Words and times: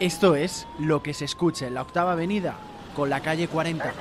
Esto 0.00 0.34
es 0.34 0.66
lo 0.78 1.02
que 1.02 1.12
se 1.12 1.26
escucha 1.26 1.66
en 1.66 1.74
la 1.74 1.82
octava 1.82 2.12
avenida 2.12 2.54
con 2.96 3.10
la 3.10 3.20
calle 3.20 3.48
40. 3.48 3.92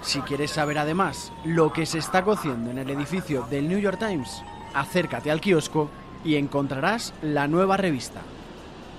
Si 0.00 0.20
quieres 0.20 0.52
saber 0.52 0.78
además 0.78 1.30
lo 1.44 1.74
que 1.74 1.84
se 1.84 1.98
está 1.98 2.24
cociendo 2.24 2.70
en 2.70 2.78
el 2.78 2.88
edificio 2.88 3.46
del 3.50 3.68
New 3.68 3.78
York 3.78 3.98
Times, 3.98 4.42
acércate 4.72 5.30
al 5.30 5.42
kiosco 5.42 5.90
y 6.24 6.36
encontrarás 6.36 7.12
la 7.20 7.48
nueva 7.48 7.76
revista. 7.76 8.22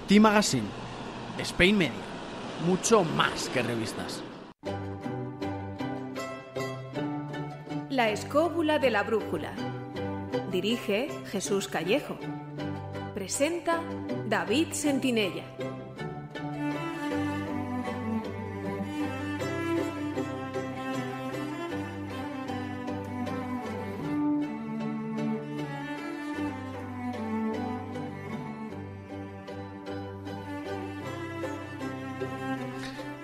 T-Magazine, 0.07 0.68
Spain 1.39 1.75
Media, 1.75 1.94
mucho 2.68 3.04
más 3.04 3.50
que 3.50 3.64
revistas. 3.64 4.21
La 7.89 8.12
escóbula 8.12 8.78
de 8.78 8.91
la 8.91 9.02
brújula. 9.02 9.54
Dirige 10.52 11.09
Jesús 11.32 11.68
Callejo. 11.68 12.20
Presenta 13.28 13.84
David 14.30 14.68
Sentinella. 14.71 15.44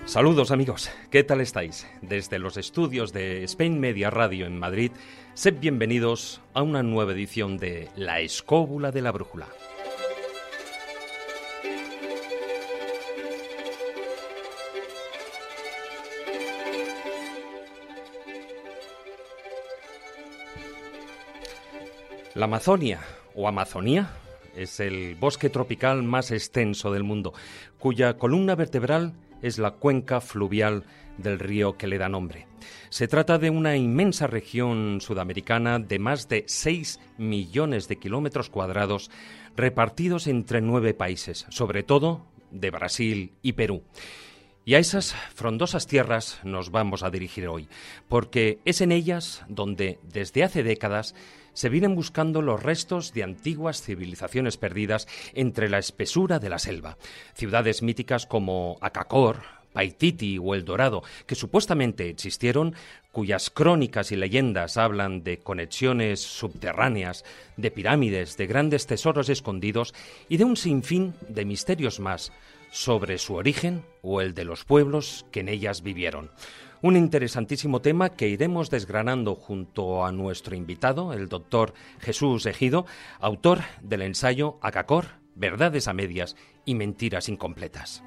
Saludos 0.04 0.50
amigos, 0.50 0.90
¿qué 1.08 1.24
tal 1.24 1.40
estáis? 1.40 1.86
Desde 2.02 2.38
los 2.38 2.58
estudios 2.58 3.14
de 3.14 3.42
Spain 3.44 3.80
Media 3.80 4.10
Radio 4.10 4.44
en 4.44 4.58
Madrid, 4.58 4.92
sed 5.32 5.58
bienvenidos 5.58 6.42
a 6.52 6.60
una 6.60 6.82
nueva 6.82 7.12
edición 7.12 7.56
de 7.56 7.88
La 7.96 8.20
Escóbula 8.20 8.92
de 8.92 9.00
la 9.00 9.10
Brújula. 9.10 9.46
La 22.34 22.46
Amazonia 22.46 22.98
o 23.36 23.46
Amazonía 23.46 24.10
es 24.56 24.80
el 24.80 25.14
bosque 25.14 25.50
tropical 25.50 26.02
más 26.02 26.32
extenso 26.32 26.92
del 26.92 27.04
mundo, 27.04 27.32
cuya 27.78 28.18
columna 28.18 28.56
vertebral 28.56 29.12
es 29.40 29.58
la 29.58 29.70
cuenca 29.70 30.20
fluvial 30.20 30.82
del 31.16 31.38
río 31.38 31.76
que 31.76 31.86
le 31.86 31.96
da 31.96 32.08
nombre. 32.08 32.48
Se 32.90 33.06
trata 33.06 33.38
de 33.38 33.50
una 33.50 33.76
inmensa 33.76 34.26
región 34.26 35.00
sudamericana 35.00 35.78
de 35.78 36.00
más 36.00 36.28
de 36.28 36.42
6 36.48 36.98
millones 37.18 37.86
de 37.86 38.00
kilómetros 38.00 38.50
cuadrados 38.50 39.12
repartidos 39.54 40.26
entre 40.26 40.60
nueve 40.60 40.92
países, 40.92 41.46
sobre 41.50 41.84
todo 41.84 42.26
de 42.50 42.72
Brasil 42.72 43.32
y 43.42 43.52
Perú. 43.52 43.84
Y 44.64 44.74
a 44.74 44.78
esas 44.78 45.14
frondosas 45.34 45.86
tierras 45.86 46.40
nos 46.42 46.70
vamos 46.70 47.04
a 47.04 47.10
dirigir 47.10 47.46
hoy, 47.46 47.68
porque 48.08 48.58
es 48.64 48.80
en 48.80 48.90
ellas 48.90 49.44
donde 49.46 50.00
desde 50.02 50.42
hace 50.42 50.62
décadas 50.62 51.14
se 51.54 51.68
vienen 51.70 51.94
buscando 51.94 52.42
los 52.42 52.62
restos 52.62 53.14
de 53.14 53.22
antiguas 53.22 53.80
civilizaciones 53.80 54.58
perdidas 54.58 55.08
entre 55.32 55.68
la 55.70 55.78
espesura 55.78 56.38
de 56.38 56.50
la 56.50 56.58
selva. 56.58 56.98
Ciudades 57.34 57.82
míticas 57.82 58.26
como 58.26 58.76
Acacor, 58.80 59.38
Paititi 59.72 60.38
o 60.38 60.54
El 60.54 60.64
Dorado, 60.64 61.02
que 61.26 61.34
supuestamente 61.34 62.08
existieron, 62.08 62.74
cuyas 63.12 63.50
crónicas 63.50 64.12
y 64.12 64.16
leyendas 64.16 64.76
hablan 64.76 65.24
de 65.24 65.38
conexiones 65.38 66.20
subterráneas, 66.20 67.24
de 67.56 67.70
pirámides, 67.70 68.36
de 68.36 68.46
grandes 68.46 68.86
tesoros 68.86 69.28
escondidos 69.28 69.92
y 70.28 70.36
de 70.36 70.44
un 70.44 70.56
sinfín 70.56 71.14
de 71.28 71.44
misterios 71.44 72.00
más 72.00 72.32
sobre 72.70 73.18
su 73.18 73.34
origen 73.34 73.84
o 74.02 74.20
el 74.20 74.34
de 74.34 74.44
los 74.44 74.64
pueblos 74.64 75.26
que 75.30 75.40
en 75.40 75.48
ellas 75.48 75.82
vivieron. 75.82 76.30
Un 76.84 76.96
interesantísimo 76.96 77.80
tema 77.80 78.10
que 78.10 78.28
iremos 78.28 78.68
desgranando 78.68 79.36
junto 79.36 80.04
a 80.04 80.12
nuestro 80.12 80.54
invitado, 80.54 81.14
el 81.14 81.30
doctor 81.30 81.72
Jesús 81.98 82.44
Ejido, 82.44 82.84
autor 83.20 83.60
del 83.80 84.02
ensayo 84.02 84.58
Acacor, 84.60 85.06
Verdades 85.34 85.88
a 85.88 85.94
Medias 85.94 86.36
y 86.66 86.74
Mentiras 86.74 87.30
Incompletas. 87.30 88.04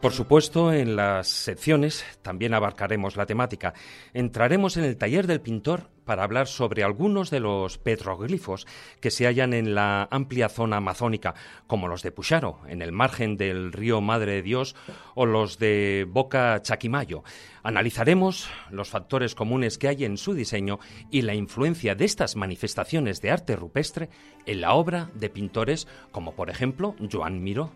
Por 0.00 0.10
supuesto, 0.10 0.72
en 0.72 0.96
las 0.96 1.28
secciones 1.28 2.04
también 2.20 2.52
abarcaremos 2.52 3.16
la 3.16 3.26
temática. 3.26 3.74
Entraremos 4.12 4.76
en 4.76 4.86
el 4.86 4.96
taller 4.96 5.28
del 5.28 5.40
pintor 5.40 5.88
para 6.10 6.24
hablar 6.24 6.48
sobre 6.48 6.82
algunos 6.82 7.30
de 7.30 7.38
los 7.38 7.78
petroglifos 7.78 8.66
que 8.98 9.12
se 9.12 9.26
hallan 9.26 9.54
en 9.54 9.76
la 9.76 10.08
amplia 10.10 10.48
zona 10.48 10.78
amazónica, 10.78 11.36
como 11.68 11.86
los 11.86 12.02
de 12.02 12.10
Pucharo, 12.10 12.58
en 12.66 12.82
el 12.82 12.90
margen 12.90 13.36
del 13.36 13.72
río 13.72 14.00
Madre 14.00 14.32
de 14.32 14.42
Dios, 14.42 14.74
o 15.14 15.24
los 15.24 15.60
de 15.60 16.08
Boca 16.10 16.60
Chaquimayo. 16.62 17.22
Analizaremos 17.62 18.50
los 18.72 18.90
factores 18.90 19.36
comunes 19.36 19.78
que 19.78 19.86
hay 19.86 20.04
en 20.04 20.16
su 20.16 20.34
diseño 20.34 20.80
y 21.12 21.22
la 21.22 21.36
influencia 21.36 21.94
de 21.94 22.06
estas 22.06 22.34
manifestaciones 22.34 23.20
de 23.20 23.30
arte 23.30 23.54
rupestre 23.54 24.08
en 24.46 24.62
la 24.62 24.72
obra 24.72 25.12
de 25.14 25.30
pintores 25.30 25.86
como, 26.10 26.34
por 26.34 26.50
ejemplo, 26.50 26.96
Joan 27.08 27.40
Miró. 27.40 27.70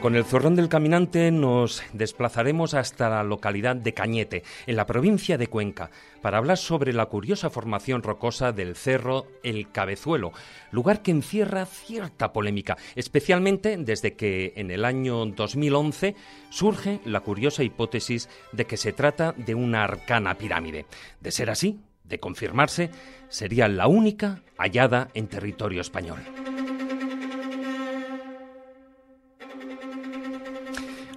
Con 0.00 0.14
el 0.14 0.24
Zorrón 0.24 0.54
del 0.54 0.68
Caminante 0.68 1.32
nos 1.32 1.82
desplazaremos 1.92 2.74
hasta 2.74 3.08
la 3.08 3.24
localidad 3.24 3.74
de 3.74 3.94
Cañete, 3.94 4.44
en 4.68 4.76
la 4.76 4.86
provincia 4.86 5.36
de 5.36 5.48
Cuenca, 5.48 5.90
para 6.22 6.38
hablar 6.38 6.56
sobre 6.56 6.92
la 6.92 7.06
curiosa 7.06 7.50
formación 7.50 8.04
rocosa 8.04 8.52
del 8.52 8.76
cerro 8.76 9.26
El 9.42 9.72
Cabezuelo, 9.72 10.30
lugar 10.70 11.02
que 11.02 11.10
encierra 11.10 11.66
cierta 11.66 12.32
polémica, 12.32 12.76
especialmente 12.94 13.76
desde 13.76 14.14
que 14.14 14.52
en 14.54 14.70
el 14.70 14.84
año 14.84 15.26
2011 15.26 16.14
surge 16.50 17.00
la 17.04 17.20
curiosa 17.20 17.64
hipótesis 17.64 18.28
de 18.52 18.66
que 18.66 18.76
se 18.76 18.92
trata 18.92 19.32
de 19.36 19.56
una 19.56 19.82
arcana 19.82 20.38
pirámide. 20.38 20.86
De 21.20 21.32
ser 21.32 21.50
así, 21.50 21.80
de 22.04 22.20
confirmarse, 22.20 22.90
sería 23.28 23.66
la 23.66 23.88
única 23.88 24.42
hallada 24.58 25.08
en 25.14 25.26
territorio 25.26 25.80
español. 25.80 26.20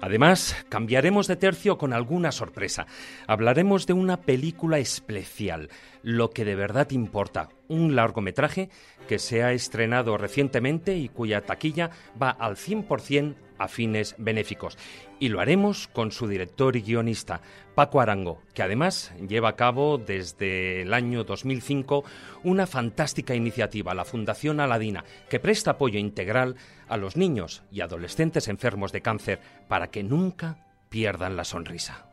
Además, 0.02 0.56
cambiaremos 0.68 1.28
de 1.28 1.36
tercio 1.36 1.78
con 1.78 1.92
alguna 1.92 2.32
sorpresa. 2.32 2.88
Hablaremos 3.28 3.86
de 3.86 3.92
una 3.92 4.16
película 4.16 4.80
especial, 4.80 5.70
Lo 6.02 6.30
que 6.30 6.44
de 6.44 6.56
verdad 6.56 6.90
importa, 6.90 7.50
un 7.68 7.94
largometraje 7.94 8.68
que 9.06 9.20
se 9.20 9.44
ha 9.44 9.52
estrenado 9.52 10.18
recientemente 10.18 10.96
y 10.96 11.08
cuya 11.08 11.42
taquilla 11.42 11.90
va 12.20 12.30
al 12.30 12.56
100% 12.56 13.36
a 13.58 13.68
fines 13.68 14.16
benéficos. 14.18 14.76
Y 15.22 15.28
lo 15.28 15.38
haremos 15.38 15.86
con 15.86 16.10
su 16.10 16.26
director 16.26 16.74
y 16.74 16.82
guionista, 16.82 17.42
Paco 17.76 18.00
Arango, 18.00 18.42
que 18.54 18.64
además 18.64 19.14
lleva 19.28 19.50
a 19.50 19.54
cabo 19.54 19.96
desde 19.96 20.82
el 20.82 20.92
año 20.92 21.22
2005 21.22 22.02
una 22.42 22.66
fantástica 22.66 23.36
iniciativa, 23.36 23.94
la 23.94 24.04
Fundación 24.04 24.58
Aladina, 24.58 25.04
que 25.30 25.38
presta 25.38 25.70
apoyo 25.70 26.00
integral 26.00 26.56
a 26.88 26.96
los 26.96 27.16
niños 27.16 27.62
y 27.70 27.82
adolescentes 27.82 28.48
enfermos 28.48 28.90
de 28.90 29.02
cáncer 29.02 29.38
para 29.68 29.92
que 29.92 30.02
nunca 30.02 30.56
pierdan 30.88 31.36
la 31.36 31.44
sonrisa. 31.44 32.04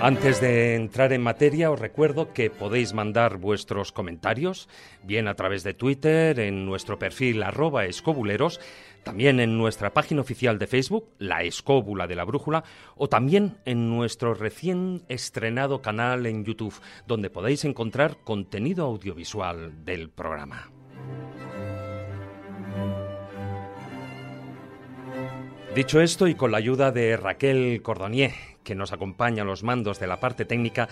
Antes 0.00 0.38
de 0.38 0.74
entrar 0.74 1.14
en 1.14 1.22
materia, 1.22 1.70
os 1.70 1.80
recuerdo 1.80 2.34
que 2.34 2.50
podéis 2.50 2.92
mandar 2.92 3.38
vuestros 3.38 3.90
comentarios, 3.90 4.68
bien 5.02 5.28
a 5.28 5.34
través 5.34 5.62
de 5.62 5.72
Twitter, 5.72 6.38
en 6.40 6.66
nuestro 6.66 6.98
perfil 6.98 7.42
arroba 7.42 7.86
escobuleros, 7.86 8.60
también 9.04 9.38
en 9.38 9.56
nuestra 9.56 9.94
página 9.94 10.22
oficial 10.22 10.58
de 10.58 10.66
Facebook, 10.66 11.10
La 11.18 11.42
Escóbula 11.42 12.06
de 12.06 12.16
la 12.16 12.24
Brújula, 12.24 12.64
o 12.96 13.08
también 13.08 13.58
en 13.64 13.88
nuestro 13.88 14.34
recién 14.34 15.04
estrenado 15.08 15.80
canal 15.80 16.26
en 16.26 16.44
YouTube, 16.44 16.74
donde 17.06 17.30
podéis 17.30 17.64
encontrar 17.64 18.16
contenido 18.24 18.86
audiovisual 18.86 19.84
del 19.84 20.10
programa. 20.10 20.70
Dicho 25.74 26.00
esto, 26.00 26.28
y 26.28 26.36
con 26.36 26.52
la 26.52 26.58
ayuda 26.58 26.92
de 26.92 27.16
Raquel 27.16 27.82
Cordonier, 27.82 28.32
que 28.62 28.74
nos 28.74 28.92
acompaña 28.92 29.42
a 29.42 29.46
los 29.46 29.64
mandos 29.64 29.98
de 29.98 30.06
la 30.06 30.20
parte 30.20 30.44
técnica, 30.44 30.88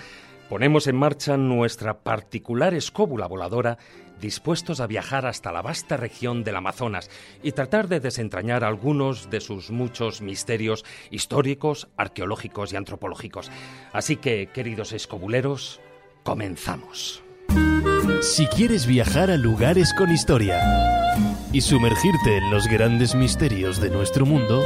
ponemos 0.48 0.88
en 0.88 0.96
marcha 0.96 1.36
nuestra 1.36 2.00
particular 2.00 2.74
escóbula 2.74 3.26
voladora, 3.26 3.78
dispuestos 4.22 4.80
a 4.80 4.86
viajar 4.86 5.26
hasta 5.26 5.52
la 5.52 5.60
vasta 5.60 5.98
región 5.98 6.44
del 6.44 6.56
Amazonas 6.56 7.10
y 7.42 7.52
tratar 7.52 7.88
de 7.88 8.00
desentrañar 8.00 8.64
algunos 8.64 9.28
de 9.28 9.42
sus 9.42 9.70
muchos 9.70 10.22
misterios 10.22 10.86
históricos, 11.10 11.88
arqueológicos 11.98 12.72
y 12.72 12.76
antropológicos. 12.76 13.50
Así 13.92 14.16
que, 14.16 14.46
queridos 14.46 14.92
escobuleros, 14.92 15.80
comenzamos. 16.22 17.22
Si 18.22 18.46
quieres 18.46 18.86
viajar 18.86 19.30
a 19.30 19.36
lugares 19.36 19.92
con 19.98 20.10
historia 20.10 20.62
y 21.52 21.60
sumergirte 21.60 22.38
en 22.38 22.50
los 22.50 22.66
grandes 22.66 23.14
misterios 23.14 23.80
de 23.80 23.90
nuestro 23.90 24.24
mundo, 24.24 24.62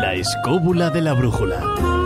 La 0.00 0.14
escóbula 0.14 0.90
de 0.90 1.02
la 1.02 1.12
brújula. 1.12 1.97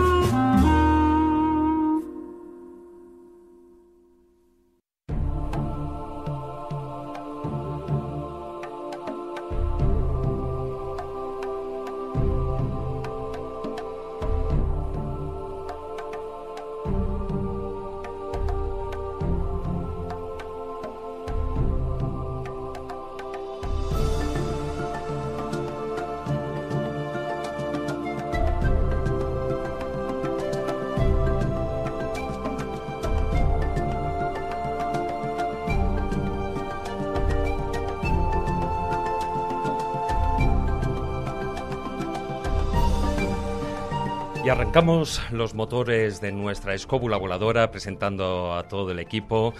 Arrancamos 44.73 45.21
los 45.29 45.53
motores 45.53 46.19
de 46.19 46.31
nuestra 46.31 46.73
escóbula 46.73 47.17
voladora 47.17 47.69
presentando 47.69 48.55
a 48.55 48.63
todo 48.67 48.89
el 48.89 48.97
equipo. 48.97 49.53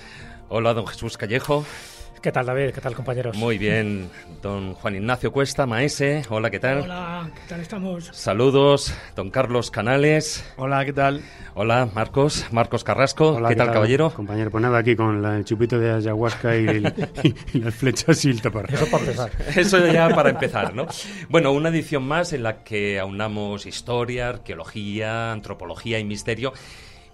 Hola, 0.49 0.73
don 0.73 0.87
Jesús 0.87 1.19
Callejo. 1.19 1.63
¿Qué 2.23 2.31
tal, 2.31 2.45
David? 2.45 2.71
¿Qué 2.71 2.79
tal, 2.79 2.95
compañeros? 2.95 3.35
Muy 3.35 3.57
bien, 3.57 4.09
don 4.41 4.75
Juan 4.75 4.95
Ignacio 4.95 5.33
Cuesta, 5.33 5.65
maese. 5.65 6.21
Hola, 6.29 6.49
¿qué 6.49 6.57
tal? 6.57 6.83
Hola, 6.83 7.29
¿qué 7.35 7.41
tal 7.49 7.59
estamos? 7.59 8.11
Saludos, 8.13 8.93
don 9.13 9.29
Carlos 9.29 9.69
Canales. 9.69 10.41
Hola, 10.55 10.85
¿qué 10.85 10.93
tal? 10.93 11.21
Hola, 11.53 11.89
Marcos, 11.93 12.45
Marcos 12.53 12.85
Carrasco. 12.85 13.33
Hola, 13.33 13.49
¿Qué, 13.49 13.57
tal, 13.57 13.73
caballero? 13.73 14.09
Compañero, 14.09 14.51
pues 14.51 14.61
nada, 14.61 14.77
aquí 14.77 14.95
con 14.95 15.25
el 15.25 15.43
chupito 15.43 15.77
de 15.77 15.91
ayahuasca 15.91 16.55
y, 16.55 16.65
el, 16.65 16.93
y, 17.53 17.59
las 17.59 17.75
flechas 17.75 18.23
y 18.23 18.29
el 18.29 18.41
tapar. 18.41 18.73
Eso 18.73 18.85
para 18.89 19.03
empezar. 19.03 19.31
Eso 19.57 19.85
ya 19.85 20.07
para 20.15 20.29
empezar, 20.29 20.73
¿no? 20.73 20.87
Bueno, 21.27 21.51
una 21.51 21.67
edición 21.67 22.07
más 22.07 22.31
en 22.31 22.43
la 22.43 22.63
que 22.63 23.01
aunamos 23.01 23.65
historia, 23.65 24.29
arqueología, 24.29 25.33
antropología 25.33 25.99
y 25.99 26.05
misterio 26.05 26.53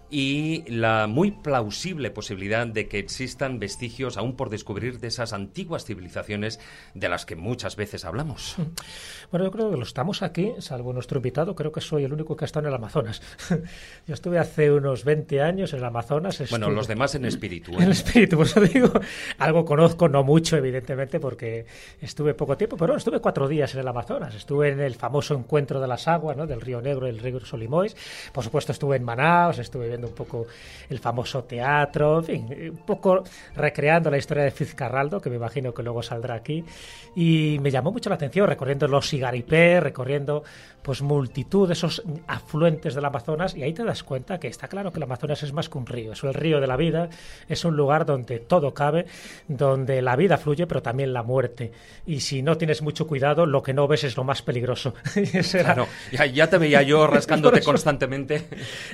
y 0.09 0.63
la 0.69 1.07
muy 1.07 1.31
plausible 1.31 2.11
posibilidad 2.11 2.65
de 2.65 2.87
que 2.87 2.99
existan 2.99 3.59
vestigios 3.59 4.17
aún 4.17 4.35
por 4.35 4.49
descubrir 4.49 4.99
de 4.99 5.07
esas 5.07 5.33
antiguas 5.33 5.85
civilizaciones 5.85 6.59
de 6.93 7.09
las 7.09 7.25
que 7.25 7.35
muchas 7.35 7.75
veces 7.75 8.05
hablamos. 8.05 8.55
Bueno, 9.31 9.45
yo 9.45 9.51
creo 9.51 9.69
que 9.69 9.77
lo 9.77 9.83
estamos 9.83 10.23
aquí, 10.23 10.53
salvo 10.57 10.91
nuestro 10.91 11.19
invitado, 11.19 11.53
creo 11.53 11.71
que 11.71 11.81
soy 11.81 12.03
el 12.03 12.11
único 12.11 12.35
que 12.35 12.45
ha 12.45 12.47
estado 12.47 12.65
en 12.65 12.73
el 12.73 12.75
Amazonas. 12.75 13.21
Yo 14.07 14.13
estuve 14.15 14.39
hace 14.39 14.71
unos 14.71 15.03
20 15.03 15.39
años 15.43 15.71
en 15.73 15.79
el 15.79 15.85
Amazonas. 15.85 16.39
Bueno, 16.49 16.65
estuve... 16.65 16.75
los 16.75 16.87
demás 16.87 17.13
en 17.13 17.25
espíritu. 17.25 17.73
¿eh? 17.73 17.83
En 17.83 17.91
espíritu, 17.91 18.37
por 18.37 18.47
eso 18.47 18.59
digo, 18.61 18.91
algo 19.37 19.65
conozco, 19.65 20.09
no 20.09 20.23
mucho, 20.23 20.57
evidentemente, 20.57 21.19
porque 21.19 21.67
estuve 22.01 22.33
poco 22.33 22.57
tiempo, 22.57 22.75
pero 22.75 22.95
estuve 22.95 23.19
cuatro 23.19 23.47
días 23.47 23.71
en 23.75 23.81
el 23.81 23.87
Amazonas. 23.87 24.33
Estuve 24.33 24.69
en 24.69 24.79
el 24.79 24.95
famoso 24.95 25.35
encuentro 25.35 25.79
de 25.79 25.87
las 25.87 26.07
aguas, 26.07 26.35
¿no? 26.35 26.47
del 26.47 26.61
Río 26.61 26.81
Negro 26.81 27.05
y 27.05 27.11
el 27.11 27.19
Río 27.19 27.39
Solimois. 27.39 27.95
Por 28.33 28.43
supuesto, 28.43 28.71
estuve 28.71 28.95
en 28.95 29.03
Manaus, 29.03 29.59
estuve 29.59 29.98
un 30.07 30.13
poco 30.13 30.47
el 30.89 30.99
famoso 30.99 31.43
teatro, 31.43 32.19
en 32.19 32.25
fin, 32.25 32.71
un 32.71 32.85
poco 32.85 33.23
recreando 33.55 34.09
la 34.09 34.17
historia 34.17 34.43
de 34.43 34.51
Fitzcarraldo, 34.51 35.19
que 35.19 35.29
me 35.29 35.35
imagino 35.35 35.73
que 35.73 35.83
luego 35.83 36.01
saldrá 36.01 36.35
aquí. 36.35 36.63
Y 37.15 37.57
me 37.61 37.71
llamó 37.71 37.91
mucho 37.91 38.09
la 38.09 38.15
atención 38.15 38.47
recorriendo 38.47 38.87
los 38.87 39.11
Igaripé, 39.13 39.79
recorriendo 39.79 40.43
pues 40.81 41.01
multitud 41.01 41.67
de 41.67 41.73
esos 41.73 42.01
afluentes 42.27 42.95
del 42.95 43.05
Amazonas 43.05 43.55
y 43.55 43.63
ahí 43.63 43.73
te 43.73 43.83
das 43.83 44.03
cuenta 44.03 44.39
que 44.39 44.47
está 44.47 44.67
claro 44.67 44.91
que 44.91 44.97
el 44.97 45.03
Amazonas 45.03 45.43
es 45.43 45.53
más 45.53 45.69
que 45.69 45.77
un 45.77 45.85
río, 45.85 46.13
es 46.13 46.23
el 46.23 46.33
río 46.33 46.59
de 46.59 46.67
la 46.67 46.77
vida, 46.77 47.09
es 47.47 47.65
un 47.65 47.75
lugar 47.75 48.05
donde 48.05 48.39
todo 48.39 48.73
cabe, 48.73 49.05
donde 49.47 50.01
la 50.01 50.15
vida 50.15 50.37
fluye, 50.37 50.67
pero 50.67 50.81
también 50.81 51.13
la 51.13 51.23
muerte. 51.23 51.71
Y 52.05 52.21
si 52.21 52.41
no 52.41 52.57
tienes 52.57 52.81
mucho 52.81 53.07
cuidado, 53.07 53.45
lo 53.45 53.61
que 53.61 53.73
no 53.73 53.87
ves 53.87 54.03
es 54.03 54.15
lo 54.17 54.23
más 54.23 54.41
peligroso. 54.41 54.93
era... 55.15 55.73
Claro, 55.73 55.87
ya, 56.11 56.25
ya, 56.25 56.49
te 56.49 56.57
veía 56.57 56.81
yo 56.81 57.07
rascándote 57.07 57.61
constantemente. 57.61 58.47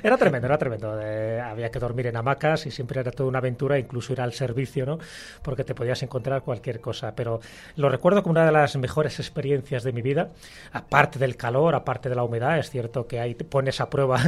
Era 0.04 0.18
tremendo, 0.18 0.48
era 0.48 0.58
tremendo. 0.58 1.00
Eh, 1.02 1.40
había 1.40 1.70
que 1.70 1.80
dormir 1.80 2.08
en 2.08 2.18
hamacas 2.18 2.66
y 2.66 2.72
siempre 2.72 3.00
era 3.00 3.12
toda 3.12 3.30
una 3.30 3.40
aventura, 3.40 3.78
incluso 3.78 4.14
ir 4.14 4.22
al 4.22 4.34
servicio, 4.34 4.86
¿no? 4.86 5.00
Porque 5.42 5.64
te 5.64 5.76
podías 5.76 6.02
encontrar 6.04 6.42
cualquier 6.42 6.82
cosa. 6.82 7.14
Pero 7.16 7.40
lo 7.76 7.90
recuerdo 7.90 8.15
como 8.24 8.32
una 8.32 8.46
de 8.46 8.52
las 8.52 8.76
mejores 8.78 9.20
experiencias 9.20 9.84
de 9.84 9.92
mi 9.92 10.02
vida, 10.02 10.32
aparte 10.72 11.20
del 11.20 11.36
calor, 11.36 11.76
aparte 11.76 12.10
de 12.10 12.16
la 12.16 12.24
humedad, 12.24 12.58
es 12.60 12.70
cierto 12.70 13.08
que 13.08 13.20
ahí 13.20 13.36
te 13.36 13.46
pones 13.46 13.82
a 13.82 13.90
prueba 13.90 14.20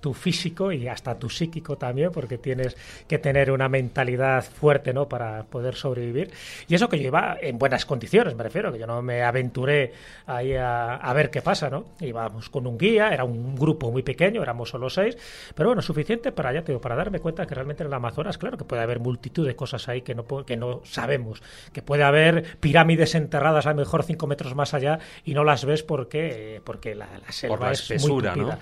tu 0.00 0.14
físico 0.14 0.72
y 0.72 0.88
hasta 0.88 1.18
tu 1.18 1.28
psíquico 1.28 1.76
también, 1.76 2.10
porque 2.10 2.38
tienes 2.38 2.76
que 3.06 3.18
tener 3.18 3.50
una 3.50 3.68
mentalidad 3.68 4.44
fuerte, 4.44 4.92
¿no? 4.92 5.08
Para 5.08 5.44
poder 5.44 5.74
sobrevivir. 5.74 6.30
Y 6.68 6.74
eso 6.74 6.88
que 6.88 6.98
yo 6.98 7.08
iba 7.08 7.36
en 7.40 7.58
buenas 7.58 7.84
condiciones, 7.86 8.34
me 8.34 8.42
refiero, 8.42 8.72
que 8.72 8.78
yo 8.78 8.86
no 8.86 9.02
me 9.02 9.22
aventuré 9.22 9.92
ahí 10.26 10.54
a, 10.54 10.96
a 10.96 11.12
ver 11.12 11.30
qué 11.30 11.42
pasa, 11.42 11.68
¿no? 11.68 11.84
Íbamos 12.00 12.48
con 12.48 12.66
un 12.66 12.78
guía, 12.78 13.10
era 13.10 13.24
un 13.24 13.54
grupo 13.54 13.90
muy 13.90 14.02
pequeño, 14.02 14.42
éramos 14.42 14.70
solo 14.70 14.88
seis, 14.88 15.16
pero 15.54 15.68
bueno, 15.68 15.82
suficiente 15.82 16.32
para, 16.32 16.52
ya 16.52 16.62
te 16.62 16.72
digo, 16.72 16.80
para 16.80 16.96
darme 16.96 17.20
cuenta 17.20 17.46
que 17.46 17.54
realmente 17.54 17.82
en 17.82 17.88
el 17.88 17.94
Amazonas, 17.94 18.38
claro 18.38 18.56
que 18.56 18.64
puede 18.64 18.82
haber 18.82 19.00
multitud 19.00 19.46
de 19.46 19.54
cosas 19.54 19.88
ahí 19.88 20.02
que 20.02 20.14
no, 20.14 20.24
que 20.44 20.56
no 20.56 20.80
sabemos, 20.84 21.42
que 21.72 21.82
puede 21.82 22.04
haber 22.04 22.58
pirámides 22.58 23.14
enterradas 23.14 23.66
a 23.66 23.70
lo 23.70 23.76
mejor 23.76 24.02
cinco 24.04 24.26
metros 24.26 24.54
más 24.54 24.74
allá 24.74 24.98
y 25.24 25.34
no 25.34 25.44
las 25.44 25.64
ves 25.64 25.82
porque, 25.82 26.60
porque 26.64 26.94
la, 26.94 27.06
la 27.18 27.32
selva 27.32 27.56
Por 27.56 27.66
la 27.66 27.72
es 27.72 27.80
espesura, 27.82 28.34
muy. 28.34 28.46
¿no? 28.46 28.58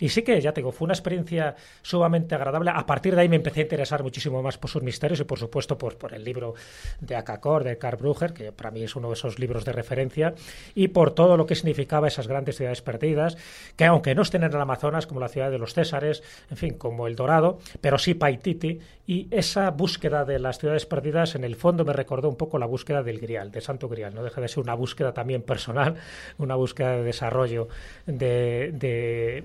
Y 0.00 0.08
sí 0.08 0.22
que, 0.22 0.40
ya 0.40 0.52
te 0.52 0.60
digo, 0.60 0.72
fue 0.78 0.84
una 0.84 0.94
experiencia 0.94 1.56
sumamente 1.82 2.36
agradable. 2.36 2.70
A 2.72 2.86
partir 2.86 3.16
de 3.16 3.22
ahí 3.22 3.28
me 3.28 3.36
empecé 3.36 3.60
a 3.60 3.62
interesar 3.64 4.04
muchísimo 4.04 4.40
más 4.42 4.58
por 4.58 4.70
sus 4.70 4.82
misterios 4.82 5.18
y, 5.18 5.24
por 5.24 5.38
supuesto, 5.38 5.76
por, 5.76 5.98
por 5.98 6.14
el 6.14 6.22
libro 6.22 6.54
de 7.00 7.16
Akakor, 7.16 7.64
de 7.64 7.78
Karl 7.78 7.96
Brugger, 7.96 8.32
que 8.32 8.52
para 8.52 8.70
mí 8.70 8.84
es 8.84 8.94
uno 8.94 9.08
de 9.08 9.14
esos 9.14 9.40
libros 9.40 9.64
de 9.64 9.72
referencia, 9.72 10.34
y 10.76 10.88
por 10.88 11.10
todo 11.10 11.36
lo 11.36 11.46
que 11.46 11.56
significaba 11.56 12.06
esas 12.06 12.28
grandes 12.28 12.56
ciudades 12.56 12.80
perdidas, 12.80 13.36
que 13.74 13.86
aunque 13.86 14.14
no 14.14 14.22
estén 14.22 14.44
en 14.44 14.52
el 14.52 14.60
Amazonas, 14.60 15.08
como 15.08 15.18
la 15.18 15.28
ciudad 15.28 15.50
de 15.50 15.58
los 15.58 15.74
Césares, 15.74 16.22
en 16.48 16.56
fin, 16.56 16.74
como 16.74 17.08
El 17.08 17.16
Dorado, 17.16 17.58
pero 17.80 17.98
sí 17.98 18.14
Paititi, 18.14 18.78
y 19.04 19.26
esa 19.32 19.70
búsqueda 19.70 20.24
de 20.24 20.38
las 20.38 20.58
ciudades 20.58 20.86
perdidas, 20.86 21.34
en 21.34 21.42
el 21.42 21.56
fondo 21.56 21.84
me 21.84 21.92
recordó 21.92 22.28
un 22.28 22.36
poco 22.36 22.58
la 22.58 22.66
búsqueda 22.66 23.02
del 23.02 23.18
Grial, 23.18 23.50
del 23.50 23.62
Santo 23.62 23.88
Grial, 23.88 24.14
no 24.14 24.22
deja 24.22 24.40
de 24.40 24.46
ser 24.46 24.62
una 24.62 24.74
búsqueda 24.74 25.12
también 25.12 25.42
personal, 25.42 25.96
una 26.38 26.54
búsqueda 26.54 26.92
de 26.92 27.02
desarrollo 27.02 27.68
de, 28.06 28.70
de 28.72 29.44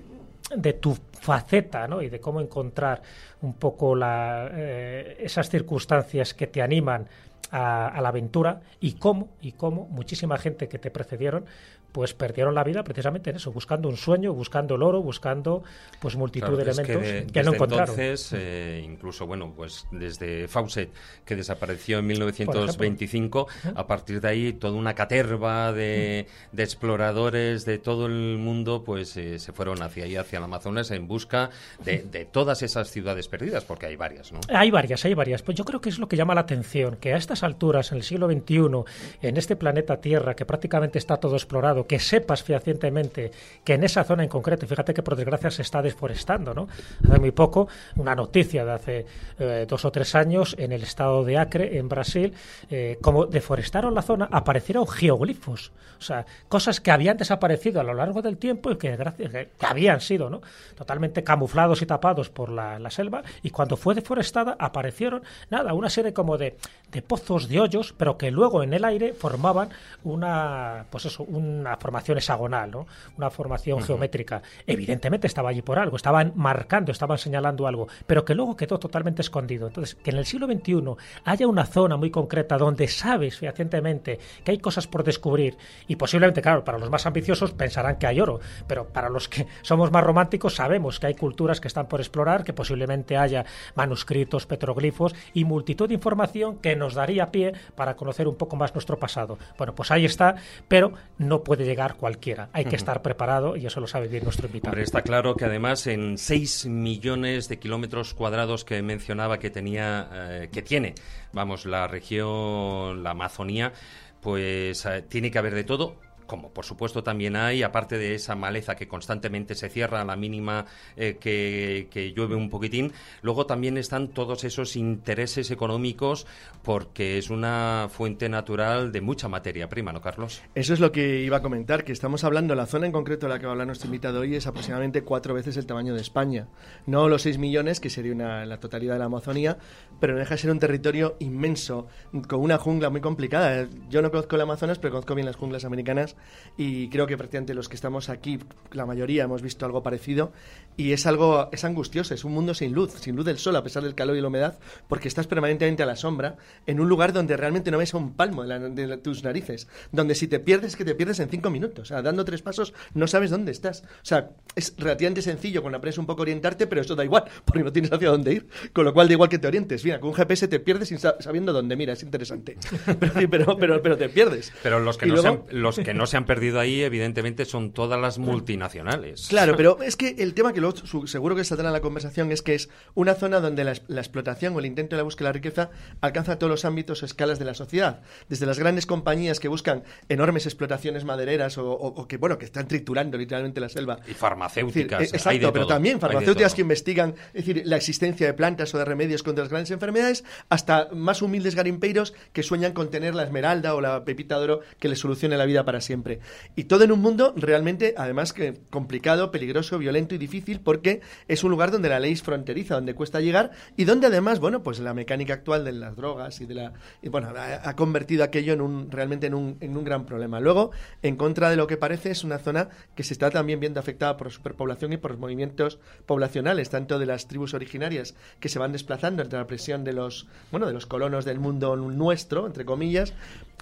de 0.56 0.74
tu 0.74 0.96
faceta 1.20 1.88
¿no? 1.88 2.02
y 2.02 2.08
de 2.08 2.20
cómo 2.20 2.40
encontrar 2.40 3.02
un 3.42 3.54
poco 3.54 3.94
la, 3.94 4.48
eh, 4.52 5.16
esas 5.20 5.48
circunstancias 5.48 6.34
que 6.34 6.46
te 6.46 6.60
animan 6.62 7.06
a, 7.50 7.88
a, 7.88 8.00
la 8.00 8.08
aventura 8.08 8.60
y 8.80 8.94
cómo, 8.94 9.30
y 9.40 9.52
cómo 9.52 9.86
muchísima 9.86 10.36
gente 10.38 10.68
que 10.68 10.78
te 10.78 10.90
precedieron 10.90 11.46
pues 11.94 12.12
perdieron 12.12 12.56
la 12.56 12.64
vida 12.64 12.82
precisamente 12.82 13.30
en 13.30 13.36
eso, 13.36 13.52
buscando 13.52 13.88
un 13.88 13.96
sueño, 13.96 14.32
buscando 14.32 14.74
el 14.74 14.82
oro, 14.82 15.00
buscando 15.00 15.62
pues 16.00 16.16
multitud 16.16 16.48
claro, 16.48 16.56
de 16.56 16.62
elementos 16.64 16.96
que, 16.96 17.12
de, 17.12 17.26
que 17.28 17.42
no 17.44 17.54
encontraron. 17.54 17.88
Entonces, 17.90 18.32
eh, 18.32 18.82
incluso, 18.84 19.28
bueno, 19.28 19.52
pues 19.54 19.86
desde 19.92 20.48
Fawcett, 20.48 20.90
que 21.24 21.36
desapareció 21.36 22.00
en 22.00 22.06
1925, 22.08 23.46
a 23.76 23.86
partir 23.86 24.20
de 24.20 24.28
ahí 24.28 24.52
toda 24.54 24.76
una 24.76 24.94
caterva 24.94 25.72
de, 25.72 26.26
de 26.50 26.62
exploradores 26.64 27.64
de 27.64 27.78
todo 27.78 28.06
el 28.06 28.38
mundo, 28.38 28.82
pues 28.82 29.16
eh, 29.16 29.38
se 29.38 29.52
fueron 29.52 29.80
hacia 29.80 30.02
ahí, 30.02 30.16
hacia 30.16 30.38
el 30.38 30.44
Amazonas, 30.44 30.90
en 30.90 31.06
busca 31.06 31.50
de, 31.84 31.98
de, 31.98 32.24
todas 32.24 32.64
esas 32.64 32.90
ciudades 32.90 33.28
perdidas, 33.28 33.64
porque 33.64 33.86
hay 33.86 33.94
varias, 33.94 34.32
¿no? 34.32 34.40
Hay 34.48 34.72
varias, 34.72 35.04
hay 35.04 35.14
varias. 35.14 35.42
Pues 35.42 35.56
yo 35.56 35.64
creo 35.64 35.80
que 35.80 35.90
es 35.90 36.00
lo 36.00 36.08
que 36.08 36.16
llama 36.16 36.34
la 36.34 36.40
atención, 36.40 36.96
que 36.96 37.14
a 37.14 37.16
estas 37.16 37.44
alturas, 37.44 37.92
en 37.92 37.98
el 37.98 38.02
siglo 38.02 38.26
XXI, 38.26 38.82
en 39.22 39.36
este 39.36 39.54
planeta 39.54 40.00
Tierra, 40.00 40.34
que 40.34 40.44
prácticamente 40.44 40.98
está 40.98 41.18
todo 41.18 41.36
explorado, 41.36 41.83
que 41.86 41.98
sepas 41.98 42.42
fehacientemente 42.42 43.30
que 43.64 43.74
en 43.74 43.84
esa 43.84 44.04
zona 44.04 44.22
en 44.22 44.28
concreto, 44.28 44.66
fíjate 44.66 44.94
que 44.94 45.02
por 45.02 45.16
desgracia 45.16 45.50
se 45.50 45.62
está 45.62 45.82
deforestando, 45.82 46.54
¿no? 46.54 46.68
Hace 47.08 47.18
muy 47.20 47.32
poco, 47.32 47.68
una 47.96 48.14
noticia 48.14 48.64
de 48.64 48.72
hace 48.72 49.06
eh, 49.38 49.66
dos 49.68 49.84
o 49.84 49.90
tres 49.90 50.14
años 50.14 50.54
en 50.58 50.72
el 50.72 50.82
estado 50.82 51.24
de 51.24 51.38
Acre, 51.38 51.78
en 51.78 51.88
Brasil, 51.88 52.32
eh, 52.70 52.98
como 53.00 53.26
deforestaron 53.26 53.94
la 53.94 54.02
zona, 54.02 54.28
aparecieron 54.30 54.86
geoglifos, 54.86 55.72
o 55.98 56.02
sea, 56.02 56.26
cosas 56.48 56.80
que 56.80 56.90
habían 56.90 57.16
desaparecido 57.16 57.80
a 57.80 57.84
lo 57.84 57.94
largo 57.94 58.22
del 58.22 58.36
tiempo 58.36 58.70
y 58.70 58.76
que, 58.76 58.96
gracias, 58.96 59.30
que 59.30 59.48
habían 59.60 60.00
sido, 60.00 60.28
¿no? 60.28 60.42
Totalmente 60.76 61.22
camuflados 61.22 61.82
y 61.82 61.86
tapados 61.86 62.30
por 62.30 62.50
la, 62.50 62.78
la, 62.78 62.90
selva 62.90 63.22
y 63.42 63.50
cuando 63.50 63.76
fue 63.76 63.94
deforestada 63.94 64.56
aparecieron, 64.58 65.22
nada, 65.50 65.72
una 65.72 65.88
serie 65.88 66.12
como 66.12 66.36
de, 66.36 66.56
de 66.94 67.02
pozos, 67.02 67.48
de 67.48 67.60
hoyos, 67.60 67.92
pero 67.96 68.16
que 68.16 68.30
luego 68.30 68.62
en 68.62 68.72
el 68.72 68.84
aire 68.84 69.12
formaban 69.12 69.68
una, 70.04 70.86
pues 70.90 71.04
eso, 71.06 71.24
una 71.24 71.76
formación 71.76 72.18
hexagonal, 72.18 72.70
¿no? 72.70 72.86
una 73.18 73.30
formación 73.30 73.82
geométrica. 73.82 74.42
Evidentemente 74.66 75.26
estaba 75.26 75.50
allí 75.50 75.60
por 75.60 75.78
algo, 75.78 75.96
estaban 75.96 76.32
marcando, 76.36 76.92
estaban 76.92 77.18
señalando 77.18 77.66
algo, 77.66 77.88
pero 78.06 78.24
que 78.24 78.34
luego 78.34 78.56
quedó 78.56 78.78
totalmente 78.78 79.22
escondido. 79.22 79.66
Entonces, 79.66 79.96
que 79.96 80.10
en 80.10 80.18
el 80.18 80.24
siglo 80.24 80.46
XXI 80.46 80.82
haya 81.24 81.48
una 81.48 81.66
zona 81.66 81.96
muy 81.96 82.10
concreta 82.10 82.56
donde 82.56 82.86
sabes 82.86 83.38
fehacientemente 83.38 84.20
que 84.44 84.52
hay 84.52 84.58
cosas 84.58 84.86
por 84.86 85.02
descubrir 85.02 85.56
y 85.88 85.96
posiblemente, 85.96 86.42
claro, 86.42 86.64
para 86.64 86.78
los 86.78 86.90
más 86.90 87.06
ambiciosos 87.06 87.52
pensarán 87.52 87.96
que 87.96 88.06
hay 88.06 88.20
oro, 88.20 88.38
pero 88.68 88.86
para 88.86 89.08
los 89.08 89.28
que 89.28 89.48
somos 89.62 89.90
más 89.90 90.04
románticos 90.04 90.54
sabemos 90.54 91.00
que 91.00 91.08
hay 91.08 91.14
culturas 91.14 91.60
que 91.60 91.66
están 91.68 91.88
por 91.88 92.00
explorar, 92.00 92.44
que 92.44 92.52
posiblemente 92.52 93.16
haya 93.16 93.44
manuscritos, 93.74 94.46
petroglifos 94.46 95.14
y 95.32 95.44
multitud 95.44 95.88
de 95.88 95.94
información 95.94 96.58
que 96.58 96.76
nos 96.84 96.94
daría 96.94 97.30
pie 97.30 97.52
para 97.74 97.96
conocer 97.96 98.28
un 98.28 98.36
poco 98.36 98.56
más 98.56 98.74
nuestro 98.74 98.98
pasado. 98.98 99.38
Bueno, 99.56 99.74
pues 99.74 99.90
ahí 99.90 100.04
está, 100.04 100.36
pero 100.68 100.92
no 101.18 101.42
puede 101.42 101.64
llegar 101.64 101.96
cualquiera. 101.96 102.50
Hay 102.52 102.66
que 102.66 102.76
estar 102.76 103.00
preparado 103.02 103.56
y 103.56 103.66
eso 103.66 103.80
lo 103.80 103.86
sabe 103.86 104.08
bien 104.08 104.24
nuestro 104.24 104.46
invitado. 104.46 104.76
está 104.76 105.02
claro 105.02 105.34
que 105.34 105.46
además 105.46 105.86
en 105.86 106.18
6 106.18 106.66
millones 106.66 107.48
de 107.48 107.58
kilómetros 107.58 108.14
cuadrados 108.14 108.64
que 108.64 108.82
mencionaba 108.82 109.38
que 109.38 109.50
tenía, 109.50 110.08
eh, 110.12 110.48
que 110.52 110.62
tiene, 110.62 110.94
vamos, 111.32 111.64
la 111.64 111.88
región, 111.88 113.02
la 113.02 113.10
Amazonía, 113.10 113.72
pues 114.20 114.84
eh, 114.84 115.02
tiene 115.08 115.30
que 115.30 115.38
haber 115.38 115.54
de 115.54 115.64
todo 115.64 115.96
como 116.26 116.50
por 116.50 116.64
supuesto 116.64 117.02
también 117.02 117.36
hay, 117.36 117.62
aparte 117.62 117.98
de 117.98 118.14
esa 118.14 118.34
maleza 118.34 118.74
que 118.74 118.88
constantemente 118.88 119.54
se 119.54 119.68
cierra 119.68 120.00
a 120.00 120.04
la 120.04 120.16
mínima 120.16 120.66
eh, 120.96 121.16
que, 121.20 122.12
llueve 122.14 122.34
un 122.34 122.50
poquitín, 122.50 122.92
luego 123.22 123.46
también 123.46 123.76
están 123.78 124.08
todos 124.08 124.44
esos 124.44 124.76
intereses 124.76 125.50
económicos 125.50 126.26
porque 126.62 127.18
es 127.18 127.30
una 127.30 127.88
fuente 127.90 128.28
natural 128.28 128.92
de 128.92 129.00
mucha 129.00 129.28
materia 129.28 129.68
prima, 129.68 129.92
¿no, 129.92 130.00
Carlos? 130.00 130.42
Eso 130.54 130.74
es 130.74 130.80
lo 130.80 130.92
que 130.92 131.20
iba 131.20 131.38
a 131.38 131.42
comentar, 131.42 131.84
que 131.84 131.92
estamos 131.92 132.24
hablando, 132.24 132.54
la 132.54 132.66
zona 132.66 132.86
en 132.86 132.92
concreto 132.92 133.26
de 133.26 133.32
la 133.32 133.38
que 133.38 133.46
va 133.46 133.52
a 133.52 133.54
hablar 133.54 133.66
nuestro 133.66 133.86
invitado 133.86 134.20
hoy 134.20 134.34
es 134.34 134.46
aproximadamente 134.46 135.02
cuatro 135.02 135.34
veces 135.34 135.56
el 135.56 135.66
tamaño 135.66 135.94
de 135.94 136.00
España. 136.00 136.48
No 136.86 137.08
los 137.08 137.22
seis 137.22 137.38
millones, 137.38 137.80
que 137.80 137.90
sería 137.90 138.12
una, 138.12 138.46
la 138.46 138.60
totalidad 138.60 138.94
de 138.94 138.98
la 139.00 139.06
Amazonía, 139.06 139.58
pero 140.00 140.16
deja 140.16 140.34
de 140.34 140.38
ser 140.38 140.50
un 140.50 140.58
territorio 140.58 141.16
inmenso, 141.18 141.86
con 142.28 142.40
una 142.40 142.58
jungla 142.58 142.90
muy 142.90 143.00
complicada. 143.00 143.68
Yo 143.88 144.02
no 144.02 144.10
conozco 144.10 144.36
el 144.36 144.42
Amazonas, 144.42 144.78
pero 144.78 144.92
conozco 144.92 145.14
bien 145.14 145.26
las 145.26 145.36
junglas 145.36 145.64
americanas 145.64 146.13
y 146.56 146.88
creo 146.88 147.06
que 147.06 147.16
prácticamente 147.16 147.54
los 147.54 147.68
que 147.68 147.76
estamos 147.76 148.08
aquí, 148.08 148.38
la 148.72 148.86
mayoría 148.86 149.24
hemos 149.24 149.42
visto 149.42 149.66
algo 149.66 149.82
parecido 149.82 150.32
y 150.76 150.92
es 150.92 151.06
algo, 151.06 151.48
es 151.52 151.64
angustioso, 151.64 152.14
es 152.14 152.24
un 152.24 152.32
mundo 152.32 152.54
sin 152.54 152.72
luz, 152.72 152.92
sin 153.00 153.16
luz 153.16 153.24
del 153.24 153.38
sol 153.38 153.56
a 153.56 153.62
pesar 153.62 153.82
del 153.82 153.94
calor 153.94 154.16
y 154.16 154.20
la 154.20 154.28
humedad, 154.28 154.58
porque 154.88 155.08
estás 155.08 155.26
permanentemente 155.26 155.82
a 155.82 155.86
la 155.86 155.96
sombra 155.96 156.36
en 156.66 156.80
un 156.80 156.88
lugar 156.88 157.12
donde 157.12 157.36
realmente 157.36 157.70
no 157.70 157.78
ves 157.78 157.94
un 157.94 158.14
palmo 158.14 158.44
de, 158.44 158.96
tus 158.98 159.22
narices, 159.22 159.68
donde 159.92 160.14
si 160.14 160.28
te 160.28 160.40
pierdes, 160.40 160.76
que 160.76 160.84
te 160.84 160.94
pierdes 160.94 161.20
en 161.20 161.28
cinco 161.28 161.50
minutos, 161.50 161.82
o 161.82 161.84
sea, 161.84 162.02
dando 162.02 162.24
tres 162.24 162.42
pasos 162.42 162.74
no 162.94 163.06
sabes 163.06 163.30
dónde 163.30 163.52
estás. 163.52 163.82
O 163.82 164.04
sea, 164.04 164.30
es 164.56 164.74
relativamente 164.78 165.22
sencillo 165.22 165.62
con 165.62 165.74
aprendes 165.74 165.98
un 165.98 166.06
poco 166.06 166.22
orientarte, 166.22 166.66
pero 166.66 166.80
eso 166.80 166.94
da 166.94 167.04
igual, 167.04 167.24
porque 167.44 167.62
no 167.62 167.72
tienes 167.72 167.92
hacia 167.92 168.08
dónde 168.08 168.32
ir, 168.32 168.48
con 168.72 168.84
lo 168.84 168.92
cual 168.92 169.08
da 169.08 169.14
igual 169.14 169.28
que 169.28 169.38
te 169.38 169.46
orientes. 169.46 169.84
Mira, 169.84 170.00
con 170.00 170.10
un 170.10 170.14
GPS 170.14 170.48
te 170.48 170.60
pierdes 170.60 170.88
sin 170.88 170.98
sabiendo 170.98 171.52
dónde, 171.52 171.76
mira, 171.76 171.92
es 171.92 172.02
interesante. 172.02 172.56
Pero, 173.30 173.56
pero, 173.58 173.82
pero, 173.82 173.96
te 173.96 174.08
pierdes. 174.08 174.52
Pero 174.62 174.78
los 174.80 174.98
que, 174.98 175.06
no, 175.06 175.16
se 175.16 175.28
han, 175.28 175.42
los 175.50 175.78
que 175.78 175.94
no 175.94 176.06
se 176.06 176.16
han 176.16 176.24
perdido 176.24 176.60
ahí, 176.60 176.82
evidentemente, 176.82 177.44
son 177.44 177.72
todas 177.72 178.00
las 178.00 178.18
multinacionales. 178.18 179.26
Claro, 179.28 179.56
pero 179.56 179.78
es 179.82 179.96
que 179.96 180.16
el 180.18 180.34
tema 180.34 180.52
que 180.52 180.60
lo, 180.64 181.06
seguro 181.06 181.36
que 181.36 181.44
saldrá 181.44 181.68
en 181.68 181.72
la 181.72 181.80
conversación 181.80 182.32
es 182.32 182.42
que 182.42 182.54
es 182.54 182.68
una 182.94 183.14
zona 183.14 183.40
donde 183.40 183.64
la, 183.64 183.72
explotación 183.72 184.54
o 184.56 184.58
el 184.58 184.66
intento 184.66 184.96
de 184.96 184.98
la 184.98 185.04
búsqueda 185.04 185.28
de 185.28 185.30
la 185.30 185.32
riqueza 185.34 185.70
alcanza 186.00 186.38
todos 186.38 186.50
los 186.50 186.64
ámbitos 186.64 187.02
o 187.02 187.06
escalas 187.06 187.38
de 187.38 187.44
la 187.44 187.54
sociedad. 187.54 188.00
Desde 188.28 188.46
las 188.46 188.58
grandes 188.58 188.86
compañías 188.86 189.40
que 189.40 189.48
buscan 189.48 189.84
enormes 190.08 190.46
explotaciones 190.46 191.04
madereras 191.04 191.58
o, 191.58 192.06
que, 192.08 192.16
bueno, 192.16 192.38
que 192.38 192.44
están 192.44 192.66
triturando 192.68 193.18
literalmente 193.18 193.60
la 193.60 193.68
selva. 193.68 194.00
Y 194.08 194.14
farmacéuticas. 194.14 195.02
Eh, 195.02 195.16
exacto, 195.16 195.52
pero 195.52 195.66
también 195.66 196.00
farmacéuticas 196.00 196.54
que 196.54 196.62
investigan, 196.62 197.14
es 197.32 197.46
decir, 197.46 197.62
la 197.66 197.76
existencia 197.76 198.26
de 198.26 198.34
plantas 198.34 198.74
o 198.74 198.78
de 198.78 198.84
remedios 198.84 199.22
contra 199.22 199.44
las 199.44 199.50
grandes 199.50 199.70
enfermedades, 199.70 200.24
hasta 200.48 200.88
más 200.92 201.22
humildes 201.22 201.54
garimpeiros 201.54 202.14
que 202.32 202.42
sueñan 202.42 202.72
con 202.72 202.90
tener 202.90 203.14
la 203.14 203.24
esmeralda 203.24 203.74
o 203.74 203.80
la 203.80 204.04
pepita 204.04 204.38
de 204.38 204.44
oro 204.44 204.60
que 204.78 204.88
les 204.88 204.98
solucione 204.98 205.36
la 205.36 205.44
vida 205.44 205.64
para 205.64 205.80
siempre. 205.80 206.20
Y 206.56 206.64
todo 206.64 206.84
en 206.84 206.92
un 206.92 207.00
mundo 207.00 207.34
realmente, 207.36 207.94
además 207.96 208.32
que 208.32 208.54
complicado, 208.70 209.30
peligroso, 209.30 209.78
violento 209.78 210.14
y 210.14 210.18
difícil, 210.18 210.53
porque 210.58 211.00
es 211.28 211.44
un 211.44 211.50
lugar 211.50 211.70
donde 211.70 211.88
la 211.88 212.00
ley 212.00 212.12
es 212.12 212.22
fronteriza, 212.22 212.74
donde 212.74 212.94
cuesta 212.94 213.20
llegar 213.20 213.50
y 213.76 213.84
donde 213.84 214.06
además, 214.06 214.40
bueno, 214.40 214.62
pues 214.62 214.78
la 214.78 214.94
mecánica 214.94 215.34
actual 215.34 215.64
de 215.64 215.72
las 215.72 215.96
drogas 215.96 216.40
y 216.40 216.46
de 216.46 216.54
la. 216.54 216.72
bueno, 217.04 217.32
ha, 217.36 217.76
convertido 217.76 218.24
aquello 218.24 218.52
en 218.52 218.60
un, 218.60 218.90
realmente 218.90 219.26
en 219.26 219.34
un, 219.34 219.56
en 219.60 219.76
un 219.76 219.84
gran 219.84 220.06
problema. 220.06 220.40
Luego, 220.40 220.70
en 221.02 221.16
contra 221.16 221.50
de 221.50 221.56
lo 221.56 221.66
que 221.66 221.76
parece, 221.76 222.10
es 222.10 222.24
una 222.24 222.38
zona 222.38 222.68
que 222.94 223.02
se 223.02 223.14
está 223.14 223.30
también 223.30 223.60
viendo 223.60 223.80
afectada 223.80 224.16
por 224.16 224.30
superpoblación 224.30 224.92
y 224.92 224.96
por 224.96 225.12
los 225.12 225.20
movimientos 225.20 225.78
poblacionales, 226.06 226.70
tanto 226.70 226.98
de 226.98 227.06
las 227.06 227.28
tribus 227.28 227.54
originarias 227.54 228.14
que 228.40 228.48
se 228.48 228.58
van 228.58 228.72
desplazando 228.72 229.22
entre 229.22 229.38
la 229.38 229.46
presión 229.46 229.84
de 229.84 229.92
los, 229.92 230.26
bueno, 230.50 230.66
de 230.66 230.72
los 230.72 230.86
colonos 230.86 231.24
del 231.24 231.38
mundo 231.38 231.76
nuestro, 231.76 232.46
entre 232.46 232.64
comillas, 232.64 233.14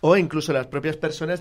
o 0.02 0.16
incluso 0.16 0.52
las 0.52 0.66
propias 0.66 0.96
personas 0.96 1.40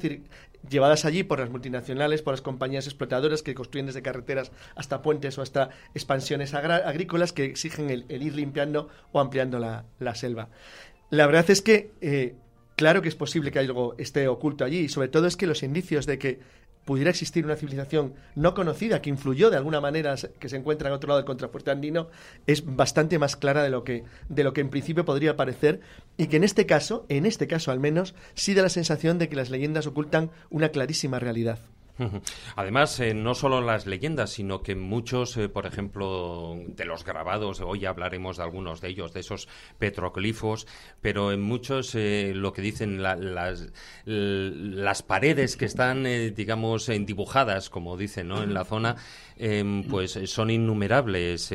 llevadas 0.70 1.04
allí 1.04 1.24
por 1.24 1.40
las 1.40 1.50
multinacionales, 1.50 2.22
por 2.22 2.34
las 2.34 2.42
compañías 2.42 2.86
explotadoras 2.86 3.42
que 3.42 3.56
construyen 3.56 3.88
desde 3.88 4.04
carreteras 4.04 4.52
hasta 4.76 5.02
puentes 5.02 5.38
o 5.40 5.42
hasta 5.42 5.72
expansiones 5.96 6.54
agrícolas 6.54 7.34
que 7.34 7.46
exigen 7.46 7.90
el, 7.90 8.06
ir 8.08 8.36
limpiando 8.36 8.88
o 9.12 9.20
ampliando 9.20 9.58
la, 9.58 10.16
selva. 10.16 10.50
La 11.10 11.26
verdad 11.26 11.50
es 11.50 11.64
que 11.64 11.92
eh, 12.02 12.36
claro 12.76 13.02
que 13.02 13.10
es 13.10 13.16
posible 13.16 13.52
que 13.52 13.58
algo 13.58 13.96
esté 13.98 14.28
oculto 14.28 14.64
allí 14.64 14.78
y 14.82 14.90
sobre 14.90 15.08
todo 15.08 15.26
es 15.26 15.36
que 15.36 15.48
los 15.48 15.64
indicios 15.64 16.06
de 16.06 16.20
que 16.20 16.40
pudiera 16.86 17.10
existir 17.10 17.46
una 17.46 17.56
civilización 17.56 18.16
no 18.36 18.54
conocida 18.54 19.02
que 19.02 19.10
influyó 19.10 19.50
de 19.50 19.58
alguna 19.58 19.82
manera 19.82 20.16
que 20.40 20.50
se 20.50 20.58
encuentra 20.58 20.90
en 20.90 20.94
otro 20.94 21.10
lado 21.10 21.20
del 21.20 21.26
contrafuerte 21.26 21.72
andino 21.72 22.10
es 22.48 22.64
bastante 22.66 23.20
más 23.20 23.36
clara 23.36 23.64
de 23.64 23.70
lo 23.70 23.84
que 23.84 24.04
de 24.30 24.44
lo 24.44 24.54
que 24.54 24.62
en 24.62 24.70
principio 24.70 25.06
podría 25.06 25.36
parecer 25.36 25.82
y 26.18 26.28
que 26.28 26.38
en 26.38 26.44
este 26.44 26.66
caso, 26.66 27.06
en 27.10 27.26
este 27.26 27.48
caso 27.48 27.72
al 27.72 27.80
menos, 27.80 28.16
sí 28.34 28.54
da 28.54 28.64
la 28.64 28.70
sensación 28.70 29.20
de 29.20 29.30
que 29.30 29.36
las 29.36 29.50
leyendas 29.50 29.88
ocultan 29.88 30.32
una 30.50 30.70
clarísima 30.70 31.20
realidad. 31.20 31.60
Además, 32.56 33.00
eh, 33.00 33.14
no 33.14 33.36
solo 33.36 33.62
las 33.62 33.86
leyendas, 33.86 34.32
sino 34.32 34.62
que 34.62 34.76
muchos, 34.76 35.38
eh, 35.38 35.50
por 35.50 35.66
ejemplo, 35.66 36.58
de 36.68 36.86
los 36.86 37.04
grabados, 37.04 37.62
hoy 37.62 37.86
hablaremos 37.86 38.38
de 38.38 38.44
algunos 38.44 38.82
de 38.82 38.90
ellos, 38.90 39.14
de 39.14 39.22
esos 39.22 39.48
petroglifos, 39.78 40.68
pero 41.02 41.32
en 41.32 41.42
muchos 41.42 41.96
eh, 41.96 42.34
lo 42.36 42.54
que 42.54 42.62
dicen 42.62 43.02
las, 43.02 43.72
las 44.06 45.04
paredes 45.04 45.58
que 45.58 45.66
están, 45.66 46.04
digamos, 46.36 46.88
dibujadas, 46.88 47.70
como 47.70 47.98
dicen, 47.98 48.28
¿no? 48.28 48.44
en 48.44 48.54
la 48.54 48.66
zona, 48.66 48.96
em, 49.38 49.84
pues 49.84 50.20
son 50.26 50.50
innumerables. 50.50 51.52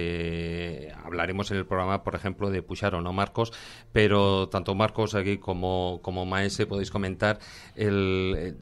hablaremos 1.04 1.50
en 1.50 1.58
el 1.58 1.66
programa, 1.66 2.02
por 2.02 2.14
ejemplo, 2.14 2.50
de 2.50 2.62
Pucharo, 2.62 3.00
¿no, 3.00 3.12
Marcos? 3.12 3.52
Pero 3.92 4.48
tanto 4.48 4.74
Marcos 4.74 5.14
aquí 5.14 5.38
como, 5.38 6.00
como 6.02 6.26
Maese 6.26 6.66
podéis 6.66 6.90
comentar 6.90 7.38
el 7.74 8.56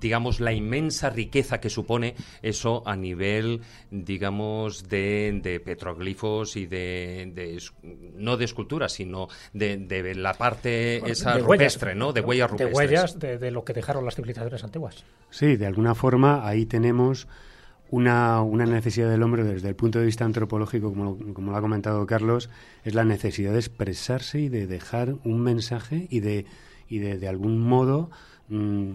digamos, 0.00 0.40
la 0.40 0.52
inmensa 0.52 1.10
riqueza 1.10 1.60
que 1.60 1.70
supone 1.70 2.14
eso 2.42 2.82
a 2.86 2.96
nivel, 2.96 3.62
digamos, 3.90 4.88
de, 4.88 5.40
de 5.42 5.60
petroglifos 5.60 6.56
y 6.56 6.66
de, 6.66 7.60
no 8.14 8.36
de 8.36 8.44
esculturas, 8.44 8.92
sino 8.92 9.28
de, 9.52 10.14
la 10.16 10.34
parte 10.34 10.98
esa 11.10 11.38
rupestre, 11.38 11.94
¿no? 11.94 12.12
De 12.12 12.20
huellas 12.20 12.50
rupestres. 12.50 12.78
De 12.78 12.94
huellas 12.94 13.18
de, 13.18 13.50
lo 13.50 13.64
que 13.64 13.72
dejaron 13.72 14.04
las 14.04 14.16
civilizaciones 14.16 14.64
antiguas. 14.64 15.04
Sí, 15.30 15.56
de 15.56 15.66
alguna 15.66 15.94
forma 15.94 16.46
ahí 16.46 16.66
tenemos 16.66 17.28
una, 17.90 18.40
una, 18.42 18.64
necesidad 18.64 19.10
del 19.10 19.22
hombre 19.22 19.44
desde 19.44 19.68
el 19.68 19.76
punto 19.76 19.98
de 19.98 20.06
vista 20.06 20.24
antropológico, 20.24 20.90
como 20.92 21.18
como 21.34 21.52
lo 21.52 21.58
ha 21.58 21.60
comentado 21.60 22.06
Carlos, 22.06 22.48
es 22.84 22.94
la 22.94 23.04
necesidad 23.04 23.52
de 23.52 23.58
expresarse 23.58 24.40
y 24.40 24.48
de 24.48 24.66
dejar 24.66 25.14
un 25.24 25.40
mensaje 25.40 26.06
y 26.08 26.20
de, 26.20 26.46
y 26.88 26.98
de, 26.98 27.18
de 27.18 27.28
algún 27.28 27.60
modo 27.60 28.10
mm, 28.48 28.92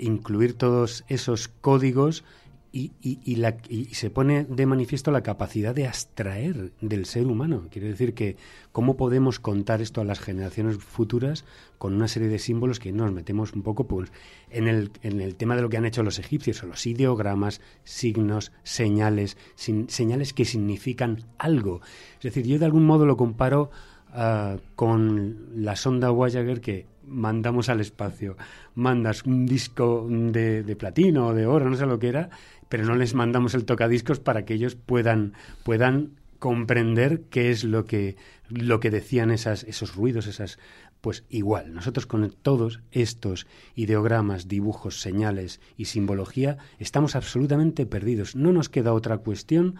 incluir 0.00 0.54
todos 0.54 1.04
esos 1.08 1.48
códigos 1.48 2.24
y, 2.72 3.88
se 3.92 4.10
pone 4.10 4.44
de 4.44 4.66
manifiesto 4.66 5.10
la 5.10 5.22
capacidad 5.22 5.74
de 5.74 5.88
abstraer 5.88 6.72
del 6.80 7.04
ser 7.04 7.26
humano. 7.26 7.66
Quiere 7.70 7.88
decir 7.88 8.14
que 8.14 8.36
cómo 8.70 8.96
podemos 8.96 9.40
contar 9.40 9.82
esto 9.82 10.00
a 10.00 10.04
las 10.04 10.20
generaciones 10.20 10.76
futuras 10.76 11.44
con 11.78 11.94
una 11.94 12.06
serie 12.06 12.28
de 12.28 12.38
símbolos 12.38 12.78
que 12.78 12.92
nos 12.92 13.12
metemos 13.12 13.52
un 13.54 13.62
poco 13.62 13.86
pues, 13.86 14.12
en, 14.50 14.68
el, 14.68 14.92
en 15.02 15.20
el 15.20 15.34
tema 15.34 15.56
de 15.56 15.62
lo 15.62 15.68
que 15.68 15.78
han 15.78 15.86
hecho 15.86 16.02
los 16.02 16.18
egipcios, 16.18 16.62
o 16.62 16.66
los 16.66 16.86
ideogramas, 16.86 17.60
signos, 17.82 18.52
señales, 18.62 19.36
señales 19.56 20.32
que 20.32 20.44
significan 20.44 21.24
algo. 21.38 21.80
Es 22.18 22.22
decir, 22.22 22.46
yo 22.46 22.58
de 22.58 22.66
algún 22.66 22.84
modo 22.84 23.04
lo 23.04 23.16
comparo 23.16 23.70
ah, 24.12 24.58
con 24.76 25.48
la 25.56 25.74
sonda 25.74 26.10
Voyager 26.10 26.60
que 26.60 26.86
mandamos 27.10 27.68
al 27.68 27.80
espacio. 27.80 28.36
Mandas 28.74 29.24
un 29.24 29.46
disco 29.46 30.06
de, 30.08 30.76
platino 30.78 31.28
o 31.28 31.34
de 31.34 31.46
oro, 31.46 31.68
no 31.68 31.76
sé 31.76 31.86
lo 31.86 31.98
que 31.98 32.08
era, 32.08 32.30
pero 32.68 32.84
no 32.84 32.94
les 32.94 33.14
mandamos 33.14 33.54
el 33.54 33.64
tocadiscos 33.64 34.20
para 34.20 34.44
que 34.44 34.54
ellos 34.54 34.76
puedan, 34.76 35.34
puedan 35.64 36.12
comprender 36.38 37.22
qué 37.28 37.50
es 37.50 37.64
lo 37.64 37.84
que, 37.84 38.16
lo 38.48 38.80
que 38.80 38.90
decían 38.90 39.30
esas, 39.30 39.64
esos 39.64 39.94
ruidos, 39.94 40.26
esas 40.26 40.58
Pues 41.00 41.24
igual, 41.28 41.74
nosotros 41.74 42.06
con 42.06 42.30
todos 42.30 42.80
estos 42.92 43.46
ideogramas, 43.74 44.48
dibujos, 44.48 45.00
señales 45.00 45.60
y 45.76 45.86
simbología 45.86 46.58
estamos 46.78 47.16
absolutamente 47.16 47.86
perdidos. 47.86 48.36
No 48.36 48.52
nos 48.52 48.68
queda 48.68 48.92
otra 48.92 49.18
cuestión 49.18 49.76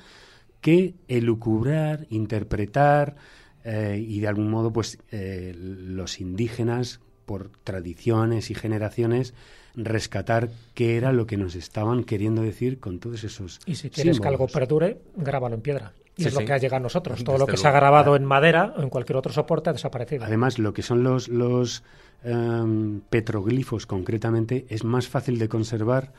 que 0.60 0.94
elucubrar, 1.08 2.06
interpretar 2.10 3.16
eh, 3.64 4.02
y 4.06 4.20
de 4.20 4.28
algún 4.28 4.50
modo 4.50 4.72
pues 4.72 4.99
eh, 5.10 5.54
los 5.56 6.20
indígenas 6.20 7.00
por 7.27 7.50
tradiciones 7.65 8.50
y 8.50 8.55
generaciones 8.55 9.35
rescatar 9.75 10.49
qué 10.75 10.97
era 10.97 11.12
lo 11.12 11.27
que 11.27 11.37
nos 11.37 11.55
estaban 11.55 12.05
queriendo 12.05 12.43
decir 12.43 12.81
con 12.81 12.99
todos 12.99 13.25
esos 13.25 13.61
Y 13.67 13.77
si 13.77 13.91
quieres 13.91 14.21
que 14.21 14.29
algo 14.29 14.49
perdure, 14.49 14.99
grábalo 15.17 15.55
en 15.55 15.61
piedra. 15.61 15.93
Y 16.17 16.27
es 16.27 16.35
lo 16.35 16.41
que 16.41 16.53
ha 16.53 16.59
llegado 16.59 16.77
a 16.77 16.81
nosotros. 16.81 17.25
Todo 17.25 17.39
lo 17.39 17.47
que 17.47 17.57
se 17.57 17.67
ha 17.67 17.71
grabado 17.71 18.15
en 18.17 18.25
madera 18.25 18.75
o 18.77 18.83
en 18.83 18.91
cualquier 18.91 19.17
otro 19.17 19.33
soporte 19.33 19.71
ha 19.71 19.73
desaparecido. 19.73 20.25
Además, 20.25 20.59
lo 20.59 20.75
que 20.75 20.83
son 20.83 21.03
los, 21.03 21.29
los 21.29 21.83
em, 22.25 23.00
petroglifos 23.09 23.87
concretamente 23.87 24.67
es 24.69 24.85
más 24.85 25.09
fácil 25.09 25.39
de 25.39 25.49
conservar 25.49 26.12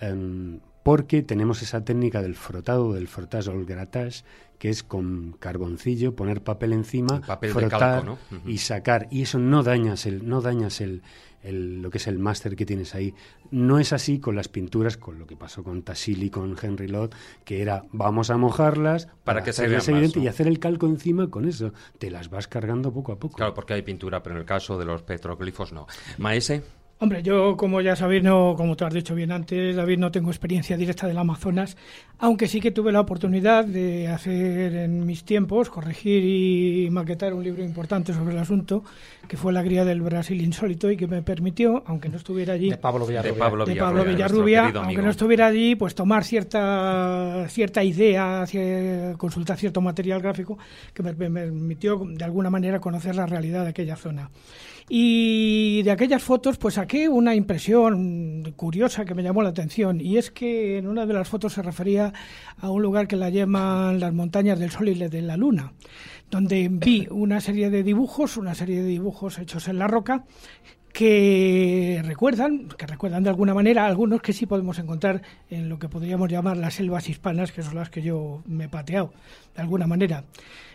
em, 0.00 0.60
porque 0.84 1.22
tenemos 1.22 1.62
esa 1.62 1.84
técnica 1.84 2.22
del 2.22 2.36
frotado, 2.36 2.92
del 2.92 3.08
frotage 3.08 3.50
o 3.50 3.54
el 3.54 3.66
gratage, 3.66 4.22
que 4.58 4.70
es 4.70 4.82
con 4.82 5.36
carboncillo, 5.38 6.14
poner 6.14 6.42
papel 6.42 6.72
encima, 6.72 7.22
frotar 7.22 8.04
y 8.44 8.58
sacar. 8.58 9.08
Y 9.10 9.22
eso 9.22 9.38
no 9.38 9.62
dañas 9.62 10.06
el, 10.06 10.28
no 10.28 10.40
dañas 10.40 10.80
el, 10.80 11.02
lo 11.42 11.90
que 11.90 11.98
es 11.98 12.06
el 12.08 12.18
máster 12.18 12.56
que 12.56 12.66
tienes 12.66 12.94
ahí. 12.94 13.14
No 13.50 13.78
es 13.78 13.92
así 13.92 14.18
con 14.18 14.34
las 14.34 14.48
pinturas, 14.48 14.96
con 14.96 15.18
lo 15.18 15.26
que 15.26 15.36
pasó 15.36 15.62
con 15.62 15.82
Tassili, 15.82 16.28
con 16.28 16.56
Henry 16.60 16.88
Lott, 16.88 17.14
que 17.44 17.62
era 17.62 17.84
vamos 17.92 18.30
a 18.30 18.36
mojarlas 18.36 19.08
para, 19.24 19.42
que 19.42 19.52
se 19.52 19.68
vea 19.68 19.80
evidente 19.86 20.18
y 20.20 20.26
hacer 20.26 20.48
el 20.48 20.58
calco 20.58 20.86
encima 20.86 21.30
con 21.30 21.46
eso. 21.46 21.72
Te 21.98 22.10
las 22.10 22.28
vas 22.28 22.48
cargando 22.48 22.92
poco 22.92 23.12
a 23.12 23.18
poco. 23.18 23.36
Claro, 23.36 23.54
porque 23.54 23.74
hay 23.74 23.82
pintura, 23.82 24.22
pero 24.22 24.34
en 24.34 24.40
el 24.40 24.46
caso 24.46 24.76
de 24.78 24.84
los 24.84 25.02
petroglifos 25.02 25.72
no. 25.72 25.86
Maese. 26.18 26.62
Hombre, 27.00 27.22
yo 27.22 27.56
como 27.56 27.80
ya 27.80 27.94
sabéis, 27.94 28.24
no, 28.24 28.54
como 28.56 28.76
tú 28.76 28.84
has 28.84 28.92
dicho 28.92 29.14
bien 29.14 29.30
antes, 29.30 29.76
David, 29.76 29.98
no 29.98 30.10
tengo 30.10 30.30
experiencia 30.30 30.76
directa 30.76 31.06
del 31.06 31.16
Amazonas, 31.16 31.76
aunque 32.18 32.48
sí 32.48 32.60
que 32.60 32.72
tuve 32.72 32.90
la 32.90 32.98
oportunidad 32.98 33.64
de 33.64 34.08
hacer 34.08 34.74
en 34.74 35.06
mis 35.06 35.22
tiempos, 35.22 35.70
corregir 35.70 36.24
y 36.24 36.90
maquetar 36.90 37.34
un 37.34 37.44
libro 37.44 37.62
importante 37.62 38.12
sobre 38.12 38.34
el 38.34 38.40
asunto, 38.40 38.82
que 39.28 39.36
fue 39.36 39.52
La 39.52 39.62
Guía 39.62 39.84
del 39.84 40.02
Brasil 40.02 40.42
Insólito 40.42 40.90
y 40.90 40.96
que 40.96 41.06
me 41.06 41.22
permitió, 41.22 41.84
aunque 41.86 42.08
no 42.08 42.16
estuviera 42.16 42.54
allí, 42.54 42.70
de 42.70 42.78
Pablo 42.78 43.06
Villarrubia, 43.06 43.64
de 43.64 43.76
Pablo 43.76 44.04
Villarrubia, 44.04 44.72
aunque 44.74 45.02
no 45.02 45.10
estuviera 45.10 45.46
allí, 45.46 45.76
pues 45.76 45.94
tomar 45.94 46.24
cierta 46.24 47.46
cierta 47.48 47.84
idea, 47.84 48.44
consultar 49.16 49.56
cierto 49.56 49.80
material 49.80 50.20
gráfico 50.20 50.58
que 50.92 51.04
me 51.04 51.14
permitió 51.14 52.02
de 52.04 52.24
alguna 52.24 52.50
manera 52.50 52.80
conocer 52.80 53.14
la 53.14 53.26
realidad 53.26 53.62
de 53.62 53.70
aquella 53.70 53.94
zona. 53.94 54.30
Y 54.88 55.82
de 55.82 55.90
aquellas 55.90 56.22
fotos, 56.22 56.56
pues 56.56 56.74
saqué 56.74 57.08
una 57.08 57.34
impresión 57.34 58.54
curiosa 58.56 59.04
que 59.04 59.14
me 59.14 59.22
llamó 59.22 59.42
la 59.42 59.50
atención. 59.50 60.00
Y 60.00 60.16
es 60.16 60.30
que 60.30 60.78
en 60.78 60.86
una 60.86 61.04
de 61.04 61.12
las 61.12 61.28
fotos 61.28 61.52
se 61.52 61.62
refería 61.62 62.12
a 62.58 62.70
un 62.70 62.82
lugar 62.82 63.06
que 63.06 63.16
la 63.16 63.28
llaman 63.28 64.00
las 64.00 64.14
montañas 64.14 64.58
del 64.58 64.70
Sol 64.70 64.88
y 64.88 64.94
de 64.94 65.22
la 65.22 65.36
Luna, 65.36 65.72
donde 66.30 66.68
vi 66.70 67.06
una 67.10 67.40
serie 67.40 67.68
de 67.70 67.82
dibujos, 67.82 68.36
una 68.36 68.54
serie 68.54 68.82
de 68.82 68.88
dibujos 68.88 69.38
hechos 69.38 69.68
en 69.68 69.78
la 69.78 69.88
roca, 69.88 70.24
que 70.92 72.02
recuerdan, 72.04 72.68
que 72.68 72.86
recuerdan 72.86 73.22
de 73.22 73.30
alguna 73.30 73.54
manera, 73.54 73.86
algunos 73.86 74.22
que 74.22 74.32
sí 74.32 74.46
podemos 74.46 74.78
encontrar 74.78 75.22
en 75.50 75.68
lo 75.68 75.78
que 75.78 75.88
podríamos 75.88 76.28
llamar 76.30 76.56
las 76.56 76.74
selvas 76.74 77.08
hispanas, 77.08 77.52
que 77.52 77.62
son 77.62 77.76
las 77.76 77.90
que 77.90 78.02
yo 78.02 78.42
me 78.46 78.64
he 78.64 78.68
pateado, 78.68 79.12
de 79.54 79.62
alguna 79.62 79.86
manera. 79.86 80.24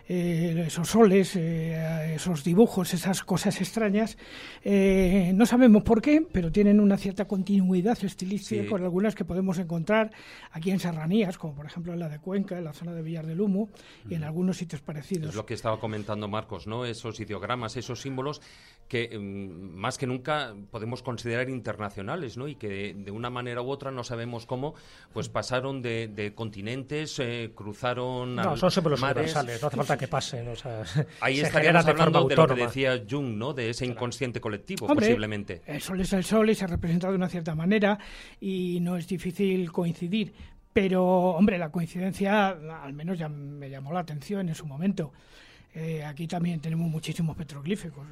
Eh, 0.08 0.66
esos 0.68 0.90
soles, 0.90 1.36
eh, 1.38 2.16
esos 2.16 2.44
dibujos, 2.44 2.94
esas 2.94 3.24
cosas 3.24 3.62
extrañas. 3.62 4.18
Eh, 4.62 5.32
no 5.34 5.46
sabemos 5.46 5.84
por 5.84 6.02
qué, 6.02 6.26
pero 6.30 6.52
tienen 6.52 6.82
una 6.82 6.98
cierta 6.98 7.26
continuidad 7.26 7.98
estilística 8.04 8.68
con 8.68 8.84
algunas 8.84 9.16
que 9.16 9.24
podemos 9.24 9.58
encontrar 9.60 10.12
aquí 10.52 10.72
en 10.72 10.80
serranías, 10.80 11.38
como 11.38 11.56
por 11.56 11.66
ejemplo 11.66 11.94
en 11.94 12.00
la 12.00 12.10
de 12.10 12.20
Cuenca, 12.20 12.58
en 12.58 12.66
la 12.66 12.74
zona 12.74 12.92
de 12.94 13.02
Villar 13.02 13.26
del 13.26 13.40
Humo 13.40 13.70
y 14.10 14.16
en 14.16 14.24
algunos 14.26 14.58
sitios 14.58 14.82
parecidos. 14.82 15.30
Es 15.30 15.36
lo 15.36 15.46
que 15.46 15.54
estaba 15.54 15.80
comentando 15.80 16.28
Marcos, 16.28 16.68
¿no? 16.68 16.86
Esos 16.86 17.20
ideogramas, 17.22 17.78
esos 17.78 18.02
símbolos 18.02 18.42
que 18.90 19.18
mm, 19.18 19.76
más 19.78 19.98
que 19.98 20.06
nunca 20.06 20.54
podemos 20.70 21.02
considerar 21.02 21.50
internacionales, 21.50 22.36
¿no? 22.36 22.50
Y 22.50 22.56
que 22.56 22.94
de, 22.94 23.12
una 23.12 23.30
manera 23.30 23.62
u 23.62 23.70
otra 23.70 23.92
no 23.92 24.04
sabemos 24.04 24.46
cómo, 24.46 24.74
pues 25.14 25.30
pasaron 25.30 25.82
de, 25.82 26.34
continentes, 26.36 27.22
cruzaron 27.56 28.36
no, 28.36 28.58
son 28.58 28.70
símbolos 28.70 29.02
universales, 29.02 29.62
no 29.62 29.68
hace 29.68 29.78
falta 29.78 29.93
que 29.98 30.08
pasen. 30.08 30.48
O 30.48 30.56
sea, 30.56 30.84
Ahí 31.22 31.40
estaríamos 31.40 31.86
hablando 31.86 32.28
de 32.28 32.36
lo 32.36 32.48
que 32.48 32.56
decía 32.56 33.04
Jung, 33.10 33.36
¿no? 33.38 33.54
De 33.54 33.70
ese 33.70 33.86
inconsciente 33.86 34.40
colectivo, 34.40 34.88
posiblemente. 34.88 35.62
El 35.66 35.82
sol 35.82 36.02
es 36.02 36.14
el 36.14 36.24
sol 36.24 36.50
y 36.50 36.56
se 36.56 36.68
representa 36.68 37.10
de 37.10 37.16
una 37.16 37.30
cierta 37.30 37.56
manera 37.56 37.98
y 38.40 38.80
no 38.82 38.98
es 38.98 39.08
difícil 39.08 39.72
coincidir. 39.72 40.34
Pero, 40.74 41.06
hombre, 41.06 41.58
la 41.58 41.70
coincidencia 41.70 42.50
al 42.50 42.94
menos 42.94 43.20
ya 43.20 43.30
me 43.30 43.70
llamó 43.70 43.94
la 43.94 44.00
atención 44.00 44.50
en 44.50 44.56
su 44.56 44.66
momento. 44.66 45.14
Eh, 45.76 46.04
aquí 46.04 46.28
también 46.28 46.60
tenemos 46.60 46.90
muchísimos 46.90 47.36
petroglíficos. 47.36 48.06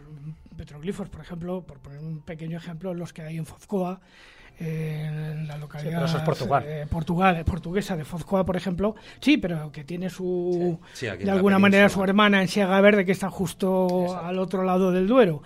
Petroglifos, 0.56 1.10
por 1.10 1.22
ejemplo, 1.22 1.64
por 1.64 1.80
poner 1.80 2.00
un 2.00 2.22
pequeño 2.22 2.58
ejemplo, 2.58 2.94
los 2.94 3.14
que 3.14 3.24
hay 3.24 3.38
en 3.38 3.46
Fozcoa, 3.46 4.02
en 4.60 5.48
la 5.48 5.58
localidad 5.58 6.24
Portugal. 6.24 6.64
Eh, 6.66 6.86
Portugal, 6.90 7.44
portuguesa 7.46 7.96
de 7.96 8.06
Fozcoa, 8.06 8.46
por 8.46 8.56
ejemplo. 8.56 8.96
Sí, 9.20 9.38
pero 9.38 9.72
que 9.72 9.84
tiene 9.84 10.10
su 10.10 10.80
de 11.00 11.32
alguna 11.32 11.60
manera 11.60 11.90
su 11.90 12.04
hermana 12.04 12.42
en 12.42 12.48
Siega 12.48 12.80
Verde 12.82 13.06
que 13.06 13.12
está 13.12 13.30
justo 13.30 14.20
al 14.24 14.38
otro 14.40 14.64
lado 14.64 14.92
del 14.92 15.08
Duero. 15.08 15.42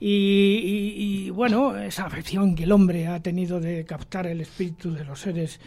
Y, 0.00 0.94
y, 0.96 1.30
bueno, 1.30 1.76
esa 1.76 2.06
afección 2.06 2.54
que 2.54 2.64
el 2.64 2.72
hombre 2.72 3.06
ha 3.06 3.20
tenido 3.20 3.60
de 3.60 3.84
captar 3.84 4.26
el 4.26 4.40
espíritu 4.40 4.92
de 4.92 5.04
los 5.04 5.20
seres 5.20 5.60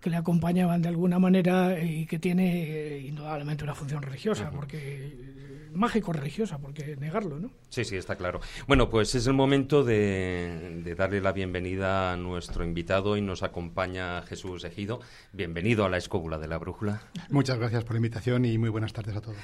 que 0.00 0.10
le 0.10 0.16
acompañaban 0.16 0.82
de 0.82 0.88
alguna 0.88 1.18
manera 1.18 1.82
y 1.82 2.06
que 2.06 2.18
tiene 2.18 2.62
eh, 2.62 3.00
indudablemente 3.00 3.64
una 3.64 3.74
función 3.74 4.02
religiosa, 4.02 4.50
porque 4.50 5.35
mágico-religiosa, 5.72 6.58
porque 6.58 6.96
negarlo, 6.96 7.38
¿no? 7.38 7.50
Sí, 7.68 7.84
sí, 7.84 7.96
está 7.96 8.16
claro. 8.16 8.40
Bueno, 8.66 8.88
pues 8.88 9.14
es 9.14 9.26
el 9.26 9.34
momento 9.34 9.84
de, 9.84 10.80
de, 10.82 10.94
darle 10.94 11.20
la 11.20 11.32
bienvenida 11.32 12.12
a 12.12 12.16
nuestro 12.16 12.64
invitado 12.64 13.16
y 13.16 13.22
nos 13.22 13.42
acompaña 13.42 14.22
Jesús 14.22 14.64
Ejido. 14.64 15.00
Bienvenido 15.32 15.84
a 15.84 15.88
la 15.88 15.96
escóbula 15.96 16.38
de 16.38 16.48
la 16.48 16.58
brújula. 16.58 17.02
Muchas 17.30 17.58
gracias 17.58 17.84
por 17.84 17.92
la 17.92 17.98
invitación 17.98 18.44
y 18.44 18.58
muy 18.58 18.70
buenas 18.70 18.92
tardes 18.92 19.16
a 19.16 19.20
todos. 19.20 19.36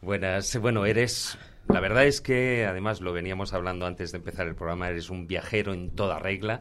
Buenas, 0.00 0.56
bueno, 0.58 0.84
eres 0.84 1.38
la 1.68 1.80
verdad 1.80 2.06
es 2.06 2.20
que, 2.20 2.66
además, 2.66 3.00
lo 3.00 3.12
veníamos 3.12 3.54
hablando 3.54 3.86
antes 3.86 4.12
de 4.12 4.18
empezar 4.18 4.46
el 4.46 4.54
programa, 4.54 4.88
eres 4.88 5.10
un 5.10 5.26
viajero 5.26 5.72
en 5.72 5.90
toda 5.90 6.18
regla. 6.18 6.60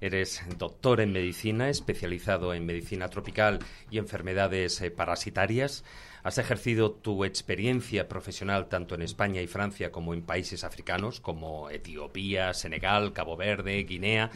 Eres 0.00 0.42
doctor 0.58 1.00
en 1.00 1.12
medicina, 1.12 1.68
especializado 1.68 2.54
en 2.54 2.66
medicina 2.66 3.08
tropical 3.08 3.60
y 3.90 3.98
enfermedades 3.98 4.80
eh, 4.80 4.90
parasitarias. 4.90 5.84
Has 6.24 6.38
ejercido 6.38 6.92
tu 6.92 7.24
experiencia 7.24 8.08
profesional 8.08 8.68
tanto 8.68 8.94
en 8.94 9.02
España 9.02 9.42
y 9.42 9.48
Francia 9.48 9.90
como 9.90 10.14
en 10.14 10.22
países 10.22 10.62
africanos 10.62 11.20
como 11.20 11.68
Etiopía, 11.70 12.54
Senegal, 12.54 13.12
Cabo 13.12 13.36
Verde, 13.36 13.82
Guinea 13.82 14.30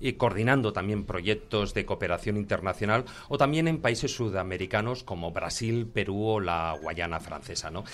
y 0.00 0.14
coordinando 0.14 0.72
también 0.72 1.04
proyectos 1.04 1.74
de 1.74 1.84
cooperación 1.84 2.36
internacional 2.36 3.04
o 3.28 3.38
también 3.38 3.68
en 3.68 3.80
países 3.80 4.14
sudamericanos 4.14 5.04
como 5.04 5.30
Brasil, 5.32 5.86
Perú 5.86 6.24
o 6.24 6.40
la 6.40 6.76
Guayana 6.80 7.20
francesa. 7.20 7.70
¿no? 7.70 7.84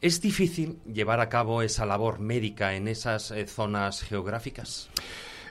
¿Es 0.00 0.20
difícil 0.20 0.78
llevar 0.92 1.20
a 1.20 1.28
cabo 1.28 1.62
esa 1.62 1.86
labor 1.86 2.18
médica 2.20 2.74
en 2.74 2.88
esas 2.88 3.30
eh, 3.30 3.46
zonas 3.46 4.02
geográficas? 4.02 4.88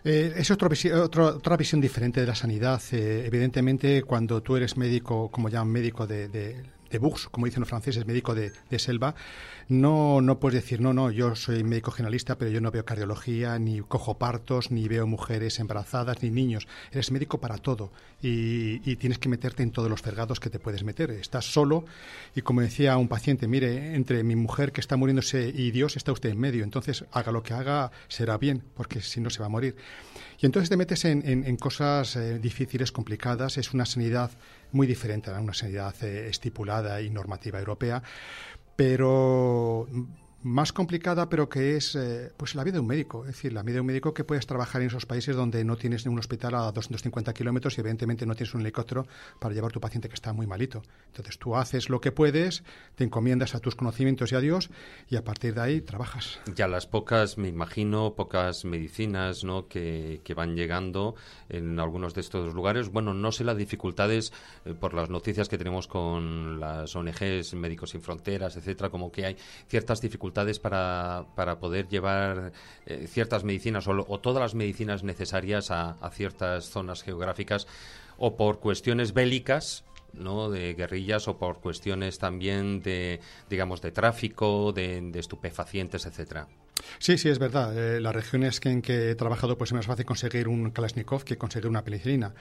Eh, 0.03 0.33
es 0.37 0.51
otra 0.51 1.57
visión 1.57 1.81
diferente 1.81 2.21
de 2.21 2.27
la 2.27 2.35
sanidad. 2.35 2.81
Eh, 2.91 3.23
evidentemente, 3.25 4.03
cuando 4.03 4.41
tú 4.41 4.55
eres 4.55 4.77
médico, 4.77 5.29
como 5.29 5.49
llaman 5.49 5.69
médico 5.69 6.07
de, 6.07 6.29
de, 6.29 6.63
de 6.89 6.97
Bux, 6.99 7.27
como 7.29 7.45
dicen 7.45 7.61
los 7.61 7.69
franceses, 7.69 8.05
médico 8.05 8.35
de, 8.35 8.51
de 8.69 8.79
selva, 8.79 9.15
no, 9.69 10.21
no 10.21 10.39
puedes 10.39 10.63
decir, 10.63 10.79
no, 10.79 10.93
no, 10.93 11.11
yo 11.11 11.35
soy 11.35 11.63
médico 11.63 11.91
generalista, 11.91 12.37
pero 12.37 12.49
yo 12.49 12.61
no 12.61 12.71
veo 12.71 12.85
cardiología, 12.85 13.59
ni 13.59 13.81
cojo 13.81 14.17
partos, 14.17 14.71
ni 14.71 14.87
veo 14.87 15.05
mujeres 15.07 15.59
embarazadas, 15.59 16.23
ni 16.23 16.29
niños. 16.29 16.67
Eres 16.91 17.11
médico 17.11 17.39
para 17.39 17.57
todo 17.57 17.91
y, 18.21 18.95
tienes 18.97 19.19
que 19.19 19.29
meterte 19.29 19.63
en 19.63 19.71
todos 19.71 19.89
los 19.89 20.01
fergados 20.01 20.39
que 20.39 20.49
te 20.49 20.59
puedes 20.59 20.83
meter. 20.83 21.11
Estás 21.11 21.51
solo 21.51 21.85
y 22.35 22.41
como 22.41 22.61
decía 22.61 22.97
un 22.97 23.07
paciente, 23.07 23.47
mire, 23.47 23.95
entre 23.95 24.23
mi 24.23 24.35
mujer 24.35 24.71
que 24.71 24.81
está 24.81 24.95
muriéndose 24.95 25.51
y 25.53 25.71
Dios 25.71 25.97
está 25.97 26.11
usted 26.11 26.29
en 26.29 26.39
medio, 26.39 26.63
entonces 26.63 27.05
haga 27.11 27.31
lo 27.31 27.43
que 27.43 27.53
haga, 27.53 27.91
será 28.07 28.37
bien, 28.37 28.63
porque 28.75 29.01
si 29.01 29.19
no 29.19 29.29
se 29.29 29.39
va 29.39 29.47
a 29.47 29.49
morir. 29.49 29.75
Y 30.39 30.45
entonces 30.45 30.69
te 30.69 30.77
metes 30.77 31.03
en, 31.05 31.57
cosas 31.57 32.15
eh, 32.15 32.37
difíciles, 32.39 32.91
complicadas. 32.91 33.57
Es 33.57 33.73
una 33.73 33.85
sanidad 33.85 34.31
muy 34.71 34.85
diferente 34.85 35.31
a 35.31 35.39
una 35.39 35.53
sanidad 35.53 35.95
eh, 36.03 36.27
estipulada 36.29 37.01
y 37.01 37.09
normativa 37.09 37.57
europea, 37.57 38.03
pero 38.75 39.87
más 40.43 40.71
complicada, 40.71 41.29
pero 41.29 41.49
que 41.49 41.75
es 41.75 41.95
eh, 41.95 42.31
pues 42.37 42.55
la 42.55 42.63
vida 42.63 42.73
de 42.73 42.79
un 42.79 42.87
médico. 42.87 43.21
Es 43.21 43.35
decir, 43.35 43.53
la 43.53 43.63
vida 43.63 43.75
de 43.75 43.81
un 43.81 43.87
médico 43.87 44.13
que 44.13 44.23
puedes 44.23 44.45
trabajar 44.45 44.81
en 44.81 44.87
esos 44.87 45.05
países 45.05 45.35
donde 45.35 45.63
no 45.63 45.77
tienes 45.77 46.05
un 46.05 46.17
hospital 46.19 46.55
a 46.55 46.71
250 46.71 47.33
kilómetros 47.33 47.77
y 47.77 47.81
evidentemente 47.81 48.25
no 48.25 48.35
tienes 48.35 48.53
un 48.53 48.61
helicóptero 48.61 49.07
para 49.39 49.53
llevar 49.53 49.71
a 49.71 49.73
tu 49.73 49.79
paciente 49.79 50.07
que 50.07 50.15
está 50.15 50.33
muy 50.33 50.45
malito. 50.45 50.83
Entonces 51.07 51.39
tú 51.39 51.55
haces 51.55 51.89
lo 51.89 51.99
que 51.99 52.11
puedes, 52.11 52.63
te 52.95 53.03
encomiendas 53.03 53.55
a 53.55 53.59
tus 53.59 53.75
conocimientos 53.75 54.31
y 54.31 54.35
a 54.35 54.39
Dios 54.39 54.69
y 55.09 55.15
a 55.15 55.23
partir 55.23 55.55
de 55.55 55.61
ahí 55.61 55.81
trabajas. 55.81 56.39
Ya 56.55 56.67
las 56.67 56.85
pocas, 56.85 57.37
me 57.37 57.47
imagino, 57.47 58.13
pocas 58.13 58.63
medicinas 58.63 59.43
¿no? 59.43 59.67
que, 59.67 60.21
que 60.23 60.33
van 60.33 60.55
llegando 60.55 61.15
en 61.49 61.79
algunos 61.79 62.13
de 62.13 62.21
estos 62.21 62.53
lugares. 62.53 62.89
Bueno, 62.89 63.13
no 63.13 63.31
sé 63.31 63.43
las 63.43 63.57
dificultades 63.57 64.31
eh, 64.65 64.73
por 64.73 64.93
las 64.93 65.09
noticias 65.09 65.49
que 65.49 65.57
tenemos 65.57 65.87
con 65.87 66.59
las 66.59 66.95
ONGs, 66.95 67.55
Médicos 67.55 67.89
Sin 67.89 68.01
Fronteras, 68.01 68.55
etcétera, 68.55 68.89
como 68.89 69.11
que 69.11 69.25
hay 69.25 69.37
ciertas 69.67 69.99
dificultades 69.99 70.26
para, 70.59 71.25
para 71.35 71.59
poder 71.59 71.87
llevar 71.87 72.51
eh, 72.85 73.07
ciertas 73.07 73.43
medicinas 73.43 73.87
o, 73.87 74.19
todas 74.19 74.41
las 74.41 74.55
medicinas 74.55 75.03
necesarias 75.03 75.71
a, 75.71 75.97
ciertas 76.11 76.69
zonas 76.69 77.03
geográficas 77.03 77.67
o 78.17 78.35
por 78.35 78.59
cuestiones 78.59 79.13
bélicas 79.13 79.83
¿no? 80.13 80.49
de 80.49 80.73
guerrillas 80.73 81.27
o 81.27 81.37
por 81.37 81.59
cuestiones 81.59 82.17
también 82.17 82.81
de 82.81 83.19
digamos 83.49 83.81
de 83.81 83.91
tráfico 83.91 84.71
de, 84.71 85.11
estupefacientes 85.15 86.05
etcétera 86.05 86.47
Sí, 86.99 87.17
sí, 87.17 87.27
es 87.27 87.39
verdad. 87.39 87.75
Eh, 87.75 87.99
las 87.99 88.13
regiones 88.13 88.59
que, 88.59 88.69
en 88.69 88.83
que 88.83 89.09
he 89.09 89.15
trabajado, 89.15 89.57
pues 89.57 89.71
es 89.71 89.73
más 89.73 89.87
fácil 89.87 90.05
conseguir 90.05 90.47
un 90.47 90.69
Kalashnikov 90.69 91.23
que 91.23 91.35
conseguir 91.35 91.67
una 91.67 91.83
penicilina. 91.83 92.35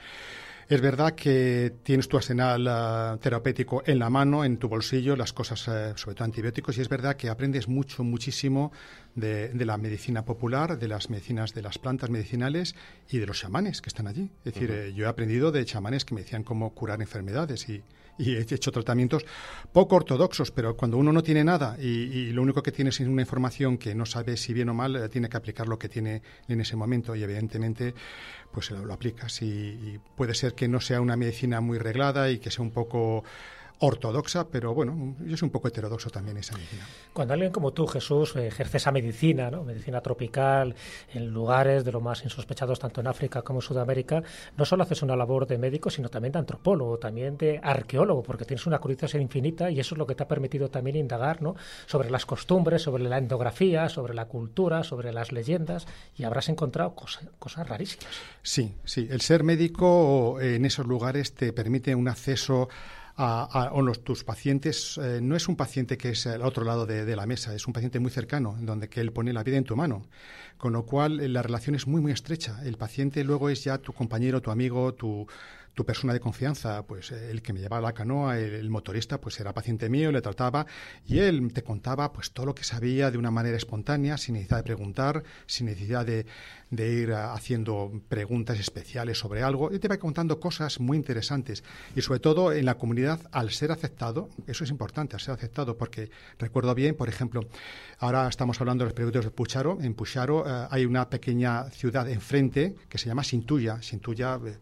Es 0.69 0.81
verdad 0.81 1.15
que 1.15 1.75
tienes 1.83 2.09
tu 2.09 2.17
arsenal 2.17 2.67
uh, 2.67 3.17
terapéutico 3.19 3.83
en 3.85 3.99
la 3.99 4.09
mano, 4.09 4.43
en 4.43 4.57
tu 4.57 4.67
bolsillo, 4.67 5.15
las 5.15 5.31
cosas, 5.31 5.65
uh, 5.69 5.95
sobre 5.95 6.15
todo 6.15 6.25
antibióticos, 6.25 6.77
y 6.77 6.81
es 6.81 6.89
verdad 6.89 7.15
que 7.15 7.29
aprendes 7.29 7.69
mucho, 7.69 8.03
muchísimo 8.03 8.73
de, 9.15 9.47
de, 9.47 9.65
la 9.65 9.77
medicina 9.77 10.25
popular, 10.25 10.77
de 10.77 10.89
las 10.89 11.09
medicinas, 11.09 11.53
de 11.53 11.61
las 11.61 11.77
plantas 11.77 12.09
medicinales 12.09 12.75
y 13.09 13.17
de 13.19 13.25
los 13.25 13.39
chamanes 13.39 13.81
que 13.81 13.87
están 13.87 14.07
allí. 14.07 14.29
Es 14.43 14.55
decir, 14.55 14.69
uh 14.69 14.73
-huh. 14.73 14.89
eh, 14.89 14.93
yo 14.93 15.05
he 15.05 15.07
aprendido 15.07 15.53
de 15.53 15.63
chamanes 15.63 16.03
que 16.03 16.15
me 16.15 16.21
decían 16.21 16.43
cómo 16.43 16.73
curar 16.73 16.99
enfermedades 16.99 17.69
y, 17.69 17.81
y 18.17 18.35
he 18.35 18.39
hecho 18.39 18.71
tratamientos 18.71 19.25
poco 19.71 19.95
ortodoxos, 19.95 20.51
pero 20.51 20.75
cuando 20.75 20.97
uno 20.97 21.11
no 21.11 21.23
tiene 21.23 21.43
nada 21.43 21.77
y, 21.79 21.87
y, 21.87 22.31
lo 22.31 22.41
único 22.41 22.63
que 22.63 22.71
tiene 22.71 22.89
es 22.89 22.99
una 22.99 23.21
información 23.21 23.77
que 23.77 23.93
no 23.95 24.05
sabe 24.05 24.37
si 24.37 24.53
bien 24.53 24.69
o 24.69 24.73
mal, 24.73 24.95
eh, 24.95 25.09
tiene 25.09 25.29
que 25.29 25.37
aplicar 25.37 25.67
lo 25.67 25.77
que 25.77 25.89
tiene 25.89 26.21
en 26.47 26.61
ese 26.61 26.75
momento 26.75 27.15
y 27.15 27.23
evidentemente 27.23 27.93
pues 28.51 28.71
lo, 28.71 28.85
lo 28.85 28.93
aplicas 28.93 29.41
y, 29.41 29.45
y 29.45 29.99
puede 30.15 30.33
ser 30.33 30.53
que 30.53 30.67
no 30.67 30.79
sea 30.79 31.01
una 31.01 31.15
medicina 31.15 31.61
muy 31.61 31.77
reglada 31.77 32.29
y 32.31 32.39
que 32.39 32.51
sea 32.51 32.63
un 32.63 32.71
poco 32.71 33.23
ortodoxa, 33.79 34.47
pero 34.47 34.73
bueno, 34.73 35.15
yo 35.25 35.37
soy 35.37 35.47
un 35.47 35.51
poco 35.51 35.67
heterodoxo 35.67 36.09
también 36.09 36.37
esa 36.37 36.55
medicina. 36.55 36.85
Cuando 37.13 37.33
alguien 37.33 37.51
como 37.51 37.73
tú, 37.73 37.85
Jesús, 37.87 38.35
ejerce 38.35 38.77
esa 38.77 38.91
medicina, 38.91 39.51
¿no? 39.51 39.63
medicina 39.63 40.01
tropical, 40.01 40.75
en 41.13 41.27
lugares 41.27 41.85
de 41.85 41.91
lo 41.91 42.01
más 42.01 42.23
insospechados, 42.23 42.79
tanto 42.79 43.01
en 43.01 43.07
África 43.07 43.43
como 43.43 43.59
en 43.59 43.61
Sudamérica, 43.61 44.23
no 44.57 44.65
solo 44.65 44.83
haces 44.83 45.01
una 45.03 45.15
labor 45.15 45.45
de 45.45 45.57
médico, 45.57 45.89
sino 45.89 46.09
también 46.09 46.31
de 46.31 46.39
antropólogo, 46.39 46.97
también 46.97 47.37
de 47.37 47.59
arqueólogo, 47.61 48.23
porque 48.23 48.45
tienes 48.45 48.65
una 48.65 48.79
curiosidad 48.79 49.19
infinita 49.19 49.69
y 49.69 49.79
eso 49.79 49.93
es 49.95 49.99
lo 49.99 50.07
que 50.07 50.15
te 50.15 50.23
ha 50.23 50.27
permitido 50.27 50.69
también 50.69 50.95
indagar 50.95 51.41
¿no? 51.41 51.55
sobre 51.85 52.09
las 52.09 52.25
costumbres, 52.25 52.81
sobre 52.81 53.03
la 53.03 53.17
endografía, 53.17 53.89
sobre 53.89 54.13
la 54.13 54.25
cultura, 54.25 54.83
sobre 54.83 55.13
las 55.13 55.31
leyendas, 55.31 55.85
y 56.15 56.23
habrás 56.23 56.49
encontrado 56.49 56.95
cosas, 56.95 57.25
cosas 57.37 57.67
rarísimas. 57.67 58.07
Sí, 58.41 58.73
sí. 58.85 59.07
El 59.11 59.21
ser 59.21 59.43
médico 59.43 60.39
en 60.41 60.65
esos 60.65 60.85
lugares 60.85 61.33
te 61.33 61.53
permite 61.53 61.93
un 61.93 62.07
acceso 62.07 62.69
a, 63.17 63.47
a, 63.51 63.69
a 63.69 63.81
los, 63.81 64.03
tus 64.03 64.23
pacientes 64.23 64.97
eh, 65.01 65.19
no 65.21 65.35
es 65.35 65.47
un 65.47 65.55
paciente 65.55 65.97
que 65.97 66.09
es 66.09 66.27
al 66.27 66.43
otro 66.43 66.63
lado 66.63 66.85
de, 66.85 67.03
de, 67.03 67.15
la 67.15 67.25
mesa, 67.25 67.53
es 67.55 67.65
un 67.65 67.73
paciente 67.73 67.99
muy 67.99 68.11
cercano, 68.11 68.55
donde 68.61 68.89
que 68.89 69.01
él 69.01 69.11
pone 69.11 69.33
la 69.33 69.43
vida 69.43 69.57
en 69.57 69.63
tu 69.63 69.75
mano. 69.75 70.05
Con 70.57 70.73
lo 70.73 70.85
cual, 70.85 71.19
eh, 71.19 71.27
la 71.27 71.41
relación 71.41 71.75
es 71.75 71.87
muy, 71.87 71.99
muy 71.99 72.11
estrecha. 72.11 72.59
El 72.63 72.77
paciente 72.77 73.23
luego 73.23 73.49
es 73.49 73.63
ya 73.63 73.79
tu 73.79 73.91
compañero, 73.91 74.41
tu 74.41 74.51
amigo, 74.51 74.93
tu, 74.93 75.27
tu 75.77 75.85
persona 75.85 76.11
de 76.11 76.19
confianza, 76.19 76.87
pues 76.87 77.11
el 77.11 77.43
que 77.43 77.53
me 77.53 77.59
llevaba 77.59 77.83
la 77.83 77.93
canoa, 77.93 78.39
el, 78.39 78.55
el, 78.55 78.69
motorista, 78.71 79.21
pues 79.21 79.39
era 79.39 79.53
paciente 79.53 79.89
mío, 79.89 80.11
le 80.11 80.23
trataba 80.23 80.65
y 81.05 81.19
él 81.19 81.53
te 81.53 81.61
contaba 81.61 82.11
pues 82.11 82.31
todo 82.31 82.47
lo 82.47 82.55
que 82.55 82.63
sabía 82.63 83.11
de 83.11 83.19
una 83.19 83.29
manera 83.29 83.55
espontánea, 83.55 84.17
sin 84.17 84.33
necesidad 84.33 84.57
de 84.57 84.63
preguntar, 84.63 85.23
sin 85.45 85.67
necesidad 85.67 86.03
de, 86.03 86.25
ir 86.71 87.13
haciendo 87.13 88.01
preguntas 88.09 88.59
especiales 88.59 89.19
sobre 89.19 89.43
algo. 89.43 89.71
Y 89.71 89.77
te 89.77 89.87
va 89.87 89.97
contando 89.97 90.39
cosas 90.39 90.79
muy 90.79 90.97
interesantes 90.97 91.63
y 91.95 92.01
sobre 92.01 92.21
todo 92.21 92.51
en 92.53 92.65
la 92.65 92.79
comunidad 92.79 93.21
al 93.31 93.51
ser 93.51 93.71
aceptado, 93.71 94.29
eso 94.47 94.63
es 94.63 94.71
importante, 94.71 95.15
al 95.15 95.21
ser 95.21 95.35
aceptado, 95.35 95.77
porque 95.77 96.09
recuerdo 96.39 96.73
bien, 96.73 96.95
por 96.95 97.07
ejemplo, 97.07 97.41
ahora 97.99 98.27
estamos 98.27 98.59
hablando 98.61 98.83
de 98.83 98.87
los 98.87 98.93
periódicos 98.95 99.25
de 99.25 99.31
Pucharo, 99.31 99.77
en 99.79 99.93
Pucharo 99.93 100.43
eh, 100.47 100.67
hay 100.71 100.85
una 100.85 101.07
pequeña 101.07 101.69
ciudad 101.69 102.09
enfrente 102.09 102.73
que 102.89 102.97
se 102.97 103.05
llama 103.05 103.23
Sintuya, 103.23 103.79
Sintuya 103.83 104.39
eh, 104.43 104.57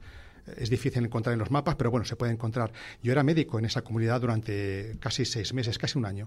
es 0.58 0.70
difícil 0.70 1.04
encontrar 1.04 1.34
en 1.34 1.40
los 1.40 1.52
mapas, 1.52 1.76
pero 1.76 1.92
bueno, 1.92 2.06
se 2.06 2.16
puede 2.16 2.32
encontrar. 2.32 2.72
Yo 3.02 3.12
era 3.12 3.24
médico 3.24 3.60
en 3.60 3.66
esa 3.66 3.82
comunidad 3.82 4.22
durante 4.22 4.98
casi 5.00 5.26
seis 5.26 5.54
meses, 5.54 5.78
casi 5.78 5.98
un 5.98 6.06
año. 6.06 6.26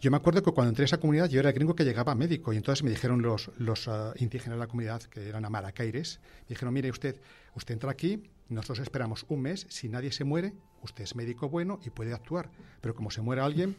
Yo 0.00 0.10
me 0.10 0.16
acuerdo 0.16 0.42
que 0.42 0.52
cuando 0.52 0.70
entré 0.70 0.84
a 0.84 0.86
esa 0.86 0.98
comunidad 0.98 1.28
yo 1.28 1.40
era 1.40 1.50
el 1.50 1.54
gringo 1.54 1.74
que 1.74 1.84
llegaba 1.84 2.14
médico 2.14 2.54
y 2.54 2.56
entonces 2.56 2.82
me 2.82 2.88
dijeron 2.88 3.20
los, 3.20 3.50
los 3.58 3.86
uh, 3.86 4.12
indígenas 4.16 4.56
de 4.56 4.60
la 4.60 4.66
comunidad, 4.66 5.02
que 5.02 5.28
eran 5.28 5.44
amaracaires, 5.44 6.20
me 6.42 6.48
dijeron, 6.48 6.72
mire 6.72 6.90
usted, 6.90 7.16
usted 7.54 7.74
entra 7.74 7.90
aquí, 7.90 8.22
nosotros 8.48 8.78
esperamos 8.78 9.26
un 9.28 9.42
mes, 9.42 9.66
si 9.68 9.90
nadie 9.90 10.10
se 10.10 10.24
muere, 10.24 10.54
usted 10.82 11.04
es 11.04 11.14
médico 11.14 11.48
bueno 11.48 11.80
y 11.84 11.90
puede 11.90 12.12
actuar. 12.12 12.50
Pero 12.80 12.94
como 12.94 13.10
se 13.10 13.20
muere 13.20 13.42
alguien, 13.42 13.76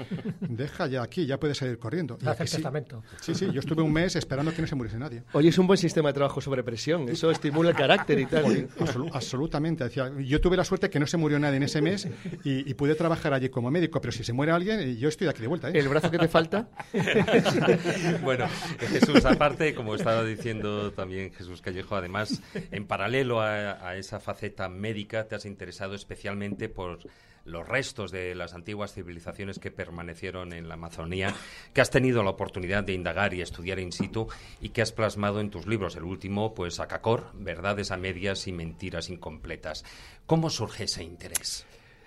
deja 0.40 0.86
ya 0.86 1.02
aquí, 1.02 1.26
ya 1.26 1.40
puede 1.40 1.54
salir 1.54 1.78
corriendo. 1.78 2.18
Y 2.22 2.28
Hace 2.28 2.44
el 2.44 2.48
sí, 2.48 2.56
testamento. 2.56 3.02
Sí, 3.20 3.34
sí, 3.34 3.50
yo 3.52 3.60
estuve 3.60 3.82
un 3.82 3.92
mes 3.92 4.14
esperando 4.14 4.54
que 4.54 4.62
no 4.62 4.68
se 4.68 4.76
muriese 4.76 4.98
nadie. 4.98 5.24
Oye, 5.32 5.48
es 5.48 5.58
un 5.58 5.66
buen 5.66 5.78
sistema 5.78 6.10
de 6.10 6.14
trabajo 6.14 6.40
sobre 6.40 6.62
presión, 6.62 7.08
eso 7.08 7.30
estimula 7.30 7.70
el 7.70 7.76
carácter 7.76 8.20
y 8.20 8.26
tal. 8.26 8.44
Oye, 8.44 8.68
absolutamente. 9.12 9.84
Decía, 9.84 10.12
yo 10.18 10.40
tuve 10.40 10.56
la 10.56 10.64
suerte 10.64 10.88
que 10.88 11.00
no 11.00 11.06
se 11.06 11.16
murió 11.16 11.38
nadie 11.38 11.56
en 11.56 11.64
ese 11.64 11.82
mes 11.82 12.08
y, 12.44 12.70
y, 12.70 12.74
pude 12.74 12.94
trabajar 12.94 13.34
allí 13.34 13.48
como 13.48 13.70
médico, 13.70 14.00
pero 14.00 14.12
si 14.12 14.22
se 14.22 14.32
muere 14.32 14.52
alguien, 14.52 14.96
yo 14.96 15.08
estoy 15.08 15.26
aquí 15.26 15.40
de 15.42 15.48
vuelta. 15.48 15.70
¿eh? 15.70 15.72
¿El 15.74 15.88
brazo 15.88 16.10
que 16.10 16.18
te 16.18 16.28
falta? 16.28 16.68
bueno, 18.22 18.46
Jesús, 18.78 19.24
aparte, 19.24 19.74
como 19.74 19.94
estaba 19.94 20.22
diciendo 20.24 20.92
también 20.92 21.32
Jesús 21.32 21.60
Callejo, 21.60 21.96
además, 21.96 22.40
en 22.70 22.86
paralelo 22.86 23.40
a, 23.40 23.88
a 23.88 23.96
esa 23.96 24.20
faceta 24.20 24.68
médica, 24.68 25.26
te 25.26 25.34
has 25.34 25.44
interesado 25.44 25.94
especialmente 25.94 26.43
por 26.74 26.98
los 27.44 27.68
restos 27.68 28.10
de 28.10 28.34
las 28.34 28.54
antiguas 28.54 28.92
civilizaciones 28.94 29.58
que 29.58 29.70
permanecieron 29.70 30.52
en 30.52 30.68
la 30.68 30.74
Amazonía, 30.74 31.34
que 31.72 31.80
has 31.80 31.90
tenido 31.90 32.22
la 32.22 32.30
oportunidad 32.30 32.84
de 32.84 32.94
indagar 32.94 33.34
y 33.34 33.42
estudiar 33.42 33.78
in 33.78 33.92
situ 33.92 34.28
y 34.60 34.70
que 34.70 34.82
has 34.82 34.92
plasmado 34.92 35.40
en 35.40 35.50
tus 35.50 35.66
libros. 35.66 35.96
El 35.96 36.04
último, 36.04 36.54
pues, 36.54 36.80
Acacor, 36.80 37.30
Verdades 37.34 37.90
a 37.90 37.96
medias 37.96 38.46
y 38.46 38.52
mentiras 38.52 39.10
incompletas. 39.10 39.84
¿Cómo 40.26 40.50
surge 40.50 40.84
ese 40.84 41.04
interés? 41.04 41.66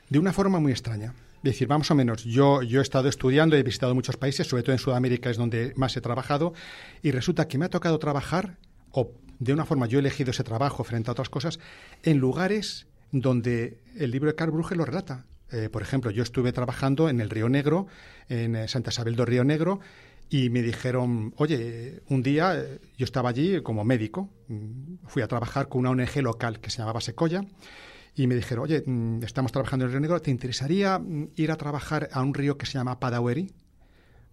De 0.10 0.20
una 0.20 0.34
forma 0.34 0.60
muy 0.60 0.72
extraña. 0.72 1.14
Es 1.38 1.54
decir, 1.54 1.70
más 1.70 1.92
o 1.92 1.96
menos, 1.96 2.24
yo, 2.24 2.64
yo 2.64 2.80
he 2.80 2.84
estado 2.84 3.08
estudiando, 3.08 3.56
he 3.56 3.64
visitado 3.64 3.94
muchos 3.94 4.18
países, 4.18 4.48
sobre 4.48 4.64
todo 4.64 4.74
en 4.74 4.80
Sudamérica 4.80 5.30
es 5.30 5.38
donde 5.38 5.72
más 5.76 5.96
he 5.96 6.02
trabajado, 6.02 6.54
y 7.04 7.12
resulta 7.12 7.48
que 7.48 7.58
me 7.58 7.66
ha 7.66 7.70
tocado 7.70 8.00
trabajar, 8.00 8.58
o 8.92 9.12
de 9.38 9.54
una 9.54 9.66
forma 9.66 9.86
yo 9.86 10.00
he 10.00 10.02
elegido 10.02 10.32
ese 10.32 10.44
trabajo 10.44 10.84
frente 10.84 11.12
a 11.12 11.14
otras 11.14 11.30
cosas, 11.30 11.60
en 12.02 12.18
lugares 12.18 12.87
donde 13.12 13.82
el 13.96 14.12
libro 14.12 14.30
de 14.30 14.36
Carl 14.36 14.52
Brugge 14.52 14.76
lo 14.76 14.86
relata. 14.86 15.26
Eh, 15.52 15.70
por 15.70 15.82
ejemplo, 15.82 16.12
yo 16.12 16.24
estuve 16.24 16.52
trabajando 16.52 17.10
en 17.10 17.22
el 17.22 17.30
Río 17.30 17.50
Negro, 17.50 17.88
en 18.28 18.56
eh, 18.56 18.68
Santa 18.68 18.90
Isabel 18.90 19.16
do 19.16 19.26
Río 19.26 19.44
Negro, 19.44 19.80
y 20.30 20.50
me 20.50 20.62
dijeron, 20.62 21.34
oye, 21.38 22.02
un 22.10 22.22
día 22.22 22.60
eh, 22.60 22.80
yo 22.98 23.06
estaba 23.06 23.30
allí 23.30 23.62
como 23.62 23.86
médico, 23.86 24.30
mm, 24.50 25.08
fui 25.08 25.22
a 25.22 25.28
trabajar 25.28 25.70
con 25.70 25.80
una 25.80 25.92
ONG 25.92 26.22
local 26.22 26.60
que 26.60 26.70
se 26.70 26.80
llamaba 26.80 27.00
Secoya, 27.00 27.46
y 28.14 28.28
me 28.28 28.36
dijeron, 28.36 28.66
oye, 28.66 28.84
mm, 28.86 29.24
estamos 29.24 29.54
trabajando 29.54 29.86
en 29.86 29.90
el 29.90 29.94
Río 29.94 30.02
Negro, 30.02 30.22
¿te 30.22 30.32
interesaría 30.32 31.00
mm, 31.00 31.30
ir 31.36 31.52
a 31.52 31.56
trabajar 31.56 32.10
a 32.12 32.22
un 32.22 32.34
río 32.34 32.58
que 32.58 32.66
se 32.66 32.74
llama 32.74 33.00
Padaweri? 33.00 33.54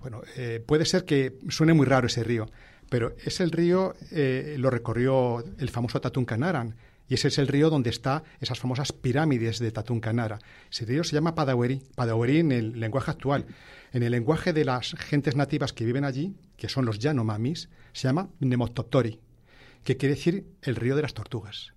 Bueno, 0.00 0.22
eh, 0.36 0.62
puede 0.66 0.84
ser 0.84 1.04
que 1.04 1.38
suene 1.48 1.74
muy 1.74 1.86
raro 1.86 2.08
ese 2.08 2.24
río, 2.24 2.50
pero 2.90 3.14
es 3.24 3.40
el 3.40 3.50
río, 3.50 3.94
lo 4.10 4.68
recorrió 4.68 5.42
el 5.58 5.70
famoso 5.70 6.00
Tatuncanarán, 6.00 6.76
y 7.08 7.14
ese 7.14 7.28
es 7.28 7.38
el 7.38 7.48
río 7.48 7.70
donde 7.70 7.90
está 7.90 8.22
esas 8.40 8.58
famosas 8.58 8.92
pirámides 8.92 9.58
de 9.58 9.70
Tatuncanara. 9.70 10.38
Ese 10.70 10.86
río 10.86 11.04
se 11.04 11.14
llama 11.14 11.34
Padaweri, 11.34 11.82
Padaweri 11.94 12.38
en 12.38 12.52
el 12.52 12.80
lenguaje 12.80 13.10
actual. 13.10 13.46
En 13.92 14.02
el 14.02 14.12
lenguaje 14.12 14.52
de 14.52 14.64
las 14.64 14.94
gentes 14.94 15.36
nativas 15.36 15.72
que 15.72 15.84
viven 15.84 16.04
allí, 16.04 16.34
que 16.56 16.68
son 16.68 16.86
los 16.86 16.98
Yanomamis, 16.98 17.68
se 17.92 18.08
llama 18.08 18.30
Nemotoptori, 18.40 19.20
que 19.84 19.96
quiere 19.96 20.14
decir 20.14 20.46
el 20.62 20.76
río 20.76 20.96
de 20.96 21.02
las 21.02 21.14
tortugas. 21.14 21.73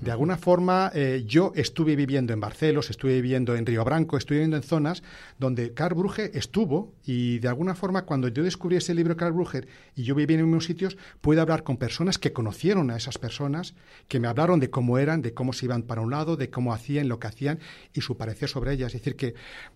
De 0.00 0.10
alguna 0.10 0.36
forma, 0.36 0.90
eh, 0.94 1.24
yo 1.26 1.52
estuve 1.54 1.96
viviendo 1.96 2.32
en 2.32 2.40
Barcelos, 2.40 2.90
estuve 2.90 3.14
viviendo 3.14 3.54
en 3.56 3.66
Río 3.66 3.84
Branco, 3.84 4.16
estuve 4.16 4.38
viviendo 4.38 4.56
en 4.56 4.62
zonas 4.62 5.02
donde 5.38 5.74
Carl 5.74 5.94
Brugge 5.94 6.30
estuvo 6.36 6.94
y 7.04 7.38
de 7.38 7.48
alguna 7.48 7.74
forma 7.74 8.02
cuando 8.02 8.28
yo 8.28 8.42
descubrí 8.42 8.76
ese 8.76 8.94
libro 8.94 9.16
Carl 9.16 9.32
Brugge 9.32 9.66
y 9.94 10.04
yo 10.04 10.14
viví 10.14 10.34
en 10.34 10.44
unos 10.44 10.64
sitios, 10.64 10.96
pude 11.20 11.40
hablar 11.40 11.62
con 11.62 11.76
personas 11.76 12.18
que 12.18 12.32
conocieron 12.32 12.90
a 12.90 12.96
esas 12.96 13.18
personas, 13.18 13.74
que 14.08 14.20
me 14.20 14.28
hablaron 14.28 14.60
de 14.60 14.70
cómo 14.70 14.98
eran, 14.98 15.22
de 15.22 15.34
cómo 15.34 15.52
se 15.52 15.66
iban 15.66 15.82
para 15.82 16.00
un 16.00 16.10
lado, 16.10 16.36
de 16.36 16.50
cómo 16.50 16.72
hacían, 16.72 17.08
lo 17.08 17.18
que 17.18 17.26
hacían 17.26 17.58
y 17.92 18.00
su 18.00 18.16
parecer 18.16 18.48
sobre 18.48 18.72
ellas. 18.72 18.94
Es 18.94 19.00
decir, 19.00 19.16
que 19.16 19.34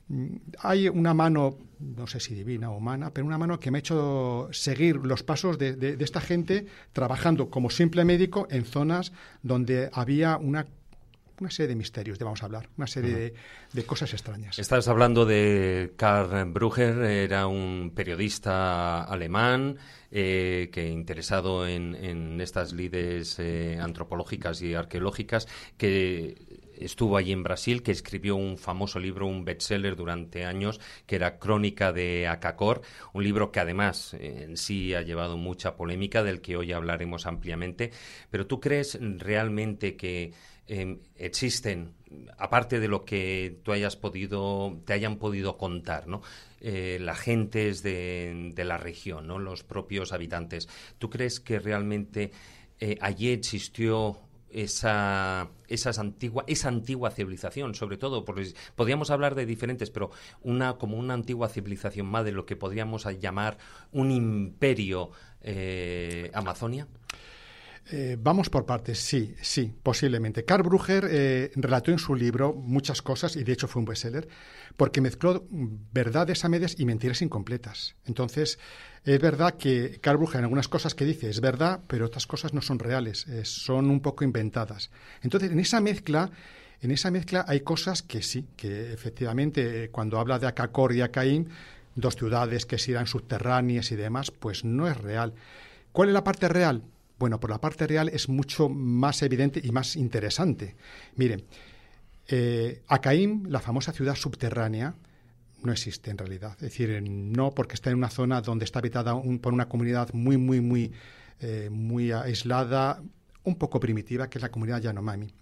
mm, 0.08 0.36
hay 0.60 0.88
una 0.88 1.14
mano, 1.14 1.58
no 1.80 2.06
sé 2.06 2.20
si 2.20 2.34
divina 2.34 2.70
o 2.70 2.76
humana, 2.76 3.10
pero 3.12 3.26
una 3.26 3.38
mano 3.38 3.58
que 3.58 3.70
me 3.70 3.78
ha 3.78 3.80
hecho 3.80 4.48
seguir 4.52 4.96
los 4.96 5.22
pasos 5.22 5.58
de, 5.58 5.74
de 5.74 6.04
esta 6.04 6.20
gente 6.20 6.66
trabajando 6.92 7.50
como 7.50 7.70
simple 7.70 8.04
médico 8.04 8.46
en 8.50 8.64
zonas 8.64 9.12
donde 9.42 9.90
había 9.92 10.05
una 10.38 10.66
una 11.40 11.50
serie 11.50 11.68
de 11.68 11.76
misterios 11.76 12.18
de 12.18 12.24
vamos 12.24 12.42
a 12.42 12.46
hablar, 12.46 12.68
una 12.76 12.86
serie 12.86 13.34
de, 13.72 13.84
cosas 13.84 14.12
extrañas. 14.12 14.58
Estás 14.58 14.88
hablando 14.88 15.26
de 15.26 15.92
Karl 15.96 16.50
Brugger, 16.50 16.98
era 17.02 17.46
un 17.46 17.92
periodista 17.94 19.02
alemán 19.02 19.76
eh, 20.10 20.70
que 20.72 20.88
interesado 20.88 21.66
en, 21.66 22.40
estas 22.40 22.72
lides 22.72 23.38
eh, 23.38 23.78
antropológicas 23.80 24.62
y 24.62 24.74
arqueológicas, 24.74 25.46
que 25.76 26.55
estuvo 26.78 27.16
allí 27.16 27.32
en 27.32 27.42
Brasil, 27.42 27.82
que 27.82 27.92
escribió 27.92 28.36
un 28.36 28.58
famoso 28.58 28.98
libro, 28.98 29.26
un 29.26 29.44
bestseller 29.44 29.96
durante 29.96 30.44
años, 30.44 30.80
que 31.06 31.16
era 31.16 31.38
Crónica 31.38 31.92
de 31.92 32.26
Acacor, 32.26 32.82
un 33.12 33.24
libro 33.24 33.52
que 33.52 33.60
además 33.60 34.14
en 34.14 34.56
sí 34.56 34.94
ha 34.94 35.02
llevado 35.02 35.36
mucha 35.36 35.76
polémica, 35.76 36.22
del 36.22 36.40
que 36.40 36.56
hoy 36.56 36.72
hablaremos 36.72 37.26
ampliamente. 37.26 37.90
Pero 38.30 38.46
¿tú 38.46 38.60
crees 38.60 38.98
realmente 39.00 39.96
que 39.96 40.32
em, 40.66 40.98
existen, 41.16 41.94
aparte 42.38 42.80
de 42.80 42.88
lo 42.88 43.04
que 43.04 43.60
tú 43.62 43.72
hayas 43.72 43.96
podido, 43.96 44.80
te 44.84 44.92
hayan 44.92 45.16
podido 45.16 45.56
contar, 45.56 46.06
¿no? 46.06 46.22
Eh, 46.60 46.98
la 47.00 47.14
gentes 47.14 47.82
de, 47.82 48.52
de, 48.54 48.64
la 48.64 48.78
región, 48.78 49.26
¿no? 49.26 49.38
los 49.38 49.62
propios 49.62 50.12
habitantes. 50.12 50.68
¿Tú 50.98 51.10
crees 51.10 51.38
que 51.38 51.60
realmente 51.60 52.32
eh, 52.80 52.98
allí 53.00 53.30
existió 53.30 54.18
esa, 54.56 55.50
esas 55.68 55.98
antigua, 55.98 56.42
esa 56.46 56.68
antigua 56.68 57.10
civilización, 57.10 57.74
sobre 57.74 57.98
todo, 57.98 58.24
porque 58.24 58.54
podríamos 58.74 59.10
hablar 59.10 59.34
de 59.34 59.44
diferentes, 59.44 59.90
pero 59.90 60.10
una 60.42 60.78
como 60.78 60.96
una 60.96 61.12
antigua 61.12 61.50
civilización 61.50 62.06
más 62.06 62.24
de 62.24 62.32
lo 62.32 62.46
que 62.46 62.56
podríamos 62.56 63.04
llamar 63.20 63.58
un 63.92 64.10
imperio 64.10 65.10
eh, 65.42 66.30
Amazonia. 66.32 66.88
Eh, 67.88 68.16
vamos 68.20 68.50
por 68.50 68.66
partes, 68.66 68.98
sí, 68.98 69.36
sí, 69.40 69.72
posiblemente. 69.82 70.44
Karl 70.44 70.64
Brugger 70.64 71.06
eh, 71.08 71.52
relató 71.54 71.92
en 71.92 71.98
su 71.98 72.16
libro 72.16 72.52
muchas 72.52 73.00
cosas, 73.00 73.36
y 73.36 73.44
de 73.44 73.52
hecho 73.52 73.68
fue 73.68 73.80
un 73.80 73.86
bestseller, 73.86 74.26
porque 74.76 75.00
mezcló 75.00 75.46
verdades 75.50 76.44
a 76.44 76.48
medias 76.48 76.74
y 76.78 76.84
mentiras 76.84 77.22
incompletas. 77.22 77.94
Entonces, 78.04 78.58
es 79.04 79.20
verdad 79.20 79.54
que 79.54 80.00
Karl 80.00 80.16
Brugger 80.16 80.38
en 80.38 80.44
algunas 80.44 80.66
cosas 80.66 80.96
que 80.96 81.04
dice 81.04 81.30
es 81.30 81.40
verdad, 81.40 81.80
pero 81.86 82.06
otras 82.06 82.26
cosas 82.26 82.52
no 82.52 82.60
son 82.60 82.80
reales, 82.80 83.28
eh, 83.28 83.44
son 83.44 83.88
un 83.88 84.00
poco 84.00 84.24
inventadas. 84.24 84.90
Entonces, 85.22 85.50
en 85.50 85.60
esa 85.60 85.80
mezcla... 85.80 86.30
En 86.82 86.90
esa 86.90 87.10
mezcla 87.10 87.46
hay 87.48 87.60
cosas 87.60 88.02
que 88.02 88.20
sí, 88.20 88.48
que 88.54 88.92
efectivamente 88.92 89.88
cuando 89.90 90.20
habla 90.20 90.38
de 90.38 90.46
Acacor 90.46 90.94
y 90.94 91.00
Acaín, 91.00 91.48
dos 91.94 92.16
ciudades 92.16 92.66
que 92.66 92.76
se 92.76 92.90
irán 92.90 93.06
subterráneas 93.06 93.90
y 93.92 93.96
demás, 93.96 94.30
pues 94.30 94.62
no 94.62 94.86
es 94.86 94.94
real. 94.94 95.32
¿Cuál 95.92 96.10
es 96.10 96.12
la 96.12 96.22
parte 96.22 96.48
real? 96.48 96.82
Bueno, 97.18 97.40
por 97.40 97.50
la 97.50 97.60
parte 97.60 97.86
real 97.86 98.10
es 98.10 98.28
mucho 98.28 98.68
más 98.68 99.22
evidente 99.22 99.60
y 99.62 99.70
más 99.72 99.96
interesante. 99.96 100.76
Miren, 101.16 101.44
eh, 102.28 102.82
Acaim, 102.88 103.44
la 103.48 103.60
famosa 103.60 103.92
ciudad 103.92 104.14
subterránea, 104.14 104.94
no 105.62 105.72
existe 105.72 106.10
en 106.10 106.18
realidad. 106.18 106.52
Es 106.56 106.60
decir, 106.60 107.02
no 107.02 107.52
porque 107.52 107.74
está 107.74 107.90
en 107.90 107.96
una 107.96 108.10
zona 108.10 108.42
donde 108.42 108.66
está 108.66 108.80
habitada 108.80 109.14
por 109.40 109.54
una 109.54 109.68
comunidad 109.68 110.12
muy, 110.12 110.36
muy, 110.36 110.60
muy, 110.60 110.92
eh, 111.40 111.70
muy 111.70 112.12
aislada, 112.12 113.02
un 113.44 113.56
poco 113.56 113.80
primitiva, 113.80 114.28
que 114.28 114.38
es 114.38 114.42
la 114.42 114.50
comunidad 114.50 114.82
Yanomami. 114.82 115.32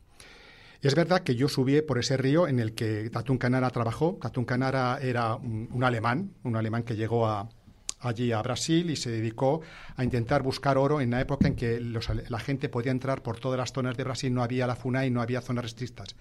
Es 0.81 0.95
verdad 0.95 1.23
que 1.23 1.35
yo 1.35 1.49
subí 1.49 1.81
por 1.81 1.99
ese 1.99 2.17
río 2.17 2.47
en 2.47 2.61
el 2.61 2.75
que 2.75 3.09
Tatún 3.11 3.39
Canara 3.39 3.71
trabajó. 3.71 4.19
Tatún 4.21 4.45
Canara 4.45 4.99
era 5.01 5.35
un 5.35 5.83
alemán, 5.83 6.35
un 6.45 6.57
alemán 6.57 6.83
que 6.83 6.95
llegó 6.95 7.27
a, 7.27 7.49
allí 8.09 8.33
a 8.33 8.43
Brasil 8.43 8.91
y 8.91 8.97
se 8.97 9.11
dedicó 9.11 9.61
a 9.97 10.05
intentar 10.05 10.43
buscar 10.43 10.79
oro 10.79 11.01
en 11.01 11.11
la 11.11 11.21
época 11.21 11.49
en 11.49 11.57
que 11.57 11.81
la 11.81 12.39
gente 12.39 12.69
podía 12.69 12.93
entrar 12.93 13.23
por 13.23 13.39
todas 13.39 13.59
las 13.59 13.73
zonas 13.73 13.97
de 13.97 14.05
Brasil, 14.05 14.33
no 14.33 14.43
había 14.43 14.67
la 14.67 14.77
FUNAI, 14.77 15.11
no 15.11 15.23
había 15.23 15.41
zonas 15.41 15.65
restrictas 15.65 16.17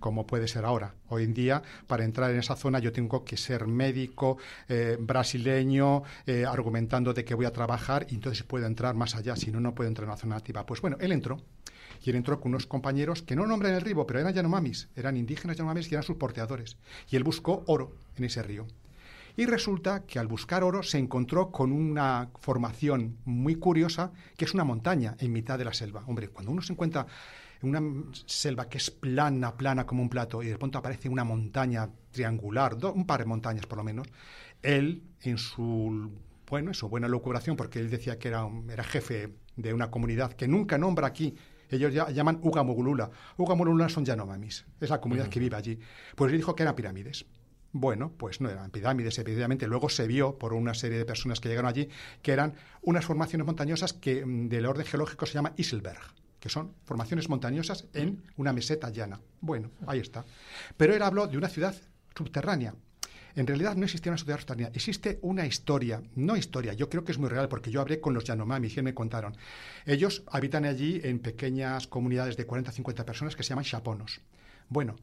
como 0.00 0.26
puede 0.26 0.48
ser 0.48 0.64
ahora. 0.64 0.94
Hoy 1.08 1.24
en 1.24 1.34
día, 1.34 1.62
para 1.86 2.04
entrar 2.04 2.30
en 2.30 2.38
esa 2.38 2.56
zona, 2.56 2.78
yo 2.78 2.92
tengo 2.92 3.24
que 3.24 3.36
ser 3.36 3.66
médico, 3.66 4.38
eh, 4.68 4.96
brasileño, 4.98 6.02
eh, 6.26 6.44
argumentando 6.46 7.12
de 7.14 7.24
que 7.24 7.34
voy 7.34 7.46
a 7.46 7.52
trabajar 7.52 8.06
y 8.10 8.14
entonces 8.14 8.42
puedo 8.42 8.66
entrar 8.66 8.94
más 8.94 9.16
allá, 9.16 9.36
si 9.36 9.50
no, 9.50 9.60
no 9.60 9.74
puedo 9.74 9.88
entrar 9.88 10.04
en 10.04 10.10
una 10.10 10.18
zona 10.18 10.34
nativa. 10.36 10.66
Pues 10.66 10.80
bueno, 10.80 10.96
él 11.00 11.12
entró. 11.12 11.38
Y 12.04 12.10
él 12.10 12.16
entró 12.16 12.38
con 12.40 12.52
unos 12.52 12.66
compañeros 12.66 13.22
que 13.22 13.34
no 13.34 13.46
nombran 13.46 13.74
el 13.74 13.80
río, 13.80 14.06
pero 14.06 14.20
eran 14.20 14.34
yanomamis, 14.34 14.88
eran 14.96 15.16
indígenas 15.16 15.56
yanomamis 15.56 15.90
y 15.90 15.94
eran 15.94 16.02
sus 16.02 16.16
porteadores. 16.16 16.76
Y 17.10 17.16
él 17.16 17.24
buscó 17.24 17.64
oro 17.66 17.92
en 18.16 18.24
ese 18.24 18.42
río. 18.42 18.66
Y 19.36 19.46
resulta 19.46 20.04
que 20.04 20.18
al 20.18 20.28
buscar 20.28 20.64
oro 20.64 20.82
se 20.82 20.98
encontró 20.98 21.50
con 21.50 21.72
una 21.72 22.30
formación 22.40 23.18
muy 23.24 23.56
curiosa, 23.56 24.12
que 24.36 24.46
es 24.46 24.54
una 24.54 24.64
montaña 24.64 25.14
en 25.18 25.32
mitad 25.32 25.58
de 25.58 25.64
la 25.64 25.74
selva. 25.74 26.04
Hombre, 26.06 26.28
cuando 26.28 26.52
uno 26.52 26.62
se 26.62 26.72
encuentra 26.72 27.06
en 27.60 27.68
una 27.68 28.12
selva 28.26 28.68
que 28.68 28.78
es 28.78 28.90
plana, 28.90 29.56
plana 29.56 29.84
como 29.84 30.02
un 30.02 30.08
plato, 30.08 30.42
y 30.42 30.46
de 30.46 30.58
pronto 30.58 30.78
aparece 30.78 31.08
una 31.08 31.24
montaña 31.24 31.90
triangular, 32.10 32.76
un 32.94 33.06
par 33.06 33.20
de 33.20 33.26
montañas 33.26 33.66
por 33.66 33.78
lo 33.78 33.84
menos, 33.84 34.06
él, 34.62 35.02
en 35.22 35.38
su 35.38 36.10
bueno, 36.48 36.70
en 36.70 36.74
su 36.74 36.88
buena 36.88 37.08
locuración, 37.08 37.56
porque 37.56 37.80
él 37.80 37.90
decía 37.90 38.18
que 38.18 38.28
era, 38.28 38.48
era 38.70 38.84
jefe 38.84 39.34
de 39.56 39.74
una 39.74 39.90
comunidad 39.90 40.32
que 40.32 40.46
nunca 40.46 40.78
nombra 40.78 41.08
aquí 41.08 41.34
ellos 41.70 41.92
ya 41.92 42.10
llaman 42.10 42.38
Ugamogulula. 42.42 43.10
Ugamogulula 43.36 43.88
son 43.88 44.04
Yanomamis, 44.04 44.64
es 44.80 44.90
la 44.90 45.00
comunidad 45.00 45.28
que 45.28 45.40
vive 45.40 45.56
allí. 45.56 45.78
Pues 46.14 46.30
él 46.30 46.38
dijo 46.38 46.54
que 46.54 46.62
eran 46.62 46.74
pirámides. 46.74 47.26
Bueno, 47.78 48.10
pues 48.16 48.40
no 48.40 48.48
eran 48.48 48.70
pirámides, 48.70 49.18
evidentemente. 49.18 49.66
Luego 49.66 49.90
se 49.90 50.06
vio 50.06 50.38
por 50.38 50.54
una 50.54 50.72
serie 50.72 50.96
de 50.96 51.04
personas 51.04 51.40
que 51.40 51.50
llegaron 51.50 51.68
allí 51.68 51.90
que 52.22 52.32
eran 52.32 52.54
unas 52.80 53.04
formaciones 53.04 53.46
montañosas 53.46 53.92
que 53.92 54.24
mm, 54.24 54.48
del 54.48 54.64
orden 54.64 54.86
geológico 54.86 55.26
se 55.26 55.34
llama 55.34 55.52
Iselberg, 55.58 56.00
que 56.40 56.48
son 56.48 56.72
formaciones 56.84 57.28
montañosas 57.28 57.86
en 57.92 58.22
una 58.38 58.54
meseta 58.54 58.88
llana. 58.88 59.20
Bueno, 59.42 59.72
ahí 59.86 59.98
está. 59.98 60.24
Pero 60.78 60.94
él 60.94 61.02
habló 61.02 61.26
de 61.26 61.36
una 61.36 61.50
ciudad 61.50 61.76
subterránea. 62.16 62.74
En 63.34 63.46
realidad 63.46 63.76
no 63.76 63.84
existía 63.84 64.10
una 64.10 64.16
ciudad 64.16 64.38
subterránea, 64.38 64.70
existe 64.72 65.18
una 65.20 65.44
historia, 65.44 66.02
no 66.14 66.34
historia, 66.34 66.72
yo 66.72 66.88
creo 66.88 67.04
que 67.04 67.12
es 67.12 67.18
muy 67.18 67.28
real 67.28 67.50
porque 67.50 67.70
yo 67.70 67.82
hablé 67.82 68.00
con 68.00 68.14
los 68.14 68.24
Yanomami 68.24 68.72
y 68.74 68.80
me 68.80 68.94
contaron. 68.94 69.36
Ellos 69.84 70.22
habitan 70.28 70.64
allí 70.64 71.02
en 71.04 71.18
pequeñas 71.18 71.86
comunidades 71.88 72.38
de 72.38 72.46
40 72.46 72.72
50 72.72 73.04
personas 73.04 73.36
que 73.36 73.42
se 73.42 73.50
llaman 73.50 73.66
chaponos. 73.66 74.22
Bueno, 74.70 74.96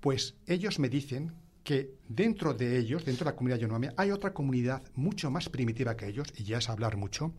pues 0.00 0.34
ellos 0.46 0.78
me 0.78 0.90
dicen 0.90 1.32
que 1.64 1.94
dentro 2.08 2.54
de 2.54 2.78
ellos, 2.78 3.04
dentro 3.04 3.24
de 3.24 3.30
la 3.30 3.36
comunidad 3.36 3.58
Yanomami, 3.58 3.88
hay 3.96 4.10
otra 4.10 4.32
comunidad 4.32 4.82
mucho 4.94 5.30
más 5.30 5.48
primitiva 5.48 5.96
que 5.96 6.06
ellos, 6.06 6.32
y 6.36 6.44
ya 6.44 6.58
es 6.58 6.68
hablar 6.68 6.96
mucho, 6.96 7.34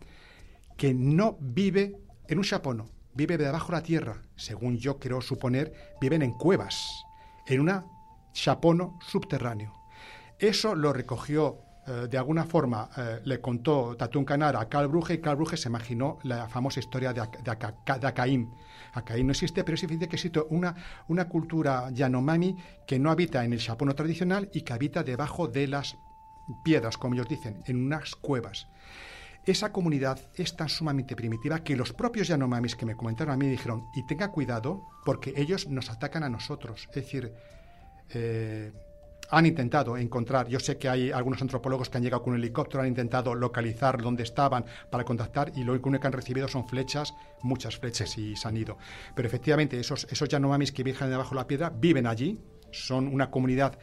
que 0.78 0.94
no 0.94 1.38
vive 1.40 1.98
en 2.28 2.38
un 2.38 2.44
chapono, 2.44 2.90
vive 3.14 3.38
debajo 3.38 3.68
de 3.72 3.78
la 3.78 3.84
tierra. 3.84 4.22
Según 4.36 4.78
yo 4.78 5.00
quiero 5.00 5.22
suponer, 5.22 5.74
viven 6.00 6.22
en 6.22 6.32
cuevas, 6.32 7.04
en 7.48 7.62
un 7.62 7.84
chapono 8.34 9.00
subterráneo. 9.08 9.74
Eso 10.40 10.76
lo 10.76 10.94
recogió 10.94 11.60
eh, 11.88 12.08
de 12.10 12.18
alguna 12.18 12.46
forma, 12.46 12.90
eh, 12.96 13.22
le 13.26 13.42
contó 13.42 13.96
Tatún 13.98 14.24
Canara 14.24 14.62
a 14.62 14.70
Carl 14.70 14.88
Brugge 14.88 15.16
y 15.16 15.18
Carl 15.22 15.36
Brugge 15.36 15.58
se 15.58 15.68
imaginó 15.68 16.20
la 16.24 16.48
famosa 16.48 16.80
historia 16.80 17.12
de, 17.12 17.22
de, 17.22 18.08
Acá 18.93 19.15
no 19.17 19.32
existe, 19.32 19.63
pero 19.63 19.75
es 19.75 19.84
evidente 19.84 20.10
que 20.10 20.15
existe 20.15 20.41
una, 20.49 20.75
una 21.08 21.27
cultura 21.27 21.89
Yanomami 21.91 22.58
que 22.86 22.99
no 22.99 23.12
habita 23.12 23.43
en 23.43 23.54
el 23.54 23.60
Shapono 23.60 23.95
tradicional 23.95 24.49
y 24.54 24.62
que 24.62 24.73
habita 24.73 25.04
debajo 25.04 25.47
de 25.47 25.67
las 25.67 25.97
piedras, 26.63 26.97
como 26.97 27.15
ellos 27.15 27.30
dicen, 27.30 27.63
en 27.65 27.86
unas 27.86 28.15
cuevas. 28.15 28.67
Esa 29.45 29.71
comunidad 29.71 30.19
es 30.36 30.56
tan 30.56 30.69
sumamente 30.69 31.15
primitiva 31.15 31.63
que 31.63 31.75
los 31.75 31.93
propios 31.93 32.27
Yanomamis 32.27 32.75
que 32.75 32.86
me 32.86 32.95
comentaron 32.95 33.34
a 33.34 33.38
mí 33.38 33.47
dijeron, 33.47 33.88
y 33.95 34.06
tenga 34.06 34.32
cuidado 34.32 34.88
porque 35.04 35.34
ellos 35.36 35.67
nos 35.67 35.89
atacan 35.89 36.23
a 36.23 36.30
nosotros. 36.30 36.88
Es 36.89 36.95
decir, 36.95 37.34
eh, 38.10 38.71
han 39.32 39.46
intentado 39.46 39.98
encontrar, 39.98 40.48
yo 40.48 40.60
sé 40.60 40.78
que 40.78 40.89
hay 40.89 41.12
algunos 41.12 41.41
antropólogos 41.41 41.89
que 41.89 41.98
han 41.98 42.04
llegado 42.04 42.22
con 42.22 42.34
un 42.34 42.39
helicóptero, 42.39 42.84
han 42.84 42.89
intentado 42.89 43.34
localizar 43.34 44.02
dónde 44.02 44.24
estaban 44.24 44.65
para 44.89 45.06
contactar 45.06 45.54
y 45.56 45.63
lo 45.63 45.72
único 45.72 45.89
que 46.00 46.08
han 46.08 46.13
recibido 46.13 46.48
son 46.48 46.67
flechas, 46.67 47.13
muchas 47.41 47.78
flechas 47.78 48.17
y 48.17 48.36
se 48.36 48.48
han 48.48 48.58
ido. 48.58 48.78
Pero 49.15 49.28
efectivamente 49.28 49.80
esos, 49.80 50.06
esos 50.12 50.28
Yanomamis 50.28 50.72
que 50.72 50.84
viajan 50.84 51.10
debajo 51.10 51.32
de 51.32 51.36
la 51.38 51.48
piedra 51.48 51.70
viven 51.70 52.08
allí, 52.08 52.39
son 52.72 53.08
una 53.08 53.32
comunidad 53.32 53.78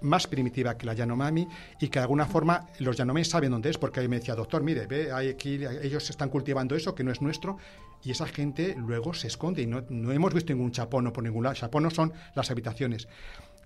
más 0.00 0.26
primitiva 0.26 0.76
que 0.76 0.84
la 0.86 0.92
Yanomami 0.92 1.48
y 1.80 1.88
que 1.88 1.98
de 1.98 2.02
alguna 2.02 2.26
forma 2.26 2.66
los 2.78 2.96
Yanomami 2.96 3.24
saben 3.24 3.50
dónde 3.50 3.70
es, 3.70 3.78
porque 3.78 4.06
me 4.06 4.18
decía, 4.18 4.34
doctor, 4.34 4.62
mire, 4.62 4.86
ve, 4.86 5.10
hay 5.10 5.30
aquí, 5.30 5.60
ellos 5.82 6.10
están 6.10 6.28
cultivando 6.28 6.76
eso 6.76 6.94
que 6.94 7.02
no 7.02 7.10
es 7.10 7.22
nuestro 7.22 7.56
y 8.02 8.10
esa 8.10 8.26
gente 8.26 8.74
luego 8.76 9.14
se 9.14 9.28
esconde 9.28 9.62
y 9.62 9.66
no, 9.66 9.82
no 9.88 10.12
hemos 10.12 10.34
visto 10.34 10.52
ningún 10.52 10.72
chapono 10.72 11.12
por 11.12 11.24
ningún 11.24 11.44
lado. 11.44 11.54
Chapono 11.54 11.90
son 11.90 12.12
las 12.34 12.50
habitaciones. 12.50 13.08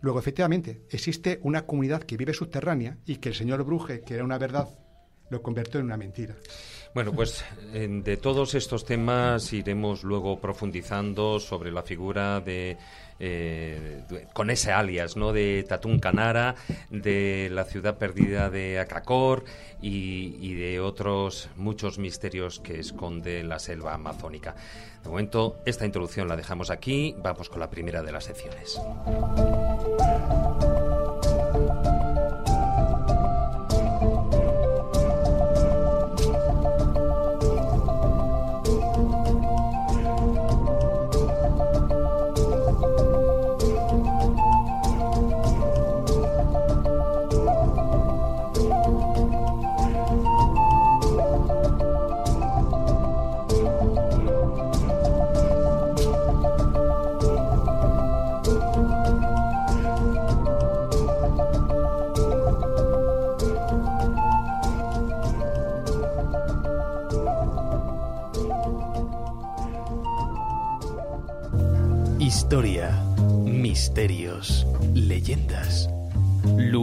Luego, 0.01 0.19
efectivamente, 0.19 0.83
existe 0.91 1.41
una 1.43 1.67
comunidad 1.67 2.03
que 2.03 2.17
vive 2.17 2.35
subterránea 2.35 2.99
y 3.05 3.17
que 3.17 3.31
el 3.31 3.35
señor 3.35 3.65
Bruje, 3.65 4.01
que 4.03 4.15
era 4.15 4.25
una 4.25 4.39
verdad, 4.39 4.69
lo 5.31 5.43
convirtió 5.43 5.81
en 5.81 5.87
una 5.87 5.97
mentira. 5.97 6.37
Bueno, 6.95 7.13
pues 7.13 7.45
de 7.73 8.17
todos 8.17 8.55
estos 8.55 8.85
temas 8.85 9.53
iremos 9.53 10.03
luego 10.05 10.41
profundizando 10.41 11.39
sobre 11.39 11.71
la 11.71 11.83
figura 11.83 12.41
de 12.41 12.77
eh, 13.21 14.03
con 14.33 14.49
ese 14.51 14.71
alias, 14.71 15.17
¿no? 15.17 15.33
De 15.33 15.65
Tatún 15.69 15.99
Canara, 15.99 16.55
de 16.89 17.49
la 17.51 17.65
ciudad 17.65 17.99
perdida 17.99 18.49
de 18.49 18.79
Acacor 18.79 19.45
y, 19.83 20.55
de 20.55 20.81
otros 20.81 21.49
muchos 21.57 21.99
misterios 21.99 22.61
que 22.61 22.79
esconde 22.79 23.43
la 23.43 23.59
selva 23.59 23.95
amazónica. 23.95 24.55
De 25.03 25.09
momento, 25.09 25.59
esta 25.67 25.85
introducción 25.85 26.29
la 26.29 26.37
dejamos 26.37 26.71
aquí. 26.71 27.15
Vamos 27.19 27.49
con 27.49 27.61
la 27.61 27.71
primera 27.71 28.03
de 28.03 28.13
las 28.13 28.25
secciones. 28.25 28.81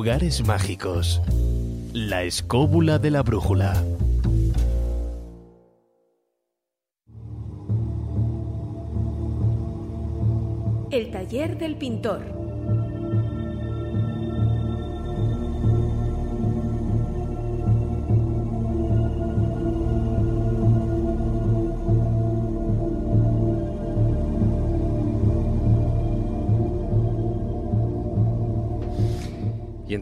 Lugares 0.06 0.46
mágicos. 0.46 1.20
La 1.91 2.22
escóbula 2.22 3.00
de 3.00 3.10
la 3.10 3.24
brújula. 3.24 3.74
El 10.91 11.10
taller 11.10 11.58
del 11.58 11.76
pintor. 11.78 12.35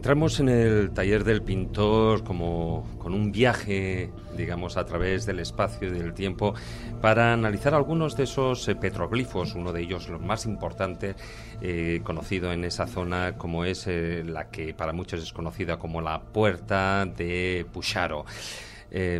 Entramos 0.04 0.38
en 0.38 0.50
el 0.50 0.90
taller 0.90 1.24
del 1.24 1.40
pintor 1.40 2.24
como 2.24 2.86
con 2.98 3.14
un 3.14 3.32
viaje, 3.32 4.10
digamos, 4.36 4.76
a 4.76 4.84
través 4.84 5.24
del 5.24 5.40
espacio 5.40 5.88
y 5.88 5.92
del 5.92 6.12
tiempo 6.12 6.52
para 7.00 7.32
analizar 7.32 7.72
algunos 7.72 8.14
de 8.14 8.24
esos 8.24 8.68
eh, 8.68 8.74
petroglifos, 8.74 9.54
uno 9.54 9.72
de 9.72 9.80
ellos 9.80 10.10
los 10.10 10.20
más 10.20 10.44
importantes 10.44 11.16
eh, 11.62 12.02
conocido 12.04 12.52
en 12.52 12.64
esa 12.64 12.86
zona 12.86 13.38
como 13.38 13.64
es 13.64 13.86
eh, 13.86 14.22
la 14.26 14.50
que 14.50 14.74
para 14.74 14.92
muchos 14.92 15.22
es 15.22 15.32
conocida 15.32 15.78
como 15.78 16.02
la 16.02 16.20
puerta 16.20 17.06
de 17.06 17.64
Pucharo. 17.72 18.26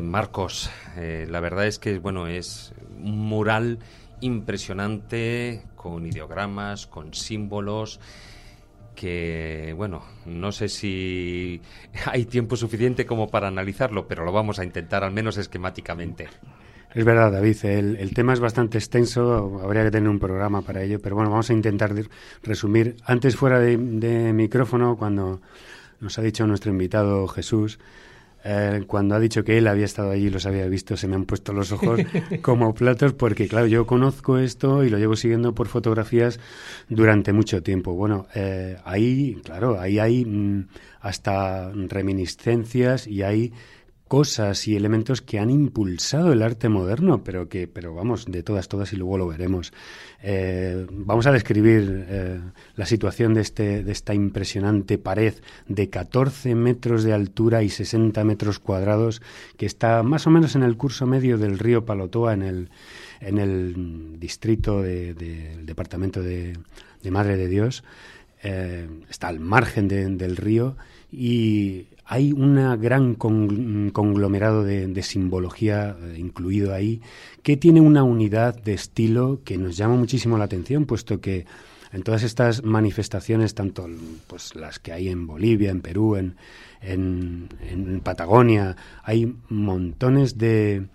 Marcos, 0.02 0.70
la 0.96 1.40
verdad 1.40 1.66
es 1.66 1.80
que 1.80 1.98
bueno 1.98 2.28
es 2.28 2.72
un 3.02 3.26
mural 3.26 3.80
impresionante 4.20 5.64
con 5.74 6.06
ideogramas, 6.06 6.86
con 6.86 7.12
símbolos 7.12 7.98
que, 8.94 9.74
bueno, 9.76 10.02
no 10.26 10.52
sé 10.52 10.68
si 10.68 11.60
hay 12.06 12.24
tiempo 12.24 12.56
suficiente 12.56 13.06
como 13.06 13.28
para 13.28 13.48
analizarlo, 13.48 14.06
pero 14.06 14.24
lo 14.24 14.32
vamos 14.32 14.58
a 14.58 14.64
intentar 14.64 15.04
al 15.04 15.12
menos 15.12 15.36
esquemáticamente. 15.36 16.28
Es 16.94 17.04
verdad, 17.04 17.32
David, 17.32 17.56
el, 17.64 18.14
tema 18.14 18.34
es 18.34 18.40
bastante 18.40 18.78
extenso, 18.78 19.60
habría 19.64 19.82
que 19.82 19.90
tener 19.90 20.08
un 20.08 20.20
programa 20.20 20.62
para 20.62 20.80
ello, 20.80 21.00
pero 21.02 21.16
bueno, 21.16 21.28
vamos 21.28 21.50
a 21.50 21.52
intentar 21.52 21.92
resumir. 22.44 22.96
Antes 23.04 23.34
fuera 23.34 23.58
de 23.58 23.76
micrófono, 24.32 24.96
cuando 24.96 25.40
nos 25.98 26.18
ha 26.18 26.22
dicho 26.22 26.46
nuestro 26.46 26.70
invitado 26.70 27.26
Jesús, 27.26 27.80
eh, 28.44 28.84
cuando 28.86 29.14
ha 29.14 29.20
dicho 29.20 29.42
que 29.42 29.56
él 29.56 29.66
había 29.66 29.86
estado 29.86 30.10
allí 30.10 30.26
y 30.26 30.30
los 30.30 30.44
había 30.44 30.66
visto, 30.66 30.98
se 30.98 31.08
me 31.08 31.14
han 31.16 31.24
puesto 31.24 31.54
los 31.54 31.72
ojos 31.72 32.00
como 32.42 32.74
platos, 32.74 33.14
porque 33.14 33.48
claro, 33.48 33.66
yo 33.66 33.86
conozco 33.86 34.36
esto 34.36 34.84
y 34.84 34.90
lo 34.90 34.98
llevo 34.98 35.16
siguiendo 35.16 35.54
por 35.54 35.66
fotografías 35.68 36.38
durante 36.90 37.32
mucho 37.32 37.62
tiempo. 37.62 37.94
Bueno, 37.94 38.26
eh, 38.34 38.76
ahí, 38.84 39.40
claro, 39.42 39.80
ahí 39.80 39.98
hay 39.98 40.26
mm, 40.26 40.68
hasta 41.00 41.72
reminiscencias 41.72 43.06
y 43.06 43.22
hay 43.22 43.52
cosas 44.08 44.68
y 44.68 44.76
elementos 44.76 45.22
que 45.22 45.38
han 45.38 45.50
impulsado 45.50 46.32
el 46.32 46.42
arte 46.42 46.68
moderno, 46.68 47.24
pero 47.24 47.48
que, 47.48 47.66
pero 47.66 47.94
vamos, 47.94 48.26
de 48.26 48.42
todas, 48.42 48.68
todas, 48.68 48.92
y 48.92 48.96
luego 48.96 49.16
lo 49.16 49.26
veremos. 49.26 49.72
Eh, 50.22 50.86
vamos 50.90 51.26
a 51.26 51.32
describir 51.32 52.04
eh, 52.08 52.40
la 52.76 52.86
situación 52.86 53.34
de, 53.34 53.40
este, 53.40 53.82
de 53.82 53.92
esta 53.92 54.14
impresionante 54.14 54.98
pared 54.98 55.34
de 55.68 55.88
14 55.88 56.54
metros 56.54 57.02
de 57.02 57.14
altura 57.14 57.62
y 57.62 57.70
60 57.70 58.22
metros 58.24 58.58
cuadrados, 58.58 59.22
que 59.56 59.66
está 59.66 60.02
más 60.02 60.26
o 60.26 60.30
menos 60.30 60.54
en 60.54 60.62
el 60.62 60.76
curso 60.76 61.06
medio 61.06 61.38
del 61.38 61.58
río 61.58 61.86
Palotoa, 61.86 62.34
en 62.34 62.42
el, 62.42 62.70
en 63.20 63.38
el 63.38 64.20
distrito 64.20 64.82
del 64.82 65.64
departamento 65.64 66.22
de, 66.22 66.58
Madre 67.10 67.36
de 67.36 67.48
Dios. 67.48 67.84
Eh, 68.42 68.86
está 69.08 69.28
al 69.28 69.40
margen 69.40 69.88
del 69.88 70.36
río 70.36 70.76
y 71.10 71.86
hay 72.06 72.32
un 72.32 72.56
gran 72.80 73.14
conglomerado 73.14 74.62
de, 74.64 75.02
simbología 75.02 75.96
eh, 76.00 76.16
incluido 76.18 76.74
ahí 76.74 77.00
que 77.42 77.56
tiene 77.56 77.80
una 77.80 78.02
unidad 78.02 78.60
de 78.62 78.74
estilo 78.74 79.40
que 79.44 79.58
nos 79.58 79.76
llama 79.76 79.96
muchísimo 79.96 80.38
la 80.38 80.44
atención, 80.44 80.84
puesto 80.84 81.20
que 81.20 81.46
en 81.92 82.02
todas 82.02 82.24
estas 82.24 82.64
manifestaciones, 82.64 83.54
tanto 83.54 83.88
pues, 84.26 84.54
las 84.56 84.78
que 84.78 84.92
hay 84.92 85.08
en 85.08 85.26
Bolivia, 85.26 85.70
en 85.70 85.80
Perú, 85.80 86.16
en, 86.16 86.36
en 86.82 88.00
Patagonia, 88.02 88.76
hay 89.04 89.34
montones 89.48 90.36
de, 90.36 90.86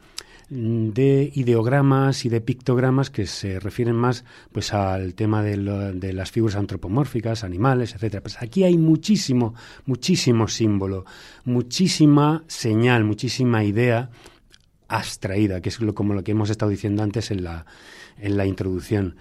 de 0.50 1.32
ideogramas 1.36 2.26
y 2.26 2.30
de 2.30 2.42
pictogramas 2.42 3.10
que 3.10 3.28
se 3.28 3.60
refieren 3.60 3.96
más 3.96 4.26
pues 4.52 4.74
al 4.74 5.14
tema 5.14 5.44
de, 5.44 5.58
de 5.94 6.14
las 6.14 6.32
figuras 6.32 6.56
antropomórficas, 6.56 7.44
animales, 7.44 7.94
etcétera. 7.94 8.22
Pues 8.22 8.42
aquí 8.42 8.64
hay 8.64 8.78
muchísimo, 8.78 9.54
muchísimo 9.86 10.48
símbolo, 10.48 11.06
muchísima 11.46 12.44
señal, 12.48 13.04
muchísima 13.04 13.64
idea 13.64 14.10
abstraída, 14.88 15.62
que 15.62 15.70
es 15.70 15.80
lo, 15.80 15.94
como 15.94 16.14
lo 16.14 16.24
que 16.24 16.32
hemos 16.32 16.50
estado 16.50 16.72
diciendo 16.72 17.04
antes 17.04 17.32
en 17.32 17.44
la, 17.44 17.66
en 18.18 18.36
la 18.36 18.46
introducción. 18.46 19.16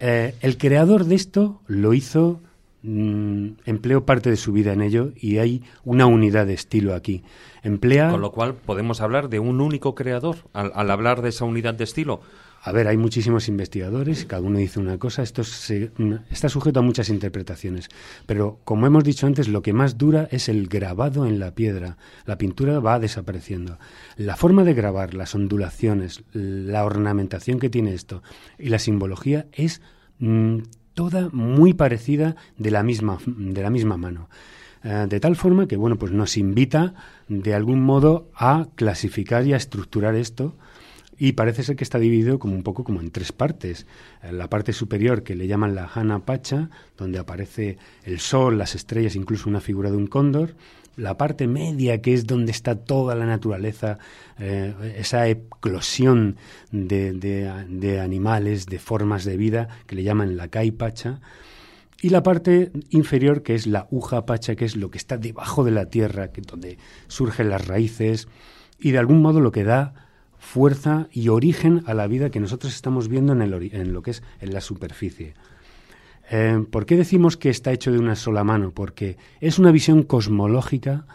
Eh, 0.00 0.34
el 0.40 0.56
creador 0.56 1.04
de 1.04 1.16
esto 1.16 1.60
lo 1.66 1.92
hizo 1.92 2.40
Mm, 2.80 3.54
empleo 3.66 4.06
parte 4.06 4.30
de 4.30 4.36
su 4.36 4.52
vida 4.52 4.72
en 4.72 4.82
ello 4.82 5.10
y 5.16 5.38
hay 5.38 5.64
una 5.84 6.06
unidad 6.06 6.46
de 6.46 6.54
estilo 6.54 6.94
aquí. 6.94 7.24
Emplea... 7.64 8.10
Con 8.10 8.20
lo 8.20 8.30
cual 8.30 8.54
podemos 8.54 9.00
hablar 9.00 9.28
de 9.28 9.40
un 9.40 9.60
único 9.60 9.96
creador 9.96 10.36
al, 10.52 10.90
hablar 10.90 11.20
de 11.20 11.30
esa 11.30 11.44
unidad 11.44 11.74
de 11.74 11.82
estilo. 11.82 12.20
A 12.62 12.70
ver, 12.70 12.86
hay 12.86 12.96
muchísimos 12.96 13.48
investigadores, 13.48 14.26
cada 14.26 14.42
uno 14.42 14.58
dice 14.58 14.78
una 14.78 14.98
cosa, 14.98 15.22
esto 15.22 15.42
está 15.42 16.48
sujeto 16.48 16.80
a 16.80 16.82
muchas 16.82 17.08
interpretaciones, 17.08 17.88
pero 18.26 18.58
como 18.64 18.86
hemos 18.86 19.04
dicho 19.04 19.28
antes, 19.28 19.48
lo 19.48 19.62
que 19.62 19.72
más 19.72 19.96
dura 19.96 20.28
es 20.32 20.48
el 20.48 20.66
grabado 20.66 21.24
en 21.24 21.38
la 21.38 21.54
piedra, 21.54 21.98
la 22.26 22.36
pintura 22.36 22.80
va 22.80 22.98
desapareciendo. 22.98 23.78
La 24.16 24.36
forma 24.36 24.64
de 24.64 24.74
grabar, 24.74 25.14
las 25.14 25.36
ondulaciones, 25.36 26.24
la 26.32 26.84
ornamentación 26.84 27.60
que 27.60 27.70
tiene 27.70 27.94
esto 27.94 28.22
y 28.58 28.70
la 28.70 28.80
simbología 28.80 29.46
es 29.52 29.80
mm, 30.18 30.58
toda 30.98 31.28
muy 31.30 31.74
parecida 31.74 32.34
de 32.56 32.72
la 32.72 32.82
misma, 32.82 33.18
de 33.24 33.62
la 33.62 33.70
misma 33.70 33.96
mano. 33.96 34.28
Eh, 34.82 35.06
de 35.08 35.20
tal 35.20 35.36
forma 35.36 35.68
que 35.68 35.76
bueno, 35.76 35.94
pues 35.96 36.10
nos 36.10 36.36
invita 36.36 36.94
de 37.28 37.54
algún 37.54 37.80
modo 37.84 38.32
a 38.34 38.66
clasificar 38.74 39.46
y 39.46 39.52
a 39.52 39.56
estructurar 39.56 40.16
esto 40.16 40.56
y 41.16 41.34
parece 41.34 41.62
ser 41.62 41.76
que 41.76 41.84
está 41.84 42.00
dividido 42.00 42.40
como 42.40 42.56
un 42.56 42.64
poco 42.64 42.82
como 42.82 43.00
en 43.00 43.12
tres 43.12 43.30
partes. 43.30 43.86
La 44.28 44.50
parte 44.50 44.72
superior 44.72 45.22
que 45.22 45.36
le 45.36 45.46
llaman 45.46 45.76
la 45.76 45.88
Hana 45.94 46.24
Pacha, 46.24 46.68
donde 46.96 47.20
aparece 47.20 47.78
el 48.02 48.18
sol, 48.18 48.58
las 48.58 48.74
estrellas, 48.74 49.14
incluso 49.14 49.48
una 49.48 49.60
figura 49.60 49.92
de 49.92 49.96
un 49.96 50.08
cóndor. 50.08 50.56
La 50.98 51.16
parte 51.16 51.46
media, 51.46 52.02
que 52.02 52.12
es 52.12 52.26
donde 52.26 52.52
está 52.52 52.74
toda 52.74 53.14
la 53.14 53.24
naturaleza, 53.24 53.98
eh, 54.38 54.74
esa 54.98 55.28
eclosión 55.28 56.36
de, 56.70 57.12
de, 57.12 58.00
animales, 58.00 58.66
de 58.66 58.78
formas 58.78 59.24
de 59.24 59.36
vida, 59.36 59.68
que 59.86 59.94
le 59.96 60.02
llaman 60.02 60.36
la 60.36 60.48
Kai 60.48 60.72
Pacha. 60.72 61.20
Y 62.02 62.10
la 62.10 62.22
parte 62.22 62.72
inferior, 62.90 63.42
que 63.42 63.54
es 63.54 63.66
la 63.66 63.86
Uja 63.90 64.26
Pacha, 64.26 64.56
que 64.56 64.64
es 64.64 64.76
lo 64.76 64.90
que 64.90 64.98
está 64.98 65.16
debajo 65.16 65.64
de 65.64 65.70
la 65.70 65.86
tierra, 65.86 66.32
que 66.32 66.42
donde 66.42 66.78
surgen 67.06 67.48
las 67.48 67.66
raíces, 67.66 68.28
y 68.78 68.90
de 68.90 68.98
algún 68.98 69.22
modo 69.22 69.40
lo 69.40 69.52
que 69.52 69.64
da 69.64 69.94
fuerza 70.38 71.08
y 71.12 71.28
origen 71.28 71.82
a 71.86 71.94
la 71.94 72.06
vida 72.06 72.30
que 72.30 72.40
nosotros 72.40 72.74
estamos 72.74 73.08
viendo 73.08 73.32
en, 73.32 73.42
el, 73.42 73.70
en 73.72 73.92
lo 73.92 74.02
que 74.02 74.12
es 74.12 74.22
en 74.40 74.52
la 74.52 74.60
superficie. 74.60 75.34
Eh, 76.30 76.64
¿Por 76.70 76.84
qué 76.86 76.96
decimos 76.96 77.36
que 77.36 77.50
está 77.50 77.72
hecho 77.72 77.90
de 77.90 77.98
una 77.98 78.16
sola 78.16 78.44
mano? 78.44 78.72
Porque 78.72 79.16
es 79.40 79.58
una 79.58 79.72
visión 79.72 80.02
cosmológica, 80.02 81.06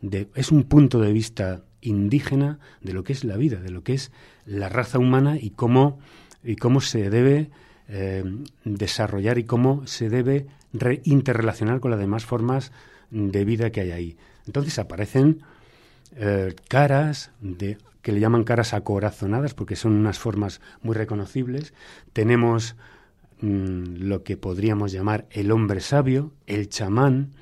de, 0.00 0.28
es 0.34 0.50
un 0.50 0.64
punto 0.64 1.00
de 1.00 1.12
vista 1.12 1.62
indígena 1.80 2.58
de 2.80 2.92
lo 2.92 3.04
que 3.04 3.12
es 3.12 3.24
la 3.24 3.36
vida, 3.36 3.60
de 3.60 3.70
lo 3.70 3.82
que 3.82 3.94
es 3.94 4.12
la 4.46 4.68
raza 4.68 4.98
humana 4.98 5.36
y 5.38 5.50
cómo, 5.50 5.98
y 6.42 6.56
cómo 6.56 6.80
se 6.80 7.10
debe 7.10 7.50
eh, 7.88 8.24
desarrollar 8.64 9.38
y 9.38 9.44
cómo 9.44 9.86
se 9.86 10.08
debe 10.08 10.46
interrelacionar 11.04 11.80
con 11.80 11.90
las 11.90 12.00
demás 12.00 12.24
formas 12.24 12.72
de 13.10 13.44
vida 13.44 13.70
que 13.70 13.82
hay 13.82 13.90
ahí. 13.90 14.16
Entonces 14.46 14.78
aparecen 14.78 15.42
eh, 16.16 16.54
caras 16.68 17.30
de, 17.40 17.76
que 18.00 18.12
le 18.12 18.20
llaman 18.20 18.44
caras 18.44 18.72
acorazonadas 18.72 19.52
porque 19.54 19.76
son 19.76 19.92
unas 19.92 20.18
formas 20.18 20.60
muy 20.82 20.94
reconocibles. 20.94 21.74
Tenemos 22.12 22.76
mm, 23.42 23.96
lo 23.98 24.22
que 24.22 24.38
podríamos 24.38 24.92
llamar 24.92 25.26
el 25.30 25.50
hombre 25.50 25.80
sabio, 25.80 26.32
el 26.46 26.70
chamán, 26.70 27.32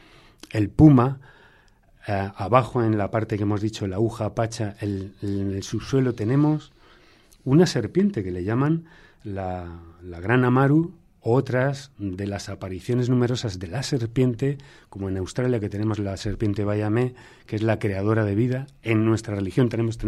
el 0.51 0.69
puma. 0.69 1.21
Eh, 2.09 2.31
abajo 2.35 2.83
en 2.83 2.99
la 2.99 3.11
parte 3.13 3.37
que 3.37 3.45
hemos 3.45 3.61
dicho, 3.61 3.87
la 3.87 3.97
aguja 3.97 4.35
pacha, 4.35 4.75
en 4.81 5.15
el 5.23 5.63
subsuelo 5.63 6.15
tenemos 6.15 6.73
una 7.45 7.67
serpiente 7.67 8.25
que 8.25 8.33
le 8.33 8.43
llaman 8.43 8.87
la, 9.23 9.81
la 10.03 10.21
gran 10.21 10.45
Amaru 10.45 10.95
otras 11.23 11.93
de 11.99 12.27
las 12.27 12.49
apariciones 12.49 13.11
numerosas 13.11 13.59
de 13.59 13.67
la 13.67 13.83
serpiente, 13.83 14.57
como 14.89 15.09
en 15.09 15.19
Australia 15.19 15.61
que 15.61 15.69
tenemos 15.69 15.99
la 15.99 16.17
serpiente 16.17 16.65
Bayamé, 16.65 17.15
que 17.47 17.57
es 17.57 17.63
la 17.63 17.79
creadora 17.79 18.25
de 18.25 18.35
vida. 18.35 18.67
En 18.83 19.05
nuestra 19.05 19.35
religión 19.35 19.69
tenemos 19.69 19.99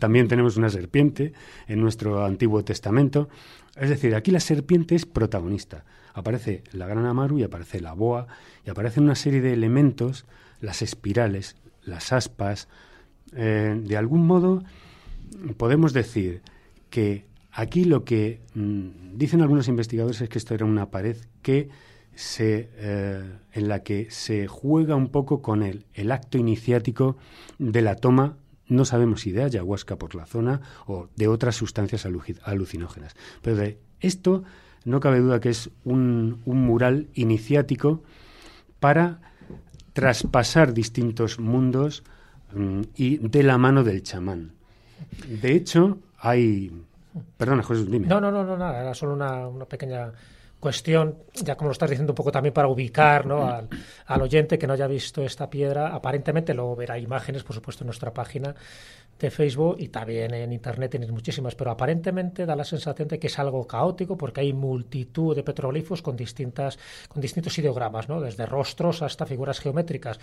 también 0.00 0.28
tenemos 0.28 0.56
una 0.56 0.68
serpiente 0.68 1.32
en 1.68 1.80
nuestro 1.80 2.24
Antiguo 2.24 2.64
Testamento. 2.64 3.28
Es 3.76 3.88
decir, 3.88 4.14
aquí 4.14 4.30
la 4.30 4.40
serpiente 4.40 4.94
es 4.94 5.06
protagonista. 5.06 5.84
Aparece 6.14 6.62
la 6.72 6.86
gran 6.86 7.06
amaru 7.06 7.38
y 7.38 7.42
aparece 7.42 7.80
la 7.80 7.94
boa 7.94 8.26
y 8.66 8.70
aparecen 8.70 9.04
una 9.04 9.14
serie 9.14 9.40
de 9.40 9.52
elementos, 9.52 10.26
las 10.60 10.82
espirales, 10.82 11.56
las 11.82 12.12
aspas. 12.12 12.68
Eh, 13.34 13.80
de 13.82 13.96
algún 13.96 14.26
modo 14.26 14.62
podemos 15.56 15.92
decir 15.94 16.42
que 16.90 17.24
Aquí 17.52 17.84
lo 17.84 18.04
que 18.04 18.40
mm, 18.54 19.16
dicen 19.18 19.42
algunos 19.42 19.68
investigadores 19.68 20.20
es 20.22 20.28
que 20.30 20.38
esto 20.38 20.54
era 20.54 20.64
una 20.64 20.90
pared 20.90 21.16
que 21.42 21.68
se, 22.14 22.70
eh, 22.76 23.22
en 23.52 23.68
la 23.68 23.82
que 23.82 24.10
se 24.10 24.46
juega 24.46 24.96
un 24.96 25.08
poco 25.08 25.42
con 25.42 25.62
el, 25.62 25.84
el 25.92 26.12
acto 26.12 26.38
iniciático 26.38 27.16
de 27.58 27.82
la 27.82 27.96
toma, 27.96 28.38
no 28.68 28.84
sabemos 28.84 29.22
si 29.22 29.32
de 29.32 29.42
ayahuasca 29.42 29.96
por 29.96 30.14
la 30.14 30.26
zona 30.26 30.60
o 30.86 31.08
de 31.16 31.28
otras 31.28 31.56
sustancias 31.56 32.06
alucinógenas. 32.44 33.14
Pero 33.42 33.56
de 33.56 33.78
esto 34.00 34.44
no 34.84 35.00
cabe 35.00 35.20
duda 35.20 35.40
que 35.40 35.50
es 35.50 35.70
un, 35.84 36.40
un 36.44 36.64
mural 36.64 37.08
iniciático 37.14 38.02
para 38.80 39.20
traspasar 39.92 40.72
distintos 40.72 41.38
mundos 41.38 42.02
mm, 42.54 42.80
y 42.94 43.18
de 43.18 43.42
la 43.42 43.58
mano 43.58 43.84
del 43.84 44.02
chamán. 44.02 44.52
De 45.28 45.54
hecho, 45.54 45.98
hay 46.18 46.72
Perdona, 47.36 47.62
Jesús, 47.62 47.90
dime. 47.90 48.06
No, 48.06 48.20
no, 48.20 48.30
no, 48.30 48.44
no, 48.44 48.56
nada, 48.56 48.80
era 48.80 48.94
solo 48.94 49.12
una, 49.12 49.46
una 49.46 49.66
pequeña 49.66 50.12
cuestión, 50.62 51.18
ya 51.34 51.56
como 51.56 51.70
lo 51.70 51.72
estás 51.72 51.90
diciendo 51.90 52.12
un 52.12 52.14
poco 52.14 52.30
también 52.30 52.54
para 52.54 52.68
ubicar 52.68 53.26
¿no? 53.26 53.48
al, 53.48 53.68
al, 54.06 54.22
oyente 54.22 54.60
que 54.60 54.68
no 54.68 54.74
haya 54.74 54.86
visto 54.86 55.20
esta 55.20 55.50
piedra, 55.50 55.88
aparentemente 55.88 56.54
luego 56.54 56.76
verá 56.76 57.00
imágenes, 57.00 57.42
por 57.42 57.56
supuesto, 57.56 57.82
en 57.82 57.86
nuestra 57.86 58.14
página 58.14 58.54
de 59.18 59.30
Facebook 59.30 59.76
y 59.78 59.88
también 59.88 60.34
en 60.34 60.52
Internet 60.52 60.90
tienes 60.90 61.10
muchísimas, 61.10 61.54
pero 61.54 61.70
aparentemente 61.70 62.44
da 62.44 62.56
la 62.56 62.64
sensación 62.64 63.08
de 63.08 63.18
que 63.18 63.28
es 63.28 63.38
algo 63.38 63.66
caótico 63.66 64.16
porque 64.16 64.40
hay 64.40 64.52
multitud 64.52 65.36
de 65.36 65.44
petroglifos 65.44 66.02
con, 66.02 66.16
distintas, 66.16 66.78
con 67.08 67.20
distintos 67.20 67.56
ideogramas, 67.58 68.08
¿no? 68.08 68.20
desde 68.20 68.46
rostros 68.46 69.02
hasta 69.02 69.26
figuras 69.26 69.60
geométricas. 69.60 70.18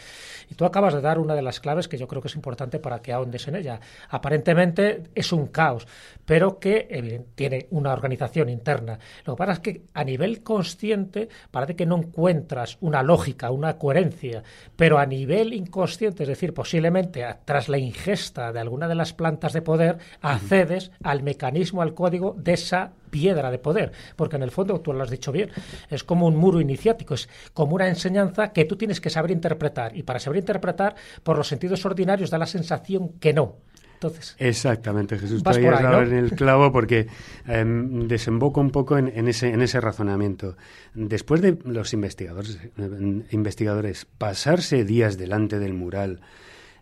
Y 0.50 0.56
tú 0.56 0.66
acabas 0.66 0.94
de 0.94 1.02
dar 1.02 1.20
una 1.20 1.36
de 1.36 1.42
las 1.42 1.60
claves 1.60 1.88
que 1.88 1.98
yo 1.98 2.08
creo 2.08 2.22
que 2.22 2.28
es 2.28 2.36
importante 2.36 2.80
para 2.80 3.02
que 3.02 3.14
ahondes 3.14 3.48
en 3.48 3.56
ella. 3.56 3.80
Aparentemente 4.10 5.04
es 5.16 5.32
un 5.32 5.48
caos, 5.48 5.88
pero 6.26 6.60
que 6.60 7.24
tiene 7.36 7.68
una 7.72 7.94
organización 7.94 8.50
interna. 8.50 9.00
Lo 9.26 9.36
que 9.36 9.38
pasa 9.38 9.54
es 9.54 9.60
que 9.60 9.84
a 9.94 10.04
nivel 10.04 10.44
consciente 10.44 11.30
parece 11.52 11.76
que 11.76 11.86
no 11.86 11.98
encuentras 11.98 12.78
una 12.82 13.02
lógica, 13.04 13.52
una 13.52 13.78
coherencia, 13.78 14.44
pero 14.76 14.98
a 14.98 15.06
nivel 15.06 15.54
inconsciente, 15.54 16.24
es 16.24 16.30
decir, 16.30 16.54
posiblemente 16.54 17.26
tras 17.46 17.70
la 17.70 17.78
ingesta 17.78 18.52
de 18.52 18.60
alguna 18.60 18.79
de 18.88 18.96
las 18.96 19.14
plantas 19.14 19.54
de 19.54 19.62
poder, 19.62 19.98
accedes 20.22 20.92
al 21.04 21.24
mecanismo, 21.24 21.82
al 21.82 21.94
código 21.94 22.36
de 22.38 22.54
esa 22.54 22.94
piedra 23.10 23.52
de 23.52 23.60
poder, 23.60 23.92
porque 24.16 24.36
en 24.36 24.44
el 24.44 24.52
fondo, 24.52 24.80
tú 24.82 24.94
lo 24.94 25.04
has 25.04 25.10
dicho 25.10 25.32
bien, 25.32 25.50
es 25.90 26.04
como 26.04 26.28
un 26.28 26.36
muro 26.36 26.62
iniciático, 26.62 27.16
es 27.16 27.28
como 27.54 27.76
una 27.76 27.88
enseñanza 27.88 28.52
que 28.54 28.66
tú 28.66 28.76
tienes 28.76 29.02
que 29.02 29.10
saber 29.10 29.32
interpretar, 29.32 29.96
y 29.98 30.04
para 30.04 30.20
saber 30.20 30.40
interpretar, 30.40 30.96
por 31.24 31.38
los 31.38 31.48
sentidos 31.48 31.86
ordinarios 31.86 32.30
da 32.30 32.38
la 32.38 32.46
sensación 32.46 33.10
que 33.20 33.34
no. 33.34 33.56
Entonces, 34.00 34.38
Exactamente, 34.40 35.20
Jesús. 35.20 35.44
Te 35.44 35.50
habías 35.50 35.84
dado 35.84 36.04
en 36.04 36.14
el 36.14 36.32
clavo 36.32 36.72
porque 36.72 37.08
em, 37.46 38.08
desemboco 38.08 38.62
un 38.62 38.72
poco 38.72 38.98
en, 38.98 39.28
ese, 39.28 39.50
en 39.50 39.62
ese 39.62 39.82
razonamiento. 39.82 40.56
Después 40.94 41.42
de 41.42 41.58
los 41.66 41.92
investigadores, 41.92 42.60
eh, 42.78 43.24
investigadores 43.32 44.06
pasarse 44.18 44.86
días 44.86 45.18
delante 45.18 45.60
del 45.60 45.74
mural, 45.74 46.22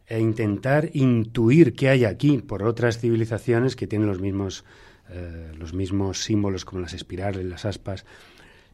e 0.08 0.20
intentar 0.20 0.90
intuir 0.94 1.74
qué 1.74 1.90
hay 1.90 2.06
aquí 2.06 2.38
por 2.38 2.64
otras 2.64 2.98
civilizaciones 3.00 3.76
que 3.76 3.88
tienen 3.88 4.08
los 4.08 4.22
mismos, 4.22 4.64
eh, 5.10 5.52
los 5.58 5.74
mismos 5.74 6.24
símbolos 6.24 6.64
como 6.64 6.82
las 6.82 6.94
espirales, 6.94 7.46
las 7.46 7.66
aspas, 7.66 8.06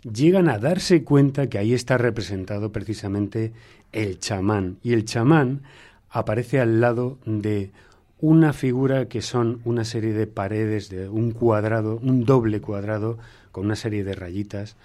llegan 0.04 0.48
a 0.48 0.60
darse 0.60 1.04
cuenta 1.04 1.48
que 1.48 1.58
ahí 1.58 1.74
está 1.74 1.98
representado 1.98 2.72
precisamente 2.72 3.52
el 3.92 4.20
chamán. 4.20 4.78
Y 4.84 4.94
el 4.94 5.06
chamán 5.06 5.62
aparece 6.10 6.60
al 6.60 6.80
lado 6.80 7.18
de 7.26 7.72
una 8.20 8.54
figura 8.54 9.08
que 9.08 9.22
son 9.22 9.60
una 9.66 9.86
serie 9.86 10.14
de 10.14 10.28
paredes 10.28 10.90
de 10.90 11.10
un 11.10 11.32
cuadrado, 11.32 12.00
un 12.02 12.26
doble 12.26 12.62
cuadrado 12.62 13.18
con 13.52 13.66
una 13.66 13.76
serie 13.76 14.04
de 14.04 14.14
rayitas 14.14 14.76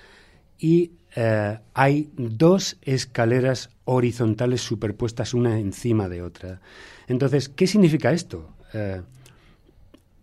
y 0.59 0.93
eh, 1.17 1.59
hay 1.75 2.11
dos 2.17 2.77
escaleras 2.83 3.71
horizontales 3.85 4.61
superpuestas 4.61 5.35
una 5.35 5.59
encima 5.59 6.09
de 6.09 6.23
otra. 6.23 6.61
Entonces, 7.07 7.49
¿qué 7.49 7.67
significa 7.67 8.13
esto? 8.13 8.51
Eh, 8.75 9.03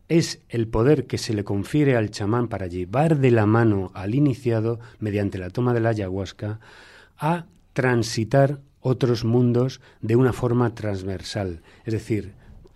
es 0.08 0.42
el 0.50 0.68
poder 0.68 1.08
que 1.08 1.18
se 1.18 1.34
le 1.34 1.44
confiere 1.44 1.96
al 1.96 2.12
chamán 2.12 2.48
para 2.48 2.68
llevar 2.68 3.18
de 3.18 3.32
la 3.32 3.46
mano 3.46 3.92
al 3.96 4.14
iniciado, 4.14 4.80
mediante 5.00 5.40
la 5.40 5.50
toma 5.50 5.74
de 5.74 5.80
la 5.80 5.90
ayahuasca, 5.90 6.60
a 7.18 7.46
transitar 7.74 8.60
otros 8.82 9.26
mundos 9.26 9.82
de 10.02 10.16
una 10.16 10.32
forma 10.32 10.76
transversal. 10.76 11.64
Es 11.86 11.94
decir, 11.94 12.34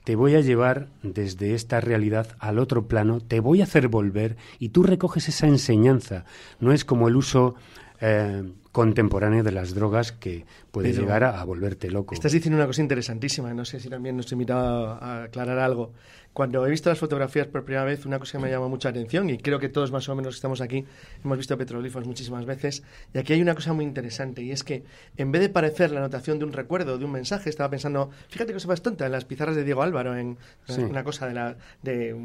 te 0.10 0.16
voy 0.16 0.34
a 0.34 0.42
llevar 0.42 0.88
desde 1.04 1.54
esta 1.54 1.82
realidad 1.82 2.36
al 2.40 2.58
otro 2.58 2.88
plano, 2.88 3.20
te 3.20 3.42
voy 3.42 3.62
a 3.62 3.66
hacer 3.66 3.90
volver 3.90 4.38
y 4.58 4.70
tú 4.70 4.82
recoges 4.82 5.30
esa 5.30 5.46
enseñanza. 5.46 6.26
No 6.60 6.72
es 6.72 6.84
como 6.84 7.08
el 7.10 7.16
uso 7.16 7.54
eh, 8.02 8.44
contemporáneo 8.72 9.44
de 9.44 9.52
las 9.52 9.74
drogas 9.74 10.12
que 10.12 10.46
puede 10.72 10.94
llegar 10.94 11.24
a, 11.24 11.44
volverte 11.44 11.90
loco. 11.90 12.14
Estás 12.14 12.32
diciendo 12.32 12.58
una 12.58 12.68
cosa 12.68 12.82
interesantísima, 12.82 13.54
no 13.54 13.66
sé 13.66 13.80
si 13.80 13.90
también 13.90 14.16
nos 14.16 14.32
invita 14.32 14.98
a 14.98 15.24
aclarar 15.24 15.60
algo. 15.60 15.92
Cuando 16.32 16.66
he 16.66 16.70
visto 16.70 16.90
las 16.90 17.00
fotografías 17.00 17.48
por 17.48 17.66
primera 17.66 17.84
vez, 17.84 18.06
una 18.06 18.20
cosa 18.20 18.38
que 18.38 18.44
me 18.44 18.52
llama 18.52 18.68
mucha 18.68 18.90
atención, 18.90 19.30
y 19.30 19.40
creo 19.40 19.60
que 19.60 19.68
todos 19.68 19.92
más 19.92 20.08
o 20.08 20.16
menos 20.16 20.36
que 20.36 20.38
estamos 20.38 20.62
aquí 20.62 20.86
hemos 21.24 21.38
visto 21.38 21.58
petroglifos 21.58 22.06
muchísimas 22.06 22.46
veces, 22.46 22.84
y 23.14 23.18
aquí 23.18 23.34
hay 23.34 23.42
una 23.42 23.56
cosa 23.56 23.74
muy 23.74 23.84
interesante, 23.84 24.44
y 24.44 24.52
es 24.52 24.64
que 24.64 24.84
en 25.18 25.32
vez 25.32 25.42
de 25.42 25.50
parecer 25.50 25.92
la 25.92 26.00
anotación 26.00 26.38
de 26.38 26.46
un 26.46 26.54
recuerdo, 26.54 27.00
de 27.00 27.06
un 27.06 27.12
mensaje, 27.12 27.50
estaba 27.50 27.70
pensando, 27.70 28.12
fíjate 28.30 28.54
que 28.54 28.68
más 28.68 28.82
tonta, 28.82 29.08
en 29.08 29.12
las 29.12 29.26
pizarras 29.26 29.56
de 29.56 29.64
Diego 29.64 29.82
Álvaro, 29.82 30.16
en 30.16 30.38
una 30.78 31.04
cosa 31.04 31.28
de, 31.28 31.34
la, 31.34 31.58
de 31.82 32.16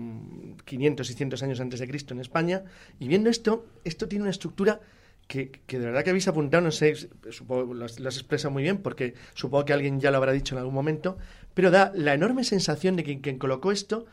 500, 0.65 1.07
600 1.07 1.43
años 1.43 1.61
antes 1.61 1.81
de 1.81 1.89
Cristo 1.89 2.13
en 2.13 2.21
España, 2.21 2.63
y 3.01 3.09
viendo 3.09 3.31
esto, 3.31 3.67
esto 3.85 4.07
tiene 4.07 4.25
una 4.25 4.31
estructura 4.31 4.81
que, 5.27 5.51
de 5.67 5.79
verdad 5.79 6.05
que 6.05 6.11
habéis 6.11 6.29
apuntado, 6.29 6.63
no 6.63 6.71
sé, 6.71 6.95
supongo, 7.31 7.75
lo 7.75 7.85
has, 7.85 8.51
muy 8.51 8.63
bien, 8.63 8.79
porque 8.79 9.15
supongo 9.35 9.65
que 9.65 9.73
alguien 9.73 10.01
ya 10.01 10.11
lo 10.11 10.19
habrá 10.19 10.33
dicho 10.33 10.55
en 10.55 10.59
algún 10.59 10.75
momento, 10.75 11.17
pero 11.55 11.71
da 11.71 11.93
la 11.95 12.15
enorme 12.15 12.45
sensación 12.45 12.97
de 12.97 13.05
que 13.05 13.21
quien 13.21 13.39
colocó 13.39 13.73
esto 13.73 14.07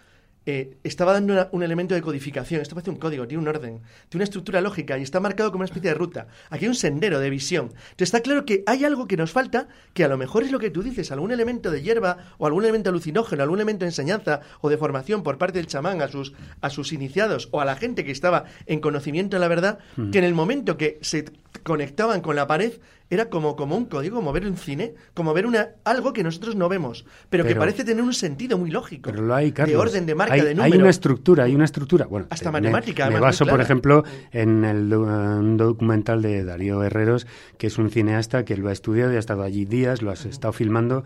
eh, 0.45 0.77
estaba 0.83 1.13
dando 1.13 1.49
un 1.51 1.63
elemento 1.63 1.93
de 1.93 2.01
codificación. 2.01 2.61
Esto 2.61 2.75
parece 2.75 2.89
un 2.89 2.97
código, 2.97 3.27
tiene 3.27 3.41
un 3.41 3.47
orden, 3.47 3.81
tiene 4.09 4.21
una 4.21 4.23
estructura 4.23 4.59
lógica 4.61 4.97
y 4.97 5.03
está 5.03 5.19
marcado 5.19 5.51
como 5.51 5.61
una 5.61 5.65
especie 5.65 5.89
de 5.89 5.95
ruta. 5.95 6.27
Aquí 6.49 6.65
hay 6.65 6.69
un 6.69 6.75
sendero 6.75 7.19
de 7.19 7.29
visión. 7.29 7.65
Entonces 7.65 8.07
está 8.07 8.21
claro 8.21 8.43
que 8.45 8.63
hay 8.65 8.83
algo 8.83 9.07
que 9.07 9.17
nos 9.17 9.31
falta, 9.31 9.67
que 9.93 10.03
a 10.03 10.07
lo 10.07 10.17
mejor 10.17 10.43
es 10.43 10.51
lo 10.51 10.59
que 10.59 10.71
tú 10.71 10.81
dices, 10.81 11.11
algún 11.11 11.31
elemento 11.31 11.69
de 11.69 11.81
hierba 11.81 12.17
o 12.39 12.47
algún 12.47 12.63
elemento 12.63 12.89
alucinógeno, 12.89 13.43
algún 13.43 13.59
elemento 13.59 13.85
de 13.85 13.89
enseñanza 13.89 14.41
o 14.61 14.69
de 14.69 14.77
formación 14.77 15.21
por 15.21 15.37
parte 15.37 15.59
del 15.59 15.67
chamán 15.67 16.01
a 16.01 16.07
sus, 16.07 16.33
a 16.61 16.69
sus 16.69 16.91
iniciados 16.91 17.49
o 17.51 17.61
a 17.61 17.65
la 17.65 17.75
gente 17.75 18.03
que 18.03 18.11
estaba 18.11 18.45
en 18.65 18.79
conocimiento 18.79 19.37
de 19.37 19.41
la 19.41 19.47
verdad, 19.47 19.79
mm. 19.97 20.11
que 20.11 20.17
en 20.17 20.23
el 20.23 20.33
momento 20.33 20.77
que 20.77 20.97
se 21.01 21.25
conectaban 21.63 22.21
con 22.21 22.35
la 22.35 22.47
pared 22.47 22.73
era 23.11 23.29
como, 23.29 23.57
como 23.57 23.75
un 23.75 23.85
código, 23.85 24.15
como 24.15 24.31
ver 24.31 24.47
un 24.47 24.55
cine, 24.55 24.95
como 25.13 25.33
ver 25.33 25.45
una, 25.45 25.71
algo 25.83 26.13
que 26.13 26.23
nosotros 26.23 26.55
no 26.55 26.69
vemos, 26.69 27.05
pero, 27.29 27.43
que 27.43 27.57
parece 27.57 27.83
tener 27.83 28.01
un 28.01 28.13
sentido 28.13 28.57
muy 28.57 28.71
lógico. 28.71 29.11
Pero 29.11 29.21
lo 29.21 29.35
hay, 29.35 29.51
De 29.51 29.75
orden, 29.75 30.05
de 30.05 30.15
marca, 30.15 30.35
de 30.35 30.55
número. 30.55 30.63
Hay 30.63 30.79
una 30.79 30.89
estructura, 30.89 31.43
hay 31.43 31.53
una 31.53 31.65
estructura. 31.65 32.05
Bueno, 32.05 32.27
Hasta 32.29 32.47
eh, 32.47 32.51
matemática. 32.53 33.09
Me, 33.09 33.19
baso, 33.19 33.45
por 33.45 33.59
ejemplo, 33.59 34.05
en 34.31 34.63
el 34.63 34.93
un 34.93 35.57
documental 35.57 36.21
de 36.21 36.45
Darío 36.45 36.81
Herreros, 36.83 37.27
que 37.57 37.67
es 37.67 37.77
un 37.77 37.89
cineasta 37.89 38.45
que 38.45 38.55
lo 38.55 38.69
ha 38.69 38.71
estudiado 38.71 39.11
y 39.11 39.17
ha 39.17 39.19
estado 39.19 39.43
allí 39.43 39.65
días, 39.65 40.01
lo 40.01 40.09
has 40.09 40.25
estado 40.25 40.53
filmando. 40.53 41.03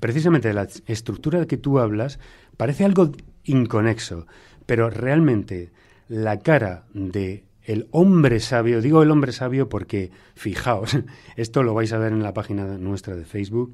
Precisamente 0.00 0.52
la 0.52 0.66
estructura 0.86 1.38
de 1.38 1.46
que 1.46 1.56
tú 1.56 1.78
hablas 1.78 2.18
parece 2.56 2.84
algo 2.84 3.12
inconexo, 3.44 4.26
pero 4.66 4.90
realmente 4.90 5.70
la 6.08 6.40
cara 6.40 6.82
de 6.94 7.44
el 7.64 7.88
hombre 7.90 8.40
sabio, 8.40 8.80
digo 8.80 9.02
el 9.02 9.10
hombre 9.10 9.32
sabio 9.32 9.68
porque, 9.68 10.10
fijaos, 10.34 10.98
esto 11.36 11.62
lo 11.62 11.74
vais 11.74 11.92
a 11.92 11.98
ver 11.98 12.12
en 12.12 12.22
la 12.22 12.34
página 12.34 12.78
nuestra 12.78 13.16
de 13.16 13.24
Facebook, 13.24 13.72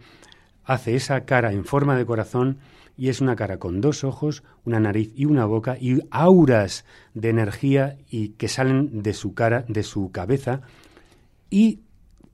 hace 0.65 0.95
esa 0.95 1.25
cara 1.25 1.53
en 1.53 1.65
forma 1.65 1.97
de 1.97 2.07
corazón 2.07 2.59
y 2.97 3.09
es 3.09 3.21
una 3.21 3.35
cara 3.35 3.59
con 3.59 3.81
dos 3.81 4.05
ojos, 4.05 4.43
una 4.65 4.79
nariz 4.79 5.13
y 5.17 5.25
una 5.25 5.47
boca 5.47 5.77
y 5.81 6.01
auras 6.11 6.85
de 7.15 7.31
energía 7.31 7.97
y 8.11 8.31
que 8.31 8.49
salen 8.49 9.03
de 9.03 9.15
su 9.15 9.35
cara, 9.35 9.65
de 9.69 9.83
su 9.83 10.11
cabeza 10.13 10.61
y 11.49 11.81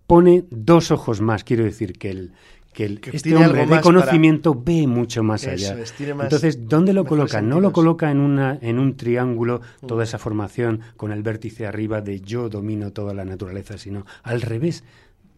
pone 0.07 0.45
dos 0.51 0.91
ojos 0.91 1.21
más, 1.21 1.45
quiero 1.45 1.65
decir 1.65 1.99
que 1.99 2.11
el, 2.11 2.33
que, 2.77 3.01
este 3.15 3.35
hombre 3.35 3.67
de 3.67 3.81
conocimiento 3.81 4.55
ve 4.55 4.87
mucho 4.87 5.23
más 5.23 5.47
allá. 5.47 5.79
Entonces, 5.99 6.69
¿dónde 6.69 6.93
lo 6.93 7.07
coloca? 7.07 7.41
No 7.41 7.59
lo 7.59 7.73
coloca 7.73 8.11
en, 8.11 8.21
una, 8.21 8.59
en 8.61 8.79
un 8.79 8.99
triángulo 8.99 9.63
mm. 9.81 9.87
toda 9.87 10.05
esa 10.05 10.19
formación 10.19 10.83
con 10.99 11.11
el 11.11 11.23
vértice 11.23 11.67
arriba 11.67 12.03
de 12.03 12.21
yo 12.21 12.51
domino 12.51 12.93
toda 12.93 13.15
la 13.15 13.25
naturaleza, 13.25 13.79
sino 13.79 14.05
al 14.23 14.43
revés, 14.43 14.85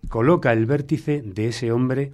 coloca 0.08 0.52
el 0.52 0.66
vértice 0.66 1.22
de 1.22 1.46
ese 1.48 1.70
hombre 1.70 2.10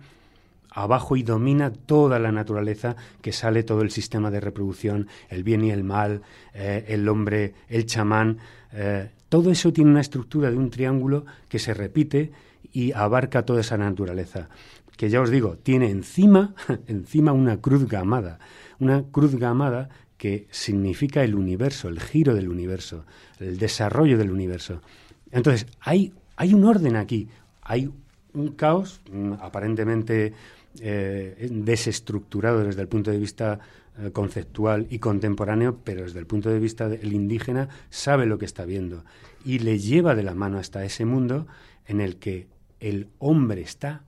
abajo 0.70 1.16
y 1.16 1.22
domina 1.22 1.72
toda 1.72 2.18
la 2.18 2.30
naturaleza 2.30 2.94
que 3.22 3.32
sale 3.32 3.62
todo 3.62 3.80
el 3.80 3.90
sistema 3.90 4.30
de 4.30 4.40
reproducción, 4.40 5.08
el 5.30 5.42
bien 5.42 5.64
y 5.64 5.70
el 5.70 5.84
mal, 5.84 6.20
eh, 6.52 6.84
el 6.88 7.08
hombre, 7.08 7.54
el 7.68 7.86
chamán. 7.86 8.38
Eh, 8.74 9.08
todo 9.30 9.50
eso 9.50 9.72
tiene 9.72 9.90
una 9.90 10.02
estructura 10.02 10.50
de 10.50 10.58
un 10.58 10.68
triángulo 10.68 11.24
que 11.48 11.58
se 11.58 11.72
repite 11.72 12.32
y 12.72 12.92
abarca 12.92 13.46
toda 13.46 13.62
esa 13.62 13.78
naturaleza 13.78 14.50
que 14.96 15.08
ya 15.08 15.20
os 15.20 15.30
digo, 15.30 15.56
tiene 15.56 15.90
encima, 15.90 16.54
encima 16.86 17.32
una 17.32 17.60
cruz 17.60 17.88
gamada, 17.88 18.38
una 18.78 19.02
cruz 19.04 19.36
gamada 19.36 19.88
que 20.16 20.46
significa 20.50 21.24
el 21.24 21.34
universo, 21.34 21.88
el 21.88 22.00
giro 22.00 22.34
del 22.34 22.48
universo, 22.48 23.04
el 23.40 23.58
desarrollo 23.58 24.16
del 24.16 24.30
universo. 24.30 24.80
Entonces, 25.30 25.66
hay, 25.80 26.12
hay 26.36 26.54
un 26.54 26.64
orden 26.64 26.96
aquí, 26.96 27.28
hay 27.62 27.90
un 28.32 28.48
caos 28.52 29.00
mm, 29.10 29.34
aparentemente 29.40 30.32
eh, 30.80 31.48
desestructurado 31.50 32.64
desde 32.64 32.82
el 32.82 32.88
punto 32.88 33.10
de 33.10 33.18
vista 33.18 33.60
eh, 33.98 34.10
conceptual 34.12 34.86
y 34.90 34.98
contemporáneo, 34.98 35.78
pero 35.84 36.02
desde 36.02 36.18
el 36.18 36.26
punto 36.26 36.50
de 36.50 36.58
vista 36.58 36.88
del 36.88 37.12
indígena 37.12 37.68
sabe 37.90 38.26
lo 38.26 38.38
que 38.38 38.44
está 38.44 38.64
viendo 38.64 39.04
y 39.44 39.60
le 39.60 39.78
lleva 39.78 40.14
de 40.14 40.22
la 40.22 40.34
mano 40.34 40.58
hasta 40.58 40.84
ese 40.84 41.04
mundo 41.04 41.46
en 41.86 42.00
el 42.00 42.16
que 42.16 42.48
el 42.80 43.08
hombre 43.18 43.60
está 43.60 44.02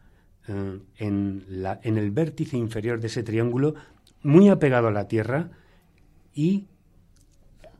eh, 0.48 0.78
en, 0.98 1.44
la, 1.48 1.80
en 1.82 1.98
el 1.98 2.10
vértice 2.10 2.56
inferior 2.56 3.00
de 3.00 3.08
ese 3.08 3.22
triángulo, 3.22 3.74
muy 4.22 4.48
apegado 4.48 4.88
a 4.88 4.92
la 4.92 5.08
Tierra 5.08 5.50
y 6.34 6.66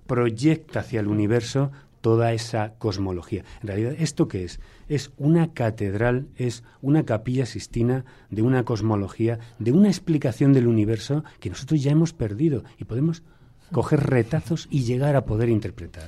proyecta 0.07 0.81
hacia 0.81 1.01
el 1.01 1.09
universo 1.09 1.73
toda 2.01 2.33
esa 2.33 2.75
cosmología. 2.79 3.45
En 3.63 3.67
realidad, 3.67 3.95
¿esto 3.99 4.29
qué 4.29 4.45
es? 4.45 4.61
Es 4.89 5.11
una 5.17 5.53
catedral, 5.53 6.29
es 6.37 6.63
una 6.81 7.05
capilla 7.05 7.47
sistina 7.47 8.05
de 8.31 8.43
una 8.43 8.65
cosmología, 8.65 9.41
de 9.59 9.73
una 9.73 9.89
explicación 9.89 10.53
del 10.53 10.69
universo 10.69 11.25
que 11.41 11.51
nosotros 11.51 11.83
ya 11.83 11.91
hemos 11.91 12.13
perdido 12.13 12.63
y 12.79 12.85
podemos 12.85 13.25
coger 13.73 14.01
retazos 14.01 14.69
y 14.71 14.85
llegar 14.85 15.17
a 15.17 15.25
poder 15.25 15.49
interpretar. 15.49 16.05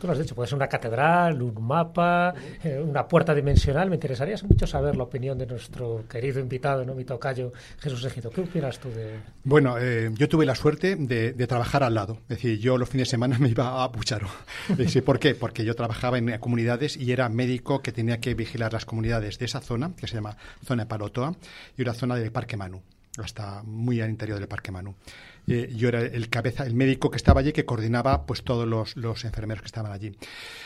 Tú 0.00 0.06
lo 0.06 0.12
has 0.12 0.18
dicho, 0.18 0.34
puede 0.34 0.48
ser 0.48 0.56
una 0.56 0.68
catedral, 0.68 1.42
un 1.42 1.66
mapa, 1.66 2.34
eh, 2.62 2.82
una 2.82 3.06
puerta 3.06 3.34
dimensional. 3.34 3.88
Me 3.88 3.96
interesaría 3.96 4.36
mucho 4.48 4.66
saber 4.66 4.96
la 4.96 5.04
opinión 5.04 5.38
de 5.38 5.46
nuestro 5.46 6.04
querido 6.08 6.40
invitado, 6.40 6.84
¿no? 6.84 6.94
mi 6.94 7.04
tocayo 7.04 7.52
Jesús 7.78 8.04
Ejido. 8.04 8.30
¿Qué 8.30 8.42
opinas 8.42 8.78
tú 8.78 8.90
de...? 8.90 9.18
Bueno, 9.44 9.76
eh, 9.78 10.10
yo 10.14 10.28
tuve 10.28 10.46
la 10.46 10.54
suerte 10.54 10.96
de, 10.96 11.46
trabajar 11.46 11.82
al 11.82 11.94
lado. 11.94 12.18
Es 12.22 12.38
decir, 12.38 12.58
yo 12.58 12.76
los 12.78 12.88
fines 12.88 13.08
de 13.08 13.10
semana 13.10 13.38
me 13.40 13.48
iba 13.48 13.82
a 13.82 13.92
Pucharo. 13.92 14.28
¿Por 15.04 15.18
qué? 15.18 15.34
Porque 15.34 15.64
yo 15.64 15.74
trabajaba 15.74 16.18
en 16.18 16.38
comunidades 16.38 16.96
y 16.96 17.12
era 17.12 17.28
médico 17.28 17.80
que 17.80 17.92
tenía 17.92 18.18
que 18.18 18.34
vigilar 18.34 18.72
las 18.72 18.84
comunidades 18.84 19.38
de 19.38 19.44
esa 19.44 19.60
zona, 19.60 19.92
que 19.96 20.06
se 20.06 20.14
llama 20.14 20.36
zona 20.64 20.84
de 20.84 20.88
Parotoa, 20.88 21.34
y 21.76 21.82
una 21.82 21.94
zona 21.94 22.16
del 22.16 22.32
Parque 22.32 22.56
Manu, 22.56 22.82
hasta 23.18 23.62
muy 23.64 24.00
al 24.00 24.10
interior 24.10 24.38
del 24.38 24.48
Parque 24.48 24.72
Manu. 24.72 24.94
Eh, 25.46 25.72
yo 25.76 25.88
era 25.88 26.00
el 26.00 26.28
cabeza, 26.28 26.66
el 26.66 26.74
médico 26.74 27.10
que 27.10 27.16
estaba 27.16 27.40
allí 27.40 27.52
que 27.52 27.64
coordinaba 27.64 28.26
pues 28.26 28.42
todos 28.42 28.66
los, 28.96 29.24
enfermeros 29.24 29.62
que 29.62 29.66
estaban 29.66 29.92
allí. 29.92 30.12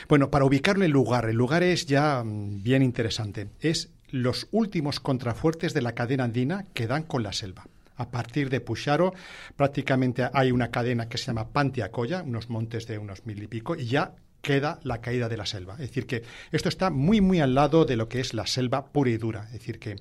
Bueno, 0.09 0.30
para 0.30 0.44
ubicarlo 0.44 0.84
el 0.84 0.90
lugar, 0.90 1.28
el 1.28 1.36
lugar 1.36 1.62
es 1.62 1.86
ya 1.86 2.22
mm, 2.24 2.62
bien 2.62 2.82
interesante. 2.82 3.48
Es 3.61 3.90
los 4.09 4.48
últimos 4.51 5.01
contrafuertes 5.01 5.74
de 5.74 5.82
la 5.82 5.92
cadena 5.92 6.24
andina 6.24 6.64
que 6.74 6.86
dan 6.86 7.03
con 7.03 7.22
la 7.22 7.32
selva. 7.32 7.66
A 7.96 8.11
partir 8.11 8.48
de 8.48 8.61
Pucharo, 8.61 9.12
prácticamente 9.57 10.28
hay 10.32 10.53
una 10.53 10.70
cadena 10.70 11.09
que 11.09 11.18
se 11.18 11.26
llama 11.26 11.48
Pantiacoya, 11.48 12.22
unos 12.22 12.48
montes 12.48 12.86
de 12.86 12.96
unos 12.96 13.26
mil 13.26 13.42
y 13.42 13.46
pico, 13.46 13.76
y 13.76 13.86
ya 13.86 14.14
queda 14.40 14.80
la 14.84 15.03
caída 15.03 15.28
de 15.28 15.36
la 15.36 15.44
selva. 15.44 15.74
Es 15.74 15.88
decir, 15.88 16.07
que 16.07 16.22
esto 16.51 16.70
está 16.70 16.88
muy, 16.88 17.20
muy 17.20 17.40
al 17.40 17.55
lado 17.55 17.84
de 17.84 17.96
lo 17.96 18.09
que 18.09 18.20
es 18.20 18.32
la 18.32 18.46
selva 18.46 18.86
pura 18.86 19.11
y 19.11 19.18
dura. 19.18 19.44
Es 19.46 19.53
decir, 19.53 19.78
que 19.78 19.96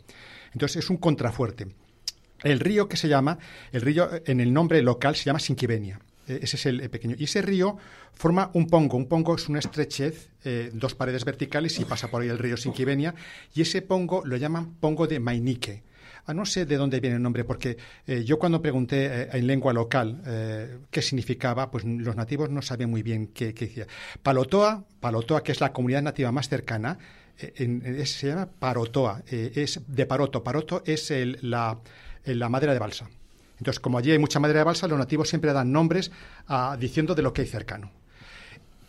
entonces 0.53 0.83
es 0.83 0.89
un 0.89 0.97
contrafuerte. 0.97 1.67
El 2.43 2.59
río 2.59 2.87
que 2.87 2.97
se 2.97 3.07
llama, 3.07 3.37
el 3.71 3.81
río 3.81 4.09
en 4.25 4.39
el 4.39 4.53
nombre 4.53 4.81
local 4.81 5.15
se 5.15 5.25
llama 5.25 5.39
Sinquivenia. 5.39 5.99
E, 6.29 6.39
ese 6.43 6.55
es 6.55 6.65
el 6.67 6.89
pequeño. 6.89 7.15
Y 7.17 7.25
ese 7.25 7.41
río 7.41 7.77
forma 8.13 8.51
un 8.53 8.67
pongo. 8.67 8.95
Un 8.95 9.07
pongo 9.07 9.35
es 9.35 9.49
una 9.49 9.59
estrechez, 9.59 10.29
eh, 10.45 10.69
dos 10.73 10.95
paredes 10.95 11.25
verticales 11.25 11.79
y 11.79 11.85
pasa 11.85 12.09
por 12.09 12.21
ahí 12.21 12.29
el 12.29 12.37
río 12.37 12.55
Sinquivenia. 12.55 13.13
Y 13.53 13.61
ese 13.61 13.81
pongo 13.81 14.21
lo 14.25 14.37
llaman 14.37 14.75
pongo 14.75 15.07
de 15.07 15.19
Mainique. 15.19 15.83
Ah, 16.25 16.33
no 16.33 16.45
sé 16.45 16.65
de 16.65 16.77
dónde 16.77 16.99
viene 16.99 17.15
el 17.15 17.23
nombre, 17.23 17.43
porque 17.43 17.77
eh, 18.05 18.23
yo 18.23 18.37
cuando 18.37 18.61
pregunté 18.61 19.05
eh, 19.05 19.29
en 19.33 19.47
lengua 19.47 19.73
local 19.73 20.21
qué 20.91 21.01
significaba, 21.01 21.71
pues 21.71 21.83
los 21.85 22.15
nativos 22.15 22.51
no 22.51 22.61
sabían 22.61 22.91
muy 22.91 23.01
bien 23.01 23.27
qué, 23.27 23.51
decía. 23.51 23.87
Palotoa, 24.21 24.85
Palotoa, 24.99 25.41
que 25.41 25.51
es 25.51 25.59
la 25.59 25.73
comunidad 25.73 26.03
nativa 26.03 26.31
más 26.31 26.47
cercana, 26.47 26.99
se 27.37 28.27
llama 28.27 28.47
Parotoa, 28.47 29.23
es 29.25 29.81
de 29.87 30.05
Paroto. 30.05 30.43
Paroto 30.43 30.83
es 30.85 31.09
el, 31.09 31.39
la 31.41 31.79
la 32.25 32.49
madera 32.49 32.73
de 32.73 32.79
balsa. 32.79 33.07
Entonces, 33.57 33.79
como 33.79 33.97
allí 33.97 34.11
hay 34.11 34.19
mucha 34.19 34.39
madera 34.39 34.59
de 34.59 34.65
balsa, 34.65 34.87
los 34.87 34.97
nativos 34.97 35.29
siempre 35.29 35.51
dan 35.53 35.71
nombres 35.71 36.11
ah, 36.47 36.77
diciendo 36.79 37.13
de 37.13 37.21
lo 37.21 37.33
que 37.33 37.41
hay 37.41 37.47
cercano. 37.47 37.91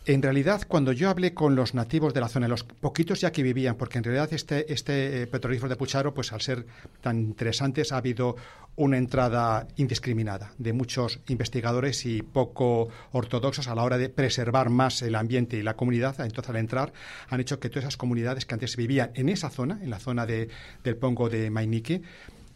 En 0.05 0.23
realidad, 0.23 0.63
cuando 0.67 0.93
yo 0.93 1.11
hablé 1.11 1.35
con 1.35 1.55
los 1.55 1.75
nativos 1.75 2.11
de 2.15 2.21
la 2.21 2.27
zona, 2.27 2.47
los 2.47 2.63
poquitos 2.63 3.21
ya 3.21 3.31
que 3.31 3.43
vivían, 3.43 3.75
porque 3.75 3.99
en 3.99 4.03
realidad 4.03 4.33
este, 4.33 4.73
este 4.73 5.21
eh, 5.21 5.27
petrolífero 5.27 5.69
de 5.69 5.75
Pucharo, 5.75 6.11
pues 6.11 6.33
al 6.33 6.41
ser 6.41 6.65
tan 7.01 7.19
interesantes, 7.19 7.91
ha 7.91 7.97
habido 7.97 8.35
una 8.77 8.97
entrada 8.97 9.67
indiscriminada 9.75 10.53
de 10.57 10.73
muchos 10.73 11.19
investigadores 11.27 12.07
y 12.07 12.23
poco 12.23 12.87
ortodoxos 13.11 13.67
a 13.67 13.75
la 13.75 13.83
hora 13.83 13.99
de 13.99 14.09
preservar 14.09 14.71
más 14.71 15.03
el 15.03 15.13
ambiente 15.13 15.57
y 15.57 15.61
la 15.61 15.75
comunidad. 15.75 16.19
Entonces, 16.19 16.49
al 16.49 16.55
entrar, 16.55 16.93
han 17.29 17.39
hecho 17.39 17.59
que 17.59 17.69
todas 17.69 17.83
esas 17.83 17.97
comunidades 17.97 18.47
que 18.47 18.55
antes 18.55 18.75
vivían 18.77 19.11
en 19.13 19.29
esa 19.29 19.51
zona, 19.51 19.79
en 19.83 19.91
la 19.91 19.99
zona 19.99 20.25
de, 20.25 20.49
del 20.83 20.95
Pongo 20.95 21.29
de 21.29 21.51
Mainique, 21.51 22.01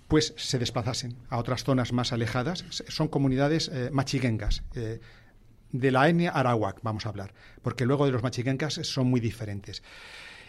pues 0.08 0.34
se 0.38 0.60
desplazasen 0.60 1.16
a 1.30 1.38
otras 1.38 1.64
zonas 1.64 1.94
más 1.94 2.14
alejadas. 2.14 2.66
Son 2.70 3.08
comunidades 3.08 3.70
eh, 3.74 3.90
machiguengas. 3.92 4.64
Eh, 4.76 5.00
de 5.72 5.92
la 5.92 6.08
etnia 6.08 6.32
arawak, 6.32 6.80
vamos 6.84 7.06
a 7.06 7.10
hablar, 7.10 7.34
porque 7.62 7.86
luego 7.86 8.06
de 8.06 8.12
los 8.12 8.24
machiguencas 8.24 8.76
son 8.84 9.08
muy 9.08 9.20
diferentes. 9.20 9.84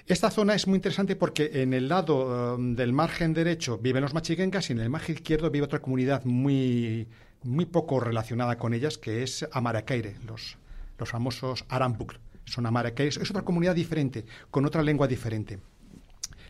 Esta 0.07 0.31
zona 0.31 0.55
es 0.55 0.69
muy 0.69 0.77
interesante 0.77 1.17
porque 1.17 1.51
en 1.53 1.75
el 1.75 1.89
lado 1.89 2.55
um, 2.55 2.77
del 2.77 2.93
margen 2.93 3.35
derecho 3.35 3.79
viven 3.79 4.03
los 4.03 4.15
machiguencas 4.15 4.71
y 4.71 4.73
en 4.73 4.79
el 4.79 4.89
margen 4.89 5.17
izquierdo 5.17 5.51
vive 5.51 5.65
otra 5.65 5.81
comunidad 5.81 6.25
muy, 6.25 7.09
muy 7.43 7.67
poco 7.67 7.99
relacionada 7.99 8.57
con 8.57 8.73
ellas, 8.73 8.99
que 8.99 9.25
es 9.25 9.49
Amaracaire, 9.51 10.15
los, 10.25 10.59
los 10.97 11.09
famosos 11.09 11.65
Arambuk. 11.69 12.15
Son 12.45 12.67
Amaracaires. 12.67 13.17
Es 13.17 13.31
otra 13.31 13.43
comunidad 13.43 13.75
diferente, 13.75 14.25
con 14.53 14.65
otra 14.65 14.81
lengua 14.85 15.09
diferente. 15.09 15.59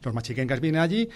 Los 0.02 0.12
machiguencas 0.12 0.60
vienen 0.60 0.82
allí, 0.82 1.08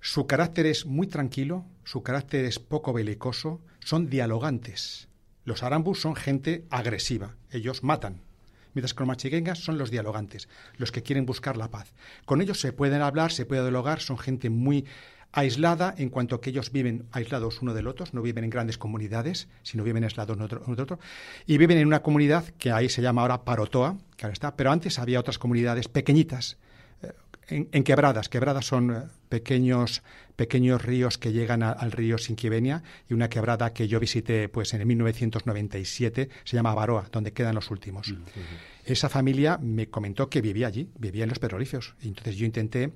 su 0.00 0.26
carácter 0.26 0.66
es 0.66 0.86
muy 0.86 1.06
tranquilo, 1.06 1.66
su 1.84 2.02
carácter 2.02 2.44
es 2.44 2.58
poco 2.58 2.92
belicoso, 2.92 3.60
son 3.80 4.08
dialogantes. 4.08 5.08
Los 5.44 5.62
arambus 5.62 6.00
son 6.00 6.16
gente 6.16 6.64
agresiva, 6.70 7.36
ellos 7.50 7.82
matan. 7.82 8.22
Mientras 8.72 8.94
que 8.94 9.00
los 9.00 9.08
machiguengas 9.08 9.58
son 9.58 9.78
los 9.78 9.90
dialogantes, 9.90 10.48
los 10.76 10.92
que 10.92 11.02
quieren 11.02 11.26
buscar 11.26 11.56
la 11.56 11.70
paz. 11.70 11.92
Con 12.24 12.40
ellos 12.40 12.60
se 12.60 12.72
pueden 12.72 13.02
hablar, 13.02 13.32
se 13.32 13.44
puede 13.44 13.62
dialogar, 13.62 14.00
son 14.00 14.16
gente 14.16 14.48
muy 14.48 14.86
aislada 15.32 15.94
en 15.96 16.08
cuanto 16.08 16.40
que 16.40 16.50
ellos 16.50 16.72
viven 16.72 17.06
aislados 17.12 17.62
uno 17.62 17.74
del 17.74 17.86
otro, 17.86 18.06
no 18.12 18.22
viven 18.22 18.44
en 18.44 18.50
grandes 18.50 18.78
comunidades, 18.78 19.48
sino 19.62 19.84
viven 19.84 20.04
aislados 20.04 20.36
uno 20.36 20.48
del 20.48 20.80
otro, 20.80 20.98
y 21.46 21.58
viven 21.58 21.78
en 21.78 21.86
una 21.86 22.02
comunidad 22.02 22.44
que 22.58 22.72
ahí 22.72 22.88
se 22.88 23.02
llama 23.02 23.22
ahora 23.22 23.44
Parotoa, 23.44 23.96
que 24.16 24.26
ahora 24.26 24.32
está, 24.32 24.56
pero 24.56 24.72
antes 24.72 24.98
había 24.98 25.20
otras 25.20 25.38
comunidades 25.38 25.88
pequeñitas, 25.88 26.56
en, 27.50 27.84
quebradas. 27.84 28.28
Quebradas 28.28 28.66
son 28.66 28.90
eh, 28.90 29.02
pequeños, 29.28 30.02
pequeños 30.36 30.82
ríos 30.82 31.18
que 31.18 31.32
llegan 31.32 31.62
al 31.62 31.92
río 31.92 32.18
Sinquivenia 32.18 32.82
y 33.08 33.14
una 33.14 33.28
quebrada 33.28 33.72
que 33.72 33.88
yo 33.88 34.00
visité 34.00 34.48
pues 34.48 34.72
en 34.74 34.86
1997 34.86 36.28
se 36.44 36.56
llama 36.56 36.74
Baroa, 36.74 37.08
donde 37.10 37.32
quedan 37.32 37.54
los 37.54 37.70
últimos. 37.70 38.12
Mm, 38.12 38.22
Esa 38.84 39.08
familia 39.08 39.58
me 39.58 39.88
comentó 39.88 40.28
que 40.28 40.40
vivía 40.40 40.68
allí, 40.68 40.88
vivía 40.98 41.24
en 41.24 41.30
los 41.30 41.38
petrolíferos. 41.38 41.94
Y 42.00 42.08
entonces 42.08 42.36
yo 42.36 42.46
intenté 42.46 42.92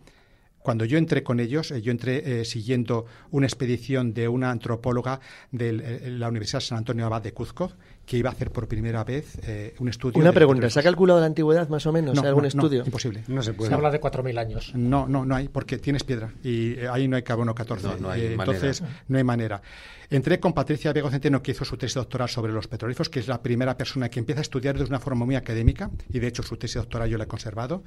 cuando 0.64 0.86
yo 0.86 0.96
entré 0.96 1.22
con 1.22 1.40
ellos, 1.40 1.70
eh, 1.72 1.82
yo 1.82 1.90
entré 1.90 2.40
eh, 2.40 2.44
siguiendo 2.46 3.04
una 3.30 3.46
expedición 3.46 4.14
de 4.14 4.28
una 4.28 4.50
antropóloga 4.50 5.20
de 5.52 6.10
la 6.10 6.30
Universidad 6.30 6.60
San 6.60 6.78
Antonio 6.78 7.04
Abad 7.04 7.20
de 7.20 7.34
Cuzco, 7.34 7.72
que 8.06 8.16
iba 8.18 8.30
a 8.30 8.32
hacer 8.32 8.50
por 8.50 8.68
primera 8.68 9.04
vez 9.04 9.38
un 9.78 9.88
estudio. 9.88 10.20
Una 10.20 10.32
pregunta, 10.32 10.68
¿se 10.70 10.80
ha 10.80 10.82
calculado 10.82 11.20
la 11.20 11.26
antigüedad 11.26 11.68
más 11.68 11.86
o 11.86 11.92
menos? 11.92 12.14
No, 12.14 12.22
algún 12.26 12.44
estudio? 12.44 12.80
No, 12.80 12.86
imposible. 12.86 13.24
No 13.28 13.42
se 13.42 13.54
puede. 13.54 13.70
Se 13.70 13.74
habla 13.74 13.90
de 13.90 14.00
4.000 14.00 14.38
años. 14.38 14.72
No, 14.74 15.06
no, 15.08 15.24
no 15.24 15.34
hay, 15.34 15.48
porque 15.48 15.78
tienes 15.78 16.04
piedra 16.04 16.32
y 16.42 16.78
ahí 16.80 17.08
no 17.08 17.16
hay 17.16 17.22
carbono 17.22 17.54
14. 17.54 17.88
entonces, 18.32 18.82
no 19.08 19.18
hay 19.18 19.24
manera. 19.24 19.62
Entré 20.10 20.38
con 20.38 20.52
Patricia 20.52 20.92
Vega 20.92 21.10
Centeno, 21.10 21.42
que 21.42 21.52
hizo 21.52 21.64
su 21.64 21.76
tesis 21.76 21.94
doctoral 21.94 22.28
sobre 22.28 22.52
los 22.52 22.68
petrolíferos, 22.68 23.08
que 23.08 23.20
es 23.20 23.28
la 23.28 23.42
primera 23.42 23.76
persona 23.76 24.08
que 24.08 24.18
empieza 24.18 24.40
a 24.40 24.42
estudiar 24.42 24.76
de 24.78 24.84
una 24.84 25.00
forma 25.00 25.24
muy 25.24 25.36
académica, 25.36 25.90
y 26.08 26.18
de 26.18 26.26
hecho 26.26 26.42
su 26.42 26.56
tesis 26.56 26.76
doctoral 26.76 27.08
yo 27.08 27.18
la 27.18 27.24
he 27.24 27.26
conservado. 27.26 27.82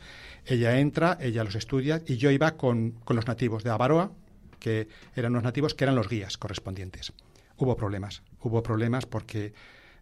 Ella 0.45 0.79
entra, 0.79 1.17
ella 1.21 1.43
los 1.43 1.55
estudia, 1.55 2.01
y 2.05 2.17
yo 2.17 2.31
iba 2.31 2.57
con, 2.57 2.95
los 3.07 3.27
nativos 3.27 3.63
de 3.63 3.69
Avaroa, 3.69 4.11
que 4.59 4.87
eran 5.15 5.33
los 5.33 5.43
nativos, 5.43 5.75
que 5.75 5.83
eran 5.85 5.95
los 5.95 6.09
guías 6.09 6.37
correspondientes. 6.37 7.13
Hubo 7.57 7.75
problemas, 7.75 8.23
hubo 8.41 8.61
problemas 8.61 9.05
porque 9.05 9.53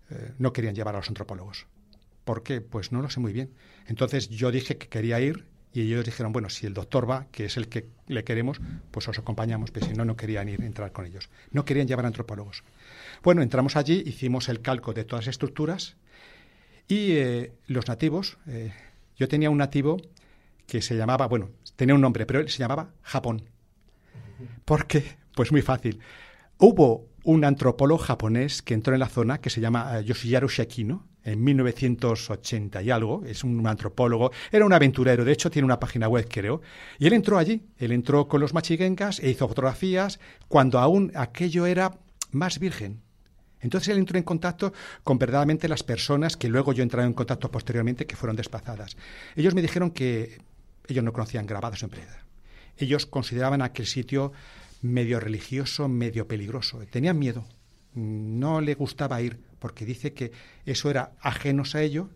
eh, 0.09 0.33
no 0.37 0.53
querían 0.53 0.75
llevar 0.75 0.95
a 0.95 0.99
los 0.99 1.07
antropólogos. 1.07 1.67
¿Por 2.23 2.43
qué? 2.43 2.61
Pues 2.61 2.91
no 2.91 3.01
lo 3.01 3.09
sé 3.09 3.19
muy 3.19 3.33
bien. 3.33 3.51
Entonces 3.87 4.29
yo 4.29 4.51
dije 4.51 4.77
que 4.77 4.87
quería 4.87 5.19
ir 5.19 5.45
y 5.73 5.81
ellos 5.81 6.05
dijeron, 6.05 6.31
bueno, 6.31 6.49
si 6.49 6.65
el 6.65 6.73
doctor 6.73 7.09
va, 7.09 7.27
que 7.31 7.45
es 7.45 7.57
el 7.57 7.67
que 7.67 7.87
le 8.07 8.23
queremos, 8.23 8.61
pues 8.91 9.07
os 9.09 9.19
acompañamos, 9.19 9.71
pero 9.71 9.85
si 9.85 9.93
no, 9.93 10.05
no 10.05 10.15
querían 10.15 10.47
ir 10.47 10.61
entrar 10.61 10.91
con 10.91 11.05
ellos. 11.05 11.29
No 11.51 11.65
querían 11.65 11.87
llevar 11.87 12.05
antropólogos. 12.05 12.63
Bueno, 13.23 13.41
entramos 13.41 13.75
allí, 13.75 14.01
hicimos 14.05 14.47
el 14.47 14.61
calco 14.61 14.93
de 14.93 15.03
todas 15.03 15.25
las 15.25 15.33
estructuras 15.33 15.97
y 16.87 17.13
eh, 17.13 17.51
los 17.67 17.87
nativos, 17.87 18.37
eh, 18.47 18.73
yo 19.17 19.27
tenía 19.27 19.49
un 19.49 19.57
nativo 19.57 19.97
que 20.65 20.81
se 20.81 20.95
llamaba, 20.95 21.27
bueno, 21.27 21.49
tenía 21.75 21.95
un 21.95 22.01
nombre, 22.01 22.25
pero 22.25 22.39
él 22.39 22.49
se 22.49 22.59
llamaba 22.59 22.91
Japón. 23.01 23.43
¿Por 24.63 24.87
qué? 24.87 25.17
Pues 25.35 25.51
muy 25.51 25.61
fácil. 25.61 25.99
Hubo 26.57 27.05
un 27.25 27.43
antropólogo 27.43 28.01
japonés 28.01 28.61
que 28.61 28.73
entró 28.73 28.93
en 28.93 28.99
la 28.99 29.09
zona 29.09 29.41
que 29.41 29.49
se 29.49 29.59
llama 29.59 29.99
eh, 29.99 30.03
Yoshiyaru 30.05 30.47
Shekino, 30.47 31.05
en 31.23 31.43
1980 31.43 32.83
y 32.83 32.91
algo, 32.91 33.23
es 33.25 33.43
un 33.43 33.65
antropólogo, 33.65 34.31
era 34.51 34.63
un 34.63 34.73
aventurero, 34.73 35.25
de 35.25 35.31
hecho 35.31 35.49
tiene 35.49 35.65
una 35.65 35.79
página 35.79 36.07
web, 36.07 36.27
creo, 36.29 36.61
y 36.99 37.07
él 37.07 37.13
entró 37.13 37.39
allí, 37.39 37.63
él 37.79 37.91
entró 37.91 38.27
con 38.27 38.41
los 38.41 38.53
machiguencas 38.53 39.19
e 39.19 39.31
hizo 39.31 39.47
fotografías 39.47 40.19
cuando 40.47 40.77
aún 40.77 41.11
aquello 41.15 41.65
era 41.65 41.97
más 42.31 42.59
virgen. 42.59 43.01
Entonces 43.59 43.89
él 43.89 43.97
entró 43.97 44.19
en 44.19 44.23
contacto 44.23 44.71
con 45.03 45.17
verdaderamente 45.17 45.67
las 45.67 45.81
personas 45.81 46.37
que 46.37 46.47
luego 46.47 46.73
yo 46.73 46.83
entré 46.83 47.01
en 47.01 47.13
contacto 47.13 47.49
posteriormente 47.49 48.05
que 48.05 48.15
fueron 48.15 48.35
desplazadas. 48.35 48.95
Ellos 49.35 49.55
me 49.55 49.63
dijeron 49.63 49.89
que 49.89 50.37
ellos 50.87 51.03
no 51.03 51.11
conocían 51.11 51.47
grabados 51.47 51.81
en 51.81 51.89
piedra. 51.89 52.23
Ellos 52.77 53.07
consideraban 53.07 53.63
aquel 53.63 53.87
sitio 53.87 54.31
medio 54.93 55.19
religioso, 55.19 55.87
medio 55.87 56.27
peligroso. 56.27 56.79
Tenían 56.89 57.19
miedo. 57.19 57.45
No 57.93 58.61
le 58.61 58.75
gustaba 58.75 59.21
ir 59.21 59.39
porque 59.59 59.85
dice 59.85 60.13
que 60.13 60.31
eso 60.65 60.89
era 60.89 61.13
ajenos 61.21 61.75
a 61.75 61.81
ello 61.81 62.09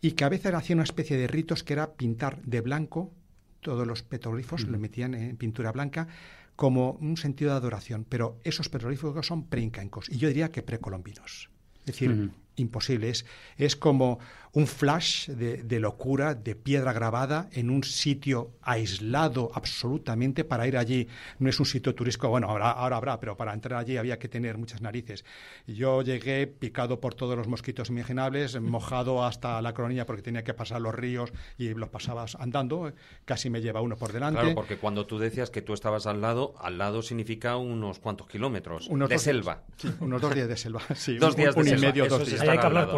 y 0.00 0.12
que 0.12 0.24
a 0.24 0.28
veces 0.28 0.54
hacía 0.54 0.74
una 0.74 0.84
especie 0.84 1.16
de 1.16 1.26
ritos 1.26 1.62
que 1.62 1.74
era 1.74 1.92
pintar 1.92 2.42
de 2.42 2.60
blanco 2.60 3.12
todos 3.60 3.86
los 3.86 4.02
petroglifos, 4.02 4.66
lo 4.66 4.78
metían 4.78 5.14
en 5.14 5.36
pintura 5.36 5.70
blanca 5.70 6.08
como 6.56 6.92
un 6.92 7.16
sentido 7.16 7.52
de 7.52 7.58
adoración, 7.58 8.04
pero 8.08 8.38
esos 8.44 8.68
petroglifos 8.68 9.24
son 9.24 9.46
preincaicos 9.46 10.08
y 10.10 10.18
yo 10.18 10.28
diría 10.28 10.50
que 10.50 10.62
precolombinos. 10.62 11.48
Es 11.80 11.86
decir, 11.86 12.30
imposible, 12.56 13.10
es, 13.10 13.26
es 13.56 13.76
como 13.76 14.18
un 14.54 14.66
flash 14.66 15.28
de, 15.28 15.80
locura, 15.80 16.34
de 16.34 16.54
piedra 16.54 16.92
grabada 16.92 17.48
en 17.52 17.70
un 17.70 17.82
sitio 17.84 18.50
aislado 18.60 19.50
absolutamente 19.54 20.44
para 20.44 20.66
ir 20.66 20.76
allí. 20.76 21.08
No 21.38 21.48
es 21.48 21.58
un 21.58 21.64
sitio 21.64 21.94
turístico, 21.94 22.28
bueno, 22.28 22.48
ahora, 22.48 22.70
ahora 22.70 22.96
habrá, 22.96 23.18
pero 23.18 23.36
para 23.36 23.54
entrar 23.54 23.80
allí 23.80 23.96
había 23.96 24.18
que 24.18 24.28
tener 24.28 24.58
muchas 24.58 24.82
narices. 24.82 25.24
Yo 25.66 26.02
llegué 26.02 26.46
picado 26.46 27.00
por 27.00 27.14
todos 27.14 27.36
los 27.36 27.48
mosquitos 27.48 27.88
imaginables, 27.88 28.60
mojado 28.60 29.24
hasta 29.24 29.62
la 29.62 29.72
coronilla 29.72 30.04
porque 30.04 30.20
tenía 30.20 30.44
que 30.44 30.52
pasar 30.52 30.82
los 30.82 30.94
ríos 30.94 31.32
y 31.56 31.72
los 31.72 31.88
pasabas 31.88 32.34
andando, 32.34 32.92
casi 33.24 33.48
me 33.48 33.62
lleva 33.62 33.80
uno 33.80 33.96
por 33.96 34.12
delante. 34.12 34.38
Claro, 34.38 34.54
porque 34.54 34.76
cuando 34.76 35.06
tú 35.06 35.18
decías 35.18 35.48
que 35.48 35.62
tú 35.62 35.72
estabas 35.72 36.06
al 36.06 36.20
lado, 36.20 36.54
al 36.58 36.76
lado 36.76 37.00
significa 37.00 37.56
unos 37.56 38.00
cuantos 38.00 38.26
kilómetros 38.26 38.90
de 38.90 39.18
selva. 39.18 39.62
unos 40.00 40.20
dos 40.20 40.34
días 40.34 40.48
de 40.48 40.56
selva, 40.58 40.82
sí. 40.94 41.16
Dos 41.16 41.36
días 41.36 41.54
de 41.54 41.64
selva. 41.64 41.80
medio, 41.80 42.06
dos 42.06 42.26
días. 42.26 42.41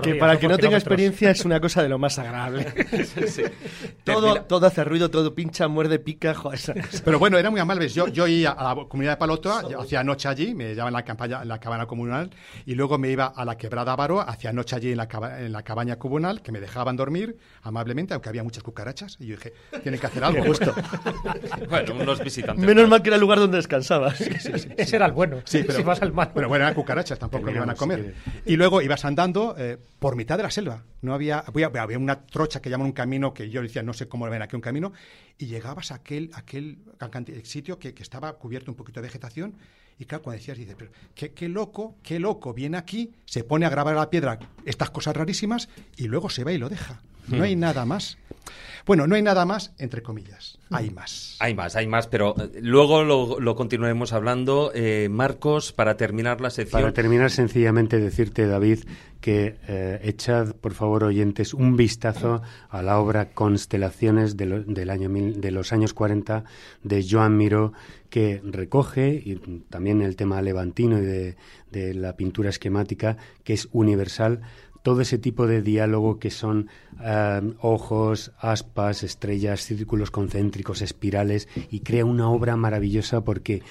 Que 0.02 0.14
para 0.16 0.32
el 0.34 0.38
que 0.38 0.48
no 0.48 0.58
tenga 0.58 0.76
experiencia 0.76 1.30
es 1.30 1.44
una 1.44 1.60
cosa 1.60 1.82
de 1.82 1.88
lo 1.88 1.98
más 1.98 2.18
agradable. 2.18 2.66
todo, 4.04 4.42
todo 4.42 4.66
hace 4.66 4.84
ruido, 4.84 5.10
todo 5.10 5.34
pincha, 5.34 5.68
muerde, 5.68 5.98
pica. 5.98 6.34
Pero 7.04 7.18
bueno, 7.18 7.38
era 7.38 7.50
muy 7.50 7.60
amable. 7.60 7.88
Yo, 7.88 8.08
yo 8.08 8.26
iba 8.26 8.50
a 8.50 8.74
la 8.74 8.84
comunidad 8.86 9.12
de 9.12 9.16
Palotoa, 9.16 9.62
hacía 9.78 10.02
noche 10.02 10.28
allí, 10.28 10.54
me 10.54 10.68
llevaba 10.68 10.88
en 10.88 10.94
la, 10.94 11.04
campaña, 11.04 11.44
la 11.44 11.58
cabana 11.58 11.86
comunal, 11.86 12.30
y 12.66 12.74
luego 12.74 12.98
me 12.98 13.10
iba 13.10 13.26
a 13.26 13.44
la 13.44 13.56
quebrada 13.56 13.96
Baro, 13.96 14.20
hacía 14.20 14.52
noche 14.52 14.76
allí 14.76 14.92
en 14.92 14.98
la, 14.98 15.08
en 15.38 15.52
la 15.52 15.62
cabaña 15.62 15.96
comunal, 15.96 16.42
que 16.42 16.52
me 16.52 16.60
dejaban 16.60 16.96
dormir 16.96 17.36
amablemente, 17.62 18.14
aunque 18.14 18.28
había 18.28 18.42
muchas 18.42 18.62
cucarachas. 18.62 19.16
Y 19.20 19.26
yo 19.26 19.36
dije, 19.36 19.52
tienen 19.82 20.00
que 20.00 20.06
hacer 20.06 20.24
algo. 20.24 20.44
Justo. 20.44 20.74
bueno, 21.68 21.94
unos 21.94 22.22
visitantes. 22.22 22.64
Menos 22.64 22.88
mal 22.88 23.02
que 23.02 23.08
era 23.08 23.16
el 23.16 23.20
lugar 23.20 23.38
donde 23.38 23.56
descansabas. 23.56 24.20
Ese 24.20 24.96
era 24.96 25.06
el 25.06 25.12
bueno. 25.12 25.38
Sí, 25.44 25.62
pero, 25.66 25.78
si 25.78 25.82
vas 25.82 26.02
al 26.02 26.12
mal. 26.12 26.30
Bueno, 26.34 26.48
bueno, 26.48 26.64
eran 26.64 26.74
cucarachas, 26.74 27.18
tampoco 27.18 27.46
me 27.46 27.52
iban 27.52 27.70
a 27.70 27.74
comer. 27.74 28.14
Y 28.44 28.56
luego 28.56 28.82
ibas 28.82 29.04
andando 29.04 29.33
eh, 29.56 29.78
por 29.98 30.16
mitad 30.16 30.36
de 30.36 30.42
la 30.42 30.50
selva. 30.50 30.84
No 31.02 31.14
había, 31.14 31.38
había 31.40 31.98
una 31.98 32.24
trocha 32.26 32.60
que 32.60 32.70
llaman 32.70 32.86
un 32.86 32.92
camino 32.92 33.34
que 33.34 33.50
yo 33.50 33.62
decía, 33.62 33.82
no 33.82 33.92
sé 33.92 34.08
cómo 34.08 34.28
ven 34.28 34.42
aquí 34.42 34.56
un 34.56 34.62
camino, 34.62 34.92
y 35.38 35.46
llegabas 35.46 35.92
a 35.92 35.96
aquel, 35.96 36.30
aquel 36.34 36.78
sitio 37.44 37.78
que, 37.78 37.94
que, 37.94 38.02
estaba 38.02 38.32
cubierto 38.34 38.70
un 38.70 38.76
poquito 38.76 39.00
de 39.00 39.08
vegetación, 39.08 39.54
y 39.98 40.06
claro, 40.06 40.22
cuando 40.22 40.38
decías, 40.38 40.58
dices, 40.58 40.74
pero 40.78 40.90
qué, 41.14 41.32
qué, 41.32 41.48
loco, 41.48 41.96
qué 42.02 42.18
loco, 42.18 42.54
viene 42.54 42.76
aquí, 42.76 43.12
se 43.26 43.44
pone 43.44 43.66
a 43.66 43.70
grabar 43.70 43.94
a 43.94 44.00
la 44.00 44.10
piedra 44.10 44.38
estas 44.64 44.90
cosas 44.90 45.16
rarísimas, 45.16 45.68
y 45.96 46.08
luego 46.08 46.30
se 46.30 46.44
va 46.44 46.52
y 46.52 46.58
lo 46.58 46.68
deja. 46.68 47.02
No 47.28 47.42
hay 47.44 47.56
hmm. 47.56 47.60
nada 47.60 47.84
más. 47.84 48.18
Bueno, 48.86 49.06
no 49.06 49.14
hay 49.14 49.22
nada 49.22 49.46
más, 49.46 49.72
entre 49.78 50.02
comillas. 50.02 50.58
Hay 50.70 50.90
más. 50.90 51.36
Hay 51.40 51.54
más, 51.54 51.74
hay 51.76 51.86
más, 51.86 52.06
pero 52.06 52.34
eh, 52.38 52.60
luego 52.60 53.02
lo, 53.02 53.56
continuaremos 53.56 54.12
hablando. 54.12 54.72
Eh, 54.74 55.08
Marcos, 55.10 55.72
para 55.72 55.96
terminar 55.96 56.40
la 56.40 56.50
sección. 56.50 56.82
Para 56.82 56.92
terminar, 56.92 57.30
sencillamente 57.30 57.98
decirte, 57.98 58.46
David, 58.46 58.80
que 59.20 59.56
eh, 59.68 60.00
echad, 60.02 60.54
por 60.56 60.74
favor, 60.74 61.04
oyentes, 61.04 61.54
un 61.54 61.76
vistazo 61.76 62.42
a 62.68 62.82
la 62.82 62.98
obra 62.98 63.30
Constelaciones 63.30 64.36
de, 64.36 64.64
del 64.66 64.90
año 64.90 65.08
de 65.08 65.50
los 65.50 65.72
años 65.72 65.94
40 65.94 66.44
de 66.82 67.06
Joan 67.08 67.38
Miró, 67.38 67.72
que 68.10 68.42
recoge, 68.44 69.22
y 69.24 69.36
también 69.70 70.02
el 70.02 70.16
tema 70.16 70.42
levantino 70.42 70.98
y 70.98 71.02
de, 71.02 71.36
de 71.70 71.94
la 71.94 72.16
pintura 72.16 72.50
esquemática, 72.50 73.16
que 73.44 73.54
es 73.54 73.68
universal 73.72 74.42
todo 74.84 75.00
ese 75.00 75.16
tipo 75.16 75.46
de 75.46 75.62
diálogo 75.62 76.18
que 76.18 76.30
son 76.30 76.68
eh, 77.02 77.40
ojos, 77.60 78.32
aspas, 78.38 79.02
estrellas, 79.02 79.62
círculos 79.62 80.10
concéntricos, 80.10 80.82
espirales, 80.82 81.48
y 81.70 81.80
crea 81.80 82.04
una 82.04 82.28
obra 82.28 82.54
maravillosa 82.56 83.24
porque 83.24 83.62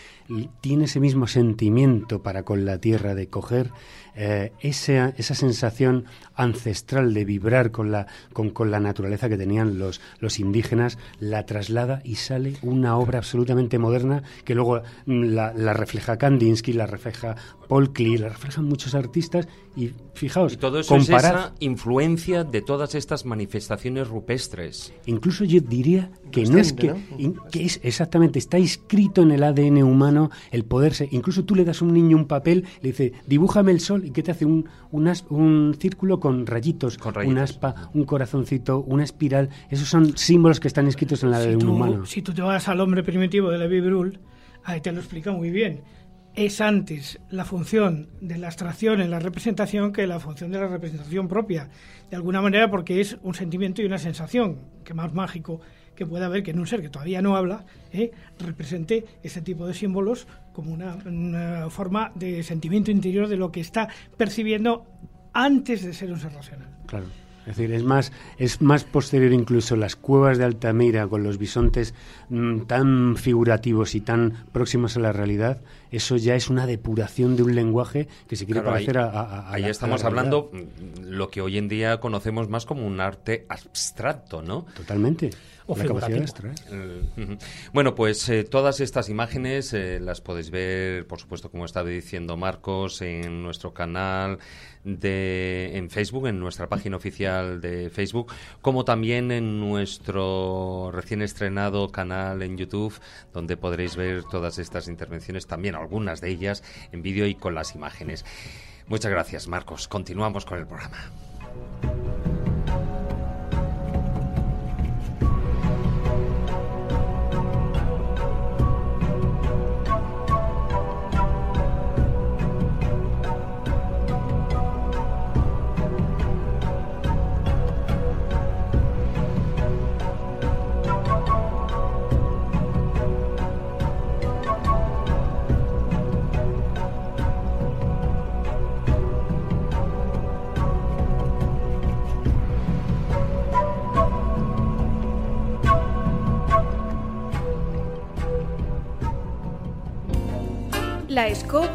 tiene 0.59 0.85
ese 0.85 0.99
mismo 0.99 1.27
sentimiento 1.27 2.23
para 2.23 2.41
con 2.41 2.65
la 2.65 2.79
tierra 2.79 3.13
de 3.13 3.27
coger 3.29 3.69
eh, 4.15 4.51
esa, 4.61 5.09
esa, 5.17 5.35
sensación 5.35 6.05
ancestral 6.35 7.13
de 7.13 7.25
vibrar 7.25 7.71
con 7.71 7.91
la, 7.91 8.07
con, 8.31 8.51
con, 8.51 8.71
la 8.71 8.79
naturaleza 8.79 9.29
que 9.29 9.37
tenían 9.37 9.79
los, 9.79 10.01
los 10.19 10.39
indígenas, 10.39 10.97
la 11.19 11.45
traslada 11.45 12.01
y 12.03 12.15
sale 12.15 12.53
una 12.61 12.97
obra 12.97 13.17
absolutamente 13.17 13.79
moderna 13.79 14.23
que 14.45 14.55
luego 14.55 14.81
mm, 15.05 15.23
la, 15.23 15.53
la 15.53 15.73
refleja 15.73 16.17
Kandinsky, 16.17 16.73
la 16.73 16.85
refleja 16.85 17.35
Paul 17.67 17.91
Klee, 17.91 18.17
la 18.17 18.29
reflejan 18.29 18.65
muchos 18.65 18.93
artistas 18.93 19.47
y 19.75 19.91
fijaos, 20.13 20.57
todo 20.59 20.79
eso 20.79 20.95
esa 20.95 21.53
influencia 21.59 22.43
de 22.43 22.61
todas 22.61 22.93
estas 22.93 23.25
manifestaciones 23.25 24.07
rupestres. 24.07 24.93
Incluso 25.07 25.43
yo 25.45 25.59
diría 25.59 26.11
que 26.31 26.43
no 26.45 26.59
es 26.59 26.73
que, 26.73 26.93
que 27.51 27.65
es 27.65 27.79
exactamente, 27.83 28.37
está 28.37 28.59
inscrito 28.59 29.23
en 29.23 29.31
el 29.31 29.43
ADN 29.43 29.81
humano 29.81 30.29
el 30.51 30.65
poderse. 30.65 31.07
Incluso 31.11 31.45
tú 31.45 31.55
le 31.55 31.65
das 31.65 31.81
a 31.81 31.85
un 31.85 31.93
niño 31.93 32.17
un 32.17 32.27
papel, 32.27 32.65
le 32.81 32.89
dice, 32.89 33.13
dibújame 33.25 33.71
el 33.71 33.79
sol, 33.79 34.02
y 34.03 34.11
que 34.11 34.23
te 34.23 34.31
hace 34.31 34.45
un, 34.45 34.67
un, 34.91 35.75
círculo 35.79 36.19
con 36.19 36.45
rayitos, 36.45 36.97
con 36.97 37.15
un 37.25 37.37
aspa, 37.37 37.89
un 37.93 38.05
corazoncito, 38.05 38.81
una 38.81 39.03
espiral. 39.03 39.49
Esos 39.69 39.87
son 39.87 40.17
símbolos 40.17 40.59
que 40.59 40.67
están 40.67 40.87
escritos 40.87 41.23
en 41.23 41.29
el 41.29 41.35
ADN 41.35 41.67
humano. 41.67 42.05
Si 42.05 42.21
tú 42.21 42.33
te 42.33 42.41
vas 42.41 42.67
al 42.67 42.79
hombre 42.81 43.03
primitivo 43.03 43.49
de 43.49 43.57
Levi 43.57 43.81
Brul, 43.81 44.19
ahí 44.63 44.81
te 44.81 44.91
lo 44.91 44.99
explica 44.99 45.31
muy 45.31 45.49
bien 45.49 45.81
es 46.35 46.61
antes 46.61 47.19
la 47.29 47.45
función 47.45 48.09
de 48.19 48.37
la 48.37 48.47
abstracción 48.47 49.01
en 49.01 49.11
la 49.11 49.19
representación 49.19 49.93
que 49.93 50.07
la 50.07 50.19
función 50.19 50.51
de 50.51 50.59
la 50.59 50.67
representación 50.67 51.27
propia. 51.27 51.69
De 52.09 52.15
alguna 52.15 52.41
manera 52.41 52.71
porque 52.71 52.99
es 52.99 53.17
un 53.21 53.35
sentimiento 53.35 53.81
y 53.81 53.85
una 53.85 53.99
sensación, 53.99 54.59
que 54.83 54.93
más 54.93 55.13
mágico 55.13 55.61
que 55.95 56.05
pueda 56.05 56.25
haber 56.25 56.43
que 56.43 56.51
en 56.51 56.59
un 56.59 56.67
ser 56.67 56.81
que 56.81 56.89
todavía 56.89 57.21
no 57.21 57.35
habla, 57.35 57.65
¿eh? 57.91 58.11
represente 58.39 59.05
ese 59.23 59.41
tipo 59.41 59.67
de 59.67 59.73
símbolos 59.73 60.27
como 60.53 60.73
una, 60.73 61.69
forma 61.69 62.11
de 62.15 62.43
sentimiento 62.43 62.91
interior 62.91 63.27
de 63.27 63.37
lo 63.37 63.51
que 63.51 63.59
está 63.59 63.87
percibiendo 64.17 64.85
antes 65.33 65.83
de 65.83 65.93
ser 65.93 66.11
un 66.11 66.19
ser 66.19 66.33
racional. 66.33 66.69
Claro. 66.87 67.05
Es 67.45 67.57
decir, 67.57 67.73
es 67.73 67.83
más, 67.83 68.13
es 68.37 68.61
más 68.61 68.85
posterior 68.85 69.33
incluso 69.33 69.75
las 69.75 69.97
cuevas 69.97 70.37
de 70.37 70.45
Altamira 70.45 71.07
con 71.07 71.23
los 71.23 71.37
bisontes 71.37 71.93
mm, 72.29 72.61
tan 72.61 73.17
figurativos 73.17 73.95
y 73.95 74.01
tan 74.01 74.45
próximos 74.53 74.95
a 74.95 75.01
la 75.01 75.11
realidad. 75.11 75.59
Eso 75.93 76.17
ya 76.17 76.35
es 76.35 76.49
una 76.49 76.65
depuración 76.65 77.35
de 77.35 77.43
un 77.43 77.53
lenguaje 77.53 78.07
que 78.27 78.35
se 78.35 78.47
quiere 78.47 78.61
parecer 78.61 78.97
a, 78.97 79.51
Ahí 79.53 79.65
estamos 79.65 80.03
hablando 80.03 80.49
mm, 80.51 81.03
lo 81.03 81.29
que 81.29 81.39
hoy 81.39 81.59
en 81.59 81.67
día 81.67 81.99
conocemos 81.99 82.49
más 82.49 82.65
como 82.65 82.87
un 82.87 82.99
arte 82.99 83.45
abstracto, 83.47 84.41
¿no? 84.41 84.65
Totalmente. 84.75 85.29
O 85.65 85.75
Bueno, 87.71 87.95
pues 87.95 88.27
eh, 88.27 88.43
todas 88.43 88.81
estas 88.81 89.07
imágenes 89.07 89.73
eh, 89.73 89.99
las 90.01 90.19
podéis 90.19 90.49
ver, 90.49 91.07
por 91.07 91.19
supuesto, 91.19 91.49
como 91.49 91.65
estaba 91.65 91.87
diciendo 91.87 92.35
Marcos, 92.35 93.01
en 93.01 93.43
nuestro 93.43 93.73
canal 93.73 94.39
de, 94.83 95.71
en 95.75 95.89
Facebook, 95.89 96.27
en 96.27 96.39
nuestra 96.39 96.67
página 96.67 96.97
oficial 96.97 97.61
de 97.61 97.89
Facebook, 97.89 98.33
como 98.61 98.83
también 98.83 99.31
en 99.31 99.59
nuestro 99.59 100.91
recién 100.91 101.21
estrenado 101.21 101.89
canal 101.91 102.41
en 102.41 102.57
YouTube, 102.57 102.99
donde 103.31 103.55
podréis 103.55 103.95
ver 103.95 104.23
todas 104.25 104.59
estas 104.59 104.89
intervenciones, 104.89 105.47
también 105.47 105.75
algunas 105.83 106.21
de 106.21 106.29
ellas 106.29 106.63
en 106.91 107.03
vídeo 107.03 107.27
y 107.27 107.35
con 107.35 107.53
las 107.53 107.75
imágenes. 107.75 108.25
Muchas 108.87 109.11
gracias, 109.11 109.47
Marcos. 109.47 109.87
Continuamos 109.87 110.45
con 110.45 110.57
el 110.57 110.65
programa. 110.65 110.97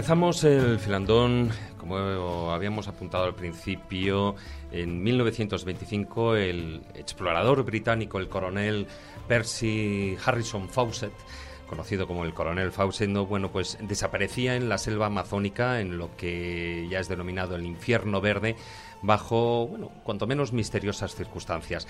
Empezamos 0.00 0.44
el 0.44 0.78
filandón, 0.78 1.50
como 1.76 2.50
habíamos 2.52 2.88
apuntado 2.88 3.24
al 3.24 3.34
principio, 3.34 4.34
en 4.72 5.02
1925 5.02 6.36
el 6.36 6.80
explorador 6.94 7.62
británico, 7.64 8.18
el 8.18 8.30
coronel 8.30 8.86
Percy 9.28 10.16
Harrison 10.24 10.70
Fawcett, 10.70 11.12
conocido 11.68 12.06
como 12.06 12.24
el 12.24 12.32
coronel 12.32 12.72
Fawcett, 12.72 13.10
no, 13.10 13.26
bueno, 13.26 13.50
pues 13.50 13.76
desaparecía 13.82 14.56
en 14.56 14.70
la 14.70 14.78
selva 14.78 15.04
amazónica, 15.04 15.82
en 15.82 15.98
lo 15.98 16.16
que 16.16 16.88
ya 16.90 16.98
es 16.98 17.08
denominado 17.08 17.56
el 17.56 17.66
infierno 17.66 18.22
verde, 18.22 18.56
bajo, 19.02 19.66
bueno, 19.68 19.90
cuanto 20.04 20.26
menos 20.26 20.52
misteriosas 20.52 21.14
circunstancias, 21.14 21.86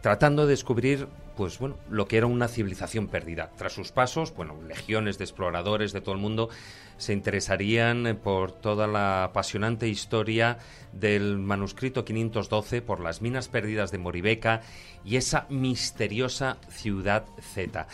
tratando 0.00 0.44
de 0.44 0.50
descubrir, 0.50 1.08
pues 1.36 1.58
bueno, 1.58 1.76
lo 1.88 2.06
que 2.06 2.16
era 2.16 2.26
una 2.26 2.48
civilización 2.48 3.08
perdida. 3.08 3.50
Tras 3.56 3.72
sus 3.72 3.92
pasos, 3.92 4.34
bueno, 4.34 4.60
legiones 4.66 5.18
de 5.18 5.24
exploradores 5.24 5.92
de 5.92 6.00
todo 6.00 6.14
el 6.14 6.20
mundo 6.20 6.48
se 6.96 7.12
interesarían 7.12 8.06
eh, 8.06 8.14
por 8.14 8.52
toda 8.52 8.86
la 8.86 9.24
apasionante 9.24 9.88
historia 9.88 10.58
del 10.92 11.38
manuscrito 11.38 12.04
512, 12.04 12.82
por 12.82 13.00
las 13.00 13.20
minas 13.22 13.48
perdidas 13.48 13.90
de 13.90 13.98
Moribeca 13.98 14.62
y 15.04 15.16
esa 15.16 15.46
misteriosa 15.48 16.58
ciudad 16.68 17.24
Z. 17.40 17.86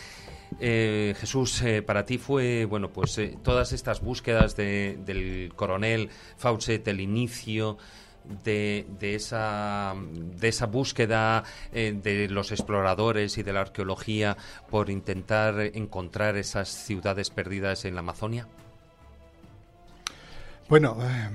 Eh, 0.59 1.15
Jesús, 1.19 1.63
eh, 1.63 1.83
para 1.83 2.05
ti 2.05 2.19
fue, 2.19 2.65
bueno, 2.65 2.91
pues 2.91 3.21
todas 3.43 3.73
estas 3.73 4.01
búsquedas 4.01 4.57
del 4.57 5.53
coronel 5.55 6.11
Fawcett, 6.37 6.87
el 6.89 7.01
inicio 7.01 7.79
de, 8.45 8.87
esa, 9.01 9.95
de 9.97 10.49
esa 10.49 10.67
búsqueda 10.67 11.45
de 11.73 12.29
los 12.31 12.53
exploradores 12.53 13.39
y 13.39 13.43
de 13.43 13.53
la 13.53 13.61
arqueología 13.61 14.37
por 14.71 14.91
intentar 14.91 15.61
encontrar 15.75 16.37
esas 16.37 16.69
ciudades 16.69 17.31
perdidas 17.31 17.85
en 17.85 17.95
la 17.95 18.01
Amazonia? 18.01 18.47
Bueno, 20.71 20.97
eh, 21.03 21.31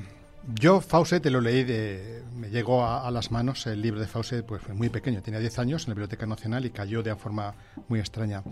yo 0.53 0.79
Fawcett 0.79 1.25
lo 1.25 1.41
leí, 1.41 1.65
de, 1.65 2.23
me 2.35 2.49
llegó 2.49 2.85
a, 2.85 3.11
las 3.11 3.31
manos 3.31 3.67
el 3.67 3.81
libro 3.81 3.99
de 3.99 4.07
Fawcett, 4.07 4.45
pues 4.45 4.61
fue 4.61 4.73
muy 4.73 4.87
pequeño, 4.87 5.21
tenía 5.21 5.41
10 5.41 5.59
años 5.59 5.83
en 5.83 5.89
la 5.89 5.95
Biblioteca 5.95 6.25
Nacional 6.25 6.65
y 6.65 6.69
cayó 6.69 7.03
de 7.03 7.11
una 7.11 7.19
forma 7.19 7.53
muy 7.89 7.99
extraña. 7.99 8.43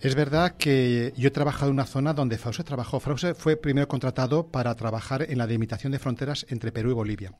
Es 0.00 0.14
verdad 0.14 0.56
que 0.56 1.14
yo 1.16 1.28
he 1.28 1.30
trabajado 1.30 1.68
en 1.68 1.74
una 1.74 1.86
zona 1.86 2.12
donde 2.12 2.38
Fawcett 2.38 2.66
trabajó. 2.66 3.00
Fawcett 3.00 3.36
fue 3.36 3.56
primero 3.56 3.88
contratado 3.88 4.48
para 4.48 4.74
trabajar 4.74 5.26
en 5.28 5.38
la 5.38 5.46
delimitación 5.46 5.92
de 5.92 5.98
fronteras 5.98 6.46
entre 6.50 6.70
Perú 6.70 6.90
y 6.90 6.94
Bolivia. 6.94 7.32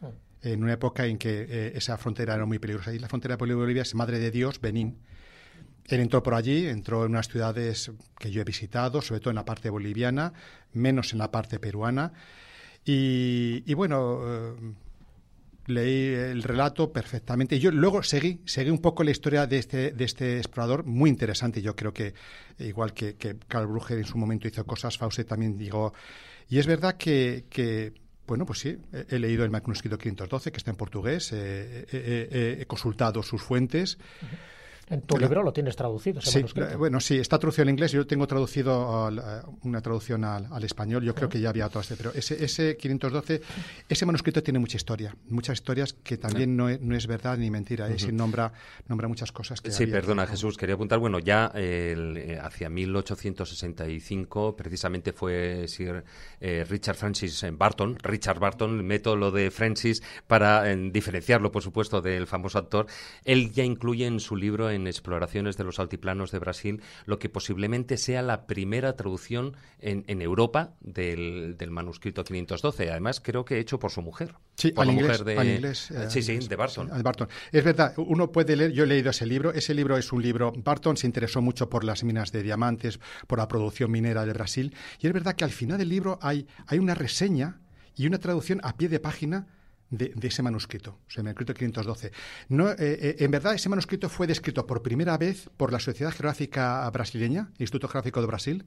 Oh. 0.00 0.12
En 0.42 0.64
una 0.64 0.72
época 0.72 1.06
en 1.06 1.16
que 1.16 1.46
eh, 1.48 1.72
esa 1.76 1.96
frontera 1.98 2.34
era 2.34 2.44
muy 2.44 2.58
peligrosa. 2.58 2.92
Y 2.92 2.98
la 2.98 3.08
frontera 3.08 3.34
de 3.34 3.38
Perú 3.38 3.52
y 3.52 3.54
Bolivia 3.54 3.82
es 3.82 3.94
Madre 3.94 4.18
de 4.18 4.32
Dios, 4.32 4.60
Benín. 4.60 4.98
Él 5.86 6.00
entró 6.00 6.22
por 6.22 6.34
allí, 6.34 6.66
entró 6.66 7.04
en 7.04 7.12
unas 7.12 7.28
ciudades 7.28 7.90
que 8.18 8.30
yo 8.30 8.40
he 8.40 8.44
visitado, 8.44 9.00
sobre 9.02 9.20
todo 9.20 9.30
en 9.30 9.36
la 9.36 9.44
parte 9.44 9.70
boliviana, 9.70 10.32
menos 10.72 11.12
en 11.12 11.18
la 11.18 11.30
parte 11.30 11.58
peruana. 11.58 12.12
Y, 12.84 13.72
bueno, 13.74 14.20
eh, 14.24 14.54
leí 15.66 16.14
el 16.14 16.42
relato 16.42 16.92
perfectamente. 16.92 17.58
Yo 17.58 17.70
luego 17.70 18.02
seguí, 18.02 18.40
seguí 18.44 18.70
un 18.70 18.80
poco 18.80 19.04
la 19.04 19.10
historia 19.10 19.46
de 19.46 19.58
este, 19.58 19.92
de 19.92 20.04
este 20.04 20.38
explorador, 20.38 20.84
muy 20.84 21.10
interesante. 21.10 21.62
Yo 21.62 21.76
creo 21.76 21.92
que, 21.92 22.14
igual 22.58 22.92
que, 22.92 23.14
que 23.14 23.36
Carl 23.48 23.66
Brugger 23.66 23.98
en 23.98 24.04
su 24.04 24.18
momento 24.18 24.48
hizo 24.48 24.64
cosas, 24.64 24.98
Fauste 24.98 25.24
también 25.24 25.56
digo. 25.56 25.92
Y 26.48 26.58
es 26.58 26.66
verdad 26.66 26.96
que, 26.96 27.92
bueno, 28.26 28.44
pues 28.44 28.58
sí, 28.60 28.76
he, 29.08 29.18
leído 29.18 29.44
el 29.44 29.50
manuscrito 29.50 29.96
512, 29.98 30.52
que 30.52 30.58
está 30.58 30.70
en 30.70 30.76
portugués, 30.76 31.32
he 31.32 32.64
consultado 32.66 33.22
sus 33.22 33.42
fuentes. 33.42 33.98
En 34.92 35.00
tu 35.00 35.16
libro 35.16 35.42
lo 35.42 35.54
tienes 35.54 35.74
traducido, 35.74 36.20
ese 36.20 36.46
sí, 36.46 36.54
bueno, 36.76 37.00
sí, 37.00 37.16
está 37.16 37.38
traducido 37.38 37.62
en 37.62 37.70
inglés. 37.70 37.92
Yo 37.92 38.06
tengo 38.06 38.26
traducido 38.26 39.08
una 39.62 39.80
traducción 39.80 40.22
al, 40.22 40.64
español. 40.64 41.02
Yo 41.02 41.14
creo 41.14 41.30
que 41.30 41.40
ya 41.40 41.48
había 41.48 41.66
todo 41.70 41.80
este, 41.80 41.96
pero 41.96 42.12
ese, 42.12 42.44
ese 42.44 42.76
512, 42.76 43.40
ese 43.88 44.04
manuscrito 44.06 44.42
tiene 44.42 44.58
mucha 44.58 44.76
historia, 44.76 45.16
muchas 45.30 45.54
historias 45.54 45.94
que 45.94 46.18
también 46.18 46.54
no, 46.58 46.68
es, 46.68 47.06
verdad 47.06 47.38
ni 47.38 47.50
mentira. 47.50 47.88
Uh 47.88 48.12
nombra, 48.12 48.52
nombra 48.88 49.08
muchas 49.08 49.32
cosas 49.32 49.62
que. 49.62 49.70
Sí, 49.70 49.86
perdona, 49.86 50.26
Jesús, 50.26 50.58
quería 50.58 50.74
apuntar. 50.74 50.98
Bueno, 50.98 51.18
ya 51.18 51.50
eh, 51.54 52.38
hacia 52.42 52.68
1865, 52.68 54.54
precisamente 54.54 55.14
fue 55.14 55.66
Sir 55.68 56.04
eh, 56.38 56.66
Richard 56.68 56.96
Francis 56.96 57.46
Barton, 57.52 57.96
Richard 57.98 58.38
Barton, 58.38 58.84
método 58.84 59.30
de 59.30 59.50
Francis 59.50 60.02
para 60.26 60.64
diferenciarlo, 60.74 61.50
por 61.50 61.62
supuesto, 61.62 62.02
del 62.02 62.26
famoso 62.26 62.58
actor. 62.58 62.86
Él 63.24 63.52
ya 63.52 63.64
incluye 63.64 64.06
en 64.06 64.20
su 64.20 64.36
libro 64.36 64.70
en 64.70 64.81
Exploraciones 64.86 65.56
de 65.56 65.64
los 65.64 65.78
Altiplanos 65.78 66.30
de 66.30 66.38
Brasil, 66.38 66.82
lo 67.06 67.18
que 67.18 67.28
posiblemente 67.28 67.96
sea 67.96 68.22
la 68.22 68.46
primera 68.46 68.96
traducción 68.96 69.56
en, 69.80 70.22
Europa 70.22 70.74
del, 70.80 71.56
manuscrito 71.70 72.24
512. 72.24 72.90
Además, 72.90 73.20
creo 73.20 73.44
que 73.44 73.58
hecho 73.58 73.78
por 73.78 73.90
su 73.90 74.02
mujer. 74.02 74.34
Sí, 74.56 74.72
por 74.72 74.86
la 74.86 74.92
mujer 74.92 75.24
de, 75.24 75.54
inglés, 75.54 75.90
eh, 75.90 76.10
sí, 76.10 76.22
sí, 76.22 76.38
de 76.38 76.56
Barton. 76.56 76.90
Barton. 77.02 77.28
Es 77.50 77.64
verdad, 77.64 77.94
uno 77.96 78.30
puede 78.30 78.56
leer, 78.56 78.72
yo 78.72 78.84
he 78.84 78.86
leído 78.86 79.10
ese 79.10 79.26
libro, 79.26 79.52
ese 79.52 79.74
libro 79.74 79.96
es 79.96 80.12
un 80.12 80.22
libro, 80.22 80.52
Barton 80.56 80.96
se 80.96 81.06
interesó 81.06 81.40
mucho 81.40 81.68
por 81.68 81.84
las 81.84 82.04
minas 82.04 82.32
de 82.32 82.42
diamantes, 82.42 83.00
por 83.26 83.38
la 83.38 83.48
producción 83.48 83.90
minera 83.90 84.24
de 84.24 84.32
Brasil, 84.32 84.74
y 85.00 85.06
es 85.06 85.12
verdad 85.12 85.34
que 85.34 85.44
al 85.44 85.50
final 85.50 85.78
del 85.78 85.88
libro 85.88 86.18
hay, 86.22 86.46
hay 86.66 86.78
una 86.78 86.94
reseña 86.94 87.60
y 87.96 88.06
una 88.06 88.18
traducción 88.18 88.60
a 88.62 88.76
pie 88.76 88.88
de 88.88 89.00
página 89.00 89.46
de, 89.92 90.12
ese 90.26 90.42
manuscrito, 90.42 90.98
o 91.06 91.18
el 91.18 91.24
manuscrito 91.24 91.54
512. 91.54 92.12
No, 92.48 92.70
eh, 92.70 92.76
eh, 92.78 93.16
en 93.18 93.30
verdad, 93.30 93.54
ese 93.54 93.68
manuscrito 93.68 94.08
fue 94.08 94.26
descrito 94.26 94.66
por 94.66 94.82
primera 94.82 95.16
vez 95.18 95.50
por 95.56 95.70
la 95.70 95.78
Sociedad 95.78 96.10
Geográfica 96.10 96.88
Brasileña, 96.90 97.50
Instituto 97.58 97.88
Geográfico 97.88 98.20
de 98.20 98.26
Brasil, 98.26 98.64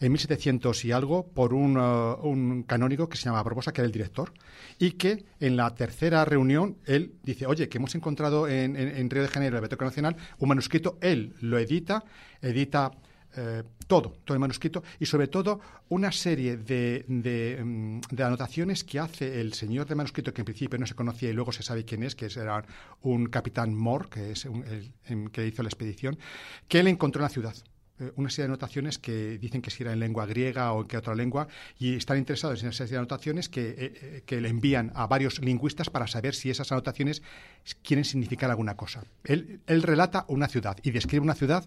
en 0.00 0.10
1700 0.10 0.84
y 0.86 0.92
algo 0.92 1.28
por 1.28 1.54
un, 1.54 1.76
uh, 1.76 2.16
un, 2.22 2.64
canónigo 2.64 3.08
que 3.08 3.16
se 3.16 3.26
llama 3.26 3.42
Barbosa, 3.42 3.72
que 3.72 3.82
era 3.82 3.86
el 3.86 3.92
director, 3.92 4.32
y 4.78 4.92
que 4.92 5.24
en 5.38 5.56
la 5.56 5.72
tercera 5.74 6.24
reunión 6.24 6.78
él 6.86 7.12
dice, 7.22 7.46
oye, 7.46 7.68
que 7.68 7.78
hemos 7.78 7.94
encontrado 7.94 8.48
en, 8.48 8.74
en, 8.76 9.10
Río 9.10 9.22
de 9.22 9.28
Janeiro, 9.28 9.56
el 9.56 9.60
Biblioteca 9.60 9.84
Nacional, 9.84 10.16
un 10.38 10.48
manuscrito, 10.48 10.98
él 11.00 11.34
lo 11.40 11.58
edita, 11.58 12.04
edita 12.42 12.90
eh, 13.36 13.62
todo, 13.86 14.16
todo 14.24 14.34
el 14.34 14.40
manuscrito 14.40 14.82
y 14.98 15.06
sobre 15.06 15.28
todo 15.28 15.60
una 15.88 16.12
serie 16.12 16.56
de, 16.56 17.04
mm, 17.06 18.00
de, 18.10 18.22
anotaciones 18.24 18.84
que 18.84 18.98
hace 18.98 19.40
el 19.40 19.54
señor 19.54 19.86
de 19.86 19.94
manuscrito 19.94 20.32
que 20.32 20.42
en 20.42 20.46
principio 20.46 20.78
no 20.78 20.86
se 20.86 20.94
conocía 20.94 21.30
y 21.30 21.32
luego 21.32 21.52
se 21.52 21.62
sabe 21.62 21.84
quién 21.84 22.02
es, 22.02 22.14
que 22.14 22.26
era 22.26 22.64
un 23.02 23.26
capitán 23.26 23.74
Moore, 23.74 24.08
que 24.08 24.32
es 24.32 24.44
el, 24.44 25.30
que 25.32 25.46
hizo 25.46 25.62
la 25.62 25.68
expedición, 25.68 26.18
que 26.68 26.80
él 26.80 26.88
encontró 26.88 27.20
en 27.20 27.24
la 27.24 27.28
ciudad 27.28 27.54
eh, 27.98 28.12
una 28.16 28.30
serie 28.30 28.44
de 28.44 28.52
anotaciones 28.52 28.98
que 28.98 29.38
dicen 29.38 29.60
que 29.60 29.70
si 29.70 29.82
era 29.82 29.92
en 29.92 30.00
lengua 30.00 30.26
griega 30.26 30.72
o 30.72 30.82
en 30.82 30.88
qué 30.88 30.96
otra 30.96 31.14
lengua 31.14 31.48
y 31.78 31.94
están 31.94 32.18
interesados 32.18 32.62
en 32.62 32.68
esa 32.68 32.78
serie 32.78 32.92
de 32.92 32.98
anotaciones 32.98 33.48
que, 33.48 33.74
eh, 33.78 34.22
que, 34.24 34.40
le 34.40 34.48
envían 34.48 34.92
a 34.94 35.06
varios 35.06 35.40
lingüistas 35.40 35.90
para 35.90 36.06
saber 36.06 36.34
si 36.34 36.50
esas 36.50 36.70
anotaciones 36.72 37.22
quieren 37.82 38.04
significar 38.04 38.50
alguna 38.50 38.76
cosa. 38.76 39.04
Él, 39.24 39.60
él 39.66 39.82
relata 39.82 40.24
una 40.28 40.48
ciudad 40.48 40.76
y 40.82 40.92
describe 40.92 41.22
una 41.22 41.34
ciudad 41.34 41.66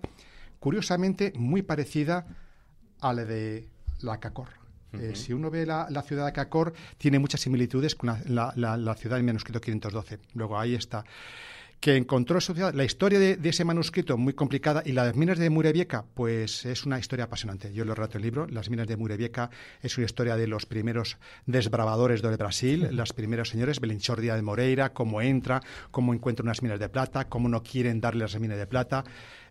curiosamente 0.59 1.33
muy 1.35 1.61
parecida 1.61 2.25
a 2.99 3.13
la 3.13 3.25
de 3.25 3.67
la 4.01 4.19
Cacor. 4.19 4.49
Eh, 4.93 5.15
si 5.15 5.33
uno 5.33 5.51
ve 5.51 5.65
la, 5.65 5.87
ciudad 6.01 6.25
de 6.25 6.33
Cacor, 6.33 6.73
tiene 6.97 7.19
muchas 7.19 7.41
similitudes 7.41 7.95
con 7.95 8.15
la, 8.25 8.53
la 8.55 8.95
ciudad 8.95 9.17
del 9.17 9.25
manuscrito 9.25 9.59
512. 9.59 10.19
Luego 10.33 10.57
ahí 10.57 10.75
está 10.75 11.03
que 11.79 11.95
encontró 11.95 12.41
ciudad. 12.41 12.73
La 12.73 12.83
historia 12.83 13.19
de, 13.19 13.37
ese 13.43 13.63
manuscrito 13.63 14.17
muy 14.17 14.33
complicada 14.33 14.81
y 14.85 14.93
las 14.93 15.15
minas 15.15 15.37
de 15.37 15.49
Murebieca, 15.49 16.05
pues 16.13 16.65
es 16.65 16.85
una 16.85 16.99
historia 16.99 17.25
apasionante. 17.25 17.73
Yo 17.73 17.85
lo 17.85 17.93
relato 17.93 18.17
en 18.17 18.23
el 18.23 18.23
libro. 18.23 18.47
Las 18.47 18.69
minas 18.69 18.87
de 18.87 18.97
Murebieca 18.97 19.49
es 19.81 19.97
una 19.97 20.05
historia 20.05 20.35
de 20.35 20.47
los 20.47 20.65
primeros 20.65 21.17
desbravadores 21.45 22.21
de 22.21 22.35
Brasil, 22.35 22.89
los 22.91 23.13
primeros 23.13 23.49
señores, 23.49 23.79
Belinchordia 23.79 24.35
de 24.35 24.41
Moreira, 24.41 24.93
cómo 24.93 25.21
entra, 25.21 25.61
cómo 25.91 26.13
encuentra 26.13 26.43
unas 26.43 26.61
minas 26.61 26.79
de 26.79 26.89
plata, 26.89 27.25
cómo 27.25 27.47
no 27.47 27.61
quieren 27.63 28.01
darle 28.01 28.21
las 28.21 28.39
minas 28.39 28.57
de 28.57 28.67
plata 28.67 29.03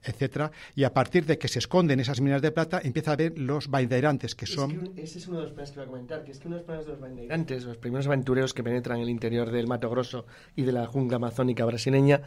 etcétera, 0.07 0.50
y 0.74 0.84
a 0.84 0.92
partir 0.92 1.24
de 1.26 1.38
que 1.38 1.48
se 1.48 1.59
esconden 1.59 2.00
esas 2.00 2.20
minas 2.20 2.42
de 2.42 2.50
plata, 2.52 2.80
empieza 2.82 3.12
a 3.12 3.16
ver 3.16 3.38
los 3.38 3.68
bandeirantes, 3.68 4.34
que 4.34 4.46
son... 4.46 4.92
ese 4.96 5.18
es 5.18 5.28
uno 5.28 5.38
de 5.38 5.44
los 5.44 5.52
planes 5.52 5.70
que 5.70 5.76
iba 5.76 5.84
a 5.84 5.86
comentar, 5.86 6.24
que 6.24 6.32
es 6.32 6.38
que 6.38 6.48
uno 6.48 6.57
de 6.57 6.61
los 6.61 6.66
planes 6.66 6.86
de 6.86 6.92
los 6.92 7.00
bandeirantes, 7.00 7.64
los 7.64 7.76
primeros 7.76 8.07
aventureros 8.07 8.54
que 8.54 8.62
penetran 8.62 8.98
en 8.98 9.04
el 9.04 9.11
interior 9.11 9.50
del 9.50 9.66
Mato 9.66 9.90
Grosso 9.90 10.26
y 10.54 10.62
de 10.62 10.72
la 10.72 10.86
jungla 10.86 11.16
amazónica 11.16 11.64
brasileña, 11.64 12.22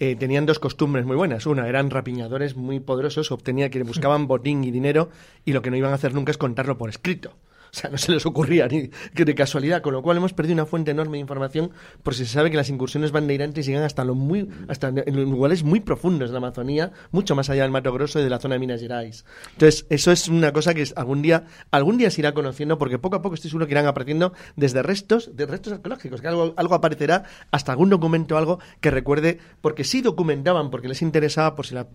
eh, 0.00 0.14
tenían 0.14 0.46
dos 0.46 0.60
costumbres 0.60 1.04
muy 1.04 1.16
buenas. 1.16 1.46
Una, 1.46 1.68
eran 1.68 1.90
rapiñadores 1.90 2.56
muy 2.56 2.78
poderosos, 2.78 3.32
obtenía 3.32 3.68
que 3.68 3.82
buscaban 3.82 4.28
botín 4.28 4.62
y 4.62 4.70
dinero, 4.70 5.10
y 5.44 5.52
lo 5.52 5.62
que 5.62 5.70
no 5.70 5.76
iban 5.76 5.90
a 5.90 5.94
hacer 5.94 6.14
nunca 6.14 6.30
es 6.30 6.38
contarlo 6.38 6.78
por 6.78 6.88
escrito. 6.88 7.34
O 7.78 7.80
sea, 7.80 7.90
no 7.90 7.98
se 7.98 8.12
les 8.12 8.24
ocurría 8.26 8.66
ni 8.66 8.88
que 9.14 9.24
de 9.24 9.34
casualidad, 9.34 9.82
con 9.82 9.92
lo 9.92 10.02
cual 10.02 10.16
hemos 10.16 10.32
perdido 10.32 10.54
una 10.54 10.66
fuente 10.66 10.90
enorme 10.90 11.18
de 11.18 11.20
información 11.20 11.70
por 12.02 12.14
si 12.14 12.24
se 12.24 12.32
sabe 12.32 12.50
que 12.50 12.56
las 12.56 12.70
incursiones 12.70 13.12
bandeirantes 13.12 13.66
llegan 13.66 13.82
hasta 13.82 14.04
lo 14.04 14.14
muy 14.14 14.48
hasta 14.68 14.88
en 14.88 15.30
lugares 15.30 15.62
muy 15.62 15.80
profundos 15.80 16.30
de 16.30 16.32
la 16.32 16.38
Amazonía, 16.38 16.92
mucho 17.10 17.34
más 17.34 17.50
allá 17.50 17.62
del 17.62 17.70
Mato 17.70 17.92
Grosso 17.92 18.20
y 18.20 18.24
de 18.24 18.30
la 18.30 18.38
zona 18.38 18.54
de 18.54 18.60
Minas 18.60 18.80
Gerais. 18.80 19.24
Entonces, 19.52 19.86
eso 19.90 20.12
es 20.12 20.28
una 20.28 20.52
cosa 20.52 20.74
que 20.74 20.86
algún 20.96 21.22
día 21.22 21.44
algún 21.70 21.98
día 21.98 22.10
se 22.10 22.20
irá 22.20 22.32
conociendo 22.32 22.78
porque 22.78 22.98
poco 22.98 23.16
a 23.16 23.22
poco 23.22 23.34
estoy 23.34 23.50
seguro 23.50 23.66
que 23.66 23.72
irán 23.72 23.86
apareciendo 23.86 24.32
desde 24.56 24.82
restos, 24.82 25.36
de 25.36 25.46
restos 25.46 25.74
arqueológicos, 25.74 26.20
que 26.20 26.28
algo, 26.28 26.54
algo 26.56 26.74
aparecerá 26.74 27.24
hasta 27.50 27.72
algún 27.72 27.90
documento 27.90 28.36
algo 28.36 28.58
que 28.80 28.90
recuerde 28.90 29.38
porque 29.60 29.84
sí 29.84 30.00
documentaban 30.00 30.70
porque 30.70 30.88
les 30.88 31.02
interesaba 31.02 31.54
por 31.54 31.66
si 31.66 31.74
la 31.74 31.86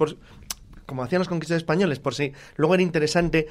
como 0.85 1.03
hacían 1.03 1.19
los 1.19 1.29
conquistadores 1.29 1.61
españoles, 1.61 1.99
por 1.99 2.13
si 2.13 2.33
luego 2.55 2.73
era 2.73 2.83
interesante 2.83 3.47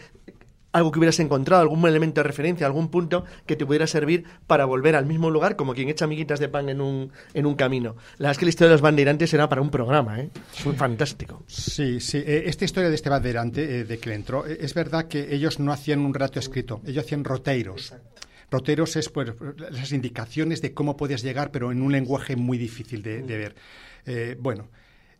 algo 0.72 0.90
que 0.90 0.98
hubieras 0.98 1.20
encontrado, 1.20 1.62
algún 1.62 1.86
elemento 1.86 2.20
de 2.20 2.24
referencia, 2.24 2.66
algún 2.66 2.88
punto 2.88 3.24
que 3.46 3.56
te 3.56 3.66
pudiera 3.66 3.86
servir 3.86 4.24
para 4.46 4.64
volver 4.64 4.96
al 4.96 5.06
mismo 5.06 5.30
lugar, 5.30 5.56
como 5.56 5.74
quien 5.74 5.88
echa 5.88 6.06
amiguitas 6.06 6.40
de 6.40 6.48
pan 6.48 6.68
en 6.68 6.80
un, 6.80 7.12
en 7.34 7.46
un 7.46 7.54
camino. 7.54 7.96
La 8.18 8.28
verdad 8.28 8.32
es 8.32 8.38
que 8.38 8.44
la 8.46 8.50
historia 8.50 8.68
de 8.68 8.74
los 8.74 8.80
bandeirantes 8.80 9.32
era 9.34 9.48
para 9.48 9.60
un 9.60 9.70
programa, 9.70 10.20
¿eh? 10.20 10.30
Muy 10.64 10.74
fantástico. 10.74 11.44
Sí, 11.46 12.00
sí. 12.00 12.18
Eh, 12.18 12.44
esta 12.46 12.64
historia 12.64 12.88
de 12.88 12.94
este 12.94 13.10
bandeirante, 13.10 13.80
eh, 13.80 13.84
de 13.84 13.98
que 13.98 14.14
entró, 14.14 14.46
eh, 14.46 14.58
es 14.60 14.74
verdad 14.74 15.08
que 15.08 15.34
ellos 15.34 15.60
no 15.60 15.72
hacían 15.72 16.00
un 16.00 16.14
relato 16.14 16.38
escrito, 16.38 16.80
ellos 16.86 17.04
hacían 17.04 17.24
roteiros. 17.24 17.94
Roteros 18.50 18.96
es 18.96 19.08
pues, 19.08 19.32
las 19.70 19.92
indicaciones 19.92 20.60
de 20.60 20.74
cómo 20.74 20.96
podías 20.96 21.22
llegar, 21.22 21.50
pero 21.50 21.72
en 21.72 21.80
un 21.80 21.90
lenguaje 21.90 22.36
muy 22.36 22.58
difícil 22.58 23.02
de, 23.02 23.22
de 23.22 23.36
ver. 24.04 24.36
bueno, 24.40 24.68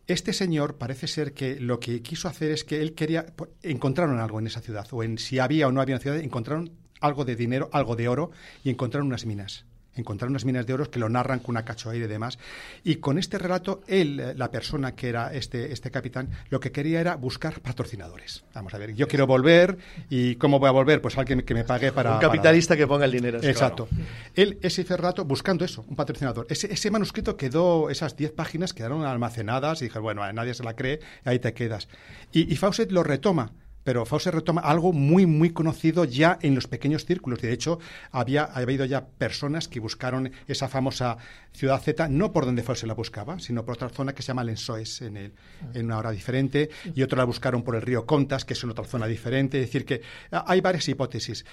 este 0.07 0.33
señor 0.33 0.77
parece 0.77 1.07
ser 1.07 1.33
que 1.33 1.59
lo 1.59 1.79
que 1.79 2.01
quiso 2.01 2.27
hacer 2.27 2.51
es 2.51 2.63
que 2.63 2.81
él 2.81 2.93
quería. 2.93 3.33
Encontraron 3.61 4.19
algo 4.19 4.39
en 4.39 4.47
esa 4.47 4.61
ciudad, 4.61 4.87
o 4.91 5.03
en 5.03 5.17
si 5.17 5.39
había 5.39 5.67
o 5.67 5.71
no 5.71 5.81
había 5.81 5.95
una 5.95 6.01
ciudad, 6.01 6.19
encontraron 6.19 6.71
algo 6.99 7.25
de 7.25 7.35
dinero, 7.35 7.69
algo 7.71 7.95
de 7.95 8.07
oro, 8.07 8.31
y 8.63 8.69
encontraron 8.69 9.07
unas 9.07 9.25
minas 9.25 9.65
encontrar 9.95 10.29
unas 10.29 10.45
minas 10.45 10.65
de 10.65 10.73
oro 10.73 10.89
que 10.89 10.99
lo 10.99 11.09
narran 11.09 11.39
con 11.39 11.53
una 11.53 11.65
cachoeira 11.65 12.05
y 12.05 12.09
demás. 12.09 12.39
Y 12.83 12.95
con 12.95 13.17
este 13.17 13.37
relato, 13.37 13.81
él, 13.87 14.19
eh, 14.19 14.33
la 14.35 14.51
persona 14.51 14.95
que 14.95 15.09
era 15.09 15.33
este, 15.33 15.71
este 15.71 15.91
capitán, 15.91 16.29
lo 16.49 16.59
que 16.59 16.71
quería 16.71 16.99
era 16.99 17.15
buscar 17.15 17.59
patrocinadores. 17.61 18.43
Vamos 18.53 18.73
a 18.73 18.77
ver, 18.77 18.93
yo 18.93 19.07
quiero 19.07 19.27
volver 19.27 19.77
y 20.09 20.35
¿cómo 20.35 20.59
voy 20.59 20.69
a 20.69 20.71
volver? 20.71 21.01
Pues 21.01 21.17
alguien 21.17 21.41
que 21.41 21.53
me 21.53 21.63
pague 21.63 21.91
para... 21.91 22.15
Un 22.15 22.19
capitalista 22.21 22.75
que 22.75 22.87
ponga 22.87 23.05
el 23.05 23.11
dinero. 23.11 23.39
Exacto. 23.41 23.87
Él, 24.35 24.57
ese 24.61 24.83
relato, 24.83 25.25
buscando 25.25 25.65
eso, 25.65 25.85
un 25.87 25.95
patrocinador. 25.95 26.47
Ese, 26.49 26.71
ese 26.71 26.91
manuscrito 26.91 27.37
quedó, 27.37 27.89
esas 27.89 28.15
10 28.15 28.31
páginas 28.31 28.73
quedaron 28.73 29.05
almacenadas 29.05 29.81
y 29.81 29.85
dije, 29.85 29.99
bueno, 29.99 30.31
nadie 30.33 30.53
se 30.53 30.63
la 30.63 30.75
cree, 30.75 30.99
ahí 31.23 31.39
te 31.39 31.53
quedas. 31.53 31.87
Y, 32.31 32.51
y 32.51 32.55
Fawcett 32.55 32.91
lo 32.91 33.03
retoma 33.03 33.51
pero 33.83 34.05
Fawcett 34.05 34.33
retoma 34.33 34.61
algo 34.61 34.93
muy, 34.93 35.25
muy 35.25 35.51
conocido 35.51 36.05
ya 36.05 36.37
en 36.41 36.55
los 36.55 36.67
pequeños 36.67 37.05
círculos. 37.05 37.41
de 37.41 37.51
hecho, 37.51 37.79
había, 38.11 38.43
había 38.43 38.63
habido 38.63 38.85
ya 38.85 39.05
personas 39.05 39.67
que 39.67 39.79
buscaron 39.79 40.31
esa 40.47 40.67
famosa 40.67 41.17
ciudad 41.51 41.81
Z, 41.81 42.07
no 42.09 42.31
por 42.31 42.45
donde 42.45 42.63
Fawcett 42.63 42.87
la 42.87 42.93
buscaba, 42.93 43.39
sino 43.39 43.65
por 43.65 43.75
otra 43.75 43.89
zona 43.89 44.13
que 44.13 44.21
se 44.21 44.27
llama 44.27 44.43
Lensoes, 44.43 45.01
en, 45.01 45.17
el, 45.17 45.33
en 45.73 45.85
una 45.85 45.97
hora 45.97 46.11
diferente, 46.11 46.69
y 46.95 47.01
otra 47.03 47.17
la 47.17 47.25
buscaron 47.25 47.63
por 47.63 47.75
el 47.75 47.81
río 47.81 48.05
Contas, 48.05 48.45
que 48.45 48.53
es 48.53 48.63
en 48.63 48.69
otra 48.69 48.85
zona 48.85 49.07
diferente. 49.07 49.59
Es 49.59 49.67
decir, 49.67 49.85
que 49.85 50.01
hay 50.31 50.61
varias 50.61 50.87
hipótesis. 50.87 51.45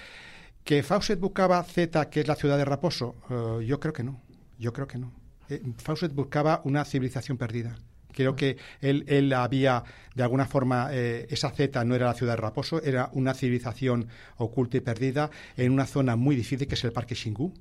¿Que 0.63 0.83
Fawcett 0.83 1.19
buscaba 1.19 1.61
Z, 1.63 2.09
que 2.09 2.21
es 2.21 2.27
la 2.27 2.35
ciudad 2.35 2.57
de 2.57 2.65
Raposo? 2.65 3.15
Eh, 3.29 3.65
yo 3.65 3.79
creo 3.79 3.93
que 3.93 4.03
no. 4.03 4.21
Yo 4.59 4.71
creo 4.73 4.87
que 4.87 4.99
no. 4.99 5.11
Eh, 5.49 5.61
Fawcett 5.77 6.13
buscaba 6.13 6.61
una 6.63 6.85
civilización 6.85 7.37
perdida. 7.37 7.75
Creo 8.13 8.35
que 8.35 8.57
él, 8.81 9.05
él 9.07 9.33
había, 9.33 9.83
de 10.15 10.23
alguna 10.23 10.45
forma, 10.45 10.89
eh, 10.91 11.27
esa 11.29 11.49
Z 11.51 11.83
no 11.85 11.95
era 11.95 12.07
la 12.07 12.13
ciudad 12.13 12.33
de 12.33 12.41
Raposo, 12.41 12.81
era 12.81 13.09
una 13.13 13.33
civilización 13.33 14.07
oculta 14.37 14.77
y 14.77 14.81
perdida 14.81 15.29
en 15.57 15.71
una 15.71 15.85
zona 15.85 16.15
muy 16.15 16.35
difícil 16.35 16.67
que 16.67 16.75
es 16.75 16.83
el 16.83 16.91
Parque 16.91 17.15
Xingu. 17.15 17.53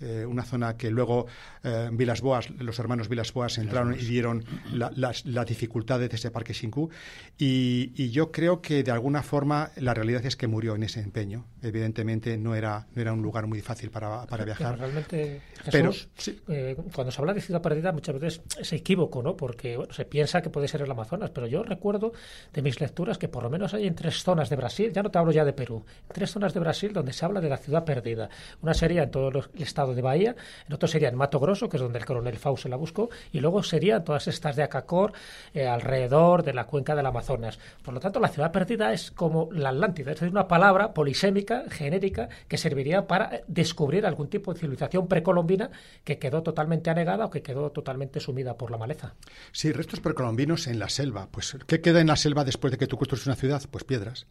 Eh, 0.00 0.24
una 0.24 0.44
zona 0.44 0.76
que 0.76 0.90
luego 0.90 1.26
eh, 1.64 1.88
Vilas 1.92 2.20
Boas, 2.20 2.50
los 2.50 2.78
hermanos 2.78 3.08
Vilas 3.08 3.32
Boas 3.32 3.58
entraron 3.58 3.94
y 3.94 4.04
dieron 4.04 4.44
las, 4.72 5.24
dificultades 5.46 6.10
de 6.10 6.16
ese 6.16 6.30
parque 6.30 6.52
Shinku. 6.52 6.90
Y, 7.36 8.08
yo 8.10 8.32
creo 8.32 8.62
que 8.62 8.82
de 8.82 8.90
alguna 8.90 9.22
forma 9.22 9.70
la 9.76 9.92
realidad 9.92 10.24
es 10.24 10.34
que 10.34 10.46
murió 10.46 10.74
en 10.74 10.82
ese 10.82 11.00
empeño. 11.00 11.44
Evidentemente 11.62 12.38
no 12.38 12.54
era, 12.54 12.86
no 12.94 13.02
era 13.02 13.12
un 13.12 13.22
lugar 13.22 13.46
muy 13.46 13.60
fácil 13.60 13.90
para, 13.90 14.26
para 14.26 14.44
viajar. 14.44 14.76
Pero 14.76 14.86
realmente, 14.86 15.42
Jesús, 15.64 16.08
eh, 16.48 16.76
cuando 16.94 17.10
se 17.10 17.20
habla 17.20 17.34
de 17.34 17.40
ciudad 17.40 17.60
perdida 17.60 17.92
muchas 17.92 18.18
veces 18.18 18.40
es 18.58 18.72
equívoco, 18.72 19.22
¿no? 19.22 19.36
Porque 19.36 19.78
se 19.90 20.04
piensa 20.04 20.40
que 20.40 20.50
puede 20.50 20.68
ser 20.68 20.82
el 20.82 20.90
Amazonas, 20.90 21.30
pero 21.30 21.46
yo 21.46 21.62
recuerdo 21.62 22.12
de 22.52 22.62
mis 22.62 22.80
lecturas 22.80 23.18
que 23.18 23.28
por 23.28 23.42
lo 23.42 23.50
menos 23.50 23.74
hay 23.74 23.86
en 23.86 23.94
tres 23.94 24.22
zonas 24.22 24.48
de 24.48 24.56
Brasil, 24.56 24.92
ya 24.92 25.02
no 25.02 25.10
te 25.10 25.18
hablo 25.18 25.32
ya 25.32 25.44
de 25.44 25.52
Perú, 25.52 25.84
tres 26.12 26.30
zonas 26.30 26.54
de 26.54 26.60
Brasil 26.60 26.92
donde 26.92 27.12
se 27.12 27.24
habla 27.24 27.40
de 27.40 27.48
la 27.48 27.58
ciudad 27.58 27.84
perdida. 27.84 28.30
Una 28.62 28.74
sería 28.74 29.02
en 29.02 29.10
todo 29.10 29.28
el 29.28 29.62
estado 29.62 29.87
de 29.94 30.02
Bahía, 30.02 30.36
en 30.66 30.72
otro 30.72 30.88
sería 30.88 31.08
en 31.08 31.16
Mato 31.16 31.38
Grosso, 31.40 31.68
que 31.68 31.76
es 31.76 31.82
donde 31.82 31.98
el 31.98 32.04
coronel 32.04 32.36
Fausto 32.38 32.68
la 32.68 32.76
buscó, 32.76 33.10
y 33.32 33.40
luego 33.40 33.62
serían 33.62 34.04
todas 34.04 34.28
estas 34.28 34.56
de 34.56 34.62
Acacor, 34.62 35.12
eh, 35.54 35.66
alrededor 35.66 36.42
de 36.42 36.52
la 36.52 36.64
cuenca 36.64 36.94
del 36.94 37.06
Amazonas. 37.06 37.58
Por 37.82 37.94
lo 37.94 38.00
tanto, 38.00 38.20
la 38.20 38.28
ciudad 38.28 38.52
perdida 38.52 38.92
es 38.92 39.10
como 39.10 39.48
la 39.52 39.70
Atlántida, 39.70 40.12
es 40.12 40.20
decir, 40.20 40.32
una 40.32 40.48
palabra 40.48 40.92
polisémica, 40.92 41.64
genérica, 41.70 42.28
que 42.48 42.58
serviría 42.58 43.06
para 43.06 43.42
descubrir 43.46 44.06
algún 44.06 44.28
tipo 44.28 44.52
de 44.52 44.60
civilización 44.60 45.06
precolombina 45.06 45.70
que 46.04 46.18
quedó 46.18 46.42
totalmente 46.42 46.90
anegada 46.90 47.26
o 47.26 47.30
que 47.30 47.42
quedó 47.42 47.70
totalmente 47.70 48.20
sumida 48.20 48.56
por 48.56 48.70
la 48.70 48.78
maleza. 48.78 49.14
Sí, 49.52 49.72
restos 49.72 50.00
precolombinos 50.00 50.66
en 50.66 50.78
la 50.78 50.88
selva. 50.88 51.28
Pues, 51.30 51.56
¿qué 51.66 51.80
queda 51.80 52.00
en 52.00 52.08
la 52.08 52.16
selva 52.16 52.44
después 52.44 52.70
de 52.70 52.78
que 52.78 52.86
tú 52.86 52.96
construyes 52.96 53.26
una 53.26 53.36
ciudad? 53.36 53.62
Pues 53.70 53.84
piedras. 53.84 54.26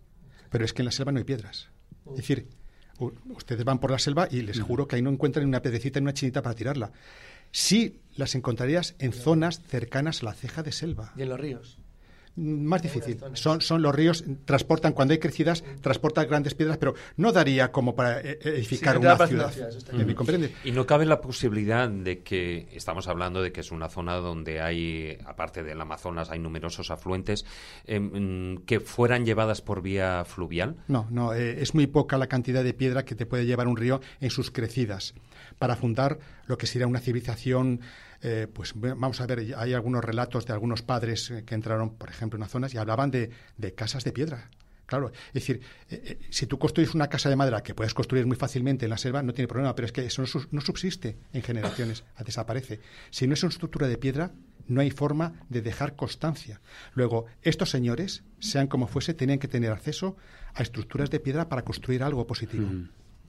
Pero 0.50 0.66
es 0.66 0.74
que 0.74 0.82
en 0.82 0.86
la 0.86 0.92
selva 0.92 1.12
no 1.12 1.20
hay 1.20 1.24
piedras. 1.24 1.70
Es 2.10 2.18
decir, 2.18 2.48
ustedes 3.00 3.64
van 3.64 3.80
por 3.80 3.92
la 3.92 4.00
selva 4.00 4.28
y 4.30 4.42
les 4.42 4.60
juro 4.60 4.88
que 4.88 4.96
ahí 4.96 5.02
no 5.02 5.10
encuentran 5.10 5.46
ni 5.46 5.50
una 5.50 5.62
piedrecita 5.62 6.00
ni 6.00 6.06
una 6.06 6.14
chinita 6.14 6.42
para 6.42 6.56
tirarla. 6.56 6.92
Sí 7.52 8.02
las 8.16 8.36
encontrarías 8.36 8.96
en 9.00 9.14
zonas 9.14 9.62
cercanas 9.68 10.22
a 10.22 10.26
la 10.26 10.34
ceja 10.34 10.64
de 10.64 10.72
selva. 10.72 11.14
Y 11.16 11.22
en 11.22 11.30
los 11.30 11.40
ríos 11.40 11.78
más 12.38 12.82
difícil. 12.84 13.18
Son, 13.34 13.62
son 13.62 13.82
los 13.82 13.94
ríos, 13.94 14.24
transportan, 14.46 14.94
cuando 14.94 15.14
hay 15.14 15.18
crecidas, 15.18 15.64
transportan 15.82 16.28
grandes 16.28 16.54
piedras, 16.54 16.78
pero 16.78 16.94
no 17.18 17.32
daría 17.32 17.72
como 17.72 17.96
para 17.96 18.22
e, 18.22 18.40
e, 18.42 18.50
edificar 18.50 18.98
una 18.98 19.18
ciudad. 19.28 19.52
Y 20.64 20.72
no 20.72 20.86
cabe 20.86 21.06
la 21.06 21.20
posibilidad 21.20 21.90
de 21.90 22.20
que, 22.20 22.68
estamos 22.74 23.08
hablando 23.08 23.42
de 23.42 23.52
que 23.52 23.62
es 23.62 23.72
una 23.72 23.90
zona 23.90 24.16
donde 24.16 24.62
hay, 24.62 25.18
aparte 25.26 25.64
del 25.64 25.82
Amazonas, 25.82 26.30
hay 26.30 26.40
numerosos 26.40 26.92
afluentes, 26.92 27.46
em, 27.86 28.58
que 28.66 28.80
fueran 28.80 29.26
llevadas 29.26 29.62
por 29.62 29.82
vía 29.82 30.24
fluvial. 30.26 30.76
No, 30.88 31.08
no, 31.10 31.34
eh, 31.34 31.62
es 31.62 31.74
muy 31.74 31.88
poca 31.88 32.18
la 32.18 32.28
cantidad 32.28 32.64
de 32.64 32.74
piedra 32.74 33.04
que 33.04 33.16
te 33.16 33.26
puede 33.26 33.46
llevar 33.46 33.68
un 33.68 33.78
río 33.78 34.00
en 34.22 34.30
sus 34.30 34.52
crecidas 34.52 35.16
para 35.58 35.76
fundar 35.76 36.20
lo 36.46 36.58
que 36.58 36.68
sería 36.68 36.88
una 36.88 37.00
civilización 37.00 37.82
eh, 38.22 38.48
pues 38.52 38.74
vamos 38.76 39.22
a 39.22 39.28
ver, 39.28 39.54
hay 39.56 39.74
algunos 39.74 40.04
relatos 40.04 40.46
de 40.46 40.54
algunos 40.54 40.82
padres 40.82 41.30
eh, 41.32 41.44
que 41.46 41.56
entraron, 41.56 41.96
por 41.96 42.10
ejemplo, 42.10 42.38
en 42.38 42.42
unas 42.42 42.52
zonas 42.52 42.74
y 42.74 42.78
hablaban 42.78 43.12
de, 43.12 43.32
casas 43.76 44.04
de 44.04 44.12
piedra. 44.12 44.50
Claro, 44.86 45.12
es 45.28 45.34
decir, 45.34 45.62
eh, 45.90 46.18
si 46.30 46.48
tú 46.48 46.58
construyes 46.58 46.96
una 46.96 47.10
casa 47.10 47.30
de 47.30 47.36
madera 47.36 47.62
que 47.62 47.76
puedes 47.76 47.94
construir 47.94 48.26
muy 48.26 48.38
fácilmente 48.38 48.86
en 48.86 48.90
la 48.90 48.98
selva, 48.98 49.22
no 49.22 49.34
tiene 49.34 49.48
problema, 49.48 49.76
pero 49.76 49.86
es 49.86 49.92
que 49.92 50.06
eso 50.06 50.24
no, 50.52 50.62
subsiste 50.62 51.18
en 51.34 51.42
generaciones, 51.42 52.06
desaparece. 52.26 52.80
Si 53.10 53.28
no 53.28 53.34
es 53.34 53.44
una 53.44 53.50
estructura 53.50 53.88
de 53.88 53.98
piedra, 53.98 54.32
no 54.68 54.82
hay 54.82 54.90
forma 54.90 55.34
de 55.50 55.62
dejar 55.62 55.96
constancia. 55.96 56.62
Luego, 56.94 57.26
estos 57.42 57.70
señores, 57.70 58.24
sean 58.40 58.68
como 58.68 58.88
fuese, 58.88 59.14
tenían 59.14 59.40
que 59.40 59.48
tener 59.48 59.72
acceso 59.72 60.16
a 60.54 60.64
estructuras 60.64 61.10
de 61.10 61.20
piedra 61.20 61.50
para 61.50 61.64
construir 61.64 62.02
algo 62.02 62.26
positivo. 62.26 62.70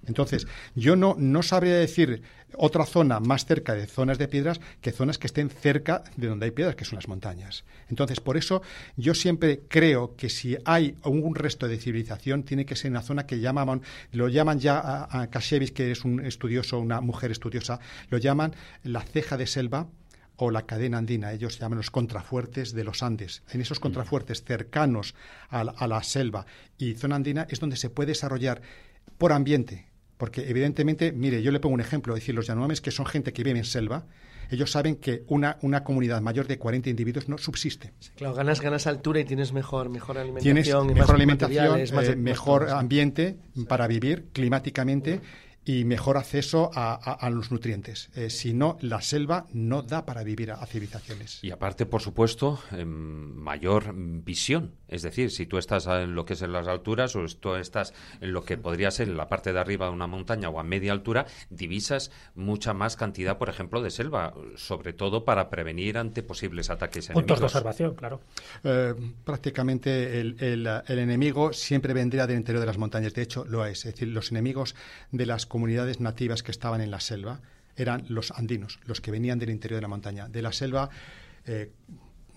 Entonces, 0.06 0.46
yo 0.74 0.96
no, 0.96 1.16
no 1.18 1.42
sabría 1.42 1.76
decir 1.76 2.22
otra 2.54 2.86
zona 2.86 3.20
más 3.20 3.44
cerca 3.44 3.74
de 3.74 3.86
zonas 3.86 4.18
de 4.18 4.28
piedras 4.28 4.60
que 4.80 4.92
zonas 4.92 5.18
que 5.18 5.26
estén 5.26 5.50
cerca 5.50 6.02
de 6.16 6.28
donde 6.28 6.46
hay 6.46 6.50
piedras, 6.52 6.76
que 6.76 6.84
son 6.84 6.96
las 6.96 7.08
montañas. 7.08 7.64
Entonces, 7.88 8.20
por 8.20 8.36
eso 8.36 8.62
yo 8.96 9.14
siempre 9.14 9.60
creo 9.68 10.16
que 10.16 10.28
si 10.30 10.56
hay 10.64 10.96
un 11.04 11.34
resto 11.34 11.68
de 11.68 11.78
civilización, 11.78 12.44
tiene 12.44 12.64
que 12.64 12.76
ser 12.76 12.90
una 12.90 13.02
zona 13.02 13.26
que 13.26 13.40
llaman, 13.40 13.82
lo 14.12 14.28
llaman 14.28 14.58
ya 14.58 14.78
a, 14.78 15.22
a 15.22 15.28
que 15.28 15.90
es 15.90 16.04
un 16.04 16.24
estudioso, 16.24 16.78
una 16.78 17.00
mujer 17.00 17.30
estudiosa, 17.30 17.80
lo 18.10 18.18
llaman 18.18 18.54
la 18.82 19.02
ceja 19.02 19.36
de 19.36 19.46
selva 19.46 19.88
o 20.36 20.50
la 20.52 20.66
cadena 20.66 20.98
andina, 20.98 21.32
ellos 21.32 21.58
llaman 21.58 21.78
los 21.78 21.90
contrafuertes 21.90 22.72
de 22.72 22.84
los 22.84 23.02
Andes. 23.02 23.42
En 23.50 23.60
esos 23.60 23.80
contrafuertes 23.80 24.44
cercanos 24.44 25.14
a 25.48 25.64
la, 25.64 25.72
a 25.72 25.88
la 25.88 26.02
selva 26.04 26.46
y 26.78 26.94
zona 26.94 27.16
andina 27.16 27.46
es 27.50 27.58
donde 27.58 27.76
se 27.76 27.90
puede 27.90 28.08
desarrollar 28.08 28.62
por 29.18 29.32
ambiente, 29.32 29.88
porque 30.16 30.48
evidentemente, 30.48 31.12
mire, 31.12 31.42
yo 31.42 31.50
le 31.50 31.60
pongo 31.60 31.74
un 31.74 31.80
ejemplo, 31.80 32.14
es 32.14 32.20
decir, 32.20 32.34
los 32.34 32.46
Yanomamis, 32.46 32.80
que 32.80 32.90
son 32.90 33.06
gente 33.06 33.32
que 33.32 33.42
vive 33.42 33.58
en 33.58 33.64
selva, 33.64 34.06
ellos 34.50 34.70
saben 34.70 34.96
que 34.96 35.24
una, 35.28 35.58
una 35.60 35.84
comunidad 35.84 36.22
mayor 36.22 36.46
de 36.46 36.58
40 36.58 36.88
individuos 36.88 37.28
no 37.28 37.36
subsiste. 37.36 37.92
claro, 38.16 38.34
ganas, 38.34 38.60
ganas 38.60 38.86
altura 38.86 39.20
y 39.20 39.24
tienes 39.24 39.52
mejor, 39.52 39.90
mejor 39.90 40.16
alimentación. 40.16 40.64
Tienes 40.64 40.96
mejor 40.96 41.14
alimentación, 41.16 41.80
eh, 41.80 42.16
mejor 42.16 42.70
ambiente 42.70 43.36
para 43.68 43.86
vivir 43.86 44.28
climáticamente 44.32 45.20
y 45.68 45.84
mejor 45.84 46.16
acceso 46.16 46.70
a, 46.74 47.28
los 47.30 47.52
nutrientes. 47.52 48.08
Eh, 48.14 48.30
si 48.30 48.54
no, 48.54 48.78
la 48.80 49.02
selva 49.02 49.46
no 49.52 49.82
da 49.82 50.06
para 50.06 50.24
vivir 50.24 50.50
a, 50.50 50.64
civilizaciones. 50.64 51.44
Y 51.44 51.50
aparte, 51.50 51.84
por 51.84 52.00
supuesto, 52.00 52.58
em, 52.72 52.88
mayor 52.88 53.92
visión. 53.94 54.72
Es 54.88 55.02
decir, 55.02 55.30
si 55.30 55.44
tú 55.44 55.58
estás 55.58 55.86
en 55.86 56.14
lo 56.14 56.24
que 56.24 56.32
es 56.32 56.40
en 56.40 56.52
las 56.52 56.66
alturas 56.68 57.14
o 57.16 57.26
tú 57.38 57.54
estás 57.56 57.92
en 58.22 58.32
lo 58.32 58.44
que 58.44 58.56
podría 58.56 58.90
ser 58.90 59.08
en 59.08 59.18
la 59.18 59.28
parte 59.28 59.52
de 59.52 59.60
arriba 59.60 59.88
de 59.88 59.92
una 59.92 60.06
montaña 60.06 60.48
o 60.48 60.58
a 60.58 60.62
media 60.62 60.90
altura, 60.92 61.26
divisas 61.50 62.10
mucha 62.34 62.72
más 62.72 62.96
cantidad, 62.96 63.36
por 63.36 63.50
ejemplo, 63.50 63.82
de 63.82 63.90
selva, 63.90 64.32
sobre 64.56 64.94
todo 64.94 65.26
para 65.26 65.50
prevenir 65.50 65.98
ante 65.98 66.22
posibles 66.22 66.70
ataques 66.70 67.10
enemigos. 67.10 67.24
Puntos 67.24 67.40
de 67.40 67.44
observación, 67.44 67.94
claro. 67.94 68.22
Eh, 68.64 68.94
prácticamente 69.22 70.18
el, 70.18 70.38
el 70.40 70.98
enemigo 70.98 71.52
siempre 71.52 71.92
vendría 71.92 72.26
del 72.26 72.38
interior 72.38 72.60
de 72.60 72.66
las 72.66 72.78
montañas. 72.78 73.12
De 73.12 73.20
hecho, 73.20 73.44
lo 73.44 73.66
es. 73.66 73.84
Es 73.84 73.92
decir, 73.92 74.08
los 74.08 74.30
enemigos 74.30 74.74
de 75.12 75.26
las 75.26 75.44
comunidades 75.44 75.57
nativas 75.98 76.42
que 76.42 76.50
estaban 76.50 76.80
en 76.80 76.90
la 76.90 77.00
selva 77.00 77.40
eran 77.76 78.04
los 78.08 78.32
andinos, 78.32 78.80
los 78.86 79.00
que 79.00 79.10
venían 79.10 79.38
del 79.38 79.50
interior 79.50 79.78
de 79.78 79.82
la 79.82 79.88
montaña. 79.88 80.28
De 80.28 80.42
la 80.42 80.52
selva, 80.52 80.90
eh, 81.46 81.70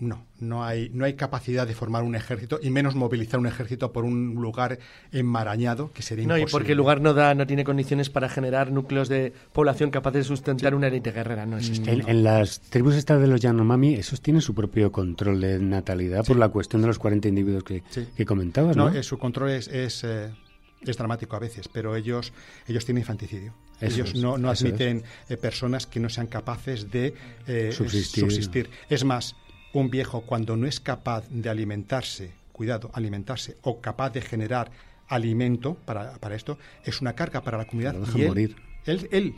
no, 0.02 0.26
no 0.40 0.64
hay, 0.64 0.90
no 0.92 1.04
hay 1.04 1.14
capacidad 1.14 1.66
de 1.66 1.74
formar 1.74 2.02
un 2.02 2.16
ejército 2.16 2.58
y 2.60 2.70
menos 2.70 2.96
movilizar 2.96 3.38
un 3.38 3.46
ejército 3.46 3.92
por 3.92 4.04
un 4.04 4.34
lugar 4.34 4.78
enmarañado 5.12 5.92
que 5.92 6.02
sería 6.02 6.24
imposible. 6.24 6.44
No, 6.44 6.48
y 6.48 6.50
porque 6.50 6.72
el 6.72 6.78
lugar 6.78 7.00
no 7.00 7.14
da, 7.14 7.34
no 7.34 7.46
tiene 7.46 7.62
condiciones 7.62 8.10
para 8.10 8.28
generar 8.28 8.72
núcleos 8.72 9.08
de 9.08 9.32
población 9.52 9.90
capaces 9.90 10.24
de 10.24 10.24
sustentar 10.24 10.74
una 10.74 10.88
élite 10.88 11.12
guerrera, 11.12 11.46
no 11.46 11.56
existe. 11.56 11.92
En, 11.92 12.24
las 12.24 12.60
tribus 12.60 12.96
estas 12.96 13.20
de 13.20 13.28
los 13.28 13.40
Yanomami, 13.40 13.94
esos 13.94 14.20
tienen 14.20 14.42
su 14.42 14.54
propio 14.54 14.90
control 14.90 15.40
de 15.40 15.58
natalidad 15.60 16.24
por 16.24 16.36
la 16.36 16.48
cuestión 16.48 16.82
de 16.82 16.88
los 16.88 16.98
40 16.98 17.28
individuos 17.28 17.62
que, 17.62 17.82
que 18.16 18.26
comentabas, 18.26 18.76
¿no? 18.76 18.90
no 18.90 18.96
eh, 18.96 19.02
su 19.04 19.18
control 19.18 19.50
es, 19.50 19.68
es 19.68 20.02
eh, 20.02 20.30
es 20.86 20.96
dramático 20.96 21.36
a 21.36 21.38
veces, 21.38 21.68
pero 21.68 21.96
ellos, 21.96 22.32
ellos 22.66 22.84
tienen 22.84 23.02
infanticidio. 23.02 23.54
ellos 23.80 24.14
no, 24.14 24.38
no 24.38 24.50
admiten 24.50 25.02
eh, 25.28 25.36
personas 25.36 25.86
que 25.86 26.00
no 26.00 26.08
sean 26.08 26.26
capaces 26.26 26.90
de 26.90 27.14
eh, 27.46 27.72
subsistir. 27.72 28.70
Es 28.88 29.04
más, 29.04 29.36
un 29.72 29.90
viejo 29.90 30.22
cuando 30.22 30.56
no 30.56 30.66
es 30.66 30.80
capaz 30.80 31.28
de 31.28 31.48
alimentarse, 31.48 32.32
cuidado, 32.52 32.90
alimentarse, 32.92 33.56
o 33.62 33.80
capaz 33.80 34.10
de 34.10 34.20
generar 34.20 34.70
alimento 35.08 35.74
para, 35.74 36.14
para 36.14 36.34
esto, 36.34 36.58
es 36.84 37.00
una 37.00 37.14
carga 37.14 37.42
para 37.42 37.58
la 37.58 37.66
comunidad. 37.66 37.94
y 38.14 38.22
él, 38.22 38.28
morir. 38.28 38.56
Él, 38.86 39.08
él, 39.12 39.34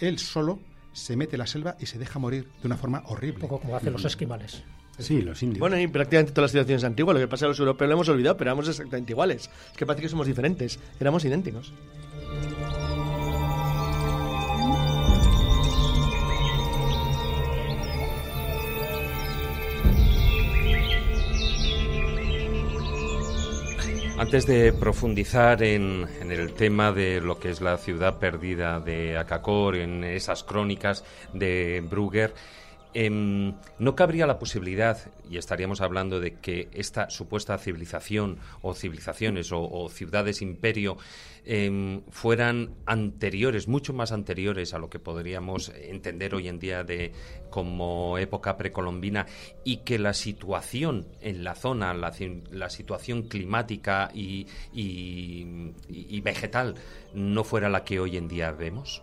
él 0.00 0.18
solo 0.18 0.60
se 0.92 1.16
mete 1.16 1.36
en 1.36 1.40
la 1.40 1.46
selva 1.46 1.76
y 1.78 1.86
se 1.86 1.98
deja 1.98 2.18
morir 2.18 2.48
de 2.60 2.66
una 2.66 2.76
forma 2.76 3.02
horrible. 3.06 3.42
Un 3.44 3.48
poco 3.48 3.60
como 3.60 3.76
hacen 3.76 3.92
los 3.92 4.04
esquimales. 4.04 4.62
Sí, 4.98 5.20
los 5.20 5.42
indios. 5.42 5.60
Bueno, 5.60 5.78
y 5.78 5.86
prácticamente 5.88 6.32
todas 6.32 6.44
las 6.44 6.50
situaciones 6.52 6.84
antiguas. 6.84 7.14
Lo 7.14 7.20
que 7.20 7.28
pasa 7.28 7.44
a 7.44 7.48
los 7.48 7.58
europeos 7.58 7.88
lo 7.88 7.94
hemos 7.94 8.08
olvidado, 8.08 8.36
pero 8.36 8.50
éramos 8.50 8.68
exactamente 8.68 9.12
iguales. 9.12 9.50
Es 9.70 9.76
que 9.76 9.84
parece 9.84 10.02
que 10.02 10.08
somos 10.08 10.26
diferentes. 10.26 10.78
Éramos 10.98 11.24
idénticos. 11.24 11.72
Antes 24.18 24.46
de 24.46 24.72
profundizar 24.72 25.62
en, 25.62 26.06
en, 26.22 26.32
el 26.32 26.54
tema 26.54 26.90
de 26.90 27.20
lo 27.20 27.38
que 27.38 27.50
es 27.50 27.60
la 27.60 27.76
ciudad 27.76 28.18
perdida 28.18 28.80
de 28.80 29.18
Acacor, 29.18 29.76
en 29.76 30.04
esas 30.04 30.42
crónicas 30.42 31.04
de 31.34 31.84
Brugger, 31.86 32.32
Em, 32.98 33.52
¿No 33.78 33.94
cabría 33.94 34.26
la 34.26 34.38
posibilidad, 34.38 34.96
y 35.28 35.36
estaríamos 35.36 35.82
hablando 35.82 36.18
de 36.18 36.36
que 36.36 36.70
esta 36.72 37.10
supuesta 37.10 37.58
civilización 37.58 38.38
o 38.62 38.72
civilizaciones 38.72 39.50
o, 39.52 39.90
ciudades 39.90 40.40
imperio 40.40 40.96
em, 41.44 42.00
fueran 42.08 42.70
anteriores, 42.86 43.68
mucho 43.68 43.92
más 43.92 44.12
anteriores 44.12 44.72
a 44.72 44.78
lo 44.78 44.88
que 44.88 44.98
podríamos 44.98 45.68
entender 45.76 46.34
hoy 46.34 46.48
en 46.48 46.58
día 46.58 46.84
de 46.84 47.12
como 47.50 48.16
época 48.16 48.56
precolombina 48.56 49.26
y 49.62 49.78
que 49.84 49.98
la 49.98 50.14
situación 50.14 51.06
en 51.20 51.44
la 51.44 51.54
zona, 51.54 51.92
la, 51.92 52.70
situación 52.70 53.24
climática 53.24 54.10
y 54.14 54.46
vegetal 56.22 56.76
no 57.12 57.44
fuera 57.44 57.68
la 57.68 57.84
que 57.84 58.00
hoy 58.00 58.16
en 58.16 58.26
día 58.26 58.52
vemos? 58.52 59.02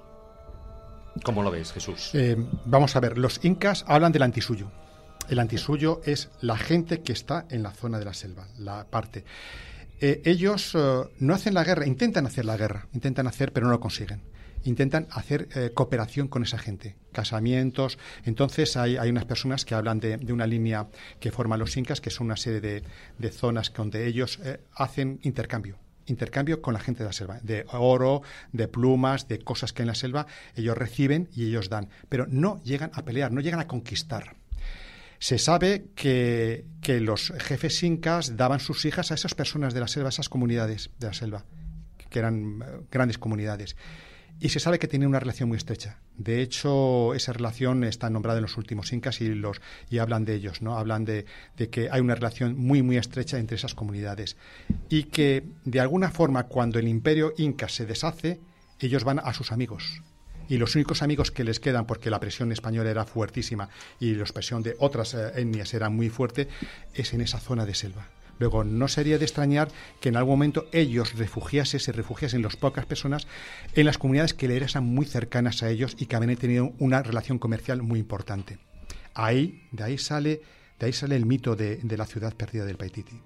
¿Cómo 1.22 1.44
lo 1.44 1.52
ves, 1.52 1.72
Jesús? 1.72 2.12
Eh, 2.14 2.36
vamos 2.66 2.96
a 2.96 3.00
ver, 3.00 3.18
los 3.18 3.44
incas 3.44 3.86
hablan 3.88 4.12
del 4.12 4.24
antisuyo. 4.24 4.72
El 5.30 5.40
antisuyo 5.40 6.02
es 6.06 6.30
la 6.42 6.58
gente 6.58 7.02
que 7.02 7.14
está 7.14 7.46
en 7.50 7.64
la 7.64 7.72
zona 7.72 8.00
de 8.00 8.06
la 8.06 8.14
selva, 8.14 8.48
la 8.58 8.86
parte. 8.86 9.24
Eh, 10.00 10.22
ellos 10.26 10.74
eh, 10.76 11.04
no 11.20 11.34
hacen 11.34 11.54
la 11.54 11.64
guerra, 11.64 11.86
intentan 11.86 12.26
hacer 12.26 12.46
la 12.46 12.58
guerra, 12.58 12.88
intentan 12.94 13.28
hacer, 13.28 13.54
pero 13.54 13.68
no 13.68 13.74
lo 13.74 13.80
consiguen. 13.80 14.22
Intentan 14.66 15.08
hacer 15.12 15.74
cooperación 15.74 16.30
con 16.30 16.42
esa 16.44 16.58
gente, 16.58 16.96
casamientos. 17.12 18.00
Entonces 18.24 18.78
hay, 18.78 18.96
unas 18.96 19.26
personas 19.26 19.66
que 19.66 19.76
hablan 19.76 20.00
de, 20.00 20.16
una 20.32 20.48
línea 20.48 20.88
que 21.20 21.32
forman 21.32 21.60
los 21.60 21.76
incas, 21.76 22.00
que 22.00 22.10
son 22.10 22.28
una 22.28 22.38
serie 22.38 22.62
de, 22.62 22.84
de 23.18 23.30
zonas 23.30 23.74
donde 23.76 24.08
ellos 24.08 24.40
hacen 24.74 25.20
intercambio 25.24 25.83
intercambio 26.06 26.62
con 26.62 26.74
la 26.74 26.80
gente 26.80 27.04
de 27.04 27.10
la 27.10 27.14
selva, 27.14 27.40
de 27.42 27.66
oro, 27.72 28.22
de 28.52 28.68
plumas, 28.68 29.28
de 29.28 29.40
cosas 29.40 29.74
que 29.74 29.84
en 29.84 29.88
la 29.88 29.96
selva 29.96 30.28
ellos 30.56 30.78
reciben 30.78 31.30
y 31.34 31.48
ellos 31.48 31.70
dan, 31.70 31.90
pero 32.10 32.26
no 32.28 32.62
llegan 32.64 32.92
a 32.94 33.04
pelear, 33.04 33.32
no 33.32 33.42
llegan 33.42 33.60
a 33.60 33.68
conquistar. 33.68 34.36
Se 35.20 35.38
sabe 35.38 35.86
que, 35.96 36.66
que 36.82 37.00
los 37.00 37.34
jefes 37.40 37.82
incas 37.84 38.36
daban 38.36 38.60
sus 38.60 38.84
hijas 38.86 39.12
a 39.12 39.16
esas 39.16 39.36
personas 39.36 39.74
de 39.74 39.80
la 39.80 39.88
selva, 39.88 40.10
a 40.10 40.10
esas 40.10 40.28
comunidades 40.28 40.90
de 41.00 41.08
la 41.08 41.14
selva, 41.14 41.46
que 42.10 42.20
eran 42.20 42.62
eh, 42.62 42.82
grandes 42.92 43.18
comunidades. 43.18 43.78
Y 44.40 44.50
se 44.50 44.60
sabe 44.60 44.78
que 44.78 44.88
tiene 44.88 45.08
una 45.08 45.20
relación 45.20 45.48
muy 45.48 45.58
estrecha. 45.58 46.00
De 46.18 46.42
hecho, 46.42 47.14
esa 47.14 47.32
relación 47.32 47.84
está 47.86 48.10
nombrada 48.10 48.40
en 48.40 48.44
los 48.44 48.58
últimos 48.58 48.92
incas 48.92 49.22
y, 49.22 49.42
y 49.90 49.98
hablan 50.00 50.26
de 50.26 50.36
ellos, 50.36 50.62
¿no? 50.62 50.78
Hablan 50.78 51.06
de, 51.06 51.26
de, 51.56 51.70
que 51.70 51.90
hay 51.90 52.02
una 52.02 52.16
relación 52.16 52.58
muy, 52.58 52.82
muy 52.82 52.98
estrecha 52.98 53.38
entre 53.38 53.56
esas 53.56 53.74
comunidades. 53.74 54.36
Y 54.90 55.04
que, 55.06 55.46
de 55.64 55.80
alguna 55.80 56.10
forma, 56.12 56.44
cuando 56.44 56.78
el 56.80 56.90
imperio 56.90 57.34
inca 57.38 57.70
se 57.70 57.86
deshace, 57.86 58.42
ellos 58.80 59.04
van 59.04 59.20
a 59.20 59.34
sus 59.34 59.52
amigos. 59.52 60.02
Y 60.50 60.58
los 60.58 60.76
únicos 60.76 61.02
amigos 61.02 61.32
que 61.32 61.44
les 61.44 61.60
quedan, 61.60 61.86
porque 61.86 62.10
la 62.10 62.20
presión 62.20 62.52
española 62.52 62.90
era 62.90 63.06
fuertísima 63.06 63.70
y 64.00 64.14
la 64.14 64.26
presión 64.26 64.62
de 64.62 64.76
otras 64.80 65.14
eh, 65.14 65.32
etnias 65.36 65.74
era 65.74 65.90
muy 65.90 66.10
fuerte, 66.10 66.50
es 66.94 67.14
en 67.14 67.22
esa 67.22 67.40
zona 67.40 67.66
de 67.66 67.76
selva. 67.76 68.10
Luego, 68.40 68.64
no 68.64 68.88
sería 68.88 69.18
de 69.18 69.26
extrañar 69.26 69.70
que 70.00 70.10
en 70.10 70.18
algún 70.18 70.34
momento 70.34 70.66
ellos 70.72 71.14
refugiasen, 71.14 71.80
se 71.80 71.92
refugiasen 71.92 72.42
las 72.42 72.56
pocas 72.56 72.86
personas 72.86 73.28
en 73.76 73.86
las 73.86 73.98
comunidades 73.98 74.34
que 74.34 74.48
le 74.48 74.58
eran 74.58 74.84
muy 74.84 75.06
cercanas 75.06 75.64
a 75.64 75.70
ellos 75.70 75.96
y 76.00 76.08
que 76.08 76.16
habían 76.16 76.36
tenido 76.36 76.74
una 76.80 77.04
relación 77.04 77.40
comercial 77.40 77.82
muy 77.82 78.00
importante. 78.00 78.58
Ahí, 79.14 79.64
de 79.72 79.84
ahí 79.84 79.98
sale, 79.98 80.42
de 80.80 80.86
ahí 80.86 80.94
sale 80.94 81.16
el 81.16 81.26
mito 81.26 81.56
de, 81.56 81.80
la 81.84 82.06
ciudad 82.06 82.34
perdida 82.34 82.66
del 82.66 82.78
Paititi. 82.78 83.20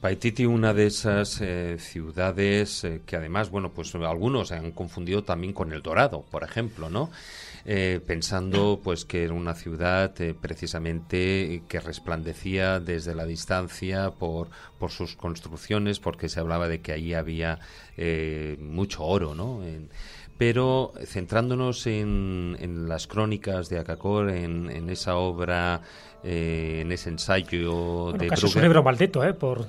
Paititi, 0.00 0.44
una 0.44 0.74
de 0.74 0.86
esas 0.86 1.40
eh, 1.40 1.78
ciudades 1.78 2.84
eh, 2.84 3.00
que 3.06 3.16
además, 3.16 3.48
bueno, 3.48 3.70
pues 3.70 3.94
algunos 3.94 4.52
han 4.52 4.72
confundido 4.72 5.24
también 5.24 5.54
con 5.54 5.72
El 5.72 5.80
Dorado, 5.80 6.22
por 6.30 6.44
ejemplo, 6.44 6.90
¿no? 6.90 7.10
Eh, 7.64 8.00
pensando 8.06 8.80
pues 8.82 9.04
que 9.04 9.24
era 9.24 9.34
una 9.34 9.54
ciudad 9.54 10.18
eh, 10.22 10.34
precisamente 10.34 11.62
que 11.68 11.80
resplandecía 11.80 12.80
desde 12.80 13.14
la 13.14 13.26
distancia 13.26 14.12
por, 14.12 14.48
por 14.78 14.90
sus 14.90 15.14
construcciones, 15.16 16.00
porque 16.00 16.28
se 16.28 16.40
hablaba 16.40 16.68
de 16.68 16.80
que 16.80 16.92
allí 16.92 17.12
había 17.14 17.58
eh, 17.96 18.56
mucho 18.60 19.04
oro, 19.04 19.34
¿no? 19.34 19.60
pero 20.38 20.94
centrándonos 21.04 21.86
en, 21.86 22.56
en, 22.60 22.88
las 22.88 23.06
crónicas 23.06 23.68
de 23.68 23.78
Acacor, 23.78 24.30
en, 24.30 24.70
en 24.70 24.88
esa 24.88 25.16
obra 25.16 25.82
eh, 26.22 26.80
en 26.82 26.92
ese 26.92 27.10
ensayo 27.10 28.12
de 28.12 28.26
casi 28.28 28.46
es 28.46 28.56
un 28.56 28.62
libro 28.62 28.82
maldito, 28.82 29.24
¿eh? 29.24 29.32
Por 29.32 29.66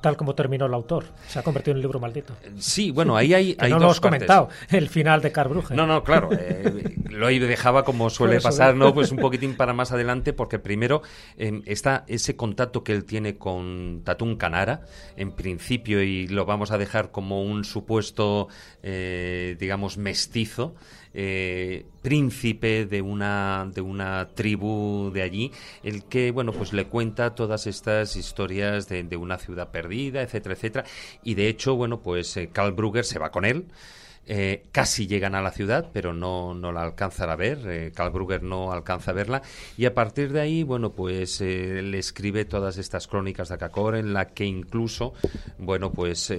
tal 0.00 0.16
como 0.16 0.34
terminó 0.34 0.66
el 0.66 0.74
autor. 0.74 1.04
Se 1.28 1.38
ha 1.38 1.42
convertido 1.42 1.72
en 1.72 1.78
un 1.78 1.82
libro 1.82 2.00
maldito. 2.00 2.34
Sí, 2.58 2.90
bueno, 2.90 3.16
ahí 3.16 3.34
hay, 3.34 3.56
no 3.68 3.78
lo 3.78 3.84
hemos 3.84 4.00
comentado, 4.00 4.48
el 4.70 4.88
final 4.88 5.20
de 5.20 5.32
Carl 5.32 5.62
No, 5.70 5.86
no, 5.86 6.02
claro. 6.02 6.30
Eh, 6.32 6.96
lo 7.10 7.28
dejaba 7.28 7.84
como 7.84 8.10
suele 8.10 8.40
pasar, 8.40 8.74
¿no? 8.74 8.92
Pues 8.92 9.12
un 9.12 9.18
poquitín 9.18 9.56
para 9.56 9.72
más 9.72 9.92
adelante, 9.92 10.32
porque 10.32 10.58
primero 10.58 11.02
em, 11.36 11.62
está 11.66 12.04
ese 12.06 12.36
contacto 12.36 12.84
que 12.84 12.92
él 12.92 13.04
tiene 13.04 13.36
con 13.36 14.02
Tatún 14.04 14.36
Canara, 14.36 14.82
en 15.16 15.32
principio, 15.32 16.02
y 16.02 16.26
lo 16.26 16.44
vamos 16.44 16.70
a 16.70 16.78
dejar 16.78 17.10
como 17.10 17.42
un 17.42 17.64
supuesto, 17.64 18.48
eh, 18.82 19.56
digamos, 19.58 19.96
mestizo. 19.96 20.74
Eh, 21.16 21.86
príncipe 22.02 22.86
de 22.86 23.00
una, 23.00 23.70
de 23.72 23.80
una 23.80 24.30
tribu 24.34 25.12
de 25.14 25.22
allí, 25.22 25.52
el 25.84 26.04
que, 26.04 26.32
bueno, 26.32 26.50
pues 26.50 26.72
le 26.72 26.86
cuenta 26.86 27.36
todas 27.36 27.68
estas 27.68 28.16
historias 28.16 28.88
de, 28.88 29.16
una 29.16 29.38
ciudad 29.38 29.70
perdida, 29.70 30.22
etcétera, 30.22 30.56
etcétera. 30.56 30.84
Y 31.22 31.34
de 31.34 31.48
hecho, 31.48 31.76
bueno, 31.76 32.00
pues 32.00 32.36
eh, 32.36 32.50
Karl 32.52 32.72
Brugger 32.72 33.04
se 33.04 33.20
va 33.20 33.30
con 33.30 33.44
él. 33.44 33.66
Eh, 34.26 34.64
casi 34.72 35.06
llegan 35.06 35.34
a 35.34 35.42
la 35.42 35.50
ciudad, 35.52 35.90
pero 35.92 36.14
no, 36.14 36.52
no 36.54 36.72
la 36.72 36.82
alcanzan 36.82 37.30
a 37.30 37.36
ver. 37.36 37.92
Karl 37.94 38.10
Brugger 38.10 38.42
no 38.42 38.72
alcanza 38.72 39.12
a 39.12 39.14
verla. 39.14 39.42
Y 39.76 39.86
a 39.86 39.94
partir 39.94 40.32
de 40.32 40.40
ahí, 40.40 40.62
bueno, 40.64 40.92
pues 40.92 41.40
le 41.40 41.98
escribe 41.98 42.44
todas 42.44 42.76
estas 42.76 43.06
crónicas 43.06 43.50
de 43.50 43.54
Acacor, 43.54 43.96
en 43.96 44.14
la 44.14 44.28
que 44.28 44.46
incluso, 44.46 45.14
bueno, 45.58 45.92
pues 45.92 46.32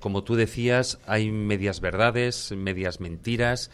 como 0.00 0.24
tú 0.24 0.36
decías, 0.36 1.00
hay 1.06 1.30
medias 1.30 1.80
verdades, 1.80 2.52
medias 2.56 3.00
mentiras. 3.00 3.70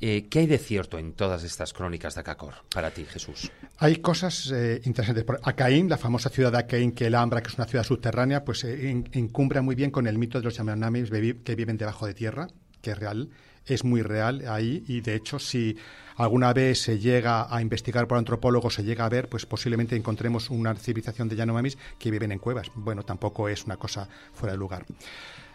Eh, 0.00 0.28
¿Qué 0.28 0.40
hay 0.40 0.46
de 0.46 0.58
cierto 0.58 0.98
en 0.98 1.14
todas 1.14 1.42
estas 1.42 1.72
crónicas 1.72 2.14
de 2.14 2.20
Acacor 2.20 2.54
para 2.74 2.90
ti, 2.90 3.04
Jesús? 3.06 3.50
Hay 3.78 3.96
cosas 3.96 4.50
eh, 4.50 4.80
interesantes. 4.84 5.24
Acaín, 5.42 5.88
la 5.88 5.96
famosa 5.96 6.28
ciudad 6.28 6.52
de 6.52 6.58
Acaín, 6.58 6.92
que 6.92 7.06
el 7.06 7.14
Ambra, 7.14 7.42
que 7.42 7.48
es 7.48 7.54
una 7.54 7.66
ciudad 7.66 7.84
subterránea, 7.84 8.44
pues 8.44 8.64
eh, 8.64 9.04
encumbra 9.12 9.62
muy 9.62 9.74
bien 9.74 9.90
con 9.90 10.06
el 10.06 10.18
mito 10.18 10.38
de 10.38 10.44
los 10.44 10.56
Yamanamis 10.56 11.10
que 11.44 11.54
viven 11.54 11.78
debajo 11.78 12.06
de 12.06 12.12
tierra, 12.12 12.48
que 12.82 12.90
es 12.90 12.98
real, 12.98 13.30
es 13.64 13.84
muy 13.84 14.02
real 14.02 14.44
ahí 14.48 14.84
y 14.86 15.00
de 15.00 15.14
hecho 15.14 15.38
si 15.38 15.76
alguna 16.16 16.52
vez 16.52 16.82
se 16.82 16.98
llega 16.98 17.54
a 17.54 17.62
investigar 17.62 18.06
por 18.06 18.18
antropólogos, 18.18 18.74
se 18.74 18.84
llega 18.84 19.06
a 19.06 19.08
ver, 19.08 19.28
pues 19.28 19.46
posiblemente 19.46 19.96
encontremos 19.96 20.50
una 20.50 20.74
civilización 20.74 21.28
de 21.28 21.36
Yanomamis 21.36 21.78
que 21.98 22.10
viven 22.10 22.32
en 22.32 22.38
cuevas. 22.38 22.70
Bueno, 22.74 23.02
tampoco 23.02 23.48
es 23.48 23.64
una 23.64 23.78
cosa 23.78 24.08
fuera 24.34 24.52
de 24.52 24.58
lugar. 24.58 24.84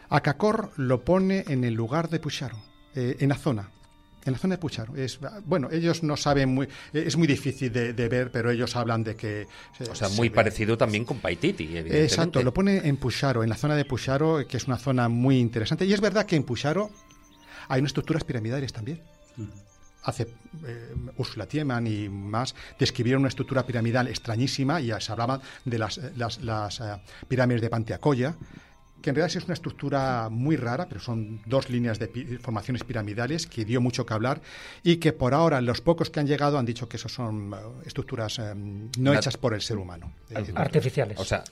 Acacor 0.10 0.72
lo 0.78 1.06
pone 1.06 1.46
en 1.48 1.64
el 1.64 1.76
lugar 1.76 2.10
de 2.10 2.20
Pucharo, 2.20 2.58
en 2.94 3.30
la 3.30 3.36
zona, 3.36 3.72
en 4.26 4.34
la 4.34 4.40
zona 4.40 4.56
de 4.56 4.58
Pucharo. 4.60 4.96
Es, 4.96 5.20
bueno, 5.46 5.70
ellos 5.72 6.04
no 6.04 6.18
saben 6.18 6.50
muy... 6.50 6.68
Es 6.94 7.18
muy 7.18 7.28
difícil 7.28 7.72
de, 7.72 8.10
ver, 8.10 8.32
pero 8.32 8.52
ellos 8.52 8.76
hablan 8.76 9.04
de 9.04 9.16
que... 9.16 9.48
O 9.90 9.96
sea, 9.96 10.10
muy 10.10 10.30
parecido 10.30 10.78
también 10.78 11.06
con 11.06 11.20
Paititi, 11.20 11.64
evidentemente. 11.64 12.04
Exacto, 12.04 12.44
lo 12.44 12.54
pone 12.54 12.88
en 12.88 12.98
Pucharo, 12.98 13.44
en 13.44 13.50
la 13.50 13.56
zona 13.56 13.76
de 13.76 13.86
Pucharo, 13.86 14.46
que 14.48 14.58
es 14.58 14.68
una 14.68 14.78
zona 14.78 15.10
muy 15.10 15.40
interesante. 15.40 15.86
Y 15.86 15.94
es 15.94 16.02
verdad 16.02 16.26
que 16.26 16.36
en 16.36 16.44
Pucharo 16.44 16.92
hay 17.68 17.80
unas 17.80 17.90
estructuras 17.90 18.24
piramidales 18.24 18.74
también. 18.74 19.02
Hace 20.04 20.28
eh, 20.66 20.94
Ursula 21.18 21.46
Tiemann 21.46 21.86
y 21.86 22.10
más 22.10 22.56
describieron 22.80 23.22
una 23.22 23.30
estructura 23.30 23.66
piramidal 23.66 24.08
extrañísima 24.08 24.82
y 24.82 24.92
se 25.00 25.12
hablaba 25.12 25.40
de 25.64 25.78
las, 25.78 26.00
las, 26.16 26.42
las 26.42 26.80
eh, 26.80 26.84
pirámides 27.28 27.62
de 27.62 27.70
Panteacoya 27.70 28.36
que 29.02 29.10
en 29.10 29.16
realidad 29.16 29.38
es 29.38 29.46
una 29.46 29.54
estructura 29.54 30.30
muy 30.30 30.56
rara, 30.56 30.88
pero 30.88 31.02
son 31.02 31.42
dos 31.46 31.70
líneas 31.70 32.00
de 32.00 32.40
formaciones 32.42 32.84
piramidales 32.84 33.48
que 33.48 33.66
dio 33.66 33.82
mucho 33.82 34.06
que 34.06 34.14
hablar 34.14 34.42
y 34.84 34.98
que 34.98 35.14
por 35.14 35.34
ahora 35.34 35.62
los 35.62 35.82
pocos 35.82 36.10
que 36.10 36.20
han 36.20 36.28
llegado 36.28 36.58
han 36.58 36.66
dicho 36.66 36.88
que 36.88 36.98
esos 36.98 37.14
son 37.14 37.54
uh, 37.54 37.82
estructuras 37.86 38.40
um, 38.40 38.90
no 38.98 39.14
hechas 39.14 39.38
por 39.38 39.54
el 39.54 39.62
ser 39.62 39.78
humano. 39.78 40.14
Artificiales. 40.56 41.20
O 41.20 41.26
sea, 41.26 41.44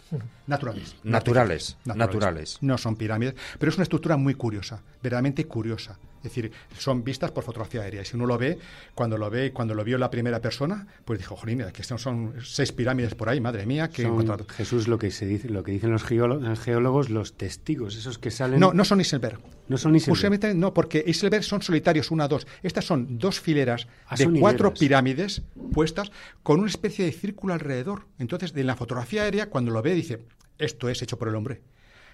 naturales. 0.47 0.95
Naturales, 1.04 1.78
naturales. 1.86 2.58
No 2.62 2.78
son 2.78 2.95
pirámides, 2.95 3.36
pero 3.58 3.70
es 3.70 3.76
una 3.78 3.84
estructura 3.84 4.18
muy 4.18 4.36
curiosa, 4.36 4.82
verdaderamente 5.02 5.45
curiosa. 5.45 5.97
Es 6.20 6.24
decir, 6.24 6.51
son 6.78 7.03
vistas 7.03 7.32
por 7.32 7.43
fotografía 7.43 7.82
aérea. 7.82 8.01
Y 8.01 8.05
si 8.05 8.15
uno 8.15 8.26
lo 8.26 8.38
ve, 8.38 8.59
cuando 8.93 9.17
lo 9.17 9.30
ve, 9.30 9.51
cuando 9.53 9.74
lo 9.74 9.84
vio 9.84 9.97
la 9.97 10.11
primera 10.11 10.41
persona, 10.41 10.86
pues 11.05 11.20
dijo, 11.20 11.36
jolín, 11.36 11.63
que 11.74 11.84
son 11.84 12.34
seis 12.43 12.72
pirámides 12.72 13.15
por 13.15 13.30
ahí, 13.30 13.39
madre 13.39 13.65
mía, 13.65 13.89
que 13.89 14.09
Jesús, 14.57 14.88
lo 14.88 14.97
que 14.97 15.11
se 15.11 15.26
dice, 15.26 15.49
lo 15.49 15.63
que 15.63 15.72
dicen 15.72 15.91
los 15.91 16.03
geólogos, 16.03 17.09
los 17.09 17.34
testigos, 17.34 17.95
esos 17.95 18.17
que 18.17 18.32
salen. 18.32 18.59
No, 18.59 18.74
no 18.74 18.84
son 18.84 18.99
Iselberg. 18.99 19.39
No 19.67 19.78
son 19.78 19.95
Iselberg. 19.95 20.55
No, 20.55 20.74
porque 20.74 21.03
Iselberg 21.05 21.43
son 21.43 21.61
solitarios, 21.61 22.11
una, 22.11 22.28
dos. 22.28 22.47
Estas 22.63 22.86
son 22.86 23.17
dos 23.17 23.39
fileras 23.39 23.88
ah, 24.07 24.15
de 24.15 24.28
cuatro 24.39 24.74
pirámides 24.74 25.41
puestas 25.74 26.11
con 26.43 26.59
una 26.59 26.70
especie 26.70 27.05
de 27.05 27.11
círculo 27.11 27.53
alrededor. 27.53 28.07
Entonces, 28.17 28.53
en 28.55 28.67
la 28.67 28.76
fotografía 28.76 29.24
aérea, 29.24 29.49
cuando 29.49 29.72
lo 29.72 29.82
ve, 29.82 29.93
dice, 29.93 30.20
esto 30.57 30.89
es 30.89 31.01
hecho 31.01 31.17
por 31.17 31.30
el 31.30 31.36
hombre. 31.36 31.61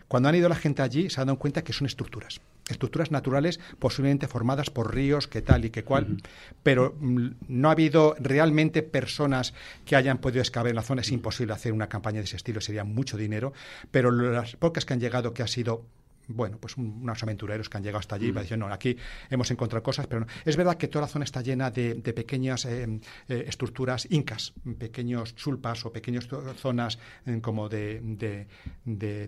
Cuando 0.07 0.29
han 0.29 0.35
ido 0.35 0.49
la 0.49 0.55
gente 0.55 0.81
allí, 0.81 1.09
se 1.09 1.19
han 1.19 1.27
dado 1.27 1.39
cuenta 1.39 1.63
que 1.63 1.73
son 1.73 1.87
estructuras. 1.87 2.39
Estructuras 2.69 3.11
naturales, 3.11 3.59
posiblemente 3.77 4.27
formadas 4.27 4.71
por 4.71 4.93
ríos, 4.93 5.27
que 5.27 5.41
tal 5.41 5.65
y 5.65 5.69
que 5.69 5.83
cual, 5.83 6.17
pero 6.63 6.95
mm, 6.99 7.27
no 7.47 7.69
ha 7.69 7.73
habido 7.73 8.15
realmente 8.19 8.81
personas 8.81 9.53
que 9.85 9.95
hayan 9.95 10.17
podido 10.17 10.41
excavar 10.41 10.69
en 10.69 10.75
la 10.75 10.81
zona. 10.81 11.01
Es 11.01 11.11
imposible 11.11 11.53
hacer 11.53 11.73
una 11.73 11.89
campaña 11.89 12.19
de 12.19 12.25
ese 12.25 12.37
estilo, 12.37 12.61
sería 12.61 12.83
mucho 12.83 13.17
dinero, 13.17 13.53
pero 13.91 14.11
las 14.11 14.55
pocas 14.55 14.83
que 14.85 14.93
han 14.93 14.99
llegado, 14.99 15.33
que 15.33 15.43
ha 15.43 15.47
sido 15.47 15.85
bueno, 16.27 16.57
pues 16.59 16.77
unos 16.77 17.21
aventureros 17.23 17.69
que 17.69 17.77
han 17.77 17.83
llegado 17.83 17.99
hasta 17.99 18.15
allí 18.15 18.27
y 18.27 18.31
mm. 18.31 18.39
dicen, 18.39 18.59
no, 18.59 18.67
aquí 18.67 18.95
hemos 19.29 19.49
encontrado 19.51 19.83
cosas, 19.83 20.07
pero 20.07 20.21
no. 20.21 20.27
Es 20.43 20.57
verdad 20.57 20.77
que 20.77 20.87
toda 20.87 21.03
la 21.03 21.07
zona 21.07 21.25
está 21.25 21.41
llena 21.41 21.71
de, 21.71 21.95
pequeñas 21.95 22.65
eh, 22.65 22.99
eh, 23.27 23.45
estructuras 23.47 24.07
incas, 24.09 24.53
pequeños 24.77 25.35
chulpas 25.35 25.85
o 25.85 25.91
pequeñas 25.91 26.27
zonas 26.57 26.99
eh, 27.25 27.39
como 27.41 27.69
de, 27.69 28.47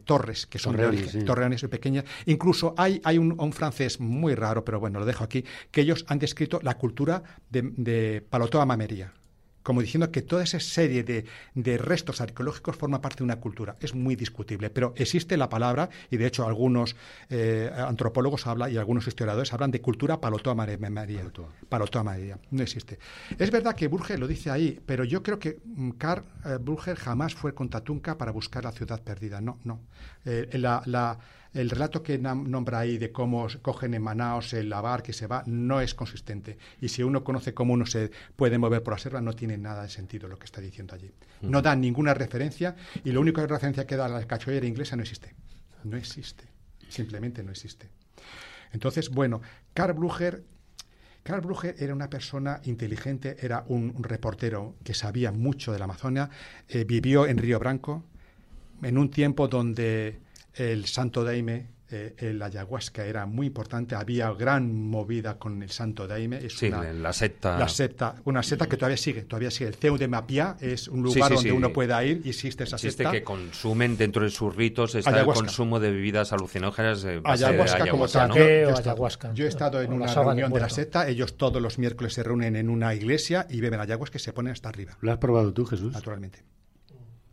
torres, 0.06 0.46
que 0.48 0.60
son 0.60 0.76
torreones, 1.26 1.64
pequeñas. 1.64 2.06
Incluso 2.26 2.74
hay, 2.78 3.02
hay 3.04 3.18
un, 3.18 3.54
francés 3.54 4.00
muy 4.00 4.36
raro, 4.36 4.64
pero 4.64 4.80
bueno, 4.80 5.00
lo 5.00 5.06
dejo 5.06 5.24
aquí, 5.24 5.44
que 5.72 5.82
ellos 5.82 6.06
han 6.08 6.20
descrito 6.20 6.60
la 6.62 6.78
cultura 6.78 7.24
de, 7.50 7.62
de 7.62 8.22
Palotoa 8.30 8.66
Mamería 8.66 9.14
como 9.68 9.82
diciendo 9.82 10.14
que 10.14 10.22
toda 10.22 10.44
esa 10.44 10.62
serie 10.62 11.04
de, 11.04 11.78
restos 11.78 12.22
arqueológicos 12.22 12.78
forma 12.78 13.02
parte 13.02 13.18
de 13.18 13.26
una 13.26 13.42
cultura. 13.42 13.76
Es 13.82 13.94
muy 13.94 14.16
discutible, 14.16 14.70
pero 14.70 14.94
existe 14.96 15.36
la 15.36 15.50
palabra, 15.50 15.90
y 16.10 16.16
de 16.16 16.26
hecho 16.26 16.48
algunos 16.48 16.96
eh, 17.30 17.70
antropólogos 17.76 18.48
hablan 18.48 18.72
y 18.72 18.78
algunos 18.78 19.06
historiadores 19.08 19.52
hablan 19.52 19.72
de 19.72 19.82
cultura 19.82 20.22
palotoa 20.22 20.56
María. 20.56 20.78
Palotoa 21.68 22.02
María. 22.02 22.40
No 22.50 22.64
existe. 22.64 22.98
Es 23.38 23.52
verdad 23.52 23.76
que 23.76 23.90
Burger 23.90 24.18
lo 24.18 24.28
dice 24.28 24.50
ahí, 24.50 24.80
pero 24.86 25.04
yo 25.04 25.22
creo 25.22 25.38
que 25.38 25.60
mm, 25.66 25.90
Karl 25.98 26.24
eh, 26.46 26.58
Burger 26.62 26.96
jamás 26.96 27.36
fue 27.36 27.54
con 27.54 27.68
Tatunca 27.68 28.18
para 28.18 28.32
buscar 28.32 28.64
la 28.64 28.72
ciudad 28.72 29.02
perdida. 29.02 29.42
No, 29.42 29.60
no. 29.66 29.82
Eh, 30.24 30.48
la 30.54 31.20
el 31.54 31.70
relato 31.70 32.04
que 32.04 32.18
nombra 32.18 32.80
ahí 32.80 32.98
de 32.98 33.12
cómo 33.12 33.48
cogen 33.62 33.94
en 33.94 34.02
Manaos 34.02 34.54
el 34.54 34.70
lavar 34.70 35.04
que 35.04 35.14
se 35.14 35.28
va 35.28 35.44
no 35.46 35.82
es 35.82 35.94
consistente. 35.94 36.58
Y 36.82 36.90
si 36.90 37.04
uno 37.04 37.24
conoce 37.24 37.54
cómo 37.54 37.74
uno 37.74 37.86
se 37.86 38.12
puede 38.36 38.58
mover 38.58 38.84
por 38.84 38.94
la 38.94 39.00
selva, 39.00 39.22
no 39.22 39.34
tiene 39.34 39.58
nada 39.58 39.84
de 39.84 39.90
sentido 39.90 40.28
lo 40.28 40.38
que 40.38 40.46
está 40.46 40.62
diciendo 40.62 40.96
allí. 40.96 41.12
No 41.42 41.62
da 41.62 41.76
ninguna 41.76 42.14
referencia 42.14 42.76
y 43.04 43.12
lo 43.12 43.22
único 43.22 43.42
de 43.42 43.48
referencia 43.48 43.86
que 43.86 43.96
da 43.96 44.08
la 44.08 44.26
cachoeira 44.26 44.66
inglesa 44.66 44.96
no 44.96 45.04
existe. 45.04 45.34
No 45.84 45.98
existe. 45.98 46.46
Simplemente 46.90 47.44
no 47.44 47.52
existe. 47.52 47.90
Entonces, 48.72 49.10
bueno, 49.10 49.42
Karl 49.74 49.94
Brugger 49.94 50.44
Karl 51.28 51.42
Brugger 51.42 51.76
era 51.78 51.94
una 51.94 52.10
persona 52.10 52.62
inteligente, 52.64 53.36
era 53.42 53.66
un, 53.68 54.02
reportero 54.02 54.76
que 54.86 54.94
sabía 54.94 55.34
mucho 55.34 55.74
de 55.74 55.80
la 55.80 55.84
Amazonia, 55.84 56.30
eh, 56.70 56.86
vivió 56.86 57.26
en 57.28 57.38
Río 57.38 57.60
Branco, 57.60 58.06
en 58.82 58.98
un 58.98 59.10
tiempo 59.12 59.50
donde 59.50 60.22
el 60.58 60.86
Santo 60.86 61.24
Daime, 61.24 61.78
eh, 61.90 62.16
el 62.18 62.42
ayahuasca 62.42 63.06
era 63.06 63.26
muy 63.26 63.48
importante, 63.48 63.96
había 63.96 64.30
gran 64.34 64.76
movida 64.76 65.38
con 65.38 65.64
el 65.64 65.70
Santo 65.70 66.06
Daime. 66.06 66.38
Es 66.46 66.58
sí, 66.58 66.70
la 66.70 67.14
secta. 67.14 67.58
La 67.58 67.70
secta, 67.70 68.16
una 68.26 68.44
secta 68.44 68.68
que 68.68 68.76
todavía 68.76 68.98
sigue, 68.98 69.22
todavía 69.22 69.52
sigue. 69.52 69.70
El 69.70 69.76
Ceu 69.76 69.98
de 69.98 70.10
Mapia 70.10 70.58
es 70.60 70.90
un 70.90 71.02
lugar 71.02 71.34
donde 71.34 71.54
uno 71.54 71.72
pueda 71.72 72.04
ir 72.04 72.22
y 72.26 72.30
existe 72.30 72.66
esa 72.66 72.76
existe 72.76 73.04
secta. 73.04 73.12
que 73.12 73.24
consumen 73.24 73.96
dentro 73.96 74.24
de 74.24 74.32
sus 74.32 74.54
ritos 74.54 74.96
está 74.96 75.22
el 75.22 75.26
consumo 75.26 75.80
de 75.80 75.92
bebidas 75.92 76.34
alucinógenas. 76.34 77.04
De 77.04 77.22
ayahuasca, 77.24 77.88
como 77.88 78.08
tal. 78.10 78.34
Yo, 78.34 78.44
he 78.44 79.34
yo 79.34 79.46
he 79.46 79.48
estado 79.48 79.82
en 79.82 79.94
una 79.94 80.14
reunión 80.14 80.52
de 80.52 80.60
la 80.60 80.70
secta, 80.70 81.08
ellos 81.08 81.38
todos 81.38 81.62
los 81.62 81.80
miércoles 81.80 82.14
se 82.14 82.24
reúnen 82.24 82.58
en 82.58 82.70
una 82.70 82.94
iglesia 82.96 83.48
y 83.50 83.62
beben 83.62 83.80
ayahuasca 83.80 84.18
y 84.18 84.22
se 84.22 84.34
ponen 84.34 84.52
hasta 84.52 84.68
arriba. 84.68 84.98
¿Lo 85.00 85.14
has 85.14 85.20
probado 85.20 85.54
tú, 85.54 85.66
Jesús? 85.66 85.94
Naturalmente. 85.94 86.44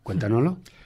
Cuéntanoslo. 0.05 0.59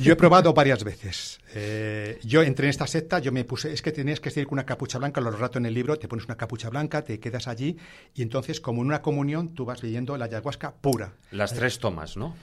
Yo 0.00 0.12
he 0.12 0.16
probado 0.16 0.52
varias 0.52 0.82
veces. 0.84 1.40
Eh, 1.54 2.18
yo 2.22 2.42
entré 2.42 2.66
en 2.66 2.70
esta 2.70 2.86
secta, 2.86 3.18
yo 3.18 3.32
me 3.32 3.44
puse, 3.44 3.72
es 3.72 3.82
que 3.82 3.92
tenías 3.92 4.20
que 4.20 4.30
seguir 4.30 4.48
con 4.48 4.56
una 4.56 4.66
capucha 4.66 4.98
blanca, 4.98 5.20
lo 5.20 5.30
rato 5.30 5.58
en 5.58 5.66
el 5.66 5.74
libro, 5.74 5.96
te 5.96 6.08
pones 6.08 6.24
una 6.24 6.36
capucha 6.36 6.68
blanca, 6.70 7.02
te 7.02 7.20
quedas 7.20 7.48
allí 7.48 7.76
y 8.14 8.22
entonces 8.22 8.60
como 8.60 8.82
en 8.82 8.88
una 8.88 9.02
comunión 9.02 9.54
tú 9.54 9.64
vas 9.64 9.82
leyendo 9.82 10.16
la 10.16 10.24
ayahuasca 10.24 10.72
pura. 10.72 11.12
Las 11.30 11.54
tres 11.54 11.78
tomas, 11.78 12.16
¿no? 12.16 12.34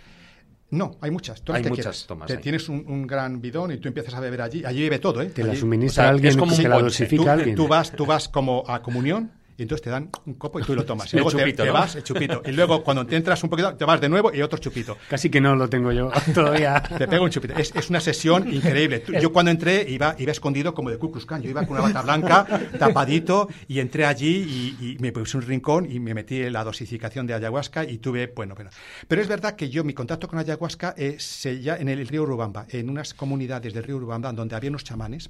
No, 0.69 0.97
hay 0.99 1.11
muchas. 1.11 1.41
hay 1.47 1.63
muchas 1.63 2.05
tomas. 2.07 2.27
Te 2.27 2.37
tienes 2.37 2.67
un, 2.67 3.07
gran 3.07 3.39
bidón 3.41 3.71
y 3.71 3.77
tú 3.77 3.87
empiezas 3.87 4.13
a 4.13 4.19
beber 4.19 4.41
allí. 4.41 4.65
Allí 4.65 4.81
bebe 4.81 4.99
todo, 4.99 5.21
¿eh? 5.21 5.27
Te 5.27 5.43
la 5.43 5.55
suministra 5.55 6.09
alguien, 6.09 6.31
es 6.31 6.37
como 6.37 6.55
que 6.55 6.67
la 6.67 6.79
dosifica 6.79 7.33
alguien. 7.33 7.55
Tú 7.55 7.67
vas, 7.67 7.91
tú 7.91 8.05
vas 8.05 8.27
como 8.27 8.63
a 8.67 8.81
comunión 8.81 9.31
y 9.57 9.63
entonces 9.63 9.83
te 9.83 9.89
dan 9.89 10.09
un 10.25 10.35
copo 10.35 10.59
y 10.59 10.63
tú 10.63 10.75
lo 10.75 10.85
tomas. 10.85 11.11
Y 11.17 11.17
luego 11.17 11.31
te, 11.31 11.69
vas, 11.69 11.95
el 11.95 12.03
chupito. 12.03 12.43
Y 12.45 12.51
luego 12.51 12.83
cuando 12.83 13.05
te 13.05 13.15
entras 13.15 13.43
un 13.43 13.49
poquito, 13.49 13.73
te 13.75 13.85
vas 13.85 13.99
de 13.99 14.07
nuevo 14.07 14.31
y 14.33 14.41
otro 14.41 14.59
chupito. 14.59 14.97
Casi 15.09 15.29
que 15.29 15.41
no 15.41 15.55
lo 15.55 15.67
tengo 15.67 15.91
yo 15.91 16.11
todavía. 16.33 16.81
te 16.81 17.07
pego 17.07 17.23
un 17.23 17.31
chupito. 17.31 17.55
Es, 17.55 17.73
es 17.75 17.89
una 17.89 17.99
sesión 17.99 18.53
increíble. 18.53 19.03
Yo 19.19 19.33
cuando 19.33 19.49
entré 19.49 19.85
iba, 19.89 20.15
iba 20.19 20.31
escondido 20.31 20.73
como 20.73 20.91
de 20.91 20.97
Ku 20.97 21.11
Yo 21.19 21.49
iba 21.49 21.65
con 21.65 21.77
una 21.77 21.87
bata 21.87 22.01
blanca, 22.03 22.45
tapadito, 22.77 23.47
y 23.67 23.79
entré 23.79 24.05
allí 24.05 24.75
y, 24.79 24.97
me 24.99 25.11
puse 25.11 25.37
un 25.37 25.43
rincón 25.43 25.91
y 25.91 25.99
me 25.99 26.13
metí 26.13 26.41
en 26.41 26.53
la 26.53 26.63
dosificación 26.63 27.27
de 27.27 27.33
ayahuasca 27.33 27.83
y 27.83 27.97
tuve, 27.97 28.27
bueno, 28.27 28.55
bueno. 28.55 28.69
Pero 29.07 29.21
es 29.21 29.27
verdad 29.27 29.55
que 29.55 29.69
yo, 29.69 29.83
mi 29.83 29.93
contacto 29.93 30.27
con 30.27 30.39
ayahuasca 30.39 30.93
es 30.97 31.43
ya 31.61 31.77
en 31.77 31.89
el 31.89 32.07
río 32.07 32.23
Urubamba, 32.23 32.65
en 32.69 32.89
unas 32.89 33.13
comunidades 33.13 33.73
del 33.73 33.83
río 33.83 33.97
Urubamba 33.97 34.31
donde 34.33 34.55
había 34.55 34.69
unos 34.69 34.83
chamanes 34.83 35.29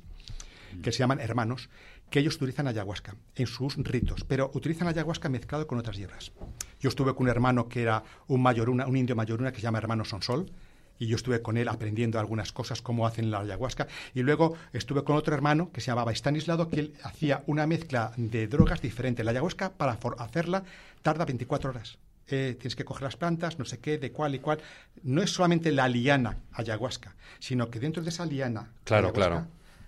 que 0.82 0.92
se 0.92 1.00
llaman 1.00 1.20
hermanos, 1.20 1.70
que 2.10 2.20
ellos 2.20 2.36
utilizan 2.36 2.68
ayahuasca 2.68 3.16
en 3.36 3.48
sus 3.48 3.76
ritos, 3.78 4.24
pero 4.24 4.52
utilizan 4.54 4.88
ayahuasca 4.88 5.30
mezclado 5.30 5.68
con 5.68 5.78
otras 5.78 5.98
hierbas. 5.98 6.32
Yo 6.80 6.90
estuve 6.90 7.14
con 7.14 7.26
un 7.26 7.30
hermano 7.30 7.68
que 7.68 7.82
era 7.82 8.04
un 8.28 8.42
mayoruna, 8.42 8.88
un 8.88 8.98
indio 8.98 9.16
mayoruna 9.16 9.52
que 9.52 9.58
se 9.58 9.64
llama 9.64 9.80
hermano 9.80 10.06
Sonsol, 10.06 10.52
y 11.00 11.08
yo 11.08 11.16
estuve 11.16 11.42
con 11.42 11.58
él 11.58 11.68
aprendiendo 11.68 12.20
algunas 12.20 12.52
cosas, 12.52 12.82
cómo 12.82 13.06
hacen 13.06 13.30
la 13.30 13.42
ayahuasca. 13.42 13.88
Y 14.14 14.24
luego 14.24 14.56
estuve 14.74 15.04
con 15.04 15.16
otro 15.16 15.36
hermano 15.36 15.72
que 15.72 15.82
se 15.82 15.92
llamaba 15.92 16.12
Stanislao, 16.12 16.70
que 16.70 16.80
él 16.80 16.94
hacía 17.04 17.44
una 17.46 17.68
mezcla 17.68 18.14
de 18.18 18.48
drogas 18.48 18.82
diferente. 18.82 19.24
La 19.24 19.32
ayahuasca, 19.32 19.74
para 19.74 19.98
hacerla, 20.18 20.64
tarda 21.02 21.26
24 21.26 21.70
horas. 21.70 22.00
Eh, 22.30 22.58
tienes 22.60 22.76
que 22.76 22.84
coger 22.84 23.04
las 23.04 23.16
plantas, 23.16 23.58
no 23.58 23.64
sé 23.64 23.80
qué, 23.80 23.98
de 23.98 24.12
cuál 24.12 24.36
y 24.36 24.40
cuál. 24.40 24.60
No 25.04 25.22
es 25.22 25.30
solamente 25.32 25.72
la 25.72 25.88
liana 25.88 26.40
ayahuasca, 26.52 27.16
sino 27.40 27.70
que 27.70 27.80
dentro 27.80 28.04
de 28.04 28.10
esa 28.10 28.26
liana 28.26 28.74
claro, 28.84 29.14
claro. 29.14 29.48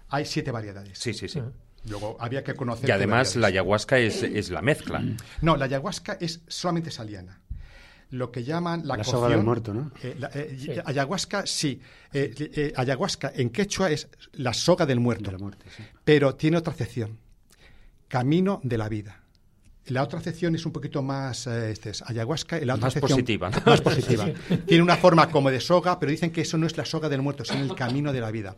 hay 0.10 0.26
siete 0.26 0.52
variedades. 0.52 1.00
Sí, 1.00 1.14
sí, 1.14 1.28
sí. 1.28 1.42
Luego 1.88 2.18
había 2.20 2.44
que 2.44 2.54
conocer. 2.54 2.90
Y 2.90 2.92
además 2.92 3.36
la 3.36 3.48
ayahuasca 3.48 3.98
es, 3.98 4.50
la 4.50 4.62
mezcla. 4.62 5.02
No, 5.42 5.56
la 5.58 5.66
ayahuasca 5.66 6.18
es 6.20 6.42
solamente 6.48 6.92
saliana. 6.92 7.40
Lo 8.12 8.32
que 8.32 8.44
llaman 8.44 8.88
la, 8.88 8.98
la 8.98 9.04
soga 9.04 9.30
del 9.30 9.44
muerto, 9.44 9.72
¿no? 9.72 9.92
Eh, 10.02 10.18
eh, 10.34 10.82
ayahuasca, 10.84 11.46
sí. 11.46 11.80
Eh, 12.12 12.74
ayahuasca 12.76 13.32
en 13.36 13.52
quechua 13.52 13.92
es 13.92 14.08
la 14.34 14.54
soga 14.54 14.86
del 14.86 15.00
muerto. 15.00 15.32
Pero 16.04 16.36
tiene 16.36 16.58
otra 16.58 16.74
acepción. 16.74 17.20
Camino 18.08 18.60
de 18.64 18.78
la 18.80 18.90
vida. 18.90 19.22
La 19.90 20.04
otra 20.04 20.20
acepción 20.20 20.56
es 20.56 20.66
un 20.66 20.72
poquito 20.72 21.02
más 21.02 21.48
eh, 21.48 21.72
este 21.72 21.92
ayahuasca. 22.06 22.60
La 22.60 22.76
otra 22.76 22.88
más 22.88 22.96
positiva. 22.96 23.50
Más 23.66 23.82
positiva. 23.82 24.28
Tiene 24.68 24.84
una 24.84 24.98
forma 24.98 25.30
como 25.30 25.52
de 25.52 25.60
soga, 25.60 26.00
pero 26.00 26.12
dicen 26.12 26.32
que 26.32 26.42
eso 26.42 26.58
no 26.58 26.68
es 26.68 26.78
la 26.78 26.86
soga 26.86 27.10
del 27.10 27.22
muerto, 27.22 27.46
sino 27.46 27.64
el 27.64 27.76
camino 27.76 28.14
de 28.14 28.22
la 28.22 28.32
vida. 28.32 28.56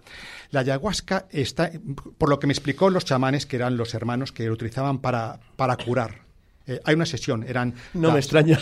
La 0.52 0.62
ayahuasca 0.62 1.28
está, 1.32 1.72
por 2.18 2.30
lo 2.30 2.40
que 2.40 2.48
me 2.48 2.54
explicó 2.54 2.90
los 2.90 3.06
chamanes, 3.06 3.46
que 3.46 3.56
eran 3.56 3.78
los 3.78 3.94
hermanos 3.94 4.32
que 4.32 4.46
lo 4.46 4.54
utilizaban 4.54 5.00
para, 5.00 5.40
para 5.56 5.78
curar 5.78 6.32
eh, 6.68 6.80
hay 6.86 6.96
una 6.96 7.06
sesión, 7.06 7.44
eran... 7.48 7.74
No 7.94 8.12
me 8.12 8.20
extraña. 8.20 8.60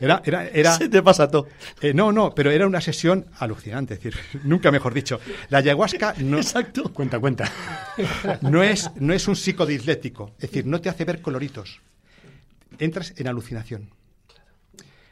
Era, 0.00 0.22
era, 0.24 0.48
era, 0.48 0.76
Se 0.76 0.88
te 0.88 1.02
pasa 1.02 1.28
todo. 1.28 1.48
Eh, 1.80 1.94
no, 1.94 2.12
no, 2.12 2.34
pero 2.34 2.50
era 2.50 2.66
una 2.66 2.80
sesión 2.80 3.26
alucinante, 3.38 3.94
es 3.94 4.02
decir, 4.02 4.20
nunca 4.44 4.70
mejor 4.70 4.94
dicho. 4.94 5.20
La 5.48 5.58
ayahuasca 5.58 6.14
no... 6.18 6.38
Exacto. 6.38 6.92
Cuenta, 6.92 7.18
cuenta. 7.18 7.50
No 8.42 8.62
es, 8.62 8.90
no 8.96 9.12
es 9.12 9.28
un 9.28 9.36
psicodislético, 9.36 10.32
es 10.38 10.50
decir, 10.50 10.66
no 10.66 10.80
te 10.80 10.88
hace 10.88 11.04
ver 11.04 11.20
coloritos. 11.20 11.80
Entras 12.78 13.14
en 13.16 13.28
alucinación. 13.28 13.90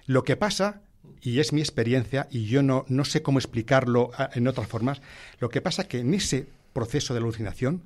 Lo 0.06 0.24
que 0.24 0.36
pasa, 0.36 0.80
y 1.20 1.40
es 1.40 1.52
mi 1.52 1.60
experiencia, 1.60 2.28
y 2.30 2.46
yo 2.46 2.62
no, 2.62 2.84
no 2.88 3.05
sé 3.05 3.22
cómo 3.22 3.38
explicarlo 3.38 4.10
ah, 4.16 4.30
en 4.34 4.48
otras 4.48 4.68
formas, 4.68 5.02
lo 5.38 5.48
que 5.50 5.60
pasa 5.60 5.86
que 5.86 6.00
en 6.00 6.14
ese 6.14 6.48
proceso 6.72 7.12
de 7.12 7.20
alucinación, 7.20 7.82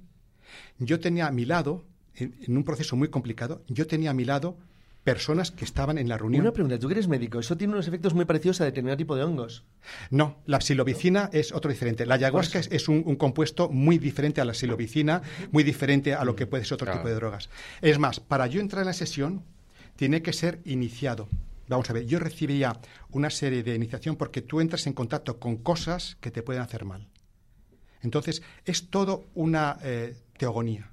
yo 0.79 1.01
tenía 1.01 1.27
a 1.27 1.33
mi 1.33 1.45
lado 1.45 1.85
en, 2.15 2.57
un 2.57 2.65
proceso 2.65 2.97
muy 2.97 3.09
complicado, 3.09 3.63
yo 3.69 3.87
tenía 3.87 4.11
a 4.11 4.15
mi 4.15 4.25
lado 4.25 4.57
personas 5.05 5.51
que 5.51 5.65
estaban 5.65 5.99
en 5.99 6.09
la 6.09 6.17
reunión. 6.17 6.43
Una 6.43 6.53
pregunta, 6.53 6.79
tú 6.79 6.89
que 6.89 6.95
eres 6.95 7.09
médico, 7.09 7.41
¿eso 7.41 7.57
tiene 7.57 7.73
unos 7.73 7.89
efectos 7.89 8.15
muy 8.15 8.25
parecidos 8.25 8.61
a 8.61 8.65
determinado 8.65 8.97
tipo 8.97 9.17
de 9.17 9.25
hongos? 9.25 9.65
No, 10.11 10.39
la 10.47 10.61
psilobicina 10.61 11.29
es 11.33 11.53
otro 11.53 11.71
diferente. 11.71 12.07
La 12.07 12.15
ayahuasca 12.15 12.61
es, 12.61 12.89
un, 12.89 13.17
compuesto 13.17 13.69
muy 13.69 13.99
diferente 13.99 14.41
a 14.41 14.45
la 14.45 14.55
psilobicina, 14.55 15.23
muy 15.51 15.65
diferente 15.65 16.15
a 16.15 16.25
lo 16.25 16.37
que 16.37 16.47
puede 16.47 16.65
ser 16.65 16.75
otro 16.75 16.93
tipo 16.93 17.09
de 17.09 17.15
drogas. 17.15 17.49
Es 17.81 17.99
más, 17.99 18.21
para 18.21 18.47
yo 18.47 18.61
entrar 18.61 18.83
en 18.83 18.89
la 18.89 18.93
sesión, 18.93 19.43
tiene 19.97 20.23
que 20.23 20.33
ser 20.33 20.61
iniciado. 20.65 21.29
Vamos 21.69 21.89
a 21.91 21.93
ver, 21.93 22.07
yo 22.07 22.19
recibía 22.19 22.79
una 23.11 23.31
serie 23.31 23.63
de 23.63 23.75
iniciación 23.75 24.17
porque 24.17 24.43
tú 24.43 24.61
entras 24.61 24.87
en 24.87 24.93
contacto 24.93 25.39
con 25.39 25.57
cosas 25.57 26.17
que 26.21 26.31
te 26.31 26.43
pueden 26.43 26.63
hacer 26.63 26.85
mal. 26.85 27.09
Entonces, 28.03 28.43
es 28.65 28.89
todo 28.89 29.25
una 29.35 29.79
eh, 29.83 30.15
teogonía 30.37 30.92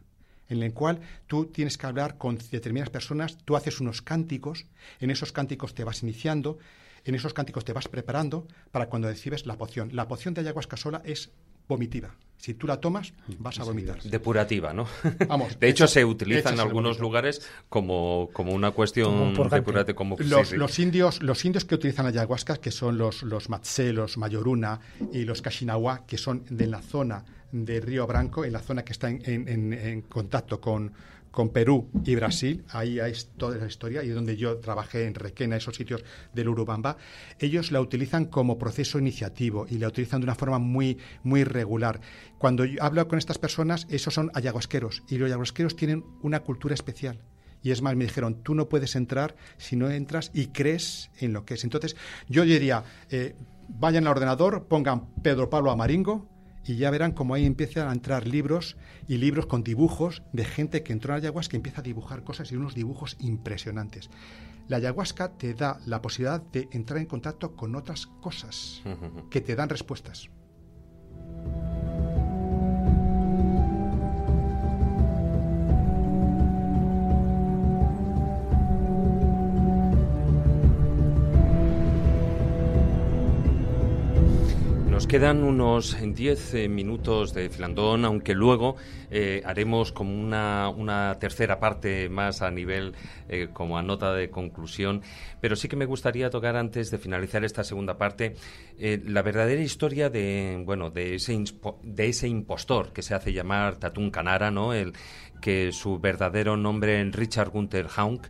en 0.49 0.63
el 0.63 0.73
cual 0.73 0.99
tú 1.27 1.45
tienes 1.45 1.77
que 1.77 1.87
hablar 1.87 2.17
con 2.17 2.37
determinadas 2.51 2.89
personas, 2.89 3.37
tú 3.45 3.55
haces 3.55 3.79
unos 3.79 4.01
cánticos, 4.01 4.65
en 4.99 5.11
esos 5.11 5.31
cánticos 5.31 5.73
te 5.73 5.83
vas 5.83 6.03
iniciando, 6.03 6.57
en 7.05 7.15
esos 7.15 7.33
cánticos 7.33 7.65
te 7.65 7.73
vas 7.73 7.87
preparando 7.87 8.47
para 8.71 8.87
cuando 8.87 9.07
recibes 9.07 9.45
la 9.45 9.57
poción. 9.57 9.89
La 9.93 10.07
poción 10.07 10.33
de 10.33 10.41
ayahuasca 10.41 10.77
sola 10.77 11.01
es 11.05 11.31
vomitiva. 11.67 12.15
Si 12.37 12.53
tú 12.53 12.67
la 12.67 12.79
tomas, 12.79 13.13
vas 13.37 13.59
a 13.59 13.63
vomitar. 13.63 14.01
Depurativa, 14.01 14.73
¿no? 14.73 14.87
Vamos. 15.27 15.59
de 15.59 15.67
hecho, 15.67 15.87
se 15.87 16.05
utiliza 16.05 16.51
en 16.51 16.59
algunos 16.59 16.99
lugares 16.99 17.45
como, 17.67 18.29
como 18.31 18.53
una 18.53 18.71
cuestión 18.71 19.33
depurativa. 19.33 19.95
Como, 19.95 20.15
los, 20.17 20.53
los, 20.53 20.79
indios, 20.79 21.21
los 21.21 21.43
indios 21.43 21.65
que 21.65 21.75
utilizan 21.75 22.05
ayahuasca, 22.05 22.57
que 22.57 22.71
son 22.71 22.97
los, 22.97 23.23
los 23.23 23.49
Matse, 23.49 23.91
los 23.91 24.17
Mayoruna 24.17 24.79
y 25.11 25.25
los 25.25 25.41
Kashinawa, 25.41 26.05
que 26.07 26.17
son 26.17 26.45
de 26.49 26.67
la 26.67 26.81
zona 26.81 27.25
de 27.51 27.79
Río 27.79 28.05
Branco, 28.07 28.45
en 28.45 28.53
la 28.53 28.59
zona 28.59 28.83
que 28.83 28.93
está 28.93 29.09
en, 29.09 30.01
contacto 30.09 30.61
con, 30.61 30.93
con 31.31 31.49
Perú 31.49 31.89
y 32.05 32.15
Brasil, 32.15 32.63
ahí 32.69 32.99
hay 32.99 33.13
toda 33.37 33.57
la 33.57 33.67
historia, 33.67 34.03
y 34.03 34.09
donde 34.09 34.37
yo 34.37 34.57
trabajé 34.57 35.05
en 35.05 35.15
Requena, 35.15 35.55
esos 35.55 35.75
sitios 35.75 36.03
del 36.33 36.49
Urubamba, 36.49 36.97
ellos 37.39 37.71
la 37.71 37.81
utilizan 37.81 38.25
como 38.25 38.57
proceso 38.57 38.99
iniciativo 38.99 39.65
y 39.69 39.77
la 39.77 39.87
utilizan 39.87 40.21
de 40.21 40.25
una 40.25 40.35
forma 40.35 40.59
muy, 40.59 40.97
muy 41.23 41.43
regular. 41.43 42.01
Cuando 42.37 42.65
hablo 42.79 43.07
con 43.07 43.19
estas 43.19 43.37
personas, 43.37 43.87
esos 43.89 44.13
son 44.13 44.31
ayahuasqueros, 44.33 45.03
y 45.07 45.17
los 45.17 45.27
ayahuasqueros 45.27 45.75
tienen 45.75 46.03
una 46.21 46.41
cultura 46.41 46.73
especial. 46.73 47.21
Y 47.61 47.71
es 47.71 47.81
más, 47.81 47.95
me 47.95 48.05
dijeron, 48.05 48.41
tú 48.41 48.55
no 48.55 48.69
puedes 48.69 48.95
entrar 48.95 49.35
si 49.57 49.75
no 49.75 49.89
entras 49.89 50.31
y 50.33 50.47
crees 50.47 51.11
en 51.19 51.33
lo 51.33 51.43
que 51.43 51.55
es. 51.55 51.65
Entonces, 51.65 51.97
yo 52.29 52.43
diría, 52.43 52.85
eh, 53.09 53.35
vayan 53.67 54.07
al 54.07 54.11
ordenador, 54.11 54.67
pongan 54.67 55.13
Pedro 55.21 55.49
Pablo 55.49 55.69
Amaringo, 55.69 56.38
y 56.69 56.75
ya 56.75 56.91
verán 56.91 57.13
cómo 57.13 57.33
ahí 57.33 57.47
empiezan 57.47 57.87
a 57.87 57.91
entrar 57.91 58.27
libros 58.27 58.77
y 59.07 59.17
libros 59.17 59.47
con 59.47 59.63
dibujos 59.63 60.21
de 60.33 60.45
gente 60.45 60.83
que 60.83 60.93
entró 60.93 61.13
en 61.13 61.17
ayahuasca 61.23 61.55
y 61.55 61.57
empieza 61.57 61.81
a 61.81 61.83
dibujar 61.83 62.23
cosas 62.23 62.51
y 62.51 62.57
unos 62.57 62.75
dibujos 62.75 63.17
impresionantes. 63.19 64.11
La 64.67 64.77
ayahuasca 64.77 65.29
te 65.35 65.55
da 65.55 65.79
la 65.87 65.99
posibilidad 65.99 66.39
de 66.39 66.69
entrar 66.71 66.99
en 66.99 67.07
contacto 67.07 67.55
con 67.55 67.75
otras 67.75 68.05
cosas 68.05 68.83
que 69.31 69.41
te 69.41 69.55
dan 69.55 69.69
respuestas. 69.69 70.29
Quedan 85.09 85.43
unos 85.43 85.97
10 85.99 86.53
eh, 86.53 86.69
minutos 86.69 87.33
de 87.33 87.49
filandón, 87.49 88.05
aunque 88.05 88.35
luego 88.35 88.75
eh, 89.09 89.41
haremos 89.43 89.91
como 89.91 90.13
una, 90.13 91.17
tercera 91.19 91.59
parte 91.59 92.09
más 92.09 92.43
a 92.43 92.51
nivel 92.51 92.93
eh, 93.27 93.47
como 93.51 93.79
a 93.79 93.81
nota 93.81 94.13
de 94.13 94.29
conclusión. 94.29 95.01
Pero 95.41 95.55
sí 95.55 95.67
que 95.67 95.75
me 95.75 95.87
gustaría 95.87 96.29
tocar 96.29 96.55
antes 96.55 96.91
de 96.91 96.99
finalizar 96.99 97.43
esta 97.43 97.63
segunda 97.63 97.97
parte 97.97 98.35
la 98.77 99.23
verdadera 99.23 99.61
historia 99.61 100.11
de 100.11 100.61
bueno 100.63 100.91
de 100.91 101.15
ese 101.15 101.43
de 101.83 102.07
ese 102.07 102.27
impostor 102.27 102.93
que 102.93 103.01
se 103.01 103.15
hace 103.15 103.33
llamar 103.33 103.77
Tatún 103.77 104.11
Canara, 104.11 104.51
¿no? 104.51 104.73
El 104.73 104.93
que 105.41 105.71
su 105.71 105.97
verdadero 105.99 106.55
nombre 106.55 107.01
es 107.01 107.15
Richard 107.15 107.49
Gunther 107.49 107.87
Haunk 107.95 108.27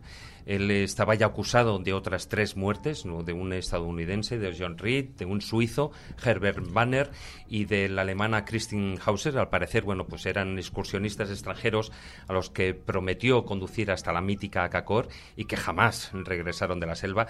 él 0.50 0.68
estaba 0.72 1.14
ya 1.14 1.26
acusado 1.26 1.78
de 1.78 1.92
otras 1.92 2.28
tres 2.28 2.56
muertes, 2.56 3.04
de 3.04 3.32
un 3.32 3.52
estadounidense, 3.52 4.36
de 4.36 4.52
John 4.58 4.78
Reed, 4.78 5.10
de 5.10 5.24
un 5.24 5.40
suizo, 5.40 5.92
Herbert 6.24 6.72
Banner, 6.72 7.12
y 7.48 7.66
de 7.66 7.88
la 7.88 8.02
alemana 8.02 8.44
Christine 8.44 8.98
Hauser. 9.04 9.38
Al 9.38 9.48
parecer, 9.48 9.84
bueno, 9.84 10.08
pues 10.08 10.26
eran 10.26 10.58
excursionistas 10.58 11.30
extranjeros 11.30 11.92
a 12.26 12.32
los 12.32 12.50
que 12.50 12.74
prometió 12.74 13.44
conducir 13.44 13.92
hasta 13.92 14.12
la 14.12 14.20
mítica 14.20 14.64
Akakor 14.64 15.06
y 15.36 15.44
que 15.44 15.56
jamás 15.56 16.10
regresaron 16.14 16.80
de 16.80 16.86
la 16.86 16.96
selva. 16.96 17.28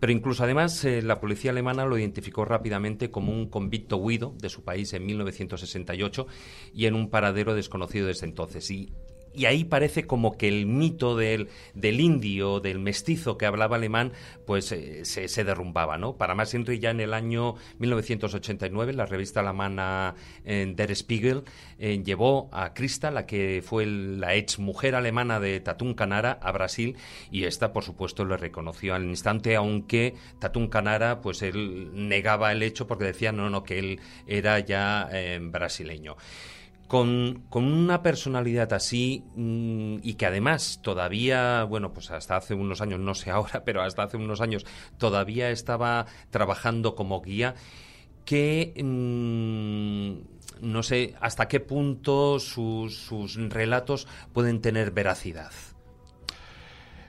Pero 0.00 0.12
incluso 0.14 0.42
además 0.42 0.82
eh, 0.86 1.02
la 1.02 1.20
policía 1.20 1.50
alemana 1.50 1.84
lo 1.84 1.98
identificó 1.98 2.46
rápidamente 2.46 3.10
como 3.10 3.32
un 3.32 3.50
convicto 3.50 3.98
huido 3.98 4.34
de 4.38 4.48
su 4.48 4.64
país 4.64 4.94
en 4.94 5.04
1968 5.04 6.26
y 6.72 6.86
en 6.86 6.94
un 6.94 7.10
paradero 7.10 7.54
desconocido 7.54 8.06
desde 8.06 8.24
entonces. 8.24 8.70
Y 8.70 8.94
y 9.34 9.46
ahí 9.46 9.64
parece 9.64 10.06
como 10.06 10.36
que 10.36 10.48
el 10.48 10.66
mito 10.66 11.16
del, 11.16 11.48
del 11.74 12.00
indio, 12.00 12.60
del 12.60 12.78
mestizo 12.78 13.38
que 13.38 13.46
hablaba 13.46 13.76
alemán, 13.76 14.12
pues 14.46 14.72
eh, 14.72 15.04
se, 15.04 15.44
derrumbaba, 15.44 15.98
¿no? 15.98 16.16
Para 16.16 16.34
más 16.34 16.52
Henry 16.52 16.78
ya 16.78 16.90
en 16.90 17.00
el 17.00 17.14
año 17.14 17.54
1989, 17.78 18.92
la 18.92 19.06
revista 19.06 19.40
alemana 19.40 20.14
eh, 20.44 20.70
Der 20.74 20.94
Spiegel 20.94 21.44
eh, 21.78 22.02
llevó 22.04 22.50
a 22.52 22.74
Krista, 22.74 23.10
la 23.10 23.26
que 23.26 23.62
fue 23.64 23.86
la 23.86 24.34
ex 24.34 24.58
mujer 24.58 24.94
alemana 24.94 25.40
de 25.40 25.60
Tatún 25.60 25.94
Canara, 25.94 26.38
a 26.42 26.52
Brasil, 26.52 26.96
y 27.30 27.44
esta, 27.44 27.72
por 27.72 27.84
supuesto, 27.84 28.24
lo 28.24 28.36
reconoció 28.36 28.94
al 28.94 29.04
instante, 29.04 29.56
aunque 29.56 30.14
Tatún 30.38 30.68
Canara, 30.68 31.20
pues 31.20 31.42
él 31.42 31.90
negaba 31.94 32.52
el 32.52 32.62
hecho 32.62 32.86
porque 32.86 33.04
decía, 33.04 33.32
no, 33.32 33.48
no, 33.48 33.62
que 33.64 33.78
él 33.78 34.00
era 34.26 34.58
ya 34.60 35.08
brasileño. 35.40 36.16
Con, 36.92 37.44
una 37.54 38.02
personalidad 38.02 38.74
así 38.74 39.24
mm, 39.34 40.00
y 40.02 40.12
que 40.16 40.26
además 40.26 40.80
todavía, 40.82 41.64
bueno, 41.64 41.94
pues 41.94 42.10
hasta 42.10 42.36
hace 42.36 42.52
unos 42.52 42.82
años, 42.82 43.00
no 43.00 43.14
sé 43.14 43.30
ahora, 43.30 43.62
pero 43.64 43.80
hasta 43.80 44.02
hace 44.02 44.18
unos 44.18 44.42
años 44.42 44.66
todavía 44.98 45.48
estaba 45.48 46.04
trabajando 46.28 46.94
como 46.94 47.22
guía, 47.22 47.54
que 48.26 48.74
mm, 48.76 50.66
no 50.66 50.82
sé 50.82 51.14
hasta 51.18 51.48
qué 51.48 51.60
punto 51.60 52.38
sus, 52.38 53.08
relatos 53.48 54.06
pueden 54.34 54.60
tener 54.60 54.90
veracidad. 54.90 55.52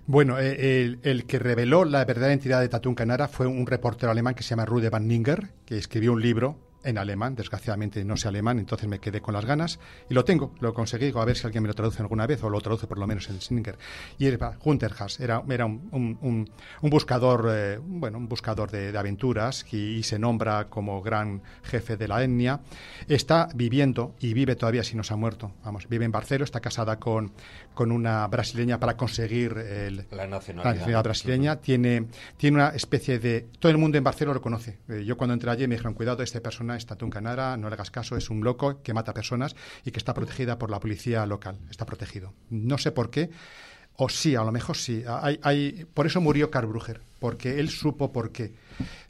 Bueno, 0.07 0.39
eh, 0.39 0.97
el, 1.03 1.26
que 1.26 1.39
reveló 1.39 1.84
la 1.84 2.05
verdadera 2.05 2.31
identidad 2.31 2.61
de 2.61 2.69
Tatún 2.69 2.95
Canara 2.95 3.27
fue 3.27 3.47
un 3.47 3.68
reportero 3.68 4.14
alemán 4.14 4.34
que 4.34 4.43
se 4.43 4.51
llama 4.51 4.65
Rude 4.65 4.89
van 4.89 5.10
Ninger, 5.10 5.49
que 5.65 5.77
escribió 5.77 6.14
un 6.14 6.22
libro 6.22 6.73
en 6.84 6.97
alemán, 6.97 7.35
desgraciadamente 7.35 8.03
no 8.03 8.18
sé 8.18 8.27
alemán, 8.27 8.60
entonces 8.60 8.88
me 8.88 8.99
quedé 8.99 9.22
con 9.22 9.34
las 9.34 9.45
ganas 9.45 9.80
y 10.10 10.14
lo 10.14 10.26
tengo, 10.26 10.53
lo 10.60 10.73
conseguí, 10.73 11.11
a 11.15 11.26
ver 11.26 11.38
si 11.38 11.45
alguien 11.45 11.64
me 11.64 11.68
lo 11.68 11.73
traduce 11.73 12.01
alguna 12.01 12.27
vez 12.27 12.43
o 12.43 12.49
lo 12.49 12.61
traduce 12.61 12.88
por 12.88 12.97
lo 12.97 13.07
menos 13.07 13.30
en 13.30 13.41
Singer. 13.41 13.77
Y 14.18 14.27
era 14.27 14.57
Haas, 14.99 15.19
era, 15.19 15.43
era 15.49 15.65
un, 15.65 16.49
buscador, 16.81 17.49
eh, 17.51 17.80
bueno, 17.81 18.18
un 18.18 18.27
buscador 18.27 18.72
de, 18.72 18.97
aventuras 18.97 19.65
y, 19.73 20.03
se 20.03 20.19
nombra 20.19 20.65
como 20.69 21.01
gran 21.01 21.41
jefe 21.64 21.95
de 21.95 22.07
la 22.07 22.23
etnia. 22.23 22.60
Está 23.07 23.47
viviendo 23.55 24.15
y 24.19 24.34
vive 24.34 24.55
todavía 24.55 24.84
si 24.84 24.95
no 24.95 25.03
se 25.03 25.14
ha 25.14 25.18
muerto, 25.18 25.53
vamos, 25.64 25.88
vive 25.88 26.05
en 26.05 26.11
Barcelona, 26.11 26.45
está 26.45 26.60
casada 26.60 26.99
con, 26.99 27.31
con 27.73 27.91
una 27.91 28.27
brasileña 28.27 28.80
para 28.80 28.97
conseguir 28.97 29.55
la, 30.11 30.27
nacionalidad. 30.27 31.03
brasileña, 31.03 31.57
tiene, 31.57 32.07
tiene 32.38 32.55
una 32.57 32.69
especie 32.69 33.19
de... 33.19 33.47
Todo 33.60 33.72
el 33.72 33.77
mundo 33.77 33.97
en 33.97 34.03
Barcelona 34.03 34.35
lo 34.35 34.41
conoce. 34.41 34.80
Eh, 34.89 35.03
yo 35.05 35.18
cuando 35.18 35.34
entré 35.34 35.49
allí 35.49 35.68
me 35.68 35.76
dijeron, 35.76 35.93
cuidado, 35.93 36.23
esta 36.23 36.38
persona 36.76 36.98
Tuncanara, 36.98 37.58
no 37.58 37.70
le 37.70 37.76
hagas 37.76 37.91
caso, 37.91 38.16
es 38.18 38.30
un 38.30 38.44
loco 38.44 38.82
que 38.82 38.94
mata 38.94 39.14
personas 39.14 39.56
y 39.86 39.91
que 39.91 40.00
está 40.00 40.14
protegida 40.14 40.58
por 40.58 40.70
la 40.70 40.80
policía 40.80 41.26
local. 41.26 41.60
Está 41.70 41.86
protegido. 41.86 42.34
No 42.50 42.78
sé 42.78 42.91
por 42.91 43.10
qué. 43.10 43.30
O 43.95 44.10
sí, 44.10 44.36
a 44.36 44.44
lo 44.44 44.52
mejor 44.52 44.76
sí. 44.76 45.04
Hay, 45.08 45.40
hay, 45.44 45.86
por 45.94 46.08
eso 46.08 46.20
murió 46.20 46.50
Karl 46.50 46.68
Brugger, 46.68 47.02
porque 47.24 47.58
él 47.58 47.70
supo 47.70 48.12
por 48.12 48.34
qué. 48.34 48.52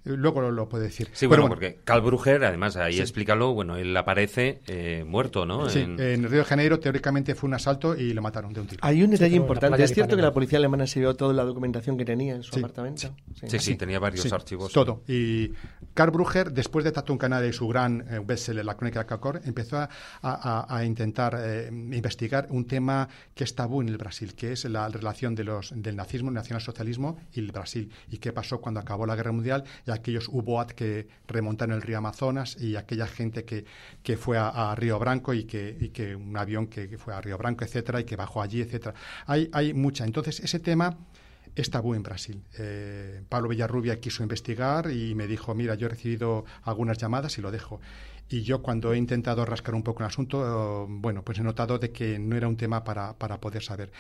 Luego 0.06 0.52
lo, 0.52 0.70
puede 0.70 0.84
decir. 0.84 1.10
Sí, 1.14 1.26
bueno, 1.26 1.48
porque 1.48 1.80
Karl 1.84 2.02
Brugger, 2.02 2.44
además, 2.44 2.76
ahí 2.76 3.00
explícalo, 3.00 3.54
bueno, 3.54 3.78
él 3.78 3.96
aparece 3.96 4.60
eh, 4.68 5.06
muerto, 5.08 5.46
¿no? 5.46 5.70
Sí, 5.70 5.80
en... 5.80 5.98
Río 5.98 6.40
de 6.40 6.44
Janeiro 6.44 6.80
teóricamente 6.80 7.36
fue 7.36 7.48
un 7.48 7.54
asalto 7.54 7.96
y 7.96 8.14
lo 8.14 8.22
mataron 8.22 8.52
de 8.52 8.60
un 8.60 8.68
tiro. 8.68 8.82
Hay 8.84 9.02
un 9.02 9.12
detalle 9.12 9.38
importante. 9.38 9.82
¿Es 9.82 9.94
cierto 9.94 10.16
que 10.16 10.22
la 10.22 10.34
policía 10.34 10.60
alemana 10.60 10.86
se 10.86 11.00
vio 11.00 11.16
toda 11.16 11.34
la 11.34 11.44
documentación 11.44 11.98
que 11.98 12.06
tenía 12.06 12.36
en 12.36 12.44
su 12.44 12.60
apartamento? 12.60 13.16
Sí, 13.48 13.58
sí, 13.60 13.76
tenía 13.76 13.98
varios 13.98 14.32
archivos. 14.32 14.72
Todo. 14.74 15.04
Y 15.08 15.52
Karl 15.94 16.12
Brugger, 16.12 16.52
después 16.52 16.84
de 16.84 16.92
Tatún 16.92 17.18
Canada 17.18 17.48
y 17.48 17.54
su 17.54 17.68
gran 17.68 18.02
eh, 18.10 18.20
bestseller, 18.24 18.66
La 18.66 18.76
Crónica 18.76 19.00
de 19.00 19.06
Cacor, 19.06 19.42
empezó 19.46 19.88
a, 20.22 20.84
intentar 20.86 21.38
eh, 21.40 21.70
investigar 21.72 22.48
un 22.50 22.66
tema 22.68 23.08
que 23.34 23.46
es 23.46 23.56
tabú 23.56 23.82
en 23.82 23.88
el 23.88 23.98
Brasil, 23.98 24.36
que 24.36 24.52
es 24.52 24.66
la 24.66 24.88
relación 24.90 25.34
de 25.34 25.46
los, 25.46 25.74
del 25.76 25.96
nazismo, 25.96 26.30
el 26.30 26.36
nacionalsocialismo 26.36 27.18
y 27.32 27.40
el 27.40 27.52
Brasil. 27.52 27.90
Y 28.10 28.18
qué 28.18 28.32
pasó 28.32 28.62
cuando 28.62 28.80
acabó 28.80 29.06
la 29.06 29.16
Guerra 29.16 29.32
Mundial 29.32 29.64
y 29.86 29.92
aquellos 29.92 30.28
UBOAT 30.30 30.72
que 30.72 31.08
remontaron 31.28 31.76
el 31.76 31.82
río 31.82 31.98
Amazonas 31.98 32.58
y 32.60 32.76
aquella 32.76 33.08
gente 33.08 33.44
que, 33.46 33.66
que 34.02 34.18
fue 34.18 34.38
a, 34.38 34.74
Río 34.76 35.00
Branco 35.00 35.34
y 35.34 35.44
que, 35.46 35.78
y 35.80 35.90
que 35.90 36.16
un 36.16 36.36
avión 36.38 36.68
que, 36.68 36.98
fue 36.98 37.14
a 37.14 37.22
Río 37.22 37.38
Branco, 37.38 37.64
etcétera, 37.64 38.00
y 38.00 38.04
que 38.04 38.16
bajó 38.16 38.42
allí, 38.42 38.62
etcétera. 38.62 38.96
Hay, 39.26 39.50
hay 39.54 39.74
mucha. 39.74 40.06
Entonces, 40.06 40.40
ese 40.40 40.60
tema 40.60 40.98
es 41.56 41.70
tabú 41.70 41.94
en 41.94 42.04
Brasil. 42.04 42.42
Eh, 42.58 43.22
Pablo 43.30 43.50
Villarrubia 43.50 44.00
quiso 44.00 44.24
investigar 44.24 44.90
y 44.92 45.16
me 45.16 45.28
dijo, 45.28 45.54
mira, 45.54 45.76
yo 45.76 45.88
he 45.88 45.90
recibido 45.90 46.46
algunas 46.64 46.98
llamadas 46.98 47.38
y 47.38 47.42
lo 47.42 47.52
dejo. 47.52 47.80
Y 48.30 48.42
yo 48.42 48.62
cuando 48.62 48.94
he 48.94 48.98
intentado 48.98 49.46
rascar 49.46 49.76
un 49.76 49.84
poco 49.84 50.02
el 50.02 50.08
asunto, 50.08 50.88
bueno, 50.90 51.24
pues 51.24 51.40
he 51.40 51.44
notado 51.44 51.78
de 51.78 51.92
que 51.92 52.18
no 52.18 52.36
era 52.36 52.48
un 52.48 52.58
tema 52.58 52.84
para, 52.84 53.14
para 53.14 53.40
poder 53.40 53.64
saber. 53.64 53.92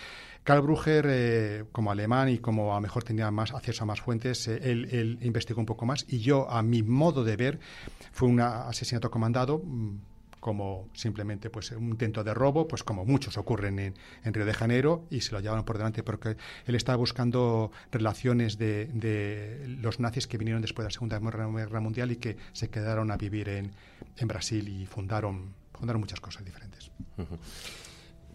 Karl 0.43 0.61
Brugger, 0.61 1.05
eh, 1.07 1.65
como 1.71 1.91
alemán 1.91 2.29
y 2.29 2.39
como 2.39 2.73
a 2.73 2.75
lo 2.75 2.81
mejor 2.81 3.03
tenía 3.03 3.31
más 3.31 3.53
acceso 3.53 3.83
a 3.83 3.87
más 3.87 4.01
fuentes, 4.01 4.47
eh, 4.47 4.59
él, 4.61 5.19
investigó 5.21 5.59
un 5.59 5.65
poco 5.65 5.85
más 5.85 6.05
y 6.07 6.19
yo, 6.19 6.49
a 6.49 6.61
mi 6.63 6.83
modo 6.83 7.23
de 7.23 7.35
ver, 7.37 7.59
fue 8.11 8.27
un 8.27 8.41
asesinato 8.41 9.09
comandado 9.09 9.61
mm, 9.63 9.97
como 10.43 10.89
simplemente 10.93 11.49
pues 11.49 11.71
un 11.71 11.91
intento 11.91 12.21
de 12.21 12.33
robo, 12.33 12.67
pues 12.67 12.83
como 12.83 13.05
muchos 13.05 13.37
ocurren 13.37 13.79
en, 13.79 13.93
en, 14.25 14.33
Río 14.33 14.45
de 14.45 14.53
Janeiro 14.53 15.05
y 15.09 15.21
se 15.21 15.31
lo 15.31 15.39
llevaron 15.39 15.63
por 15.63 15.77
delante 15.77 16.03
porque 16.03 16.35
él 16.65 16.75
estaba 16.75 16.97
buscando 16.97 17.71
relaciones 17.93 18.57
de, 18.57 18.87
de 18.87 19.65
los 19.81 20.01
nazis 20.01 20.27
que 20.27 20.37
vinieron 20.37 20.61
después 20.61 20.83
de 20.83 20.89
la 20.89 20.91
Segunda 20.91 21.19
Guerra 21.19 21.79
Mundial 21.79 22.11
y 22.11 22.17
que 22.17 22.35
se 22.51 22.69
quedaron 22.69 23.09
a 23.09 23.15
vivir 23.15 23.47
en, 23.47 23.71
en 24.17 24.27
Brasil 24.27 24.67
y 24.67 24.85
fundaron, 24.85 25.53
fundaron 25.71 26.01
muchas 26.01 26.19
cosas 26.19 26.43
diferentes. 26.43 26.91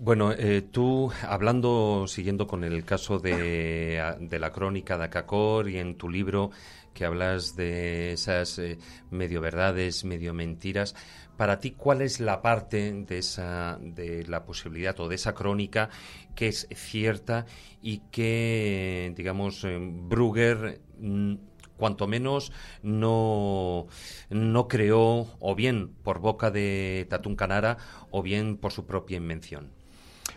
Bueno, 0.01 0.33
eh, 0.33 0.63
tú 0.63 1.13
hablando, 1.29 2.07
siguiendo 2.07 2.47
con 2.47 2.65
el 2.65 2.85
caso 2.87 3.19
de, 3.19 4.01
la 4.31 4.53
crónica 4.53 4.97
de 4.97 5.05
Acacor 5.05 5.69
y 5.69 5.77
en 5.77 5.97
tu 5.97 6.09
libro 6.09 6.53
que 6.95 7.05
hablas 7.05 7.55
de 7.55 8.13
esas 8.13 8.59
eh, 8.59 8.79
medio 9.11 9.41
verdades, 9.41 10.05
medio 10.05 10.35
mentiras, 10.35 10.95
para 11.39 11.61
ti, 11.61 11.71
¿cuál 11.71 12.03
es 12.03 12.19
la 12.19 12.43
parte 12.43 12.93
de 12.93 13.19
esa, 13.19 13.79
de 13.81 14.27
la 14.27 14.45
posibilidad 14.45 14.99
o 14.99 15.09
de 15.09 15.15
esa 15.15 15.35
crónica 15.35 15.89
que 16.35 16.49
es 16.49 16.67
cierta 16.75 17.47
y 17.81 17.99
que, 18.11 19.15
digamos, 19.17 19.63
eh, 19.63 19.79
Brugger 19.81 20.81
mm, 20.99 21.35
cuanto 21.77 22.09
menos 22.09 22.53
no, 22.83 23.87
no 24.31 24.67
creó 24.67 25.29
o 25.39 25.55
bien 25.55 25.95
por 26.03 26.19
boca 26.19 26.51
de 26.51 27.07
Tatún 27.09 27.37
Canara 27.37 27.79
o 28.11 28.21
bien 28.21 28.57
por 28.57 28.73
su 28.73 28.85
propia 28.85 29.17
invención. 29.17 29.78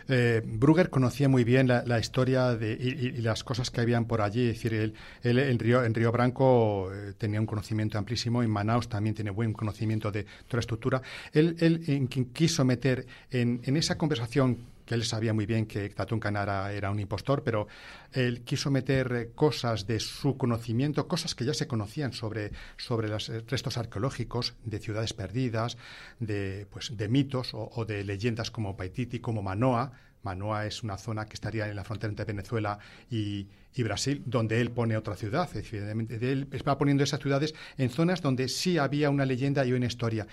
Eh, 0.08 0.42
conocía 0.90 1.28
muy 1.28 1.44
bien 1.44 1.68
la, 1.68 1.98
historia 1.98 2.54
de, 2.54 2.72
y, 2.72 3.20
las 3.20 3.44
cosas 3.44 3.70
que 3.70 3.80
habían 3.80 4.06
por 4.06 4.20
allí. 4.20 4.48
Es 4.48 4.56
decir, 4.56 4.74
él, 4.74 4.94
en, 5.22 5.58
Río, 5.58 5.84
en 5.84 5.94
Río 5.94 6.12
Branco 6.12 6.90
eh, 6.92 7.14
tenía 7.16 7.40
un 7.40 7.46
conocimiento 7.46 7.98
amplísimo, 7.98 8.42
en 8.42 8.50
Manaus 8.50 8.88
también 8.88 9.14
tiene 9.14 9.30
buen 9.30 9.52
conocimiento 9.52 10.10
de 10.10 10.24
toda 10.24 10.54
la 10.54 10.60
estructura. 10.60 11.02
Él, 11.32 11.56
él 11.60 12.08
quiso 12.32 12.64
meter 12.64 13.06
en, 13.30 13.60
en 13.64 13.76
esa 13.76 13.96
conversación 13.96 14.58
él 14.92 15.04
sabía 15.04 15.32
muy 15.32 15.46
bien 15.46 15.66
que 15.66 15.88
Tatún 15.90 16.20
Canara 16.20 16.72
era 16.72 16.90
un 16.90 17.00
impostor, 17.00 17.42
pero 17.42 17.66
él 18.12 18.42
quiso 18.42 18.70
meter 18.70 19.12
eh, 19.12 19.30
cosas 19.34 19.86
de 19.86 20.00
su 20.00 20.36
conocimiento, 20.36 21.08
cosas 21.08 21.34
que 21.34 21.44
ya 21.44 21.54
se 21.54 21.66
conocían 21.66 22.12
sobre, 22.12 22.52
sobre 22.76 23.08
los 23.08 23.28
eh, 23.28 23.42
restos 23.46 23.76
arqueológicos 23.78 24.54
de 24.64 24.78
ciudades 24.78 25.12
perdidas, 25.12 25.76
de, 26.20 26.66
pues, 26.70 26.96
de 26.96 27.08
mitos 27.08 27.50
o, 27.54 27.84
de 27.84 28.04
leyendas 28.04 28.50
como 28.50 28.76
Paititi, 28.76 29.20
como 29.20 29.42
Manoa, 29.42 29.92
Manoa 30.22 30.66
es 30.66 30.82
una 30.82 30.96
zona 30.98 31.26
que 31.26 31.34
estaría 31.34 31.68
en 31.68 31.76
la 31.76 31.84
frontera 31.84 32.10
entre 32.10 32.24
Venezuela 32.24 32.78
y, 33.10 33.46
Brasil, 33.78 34.22
donde 34.26 34.60
él 34.60 34.70
pone 34.70 34.96
otra 34.96 35.16
ciudad. 35.16 35.48
Evidentemente, 35.54 36.32
él 36.32 36.48
va 36.66 36.76
poniendo 36.76 37.04
esas 37.04 37.20
ciudades 37.20 37.54
en 37.78 37.90
zonas 37.90 38.20
donde 38.20 38.48
sí 38.48 38.78
había 38.78 39.10
una 39.10 39.24
leyenda 39.24 39.64
y 39.64 39.72
una 39.72 39.86
historia. 39.86 40.26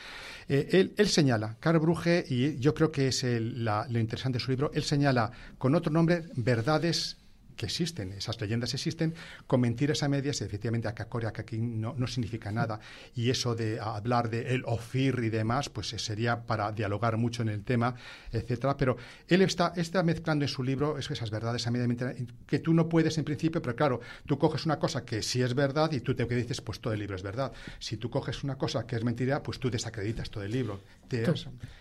Eh, 0.47 0.91
él, 0.95 1.07
señala, 1.07 1.55
Karl 1.59 1.79
Brugge, 1.79 2.25
y 2.29 2.59
yo 2.59 2.73
creo 2.73 2.91
que 2.91 3.07
es 3.07 3.23
lo 3.23 3.99
interesante 3.99 4.39
de 4.39 4.43
su 4.43 4.51
libro, 4.51 4.71
él 4.73 4.83
señala 4.83 5.31
con 5.57 5.75
otro 5.75 5.91
nombre 5.91 6.23
verdades 6.35 7.18
que 7.59 7.65
existen, 7.65 8.13
esas 8.13 8.39
leyendas 8.39 8.73
existen, 8.73 9.13
con 9.45 9.59
mentiras 9.59 10.01
a 10.01 10.07
medias, 10.07 10.41
efectivamente 10.41 10.87
a 10.87 10.95
que 10.95 11.41
aquí 11.41 11.57
no, 11.57 11.93
no 11.97 12.07
significa 12.07 12.53
nada. 12.53 12.79
Y 13.15 13.29
eso 13.29 13.53
de 13.53 13.81
hablar 13.81 14.29
de 14.29 14.55
el 14.55 14.63
ofir 14.65 15.19
y 15.21 15.29
demás, 15.29 15.67
pues 15.67 15.89
sería 15.89 16.47
para 16.47 16.71
dialogar 16.71 17.17
mucho 17.17 17.41
en 17.41 17.49
el 17.49 17.65
tema, 17.65 17.95
etcétera. 18.31 18.77
Pero 18.77 18.95
él 19.27 19.41
está, 19.41 19.73
está 19.75 20.03
mezclando 20.03 20.45
en 20.45 20.49
su 20.49 20.63
libro 20.63 20.97
esas 20.97 21.29
verdades 21.31 21.67
a 21.67 21.71
medias 21.71 22.15
que 22.47 22.59
tú 22.59 22.73
no 22.73 22.87
puedes 22.87 23.17
en 23.17 23.25
principio, 23.25 23.61
pero 23.61 23.75
claro, 23.75 23.99
tú 24.25 24.39
coges 24.39 24.65
una 24.65 24.79
cosa 24.79 25.03
que 25.03 25.21
sí 25.21 25.41
es 25.41 25.53
verdad 25.53 25.91
y 25.91 25.99
tú 25.99 26.15
te 26.15 26.25
dices, 26.25 26.61
pues 26.61 26.79
todo 26.79 26.93
el 26.93 26.99
libro 26.99 27.17
es 27.17 27.23
verdad. 27.23 27.51
Si 27.79 27.97
tú 27.97 28.09
coges 28.09 28.41
una 28.45 28.57
cosa 28.57 28.87
que 28.87 28.95
es 28.95 29.03
mentira, 29.03 29.43
pues 29.43 29.59
tú 29.59 29.69
desacreditas 29.69 30.29
todo 30.29 30.45
el 30.45 30.51
libro. 30.51 30.79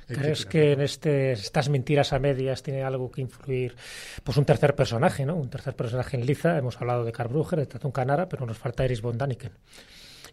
¿Crees 0.09 0.47
que 0.47 0.73
en 0.73 0.81
este, 0.81 1.33
estas 1.33 1.69
mentiras 1.69 2.13
a 2.13 2.19
medias 2.19 2.63
tiene 2.63 2.83
algo 2.83 3.11
que 3.11 3.21
influir? 3.21 3.77
Pues 4.25 4.39
un 4.39 4.45
tercer 4.45 4.75
personaje, 4.75 5.27
¿no? 5.27 5.37
Un 5.37 5.51
tercer 5.51 5.77
personaje 5.77 6.17
en 6.17 6.25
Liza. 6.25 6.57
Hemos 6.57 6.81
hablado 6.81 7.05
de 7.05 7.13
Karl 7.13 7.29
Brugger, 7.29 7.59
de 7.59 7.67
Tatun 7.67 7.93
Canara, 7.93 8.29
pero 8.29 8.47
nos 8.47 8.57
falta 8.57 8.85
Eris 8.85 9.03
von 9.03 9.19
Daniken. 9.19 9.53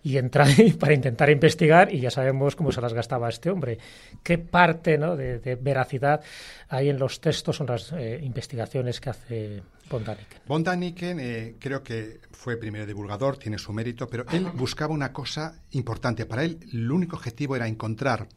Y 0.02 0.18
entra 0.18 0.46
ahí 0.46 0.72
para 0.80 0.94
intentar 0.94 1.30
investigar 1.30 1.94
y 1.94 2.00
ya 2.00 2.10
sabemos 2.10 2.56
cómo 2.56 2.72
se 2.72 2.80
las 2.80 2.94
gastaba 2.94 3.28
este 3.28 3.50
hombre. 3.50 3.78
¿Qué 4.24 4.38
parte 4.38 4.98
¿no? 4.98 5.18
de, 5.18 5.58
veracidad 5.60 6.22
hay 6.70 6.90
en 6.90 6.98
los 6.98 7.20
textos 7.20 7.60
o 7.60 7.64
en 7.64 7.70
las 7.70 7.92
eh, 7.92 8.20
investigaciones 8.24 9.02
que 9.02 9.10
hace 9.10 9.64
von 9.90 10.06
Daniken? 10.06 10.40
Von 10.46 10.64
Daniken 10.64 11.20
eh, 11.20 11.56
creo 11.60 11.84
que 11.84 12.22
fue 12.32 12.56
primero 12.56 12.86
divulgador, 12.86 13.38
tiene 13.38 13.58
su 13.58 13.74
mérito, 13.74 14.08
pero 14.08 14.26
él 14.32 14.46
buscaba 14.54 14.94
una 14.94 15.12
cosa 15.12 15.60
importante. 15.72 16.26
Para 16.26 16.44
él, 16.44 16.60
el 16.72 16.90
único 16.90 17.18
objetivo 17.18 17.56
era 17.56 17.68
encontrar 17.68 18.28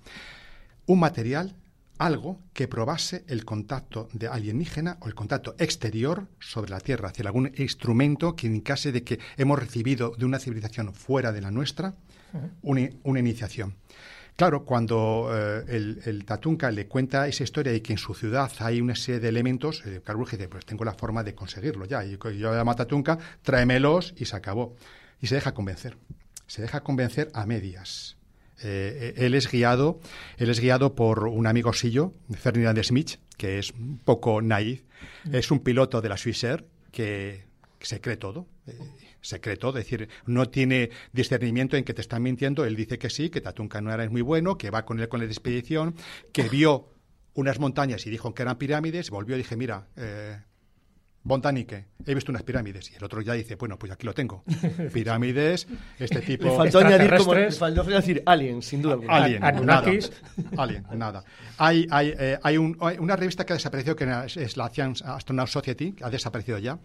un 0.89 0.99
material, 0.99 1.55
algo 1.99 2.41
que 2.53 2.67
probase 2.67 3.25
el 3.29 3.45
contacto 3.45 4.09
de 4.13 4.27
alienígena 4.27 4.99
o 5.01 5.07
el 5.07 5.15
contacto 5.15 5.55
exterior 5.59 6.27
sobre 6.41 6.71
la 6.71 6.81
Tierra, 6.81 7.11
hacia 7.11 7.27
algún 7.27 7.53
instrumento 7.57 8.35
que 8.35 8.47
indicase 8.47 8.91
de 8.91 9.05
que 9.05 9.19
hemos 9.37 9.59
recibido 9.59 10.15
de 10.17 10.25
una 10.25 10.39
civilización 10.39 10.95
fuera 10.95 11.31
de 11.33 11.43
la 11.43 11.51
nuestra 11.51 11.95
una, 12.63 13.21
iniciación. 13.21 13.77
Claro, 14.37 14.65
cuando 14.65 15.31
eh, 15.33 15.99
el, 16.05 16.25
Tatunca 16.25 16.71
le 16.71 16.87
cuenta 16.87 17.27
esa 17.27 17.43
historia 17.43 17.75
y 17.75 17.81
que 17.81 17.93
en 17.93 17.99
su 17.99 18.15
ciudad 18.15 18.51
hay 18.61 18.81
una 18.81 18.95
serie 18.95 19.21
de 19.21 19.29
elementos, 19.29 19.83
eh, 19.85 20.01
Carl 20.05 20.25
dice, 20.25 20.49
pues 20.49 20.65
tengo 20.65 20.85
la 20.85 20.95
forma 20.95 21.25
de 21.25 21.35
conseguirlo 21.35 21.87
ya. 21.87 22.05
Y 22.05 22.17
yo 22.17 22.53
llamo 22.53 22.71
a 22.71 22.77
Tatunca, 22.77 23.19
tráemelos 23.43 24.15
y 24.17 24.27
se 24.27 24.37
acabó. 24.37 24.77
Y 25.21 25.27
se 25.27 25.35
deja 25.35 25.53
convencer. 25.53 25.99
Se 26.47 26.63
deja 26.63 26.83
convencer 26.83 27.31
a 27.35 27.47
medias. 27.47 28.18
Eh, 28.63 29.15
él 29.17 29.35
es 29.35 29.51
guiado, 29.51 30.01
él 30.37 30.51
es 30.51 30.61
guiado 30.61 30.95
por 30.95 31.29
un 31.29 31.47
amigo 31.47 31.73
suyo, 31.73 32.15
Ferdinand 32.31 32.83
Smith, 32.83 33.17
que 33.37 33.59
es 33.59 33.73
un 33.73 33.99
poco 33.99 34.43
naif. 34.43 34.83
Mm. 35.25 35.35
Es 35.35 35.51
un 35.51 35.61
piloto 35.61 36.01
de 36.01 36.09
la 36.09 36.17
Swissair 36.17 36.67
que 36.91 37.45
se 37.81 38.01
cree 38.01 38.17
todo. 38.17 38.47
Eh, 38.67 38.79
se 39.21 39.41
cree 39.41 39.57
todo, 39.57 39.79
es 39.79 39.85
decir, 39.85 40.09
no 40.27 40.49
tiene 40.49 40.91
discernimiento 41.13 41.77
en 41.77 41.85
que 41.85 41.95
te 41.95 42.01
están 42.01 42.23
mintiendo. 42.23 42.65
Él 42.65 42.77
dice 42.77 42.99
que 42.99 43.11
sí, 43.11 43.31
que 43.31 43.41
Tatunca 43.41 43.81
no 43.81 43.93
era 43.93 44.05
es 44.05 44.11
muy 44.11 44.23
bueno, 44.23 44.57
que 44.57 44.71
va 44.71 44.85
con 44.85 45.01
él 45.01 45.09
con 45.09 45.21
la 45.21 45.27
expedición, 45.27 45.95
que 46.33 46.49
vio 46.49 46.95
unas 47.35 47.59
montañas 47.59 48.07
y 48.07 48.11
dijo 48.11 48.35
que 48.35 48.43
eran 48.43 48.59
pirámides. 48.59 49.11
Volvió 49.11 49.35
y 49.35 49.39
dije, 49.39 49.57
mira, 49.57 49.89
eh, 49.97 50.39
Bontanique, 51.23 51.87
he 52.07 52.15
visto 52.15 52.33
unas 52.33 52.43
pirámides. 52.43 52.91
Y 52.91 52.97
el 52.97 53.05
otro 53.05 53.21
ya 53.21 53.35
dice, 53.35 53.57
bueno, 53.57 53.79
pues 53.79 53.93
aquí 53.93 54.07
lo 54.07 54.15
tengo. 54.15 54.45
Pirámides, 54.93 55.67
este 55.99 56.21
tipo... 56.21 56.45
Le 56.45 56.57
faltó 56.57 56.79
añadir 56.79 57.17
como, 57.17 57.35
le 57.35 57.53
faltó 57.53 57.85
decir 57.85 58.23
alien, 58.25 58.63
sin 58.63 58.81
duda 58.81 58.95
alguna. 58.95 59.15
Alien, 59.15 59.41
nada. 59.41 59.93
Alien, 60.57 60.87
nada. 60.95 61.25
Hay, 61.59 61.87
hay, 61.91 62.15
eh, 62.19 62.39
hay, 62.43 62.57
un, 62.57 62.77
hay, 62.81 62.97
una 62.99 63.17
revista 63.17 63.45
que 63.45 63.53
ha 63.53 63.57
desaparecido, 63.57 63.95
que 63.95 64.07
es 64.37 64.57
la 64.57 64.69
Science 64.71 65.05
Astronaut 65.05 65.49
Society, 65.49 65.95
ha 66.03 66.11
desaparecido 66.11 66.59
ya 66.59 66.79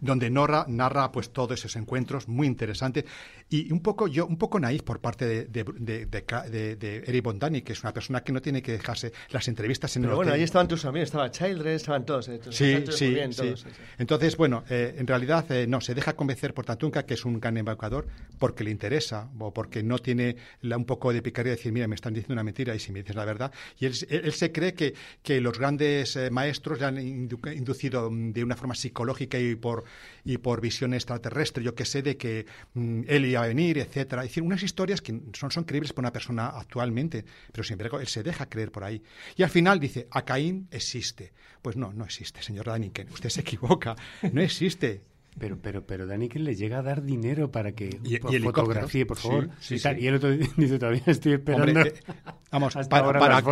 donde 0.00 0.30
narra, 0.30 0.64
narra 0.66 1.12
pues 1.12 1.30
todos 1.30 1.58
esos 1.58 1.76
encuentros, 1.76 2.26
muy 2.26 2.46
interesante. 2.46 3.04
Y 3.52 3.72
un 3.72 3.80
poco, 3.80 4.06
yo, 4.06 4.26
un 4.26 4.36
poco 4.36 4.60
naif 4.60 4.82
por 4.82 5.00
parte 5.00 5.26
de, 5.26 5.44
de, 5.46 5.64
de, 5.64 6.76
de, 6.76 6.96
Eric 7.04 7.24
Bondani, 7.24 7.62
que 7.62 7.72
es 7.72 7.82
una 7.82 7.92
persona 7.92 8.22
que 8.22 8.30
no 8.32 8.40
tiene 8.40 8.62
que 8.62 8.70
dejarse 8.70 9.12
las 9.30 9.48
entrevistas 9.48 9.96
en 9.96 10.02
Pero 10.02 10.14
bueno, 10.14 10.32
ahí 10.32 10.44
estaban 10.44 10.68
tus 10.68 10.84
amigos, 10.84 11.08
estaba 11.08 11.32
Childress, 11.32 11.82
estaban 11.82 12.06
todos. 12.06 12.28
Eh, 12.28 12.40
sí, 12.50 12.84
sí, 12.90 13.16
sí. 13.32 13.54
Entonces, 13.98 14.36
bueno, 14.36 14.62
eh, 14.70 14.94
en 14.96 15.04
realidad 15.04 15.50
eh, 15.50 15.66
no, 15.66 15.80
se 15.80 15.96
deja 15.96 16.14
convencer 16.14 16.54
por 16.54 16.64
Tatunca, 16.64 17.04
que 17.04 17.14
es 17.14 17.24
un 17.24 17.40
gran 17.40 17.56
embaucador, 17.56 18.06
porque 18.38 18.62
le 18.62 18.70
interesa 18.70 19.28
o 19.40 19.52
porque 19.52 19.82
no 19.82 19.98
tiene 19.98 20.36
un 20.62 20.84
poco 20.84 21.12
de 21.12 21.20
picardía 21.20 21.50
de 21.50 21.56
decir, 21.56 21.72
mira, 21.72 21.88
me 21.88 21.96
están 21.96 22.14
diciendo 22.14 22.34
una 22.34 22.44
mentira 22.44 22.72
y 22.76 22.78
si 22.78 22.92
me 22.92 23.00
dices 23.00 23.16
la 23.16 23.24
verdad. 23.24 23.52
Y 23.80 23.86
él, 23.86 23.94
él, 24.10 24.32
se 24.32 24.52
cree 24.52 24.74
que, 24.74 24.94
que 25.24 25.40
los 25.40 25.58
grandes 25.58 26.16
maestros 26.30 26.78
le 26.78 26.86
han 26.86 26.98
inducido 27.00 28.08
de 28.12 28.44
una 28.44 28.54
forma 28.54 28.76
psicológica 28.76 29.40
y 29.40 29.56
por 29.56 29.82
y 30.24 30.38
por 30.38 30.60
visión 30.60 30.94
extraterrestre, 30.94 31.64
yo 31.64 31.74
que 31.74 31.84
sé, 31.84 32.02
de 32.02 32.16
que 32.16 32.46
mm, 32.74 33.02
él 33.08 33.24
iba 33.40 33.44
a 33.44 33.48
venir, 33.48 33.78
etcétera. 33.78 34.22
Es 34.22 34.30
decir, 34.30 34.42
unas 34.42 34.62
historias 34.62 35.00
que 35.00 35.18
son, 35.32 35.50
son 35.50 35.64
creíbles 35.64 35.92
para 35.92 36.06
una 36.06 36.12
persona 36.12 36.48
actualmente, 36.48 37.24
pero 37.52 37.64
sin 37.64 37.74
embargo 37.74 38.00
él 38.00 38.06
se 38.06 38.22
deja 38.22 38.46
creer 38.46 38.70
por 38.70 38.84
ahí. 38.84 39.02
Y 39.36 39.42
al 39.42 39.50
final 39.50 39.80
dice, 39.80 40.08
a 40.10 40.24
Caín 40.24 40.68
existe. 40.70 41.32
Pues 41.62 41.76
no, 41.76 41.92
no 41.92 42.04
existe, 42.04 42.42
señor 42.42 42.66
Daniken, 42.66 43.08
usted 43.10 43.28
se 43.28 43.40
equivoca, 43.42 43.96
no 44.32 44.40
existe. 44.40 45.09
Pero, 45.38 45.56
pero, 45.58 45.86
pero 45.86 46.06
Daniken 46.06 46.44
le 46.44 46.54
llega 46.54 46.78
a 46.78 46.82
dar 46.82 47.02
dinero 47.02 47.50
para 47.50 47.72
que 47.72 47.98
y, 48.04 48.18
fotografíe, 48.18 49.06
por 49.06 49.16
favor. 49.16 49.48
y, 49.70 50.06
el 50.06 50.16
otro 50.16 50.30
dice 50.56 50.78
todavía 50.78 51.02
estoy 51.06 51.34
esperando. 51.34 51.80
Eh, 51.80 51.94
vamos, 52.50 52.74
para, 52.88 53.18
para, 53.18 53.42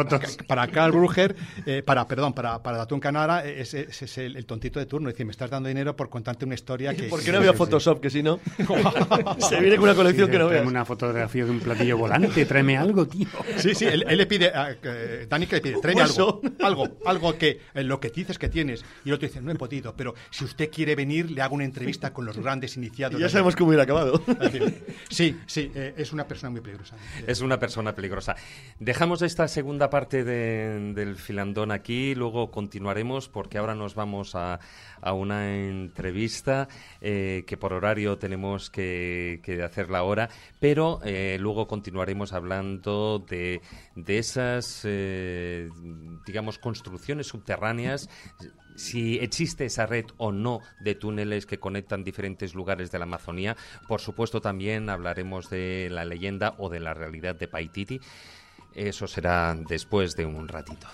para, 0.47 0.69
Carl 0.69 0.93
Brugger, 0.93 1.35
eh, 1.65 1.83
para, 1.83 2.07
perdón, 2.07 2.35
para, 2.35 2.63
para 2.63 2.79
Datun 2.79 3.01
Canara, 3.01 3.45
ese, 3.47 3.87
es 3.89 4.19
el, 4.19 4.45
tontito 4.45 4.79
de 4.79 4.87
turno. 4.87 5.09
Es 5.09 5.15
decir, 5.15 5.25
me 5.25 5.33
estás 5.33 5.51
dando 5.51 5.69
dinero 5.69 5.97
por 5.97 6.11
contarte 6.11 6.45
una 6.45 6.55
historia 6.55 6.95
que. 6.95 7.05
¿Por 7.05 7.23
qué 7.23 7.33
no 7.33 7.39
había 7.39 7.55
Photoshop? 7.55 8.01
Que 8.01 8.11
si 8.11 8.23
no. 8.23 8.39
se 9.39 9.61
viene 9.61 9.77
con 9.77 9.85
una 9.85 9.95
colección 9.95 10.31
que 10.31 10.39
no 10.39 10.49
veas. 10.49 10.67
una 10.67 10.85
fotografía 10.85 11.47
de 11.47 11.51
un 11.53 11.61
platillo 11.61 11.97
volante, 11.97 12.45
tráeme 12.45 12.77
algo, 12.77 13.07
tío. 13.07 13.29
Sí, 13.57 13.75
sí, 13.75 13.87
él, 13.87 14.05
le 14.07 14.27
pide, 14.27 14.49
a, 14.49 14.73
eh, 14.73 15.27
le 15.31 15.47
pide, 15.47 15.81
tráeme 15.81 16.03
algo. 16.03 16.43
Algo, 16.61 16.99
algo 17.07 17.39
que 17.39 17.61
lo 17.75 17.99
que 17.99 18.11
dices 18.11 18.39
que 18.39 18.51
tienes. 18.51 18.85
Y 19.07 19.09
el 19.09 19.15
otro 19.15 19.27
dice, 19.27 19.41
no 19.41 19.53
he 19.53 19.55
podido, 19.55 19.97
pero 19.97 20.15
si 20.31 20.45
usted 20.45 20.71
quiere 20.71 20.95
venir, 20.95 21.31
le 21.31 21.41
hago 21.41 21.55
una 21.55 21.65
entrevista 21.65 21.78
entrevista 21.79 22.13
con 22.13 22.25
los 22.25 22.39
grandes 22.39 22.77
iniciados. 22.77 23.21
ya 23.21 23.29
sabemos 23.29 23.57
cómo 23.57 23.69
hubiera 23.69 23.85
acabado. 23.85 24.23
Sí, 25.11 25.37
sí, 25.47 25.71
eh, 25.75 25.95
es 25.97 26.13
una 26.13 26.27
persona 26.27 26.51
muy 26.51 26.61
peligrosa. 26.61 26.97
Es 27.27 27.41
una 27.41 27.59
persona 27.59 27.95
peligrosa. 27.95 28.37
Dejamos 28.79 29.23
esta 29.23 29.49
segunda 29.49 29.89
parte 29.91 30.23
del 30.23 31.17
filandón 31.17 31.73
aquí, 31.73 32.15
luego 32.15 32.51
continuaremos 32.51 33.29
porque 33.29 33.59
ahora 33.59 33.75
nos 33.75 33.95
vamos 33.95 34.35
a, 34.35 34.61
una 35.03 35.55
entrevista 35.55 36.69
eh, 37.01 37.45
que 37.47 37.57
por 37.57 37.73
horario 37.73 38.19
tenemos 38.19 38.71
que, 38.71 39.41
hacerla 39.65 39.99
ahora, 39.99 40.29
pero 40.61 41.01
eh, 41.05 41.39
luego 41.41 41.67
continuaremos 41.67 42.33
hablando 42.33 43.25
de, 43.29 43.63
de 43.95 44.19
esas, 44.19 44.87
digamos, 46.27 46.59
construcciones 46.59 47.29
subterráneas 47.29 48.09
si 48.79 49.19
existe 49.19 49.67
esa 49.67 49.87
red 49.87 50.07
o 50.17 50.31
no 50.31 50.61
de 50.81 50.95
túneles 50.95 51.47
que 51.47 51.59
conectan 51.59 52.05
diferentes 52.05 52.55
lugares 52.55 52.91
de 52.91 52.99
la 52.99 53.05
Amazonía. 53.05 53.57
Por 53.89 54.01
supuesto, 54.01 54.41
también 54.41 54.89
hablaremos 54.89 55.51
de 55.51 55.89
la 55.91 56.05
leyenda 56.05 56.55
o 56.59 56.69
de 56.69 56.81
la 56.81 56.95
realidad 56.95 57.35
de 57.35 57.49
Paititi. 57.49 58.01
Eso 58.75 59.09
será 59.09 59.57
después 59.69 60.15
de 60.15 60.27
un 60.27 60.47
ratito. 60.47 60.87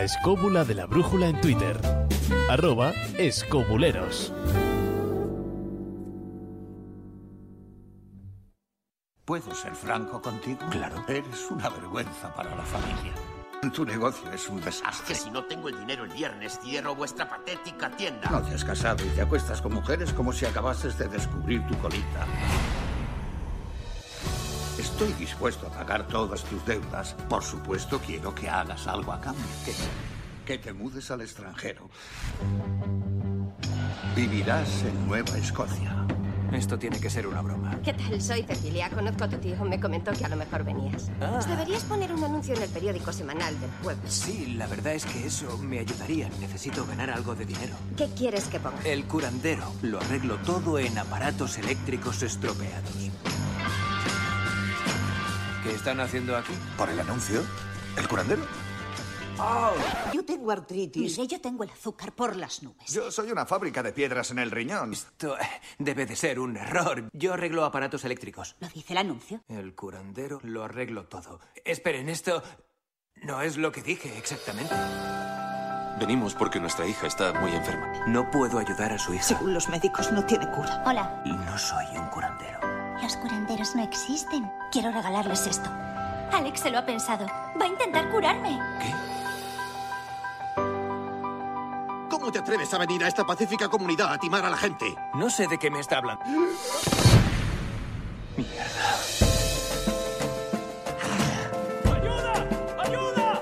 La 0.00 0.06
escóbula 0.06 0.64
de 0.64 0.74
la 0.74 0.86
brújula 0.86 1.28
en 1.28 1.38
Twitter. 1.42 1.78
Arroba 2.48 2.92
escobuleros. 3.18 4.32
¿Puedo 9.26 9.54
ser 9.54 9.74
franco 9.74 10.22
contigo? 10.22 10.60
Claro. 10.70 11.04
Eres 11.06 11.50
una 11.50 11.68
vergüenza 11.68 12.34
para 12.34 12.56
la 12.56 12.62
familia. 12.62 13.12
Tu 13.74 13.84
negocio 13.84 14.32
es 14.32 14.48
un 14.48 14.62
desastre. 14.62 15.06
que 15.06 15.14
si 15.14 15.30
no 15.30 15.44
tengo 15.44 15.68
el 15.68 15.78
dinero 15.78 16.04
el 16.04 16.10
viernes, 16.14 16.58
cierro 16.62 16.94
vuestra 16.94 17.28
patética 17.28 17.90
tienda. 17.90 18.30
No 18.30 18.40
te 18.40 18.54
has 18.54 18.64
casado 18.64 19.04
y 19.04 19.08
te 19.10 19.20
acuestas 19.20 19.60
con 19.60 19.74
mujeres 19.74 20.14
como 20.14 20.32
si 20.32 20.46
acabases 20.46 20.96
de 20.96 21.08
descubrir 21.08 21.60
tu 21.66 21.76
colita. 21.76 22.26
Estoy 24.80 25.12
dispuesto 25.12 25.66
a 25.66 25.70
pagar 25.70 26.08
todas 26.08 26.42
tus 26.44 26.64
deudas. 26.64 27.14
Por 27.28 27.44
supuesto, 27.44 28.00
quiero 28.00 28.34
que 28.34 28.48
hagas 28.48 28.86
algo 28.86 29.12
a 29.12 29.20
cambio. 29.20 29.44
Que, 29.66 29.74
que 30.46 30.56
te 30.56 30.72
mudes 30.72 31.10
al 31.10 31.20
extranjero. 31.20 31.90
Vivirás 34.16 34.82
en 34.84 35.06
Nueva 35.06 35.36
Escocia. 35.36 36.06
Esto 36.50 36.78
tiene 36.78 36.98
que 36.98 37.10
ser 37.10 37.26
una 37.26 37.42
broma. 37.42 37.78
¿Qué 37.84 37.92
tal? 37.92 38.22
Soy 38.22 38.42
Cecilia. 38.44 38.88
Conozco 38.88 39.24
a 39.24 39.28
tu 39.28 39.36
tío. 39.36 39.62
Me 39.66 39.78
comentó 39.78 40.12
que 40.12 40.24
a 40.24 40.30
lo 40.30 40.36
mejor 40.36 40.64
venías. 40.64 41.10
Ah. 41.20 41.32
Pues 41.34 41.46
deberías 41.46 41.84
poner 41.84 42.10
un 42.10 42.24
anuncio 42.24 42.54
en 42.54 42.62
el 42.62 42.70
periódico 42.70 43.12
semanal 43.12 43.60
del 43.60 43.68
pueblo. 43.82 44.02
Sí, 44.08 44.54
la 44.56 44.66
verdad 44.66 44.94
es 44.94 45.04
que 45.04 45.26
eso 45.26 45.58
me 45.58 45.80
ayudaría. 45.80 46.30
Necesito 46.40 46.86
ganar 46.86 47.10
algo 47.10 47.34
de 47.34 47.44
dinero. 47.44 47.74
¿Qué 47.98 48.08
quieres 48.16 48.46
que 48.46 48.58
ponga? 48.58 48.80
El 48.86 49.04
curandero. 49.04 49.74
Lo 49.82 50.00
arreglo 50.00 50.36
todo 50.38 50.78
en 50.78 50.96
aparatos 50.96 51.58
eléctricos 51.58 52.22
estropeados. 52.22 53.10
¿Qué 55.70 55.76
están 55.76 56.00
haciendo 56.00 56.36
aquí? 56.36 56.52
¿Por 56.76 56.90
el 56.90 56.98
anuncio? 56.98 57.44
¿El 57.96 58.08
curandero? 58.08 58.42
Oh. 59.38 59.72
Yo 60.12 60.24
tengo 60.24 60.50
artritis. 60.50 61.16
Mire, 61.16 61.28
yo 61.28 61.40
tengo 61.40 61.62
el 61.62 61.70
azúcar 61.70 62.10
por 62.12 62.34
las 62.34 62.64
nubes. 62.64 62.92
Yo 62.92 63.12
soy 63.12 63.30
una 63.30 63.46
fábrica 63.46 63.80
de 63.80 63.92
piedras 63.92 64.32
en 64.32 64.40
el 64.40 64.50
riñón. 64.50 64.92
Esto 64.92 65.38
eh, 65.38 65.44
debe 65.78 66.06
de 66.06 66.16
ser 66.16 66.40
un 66.40 66.56
error. 66.56 67.08
Yo 67.12 67.34
arreglo 67.34 67.64
aparatos 67.64 68.04
eléctricos. 68.04 68.56
¿Lo 68.58 68.66
dice 68.66 68.94
el 68.94 68.98
anuncio? 68.98 69.44
El 69.46 69.76
curandero 69.76 70.40
lo 70.42 70.64
arreglo 70.64 71.04
todo. 71.04 71.38
Esperen, 71.64 72.08
esto 72.08 72.42
no 73.22 73.40
es 73.40 73.56
lo 73.56 73.70
que 73.70 73.82
dije 73.82 74.18
exactamente. 74.18 74.74
Venimos 76.00 76.34
porque 76.34 76.58
nuestra 76.58 76.84
hija 76.84 77.06
está 77.06 77.32
muy 77.34 77.52
enferma. 77.52 78.06
No 78.08 78.28
puedo 78.32 78.58
ayudar 78.58 78.92
a 78.92 78.98
su 78.98 79.14
hija. 79.14 79.22
Según 79.22 79.54
los 79.54 79.68
médicos, 79.68 80.10
no 80.10 80.26
tiene 80.26 80.50
cura. 80.50 80.82
Hola. 80.84 81.22
No 81.24 81.56
soy 81.56 81.86
un 81.96 82.08
curandero. 82.08 82.79
Los 83.02 83.16
curanderos 83.16 83.74
no 83.74 83.82
existen. 83.82 84.50
Quiero 84.70 84.90
regalarles 84.92 85.46
esto. 85.46 85.70
Alex 86.32 86.60
se 86.60 86.70
lo 86.70 86.78
ha 86.78 86.86
pensado. 86.86 87.26
Va 87.60 87.64
a 87.64 87.68
intentar 87.68 88.08
curarme. 88.10 88.58
¿Qué? 88.80 88.94
¿Cómo 92.10 92.30
te 92.30 92.38
atreves 92.38 92.72
a 92.74 92.78
venir 92.78 93.02
a 93.02 93.08
esta 93.08 93.24
pacífica 93.24 93.68
comunidad 93.68 94.12
a 94.12 94.18
timar 94.18 94.44
a 94.44 94.50
la 94.50 94.56
gente? 94.56 94.94
No 95.14 95.30
sé 95.30 95.46
de 95.48 95.58
qué 95.58 95.70
me 95.70 95.80
está 95.80 95.98
hablando. 95.98 96.22
Mierda. 98.36 98.96
¡Ayuda! 101.94 102.48
¡Ayuda! 102.84 103.40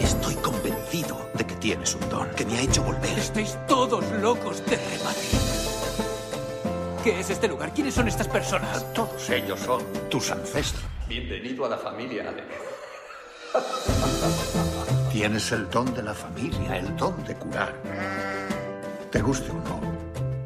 Estoy 0.00 0.34
convencido 0.36 1.30
de 1.34 1.46
que 1.46 1.54
tienes 1.56 1.94
un 1.94 2.08
don 2.08 2.30
que 2.30 2.46
me 2.46 2.56
ha 2.56 2.60
hecho 2.62 2.82
volver. 2.82 3.18
Estáis 3.18 3.58
todos 3.66 4.04
locos 4.12 4.64
de 4.66 4.76
remate. 4.76 5.65
¿Qué 7.06 7.20
es 7.20 7.30
este 7.30 7.46
lugar? 7.46 7.72
¿Quiénes 7.72 7.94
son 7.94 8.08
estas 8.08 8.26
personas? 8.26 8.92
Todos 8.92 9.30
ellos 9.30 9.60
son 9.60 9.80
tus 10.10 10.28
ancestros. 10.32 10.84
Bienvenido 11.08 11.64
a 11.64 11.68
la 11.68 11.78
familia, 11.78 12.28
Alex. 12.28 12.48
Tienes 15.12 15.52
el 15.52 15.70
don 15.70 15.94
de 15.94 16.02
la 16.02 16.12
familia, 16.12 16.76
el 16.76 16.96
don 16.96 17.24
de 17.24 17.36
curar. 17.36 17.80
Te 19.12 19.22
guste 19.22 19.52
o 19.52 19.54
no. 19.54 19.80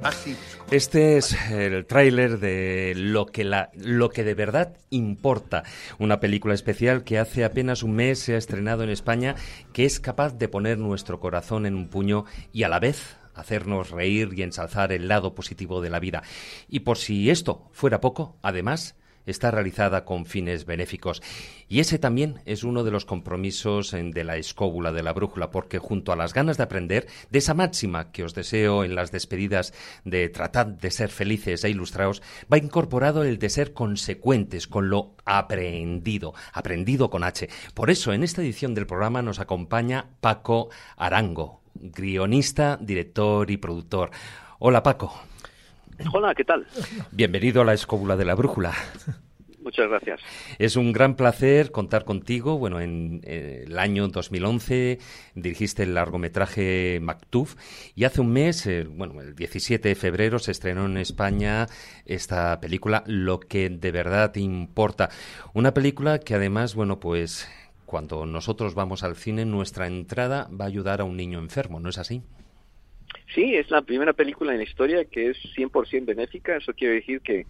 Así. 0.02 0.36
Este 0.70 1.16
es 1.16 1.34
el 1.50 1.86
tráiler 1.86 2.38
de 2.38 2.92
lo 2.94 3.24
que, 3.24 3.44
la, 3.44 3.70
lo 3.74 4.10
que 4.10 4.22
de 4.22 4.34
verdad 4.34 4.76
importa, 4.90 5.62
una 5.98 6.20
película 6.20 6.52
especial 6.52 7.04
que 7.04 7.18
hace 7.18 7.46
apenas 7.46 7.82
un 7.82 7.92
mes 7.92 8.18
se 8.18 8.34
ha 8.34 8.38
estrenado 8.38 8.82
en 8.82 8.90
España, 8.90 9.34
que 9.72 9.86
es 9.86 9.98
capaz 9.98 10.36
de 10.36 10.48
poner 10.48 10.76
nuestro 10.76 11.20
corazón 11.20 11.64
en 11.64 11.74
un 11.74 11.88
puño 11.88 12.26
y 12.52 12.64
a 12.64 12.68
la 12.68 12.80
vez 12.80 13.16
hacernos 13.34 13.90
reír 13.90 14.30
y 14.36 14.42
ensalzar 14.42 14.92
el 14.92 15.08
lado 15.08 15.34
positivo 15.34 15.80
de 15.80 15.90
la 15.90 16.00
vida. 16.00 16.22
Y 16.68 16.80
por 16.80 16.98
si 16.98 17.30
esto 17.30 17.68
fuera 17.72 18.00
poco, 18.00 18.36
además, 18.42 18.96
está 19.26 19.50
realizada 19.50 20.04
con 20.04 20.26
fines 20.26 20.66
benéficos. 20.66 21.22
Y 21.68 21.80
ese 21.80 21.98
también 21.98 22.40
es 22.46 22.64
uno 22.64 22.84
de 22.84 22.90
los 22.90 23.04
compromisos 23.04 23.92
de 23.92 24.24
la 24.24 24.36
escóbula 24.36 24.92
de 24.92 25.02
la 25.02 25.12
brújula, 25.12 25.50
porque 25.50 25.78
junto 25.78 26.12
a 26.12 26.16
las 26.16 26.34
ganas 26.34 26.56
de 26.56 26.64
aprender, 26.64 27.06
de 27.30 27.38
esa 27.38 27.54
máxima 27.54 28.10
que 28.10 28.24
os 28.24 28.34
deseo 28.34 28.84
en 28.84 28.94
las 28.94 29.12
despedidas 29.12 29.72
de 30.04 30.28
tratar 30.28 30.78
de 30.78 30.90
ser 30.90 31.10
felices 31.10 31.64
e 31.64 31.70
ilustrados, 31.70 32.22
va 32.52 32.58
incorporado 32.58 33.22
el 33.24 33.38
de 33.38 33.50
ser 33.50 33.72
consecuentes 33.72 34.66
con 34.66 34.90
lo 34.90 35.14
aprendido, 35.24 36.34
aprendido 36.52 37.10
con 37.10 37.24
H. 37.24 37.48
Por 37.74 37.90
eso, 37.90 38.12
en 38.12 38.24
esta 38.24 38.42
edición 38.42 38.74
del 38.74 38.86
programa 38.86 39.22
nos 39.22 39.38
acompaña 39.38 40.10
Paco 40.20 40.70
Arango, 40.96 41.59
guionista, 41.80 42.78
director 42.80 43.50
y 43.50 43.56
productor. 43.56 44.10
Hola 44.58 44.82
Paco. 44.82 45.12
Hola, 46.12 46.34
¿qué 46.34 46.44
tal? 46.44 46.66
Bienvenido 47.10 47.62
a 47.62 47.64
la 47.64 47.74
escóbula 47.74 48.16
de 48.16 48.24
la 48.24 48.34
brújula. 48.34 48.72
Muchas 49.62 49.88
gracias. 49.88 50.20
Es 50.58 50.76
un 50.76 50.92
gran 50.92 51.16
placer 51.16 51.70
contar 51.70 52.04
contigo. 52.04 52.58
Bueno, 52.58 52.80
en 52.80 53.20
eh, 53.24 53.64
el 53.66 53.78
año 53.78 54.08
2011 54.08 54.98
dirigiste 55.34 55.82
el 55.82 55.94
largometraje 55.94 56.98
Maktuf 57.02 57.56
y 57.94 58.04
hace 58.04 58.22
un 58.22 58.32
mes, 58.32 58.66
eh, 58.66 58.84
bueno, 58.84 59.20
el 59.20 59.34
17 59.34 59.90
de 59.90 59.94
febrero 59.94 60.38
se 60.38 60.52
estrenó 60.52 60.86
en 60.86 60.96
España 60.96 61.66
esta 62.06 62.58
película 62.58 63.04
Lo 63.06 63.38
que 63.38 63.68
de 63.68 63.92
verdad 63.92 64.34
importa. 64.36 65.10
Una 65.52 65.74
película 65.74 66.20
que 66.20 66.34
además, 66.34 66.74
bueno, 66.74 66.98
pues 66.98 67.46
cuando 67.90 68.24
nosotros 68.24 68.76
vamos 68.76 69.02
al 69.02 69.16
cine, 69.16 69.44
nuestra 69.44 69.88
entrada 69.88 70.48
va 70.48 70.66
a 70.66 70.68
ayudar 70.68 71.00
a 71.00 71.04
un 71.04 71.16
niño 71.16 71.40
enfermo, 71.40 71.80
¿no 71.80 71.88
es 71.88 71.98
así? 71.98 72.22
Sí, 73.34 73.56
es 73.56 73.68
la 73.68 73.82
primera 73.82 74.12
película 74.12 74.52
en 74.52 74.58
la 74.58 74.64
historia 74.64 75.04
que 75.06 75.30
es 75.30 75.36
100% 75.56 76.04
benéfica. 76.04 76.56
Eso 76.56 76.72
quiere 76.72 76.94
decir 76.94 77.20
que 77.20 77.46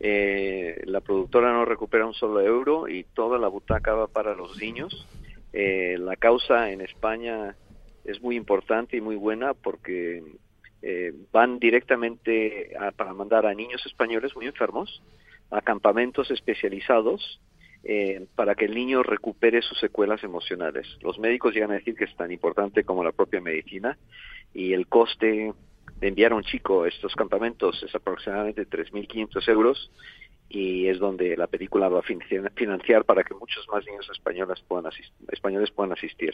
eh, 0.00 0.82
la 0.84 1.00
productora 1.00 1.52
no 1.52 1.64
recupera 1.64 2.06
un 2.06 2.14
solo 2.14 2.40
euro 2.40 2.88
y 2.88 3.04
toda 3.04 3.38
la 3.38 3.46
butaca 3.46 3.94
va 3.94 4.08
para 4.08 4.34
los 4.34 4.60
niños. 4.60 5.06
Eh, 5.52 5.96
la 5.96 6.16
causa 6.16 6.72
en 6.72 6.80
España 6.80 7.54
es 8.04 8.20
muy 8.20 8.34
importante 8.34 8.96
y 8.96 9.00
muy 9.00 9.14
buena 9.14 9.54
porque 9.54 10.24
eh, 10.82 11.12
van 11.30 11.60
directamente 11.60 12.76
a, 12.76 12.90
para 12.90 13.14
mandar 13.14 13.46
a 13.46 13.54
niños 13.54 13.86
españoles 13.86 14.34
muy 14.34 14.46
enfermos 14.46 15.00
a 15.52 15.60
campamentos 15.60 16.32
especializados 16.32 17.40
eh, 17.84 18.26
para 18.34 18.54
que 18.54 18.64
el 18.64 18.74
niño 18.74 19.02
recupere 19.02 19.62
sus 19.62 19.78
secuelas 19.78 20.22
emocionales. 20.24 20.86
Los 21.00 21.18
médicos 21.18 21.54
llegan 21.54 21.70
a 21.70 21.74
decir 21.74 21.94
que 21.94 22.04
es 22.04 22.16
tan 22.16 22.30
importante 22.32 22.84
como 22.84 23.04
la 23.04 23.12
propia 23.12 23.40
medicina 23.40 23.96
y 24.52 24.72
el 24.72 24.86
coste 24.88 25.52
de 26.00 26.08
enviar 26.08 26.32
a 26.32 26.36
un 26.36 26.42
chico 26.42 26.84
a 26.84 26.88
estos 26.88 27.14
campamentos 27.14 27.82
es 27.82 27.94
aproximadamente 27.94 28.66
3.500 28.68 29.48
euros 29.48 29.90
y 30.50 30.88
es 30.88 30.98
donde 30.98 31.36
la 31.36 31.46
película 31.46 31.88
va 31.88 32.00
a 32.00 32.02
financiar 32.02 33.04
para 33.04 33.22
que 33.22 33.34
muchos 33.34 33.68
más 33.68 33.84
niños 33.86 34.08
españoles 34.10 34.60
puedan, 34.66 34.90
españoles 35.30 35.70
puedan 35.70 35.92
asistir. 35.92 36.32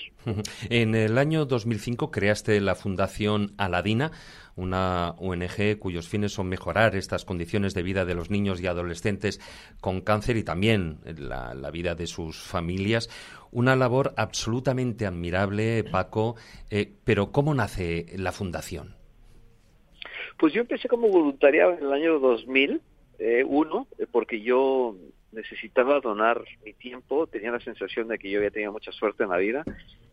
En 0.71 0.95
el 0.95 1.19
año 1.19 1.47
2005 1.47 2.13
creaste 2.13 2.61
la 2.61 2.77
Fundación 2.77 3.55
Aladina, 3.59 4.13
una 4.55 5.11
ONG 5.19 5.79
cuyos 5.81 6.09
fines 6.09 6.33
son 6.33 6.49
mejorar 6.49 6.95
estas 6.95 7.25
condiciones 7.25 7.75
de 7.75 7.83
vida 7.83 8.05
de 8.05 8.15
los 8.15 8.31
niños 8.31 8.61
y 8.61 8.69
adolescentes 8.69 9.41
con 9.81 10.01
cáncer 10.01 10.37
y 10.37 10.45
también 10.45 10.99
la, 11.05 11.71
vida 11.73 11.97
de 11.97 12.07
sus 12.07 12.41
familias. 12.41 13.09
Una 13.51 13.75
labor 13.75 14.15
absolutamente 14.17 15.07
admirable, 15.07 15.83
Paco, 15.91 16.37
eh, 16.71 16.93
pero 17.05 17.33
¿cómo 17.33 17.53
nace 17.53 18.07
la 18.17 18.31
Fundación? 18.31 18.95
Pues 20.39 20.53
yo 20.53 20.61
empecé 20.61 20.89
como 20.89 21.09
voluntariado 21.09 21.73
en 21.73 21.85
el 21.85 21.93
año 21.93 22.21
2000 22.21 22.81
eh, 23.19 23.45
uno, 23.47 23.87
eh, 23.99 24.07
porque 24.11 24.41
yo 24.41 24.97
necesitaba 25.33 26.01
donar 26.01 26.45
mi 26.65 26.73
tiempo, 26.73 27.27
tenía 27.27 27.51
la 27.51 27.61
sensación 27.61 28.09
de 28.09 28.19
que 28.19 28.31
yo 28.31 28.39
había 28.39 28.51
tenido 28.51 28.73
mucha 28.73 28.93
suerte 28.93 29.25
en 29.25 29.31
la 29.31 29.39
vida 29.39 29.65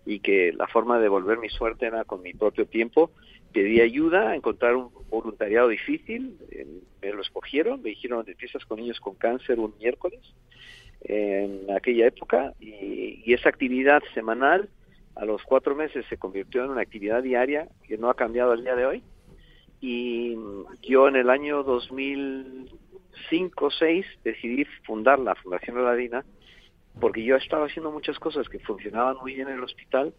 y 0.05 0.19
que 0.19 0.51
la 0.53 0.67
forma 0.67 0.97
de 0.97 1.03
devolver 1.03 1.37
mi 1.37 1.49
suerte 1.49 1.85
era 1.85 2.03
con 2.05 2.21
mi 2.21 2.33
propio 2.33 2.65
tiempo. 2.65 3.11
Pedí 3.53 3.81
ayuda 3.81 4.29
a 4.29 4.35
encontrar 4.35 4.75
un 4.75 4.89
voluntariado 5.09 5.67
difícil, 5.67 6.37
eh, 6.51 6.65
me 7.01 7.13
lo 7.13 7.21
escogieron, 7.21 7.81
me 7.81 7.89
dijeron 7.89 8.23
empiezas 8.27 8.65
con 8.65 8.79
niños 8.79 8.99
con 8.99 9.15
cáncer 9.15 9.59
un 9.59 9.73
miércoles 9.79 10.19
en 11.03 11.71
aquella 11.71 12.07
época 12.07 12.53
y, 12.59 13.23
y 13.25 13.33
esa 13.33 13.49
actividad 13.49 14.03
semanal 14.13 14.69
a 15.15 15.25
los 15.25 15.41
cuatro 15.43 15.75
meses 15.75 16.05
se 16.09 16.17
convirtió 16.17 16.63
en 16.63 16.69
una 16.69 16.81
actividad 16.81 17.23
diaria 17.23 17.67
que 17.87 17.97
no 17.97 18.09
ha 18.09 18.15
cambiado 18.15 18.51
al 18.51 18.63
día 18.63 18.75
de 18.75 18.85
hoy 18.85 19.03
y 19.81 20.37
yo 20.83 21.07
en 21.07 21.15
el 21.15 21.29
año 21.31 21.63
2000 21.63 22.69
cinco 23.29 23.67
o 23.67 23.71
seis 23.71 24.05
decidí 24.23 24.65
fundar 24.85 25.19
la 25.19 25.35
Fundación 25.35 25.77
Aladina 25.77 26.23
porque 26.99 27.23
yo 27.23 27.35
estaba 27.35 27.65
haciendo 27.65 27.91
muchas 27.91 28.19
cosas 28.19 28.49
que 28.49 28.59
funcionaban 28.59 29.17
muy 29.17 29.35
bien 29.35 29.47
en 29.47 29.55
el 29.55 29.63
hospital 29.63 30.13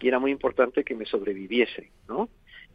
y 0.00 0.08
era 0.08 0.18
muy 0.18 0.30
importante 0.30 0.84
que 0.84 0.94
me 0.94 1.06
sobreviviese, 1.06 1.90
¿no? 2.08 2.28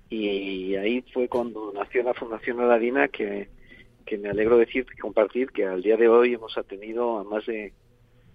Y 0.10 0.76
ahí 0.76 1.04
fue 1.14 1.28
cuando 1.28 1.72
nació 1.74 2.04
la 2.04 2.14
Fundación 2.14 2.60
Aladina 2.60 3.08
que, 3.08 3.50
que 4.06 4.18
me 4.18 4.30
alegro 4.30 4.58
decir 4.58 4.86
y 4.94 4.98
compartir 4.98 5.52
que 5.52 5.66
al 5.66 5.82
día 5.82 5.98
de 5.98 6.10
hoy 6.10 6.34
hemos 6.34 6.58
atendido 6.58 7.20
a 7.20 7.24
más 7.24 7.46
de 7.46 7.74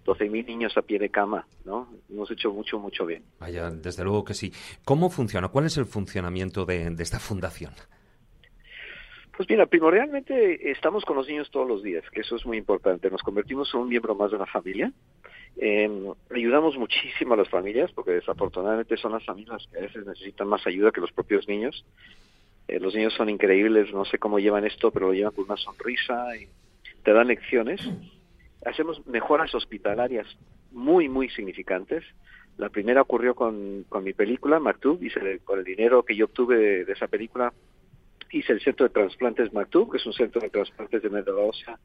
12.000 0.07 0.47
niños 0.47 0.77
a 0.77 0.83
pie 0.83 0.99
de 0.99 1.11
cama, 1.11 1.47
¿no? 1.65 1.89
Hemos 2.09 2.31
hecho 2.31 2.53
mucho, 2.53 2.79
mucho 2.79 3.05
bien. 3.05 3.25
Vaya, 3.41 3.71
desde 3.71 4.05
luego 4.05 4.25
que 4.25 4.35
sí. 4.35 4.53
¿Cómo 4.85 5.11
funciona? 5.11 5.49
¿Cuál 5.49 5.67
es 5.67 5.77
el 5.77 5.85
funcionamiento 5.85 6.65
de 6.65 6.95
esta 6.99 7.19
fundación? 7.19 7.73
Pues 9.37 9.51
mira, 9.51 9.67
primordialmente 9.67 10.71
estamos 10.71 11.05
con 11.05 11.17
los 11.17 11.29
niños 11.29 11.51
todos 11.51 11.69
los 11.69 11.83
días, 11.83 12.03
que 12.11 12.21
eso 12.21 12.37
es 12.37 12.47
muy 12.47 12.57
importante. 12.57 13.11
Nos 13.11 13.23
convertimos 13.23 13.73
en 13.75 13.81
un 13.81 13.89
miembro 13.89 14.15
más 14.15 14.31
de 14.31 14.39
la 14.39 14.47
familia. 14.47 14.91
Eh, 15.59 15.91
ayudamos 16.35 16.79
muchísimo 16.79 17.35
a 17.35 17.37
las 17.37 17.49
familias, 17.51 17.93
porque 17.93 18.13
desafortunadamente 18.13 18.97
son 18.97 19.13
las 19.13 19.25
familias 19.27 19.67
que 19.71 19.79
a 19.79 19.83
veces 19.83 20.07
necesitan 20.07 20.49
más 20.49 20.67
ayuda 20.67 20.91
que 20.91 21.03
los 21.03 21.13
propios 21.13 21.47
niños. 21.49 21.85
Eh, 22.67 22.81
los 22.81 22.95
niños 22.95 23.13
son 23.13 23.29
increíbles, 23.29 23.93
no 23.93 24.07
sé 24.07 24.19
cómo 24.19 24.39
llevan 24.39 24.65
esto, 24.65 24.91
pero 24.91 25.09
lo 25.09 25.13
llevan 25.13 25.35
con 25.35 25.45
una 25.45 25.59
sonrisa 25.59 26.35
y 26.37 26.49
te 27.03 27.13
dan 27.13 27.27
lecciones. 27.27 27.83
Hacemos 28.65 29.07
mejoras 29.07 29.55
hospitalarias 29.55 30.27
muy, 30.73 31.11
muy 31.11 31.29
significantes. 31.29 32.05
La 32.57 32.71
primera 32.71 33.03
ocurrió 33.03 33.35
con, 33.35 33.85
con 33.91 34.03
mi 34.03 34.15
película, 34.15 34.61
Maktub, 34.61 34.99
y 35.03 35.11
con 35.41 35.59
el 35.59 35.65
dinero 35.65 36.05
que 36.05 36.17
yo 36.17 36.25
obtuve 36.25 36.87
de 36.87 36.93
esa 36.95 37.07
película 37.07 37.53
hice 38.31 38.53
el 38.53 38.61
Centro 38.61 38.86
de 38.86 38.93
Transplantes 38.93 39.53
Mactub, 39.53 39.90
que 39.90 39.98
es 39.98 40.07
un 40.07 40.12
centro 40.12 40.40
de 40.40 40.51
trasplantes 40.51 41.03
de 41.03 41.11
médula 41.11 41.43
ósea 41.43 41.78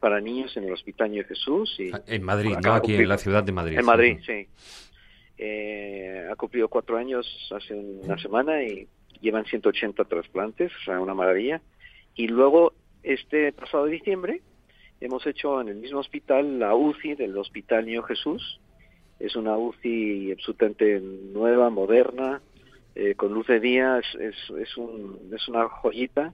para 0.00 0.20
niños 0.20 0.56
en 0.56 0.64
el 0.64 0.72
Hospital 0.72 1.12
de 1.12 1.24
Jesús. 1.24 1.74
Y, 1.78 1.90
ah, 1.92 2.02
en 2.06 2.22
Madrid, 2.22 2.56
¿no? 2.62 2.74
Aquí 2.74 2.94
en 2.94 3.08
la 3.08 3.18
ciudad 3.18 3.42
de 3.42 3.52
Madrid. 3.52 3.78
En 3.78 3.84
Madrid, 3.84 4.18
sí. 4.24 4.46
Eh, 5.38 6.26
ha 6.30 6.36
cumplido 6.36 6.68
cuatro 6.68 6.96
años 6.96 7.26
hace 7.54 7.74
una 7.74 8.18
semana 8.18 8.62
y 8.62 8.88
llevan 9.20 9.44
180 9.44 10.04
trasplantes, 10.04 10.72
o 10.80 10.84
sea, 10.84 11.00
una 11.00 11.14
maravilla. 11.14 11.60
Y 12.14 12.28
luego, 12.28 12.72
este 13.02 13.52
pasado 13.52 13.86
diciembre, 13.86 14.42
hemos 15.00 15.26
hecho 15.26 15.60
en 15.60 15.68
el 15.68 15.76
mismo 15.76 16.00
hospital 16.00 16.58
la 16.58 16.74
UCI 16.74 17.14
del 17.14 17.36
Hospital 17.36 17.86
Niño 17.86 18.02
Jesús. 18.02 18.60
Es 19.18 19.36
una 19.36 19.56
UCI 19.56 20.32
absolutamente 20.32 21.00
nueva, 21.00 21.70
moderna, 21.70 22.40
eh, 22.96 23.14
con 23.14 23.34
luz 23.34 23.46
de 23.46 23.60
día 23.60 23.98
es, 23.98 24.50
es, 24.58 24.76
un, 24.78 25.30
es 25.34 25.46
una 25.48 25.68
joyita 25.68 26.32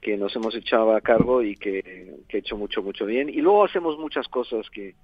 que 0.00 0.16
nos 0.16 0.34
hemos 0.36 0.54
echado 0.54 0.94
a 0.94 1.02
cargo 1.02 1.42
y 1.42 1.54
que, 1.54 2.16
que 2.28 2.38
he 2.38 2.40
hecho 2.40 2.56
mucho, 2.56 2.82
mucho 2.82 3.04
bien. 3.04 3.28
Y 3.28 3.42
luego 3.42 3.64
hacemos 3.64 3.98
muchas 3.98 4.26
cosas 4.28 4.68
que, 4.70 4.94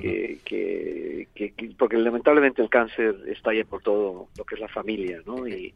que, 0.00 0.40
que, 0.44 1.74
porque 1.78 1.96
lamentablemente 1.96 2.60
el 2.60 2.70
cáncer 2.70 3.14
está 3.28 3.50
ahí 3.50 3.62
por 3.62 3.82
todo 3.82 4.28
lo 4.36 4.44
que 4.44 4.56
es 4.56 4.60
la 4.60 4.68
familia, 4.68 5.20
¿no? 5.24 5.46
Y, 5.46 5.72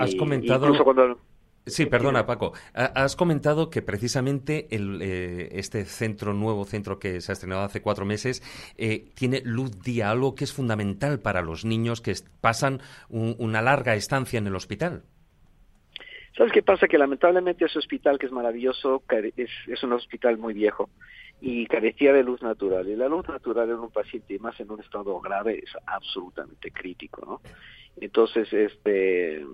Has 0.00 0.14
comentado... 0.16 0.66
Incluso 0.66 0.82
cuando, 0.82 1.20
Sí, 1.66 1.86
perdona, 1.86 2.26
Paco. 2.26 2.52
Has 2.74 3.16
comentado 3.16 3.70
que 3.70 3.80
precisamente 3.80 4.68
el, 4.70 5.00
eh, 5.00 5.48
este 5.52 5.86
centro, 5.86 6.34
nuevo 6.34 6.66
centro 6.66 6.98
que 6.98 7.22
se 7.22 7.32
ha 7.32 7.34
estrenado 7.34 7.62
hace 7.62 7.80
cuatro 7.80 8.04
meses, 8.04 8.42
eh, 8.76 9.06
tiene 9.14 9.40
luz 9.44 9.80
día, 9.82 10.10
algo 10.10 10.34
que 10.34 10.44
es 10.44 10.52
fundamental 10.52 11.20
para 11.20 11.40
los 11.40 11.64
niños 11.64 12.02
que 12.02 12.12
pasan 12.42 12.80
una 13.08 13.62
larga 13.62 13.94
estancia 13.94 14.38
en 14.38 14.46
el 14.46 14.54
hospital. 14.54 15.04
¿Sabes 16.36 16.52
qué 16.52 16.62
pasa? 16.62 16.86
Que 16.86 16.98
lamentablemente 16.98 17.64
ese 17.64 17.78
hospital, 17.78 18.18
que 18.18 18.26
es 18.26 18.32
maravilloso, 18.32 19.02
es, 19.36 19.50
es 19.66 19.82
un 19.82 19.92
hospital 19.92 20.36
muy 20.36 20.52
viejo 20.52 20.90
y 21.40 21.66
carecía 21.66 22.12
de 22.12 22.24
luz 22.24 22.42
natural. 22.42 22.88
Y 22.88 22.96
la 22.96 23.08
luz 23.08 23.26
natural 23.28 23.70
en 23.70 23.78
un 23.78 23.90
paciente, 23.90 24.38
más 24.38 24.58
en 24.60 24.70
un 24.70 24.80
estado 24.80 25.18
grave, 25.20 25.60
es 25.64 25.70
absolutamente 25.86 26.70
crítico, 26.72 27.24
¿no? 27.24 27.40
Entonces, 28.00 28.52
este 28.52 29.44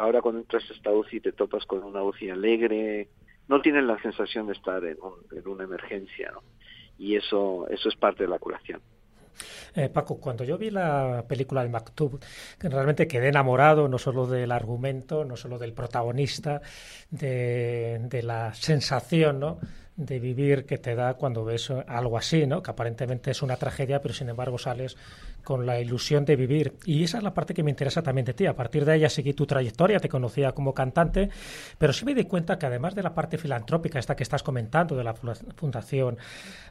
ahora 0.00 0.22
cuando 0.22 0.40
entras 0.40 0.64
a 0.68 0.72
esta 0.72 0.90
UCI 0.90 1.20
te 1.20 1.32
topas 1.32 1.66
con 1.66 1.84
una 1.84 2.02
UCI 2.02 2.30
alegre, 2.30 3.08
no 3.48 3.60
tienes 3.60 3.84
la 3.84 4.00
sensación 4.00 4.46
de 4.46 4.54
estar 4.54 4.82
en, 4.84 4.96
una 5.46 5.64
emergencia, 5.64 6.30
¿no? 6.32 6.42
Y 6.98 7.16
eso, 7.16 7.66
eso 7.68 7.88
es 7.88 7.96
parte 7.96 8.24
de 8.24 8.28
la 8.28 8.38
curación. 8.38 8.80
Eh, 9.74 9.88
Paco, 9.88 10.18
cuando 10.18 10.44
yo 10.44 10.58
vi 10.58 10.70
la 10.70 11.24
película 11.28 11.62
de 11.62 11.68
Maktub, 11.68 12.18
realmente 12.58 13.06
quedé 13.06 13.28
enamorado 13.28 13.88
no 13.88 13.98
solo 13.98 14.26
del 14.26 14.52
argumento, 14.52 15.24
no 15.24 15.36
solo 15.36 15.58
del 15.58 15.72
protagonista, 15.72 16.60
de, 17.10 18.00
de 18.02 18.22
la 18.22 18.52
sensación, 18.54 19.40
¿no? 19.40 19.58
de 19.96 20.18
vivir 20.18 20.64
que 20.64 20.78
te 20.78 20.94
da 20.94 21.14
cuando 21.14 21.44
ves 21.44 21.70
algo 21.70 22.16
así, 22.16 22.46
¿no? 22.46 22.62
Que 22.62 22.70
aparentemente 22.70 23.30
es 23.30 23.42
una 23.42 23.56
tragedia, 23.56 24.00
pero 24.00 24.14
sin 24.14 24.30
embargo 24.30 24.56
sales 24.56 24.96
con 25.44 25.66
la 25.66 25.80
ilusión 25.80 26.24
de 26.24 26.36
vivir. 26.36 26.74
Y 26.84 27.04
esa 27.04 27.18
es 27.18 27.24
la 27.24 27.34
parte 27.34 27.54
que 27.54 27.62
me 27.62 27.70
interesa 27.70 28.02
también 28.02 28.24
de 28.24 28.34
ti. 28.34 28.46
A 28.46 28.54
partir 28.54 28.84
de 28.84 28.96
ella 28.96 29.08
seguí 29.08 29.32
tu 29.32 29.46
trayectoria, 29.46 30.00
te 30.00 30.08
conocía 30.08 30.52
como 30.52 30.74
cantante, 30.74 31.28
pero 31.78 31.92
sí 31.92 32.04
me 32.04 32.14
di 32.14 32.24
cuenta 32.24 32.58
que 32.58 32.66
además 32.66 32.94
de 32.94 33.02
la 33.02 33.14
parte 33.14 33.38
filantrópica, 33.38 33.98
esta 33.98 34.16
que 34.16 34.22
estás 34.22 34.42
comentando, 34.42 34.96
de 34.96 35.04
la 35.04 35.14
Fundación 35.14 36.18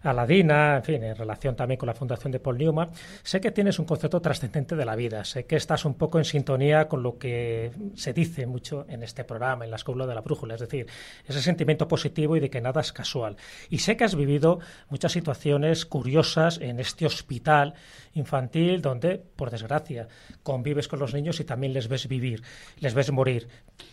Aladina, 0.04 0.78
en 0.78 0.84
fin, 0.84 1.04
en 1.04 1.16
relación 1.16 1.56
también 1.56 1.78
con 1.78 1.88
la 1.88 1.94
Fundación 1.94 2.32
de 2.32 2.40
Paul 2.40 2.58
Newman, 2.58 2.90
sé 3.24 3.42
que 3.42 3.52
tienes 3.52 3.80
un 3.80 3.86
concepto 3.86 4.22
trascendente 4.22 4.76
de 4.76 4.86
la 4.86 4.96
vida. 4.96 5.24
Sé 5.24 5.46
que 5.46 5.56
estás 5.56 5.86
un 5.86 5.96
poco 5.96 6.18
en 6.18 6.26
sintonía 6.26 6.88
con 6.88 7.04
lo 7.04 7.18
que 7.18 7.72
se 7.96 8.14
dice 8.14 8.46
mucho 8.46 8.86
en 8.90 9.04
este 9.04 9.24
programa, 9.24 9.66
en 9.66 9.72
la 9.72 9.78
escuela 9.78 10.06
de 10.06 10.16
la 10.16 10.22
brújula. 10.22 10.56
Es 10.56 10.62
decir, 10.62 10.88
ese 11.28 11.42
sentimiento 11.42 11.88
positivo 11.88 12.36
y 12.36 12.40
de 12.40 12.50
que 12.50 12.62
nada 12.62 12.82
es 12.82 12.92
casual. 12.94 13.38
Y 13.70 13.80
sé 13.80 13.98
que 13.98 14.04
has 14.04 14.16
vivido 14.16 14.60
muchas 14.90 15.12
situaciones 15.12 15.86
curiosas 15.86 16.60
en 16.60 16.80
este 16.80 17.06
hospital 17.06 17.74
infantil 18.14 18.59
donde, 18.82 19.22
por 19.36 19.50
desgracia, 19.50 20.08
convives 20.44 20.88
con 20.88 21.00
los 21.00 21.14
niños 21.14 21.40
y 21.40 21.46
también 21.46 21.74
les 21.74 21.88
ves 21.88 22.08
vivir, 22.08 22.44
les 22.80 22.94
ves 22.94 23.12
morir. 23.12 23.48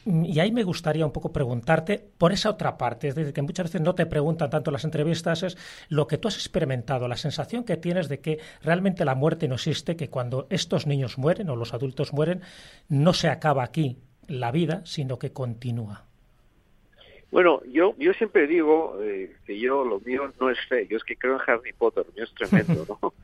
Y 0.04 0.38
ahí 0.40 0.52
me 0.52 0.64
gustaría 0.64 1.06
un 1.06 1.12
poco 1.12 1.32
preguntarte 1.32 2.02
por 2.18 2.32
esa 2.32 2.50
otra 2.50 2.76
parte, 2.76 3.08
es 3.08 3.14
decir, 3.14 3.32
que 3.32 3.42
muchas 3.42 3.66
veces 3.66 3.80
no 3.80 3.94
te 3.94 4.06
preguntan 4.06 4.50
tanto 4.50 4.70
las 4.70 4.84
entrevistas, 4.84 5.42
es 5.42 5.56
lo 5.88 6.06
que 6.06 6.18
tú 6.18 6.28
has 6.28 6.36
experimentado, 6.36 7.08
la 7.08 7.16
sensación 7.16 7.64
que 7.64 7.76
tienes 7.76 8.08
de 8.08 8.20
que 8.20 8.38
realmente 8.62 9.04
la 9.04 9.14
muerte 9.14 9.48
no 9.48 9.54
existe, 9.54 9.96
que 9.96 10.10
cuando 10.10 10.46
estos 10.50 10.86
niños 10.86 11.18
mueren 11.18 11.50
o 11.50 11.56
los 11.56 11.74
adultos 11.74 12.12
mueren, 12.12 12.42
no 12.88 13.12
se 13.12 13.28
acaba 13.28 13.64
aquí 13.64 13.98
la 14.28 14.50
vida, 14.50 14.82
sino 14.84 15.18
que 15.18 15.32
continúa. 15.32 16.04
Bueno, 17.30 17.60
yo 17.66 17.94
yo 17.98 18.12
siempre 18.14 18.46
digo 18.46 18.98
eh, 19.02 19.34
que 19.44 19.58
yo 19.58 19.84
lo 19.84 20.00
mío 20.00 20.32
no 20.40 20.48
es 20.48 20.58
fe, 20.68 20.86
yo 20.88 20.96
es 20.96 21.04
que 21.04 21.16
creo 21.16 21.34
en 21.34 21.40
Harry 21.46 21.72
Potter, 21.72 22.06
lo 22.06 22.12
mío 22.12 22.24
es 22.24 22.34
tremendo, 22.34 22.86
¿no? 23.02 23.14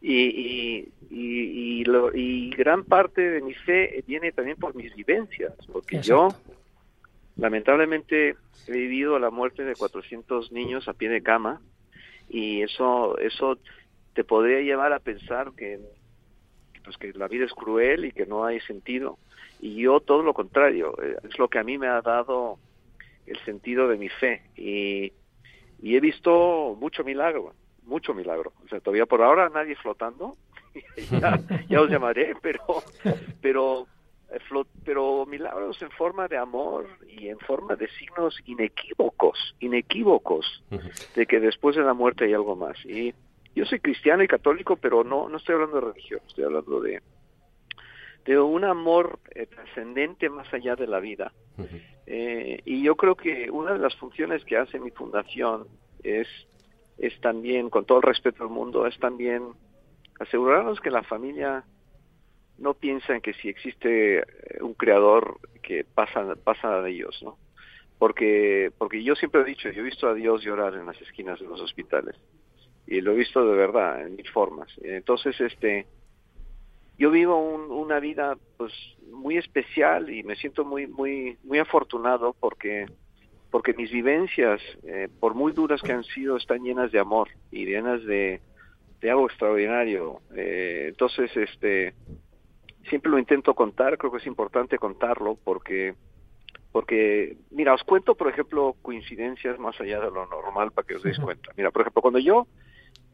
Y, 0.00 0.88
y, 1.10 1.84
y, 2.14 2.50
gran 2.50 2.84
parte 2.84 3.22
de 3.22 3.40
mi 3.40 3.54
fe 3.54 4.04
viene 4.06 4.32
también 4.32 4.56
por 4.56 4.74
mis 4.74 4.94
vivencias, 4.94 5.54
porque 5.72 6.00
yo 6.00 6.28
lamentablemente 7.36 8.36
he 8.66 8.72
vivido 8.72 9.18
la 9.18 9.30
muerte 9.30 9.64
de 9.64 9.74
400 9.74 10.52
niños 10.52 10.88
a 10.88 10.92
pie 10.92 11.08
de 11.08 11.22
cama 11.22 11.60
y 12.28 12.62
eso 12.62 13.18
eso 13.18 13.58
te 14.14 14.24
podría 14.24 14.60
llevar 14.60 14.92
a 14.92 15.00
pensar 15.00 15.52
que 15.56 15.80
pues 16.86 16.96
que 16.96 17.12
la 17.12 17.28
vida 17.28 17.44
es 17.44 17.52
cruel 17.52 18.06
y 18.06 18.12
que 18.12 18.26
no 18.26 18.44
hay 18.44 18.60
sentido. 18.60 19.18
Y 19.60 19.74
yo 19.74 20.00
todo 20.00 20.22
lo 20.22 20.32
contrario 20.34 20.94
eh, 21.02 21.16
es 21.28 21.38
lo 21.38 21.48
que 21.48 21.58
a 21.58 21.64
mí 21.64 21.78
me 21.78 21.88
ha 21.88 22.00
dado 22.00 22.58
el 23.26 23.38
sentido 23.44 23.88
de 23.88 23.96
mi 23.96 24.08
fe. 24.08 24.42
Y, 24.56 25.12
he 25.82 26.00
visto 26.00 26.76
mucho 26.80 27.04
milagro, 27.04 27.52
mucho 27.86 28.14
milagro. 28.14 28.52
O 28.64 28.68
sea, 28.68 28.80
todavía 28.80 29.06
por 29.06 29.22
ahora 29.22 29.48
nadie 29.48 29.76
flotando, 29.76 30.36
ya, 31.68 31.80
os 31.80 31.90
llamaré, 31.90 32.34
pero, 32.42 32.82
pero, 33.40 33.86
eh, 34.30 34.38
pero 34.84 35.24
milagros 35.26 35.80
en 35.80 35.90
forma 35.90 36.28
de 36.28 36.36
amor 36.36 36.86
y 37.08 37.28
en 37.28 37.38
forma 37.38 37.76
de 37.76 37.88
signos 37.98 38.38
inequívocos, 38.44 39.56
inequívocos 39.60 40.64
de 41.14 41.26
que 41.26 41.40
después 41.40 41.76
de 41.76 41.82
la 41.82 41.94
muerte 41.94 42.24
hay 42.24 42.34
algo 42.34 42.56
más. 42.56 42.76
Y 42.84 43.14
yo 43.54 43.64
soy 43.64 43.80
cristiano 43.80 44.22
y 44.22 44.28
católico, 44.28 44.76
pero 44.76 45.02
no, 45.02 45.28
no 45.28 45.38
estoy 45.38 45.54
hablando 45.54 45.80
de 45.80 45.92
religión, 45.92 46.20
estoy 46.26 46.44
hablando 46.44 46.80
de, 46.80 47.00
de 48.26 48.38
un 48.38 48.64
amor 48.64 49.18
eh, 49.34 49.46
trascendente 49.46 50.28
más 50.28 50.52
allá 50.52 50.76
de 50.76 50.86
la 50.86 51.00
vida. 51.00 51.32
Eh, 52.06 52.60
y 52.64 52.82
yo 52.82 52.96
creo 52.96 53.14
que 53.14 53.50
una 53.50 53.72
de 53.72 53.78
las 53.78 53.96
funciones 53.96 54.44
que 54.44 54.58
hace 54.58 54.78
mi 54.78 54.90
fundación 54.90 55.66
es, 56.02 56.28
es 56.98 57.18
también, 57.20 57.70
con 57.70 57.84
todo 57.84 57.98
el 57.98 58.04
respeto 58.04 58.42
al 58.42 58.50
mundo, 58.50 58.86
es 58.86 58.98
también 58.98 59.42
asegurarnos 60.18 60.80
que 60.80 60.90
la 60.90 61.02
familia 61.02 61.64
no 62.58 62.74
piensa 62.74 63.14
en 63.14 63.20
que 63.20 63.34
si 63.34 63.48
existe 63.48 64.18
eh, 64.18 64.24
un 64.60 64.74
creador 64.74 65.38
que 65.62 65.84
pasa, 65.84 66.34
pasa 66.42 66.80
de 66.80 66.90
ellos, 66.90 67.20
¿no? 67.22 67.36
Porque, 67.98 68.70
porque 68.78 69.02
yo 69.02 69.14
siempre 69.14 69.40
he 69.42 69.44
dicho, 69.44 69.70
yo 69.70 69.80
he 69.80 69.84
visto 69.84 70.08
a 70.08 70.14
Dios 70.14 70.42
llorar 70.42 70.74
en 70.74 70.86
las 70.86 71.00
esquinas 71.00 71.40
de 71.40 71.46
los 71.46 71.60
hospitales 71.60 72.16
y 72.86 73.00
lo 73.00 73.12
he 73.12 73.16
visto 73.16 73.46
de 73.46 73.56
verdad 73.56 74.06
en 74.06 74.16
mil 74.16 74.28
formas. 74.28 74.68
Entonces, 74.82 75.38
este, 75.40 75.86
yo 76.98 77.10
vivo 77.10 77.38
una 77.38 78.00
vida 78.00 78.36
pues 78.56 78.72
muy 79.10 79.38
especial 79.38 80.10
y 80.10 80.22
me 80.22 80.36
siento 80.36 80.64
muy 80.64 80.86
muy 80.86 81.36
muy 81.44 81.58
afortunado 81.58 82.34
porque 82.38 82.86
porque 83.56 83.72
mis 83.72 83.90
vivencias 83.90 84.60
eh, 84.82 85.08
por 85.18 85.34
muy 85.34 85.50
duras 85.52 85.80
que 85.80 85.90
han 85.90 86.04
sido 86.04 86.36
están 86.36 86.62
llenas 86.62 86.92
de 86.92 86.98
amor 86.98 87.30
y 87.50 87.64
llenas 87.64 88.04
de, 88.04 88.42
de 89.00 89.10
algo 89.10 89.28
extraordinario. 89.28 90.20
Eh, 90.36 90.88
entonces 90.88 91.34
este 91.34 91.94
siempre 92.86 93.10
lo 93.10 93.18
intento 93.18 93.54
contar 93.54 93.96
creo 93.96 94.12
que 94.12 94.18
es 94.18 94.26
importante 94.26 94.76
contarlo 94.76 95.38
porque 95.42 95.94
porque 96.70 97.38
mira 97.50 97.72
os 97.72 97.82
cuento 97.82 98.14
por 98.14 98.28
ejemplo 98.28 98.76
coincidencias 98.82 99.58
más 99.58 99.80
allá 99.80 100.00
de 100.00 100.10
lo 100.10 100.26
normal 100.26 100.72
para 100.72 100.86
que 100.86 100.96
os 100.96 101.02
deis 101.02 101.18
cuenta. 101.18 101.50
Mira 101.56 101.70
por 101.70 101.80
ejemplo 101.80 102.02
cuando 102.02 102.18
yo 102.18 102.46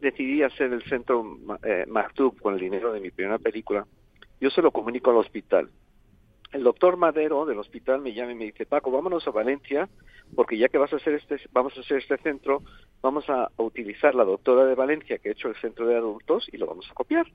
decidí 0.01 0.43
hacer 0.43 0.73
el 0.73 0.83
centro 0.83 1.25
eh, 1.63 1.87
con 2.41 2.55
el 2.55 2.59
dinero 2.59 2.93
de 2.93 2.99
mi 2.99 3.13
primera 3.13 3.39
película, 3.39 3.87
yo 4.41 4.51
se 4.51 4.61
lo 4.61 4.73
comunico 4.73 5.13
al 5.13 5.19
hospital. 5.19 5.71
El 6.53 6.65
doctor 6.65 6.99
Madero 6.99 7.47
del 7.47 7.59
hospital 7.59 8.03
me 8.03 8.13
llama 8.13 8.33
y 8.33 8.35
me 8.35 8.45
dice, 8.45 8.67
Paco, 8.67 8.91
vámonos 8.91 9.27
a 9.27 9.31
Valencia, 9.31 9.89
porque 10.37 10.59
ya 10.59 10.69
que 10.69 10.77
vas 10.77 10.93
a 10.93 10.97
hacer 10.97 11.15
este, 11.15 11.41
vamos 11.51 11.77
a 11.79 11.81
hacer 11.81 11.97
este 11.97 12.19
centro, 12.19 12.63
vamos 13.01 13.25
a, 13.31 13.51
utilizar 13.57 14.15
la 14.15 14.25
doctora 14.25 14.67
de 14.67 14.75
Valencia 14.75 15.17
que 15.17 15.31
ha 15.31 15.33
hecho 15.33 15.49
el 15.49 15.57
centro 15.57 15.87
de 15.87 15.97
adultos 15.97 16.47
y 16.53 16.59
lo 16.59 16.67
vamos 16.67 16.87
a 16.91 16.95
copiar. 16.95 17.27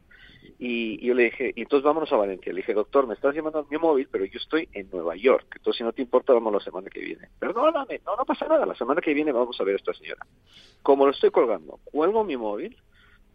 Y, 0.59 1.03
yo 1.03 1.15
le 1.15 1.23
dije, 1.23 1.51
entonces 1.55 1.83
vámonos 1.83 2.13
a 2.13 2.17
Valencia. 2.17 2.53
Le 2.53 2.57
dije, 2.57 2.75
doctor, 2.75 3.07
me 3.07 3.15
estás 3.15 3.33
llamando 3.33 3.59
a 3.59 3.65
mi 3.69 3.77
móvil, 3.77 4.07
pero 4.11 4.23
yo 4.23 4.37
estoy 4.37 4.69
en 4.73 4.87
Nueva 4.91 5.15
York. 5.15 5.47
Entonces, 5.55 5.79
si 5.79 5.83
no 5.83 5.93
te 5.93 6.03
importa, 6.03 6.33
vamos 6.33 6.53
la 6.53 6.59
semana 6.59 6.87
que 6.89 6.99
viene. 6.99 7.27
Perdóname, 7.39 8.01
no, 8.05 8.15
no 8.15 8.25
pasa 8.25 8.47
nada. 8.47 8.67
La 8.67 8.75
semana 8.75 9.01
que 9.01 9.15
viene 9.15 9.31
vamos 9.31 9.59
a 9.59 9.63
ver 9.63 9.73
a 9.73 9.77
esta 9.77 9.93
señora. 9.93 10.25
Como 10.83 11.05
lo 11.05 11.11
estoy 11.11 11.31
colgando, 11.31 11.79
cuelgo 11.85 12.23
mi 12.23 12.37
móvil, 12.37 12.77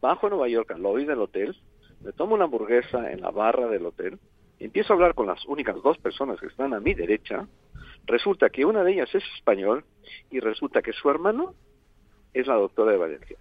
bajo 0.01 0.29
a 0.29 0.31
Nueva 0.31 0.49
York 0.49 0.71
al 0.71 0.83
lobby 0.83 1.05
del 1.05 1.21
hotel, 1.21 1.57
me 2.03 2.13
tomo 2.13 2.35
una 2.35 2.45
hamburguesa 2.45 3.13
en 3.13 3.21
la 3.21 3.31
barra 3.31 3.69
del 3.69 3.87
hotel, 3.87 4.19
empiezo 4.65 4.93
a 4.93 4.97
hablar 4.97 5.15
con 5.15 5.27
las 5.27 5.45
únicas 5.47 5.77
dos 5.83 5.99
personas 5.99 6.41
que 6.41 6.47
están 6.47 6.75
a 6.75 6.81
mi 6.81 6.95
derecha. 6.95 7.47
Resulta 8.07 8.51
que 8.51 8.65
una 8.65 8.83
de 8.83 8.93
ellas 8.93 9.15
es 9.15 9.23
español 9.37 9.85
y 10.31 10.41
resulta 10.41 10.83
que 10.83 10.93
su 10.93 11.09
hermano 11.09 11.55
es 12.35 12.47
la 12.47 12.55
doctora 12.55 12.93
de 12.93 12.99
Valencia. 12.99 13.37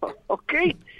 ok, 0.26 0.52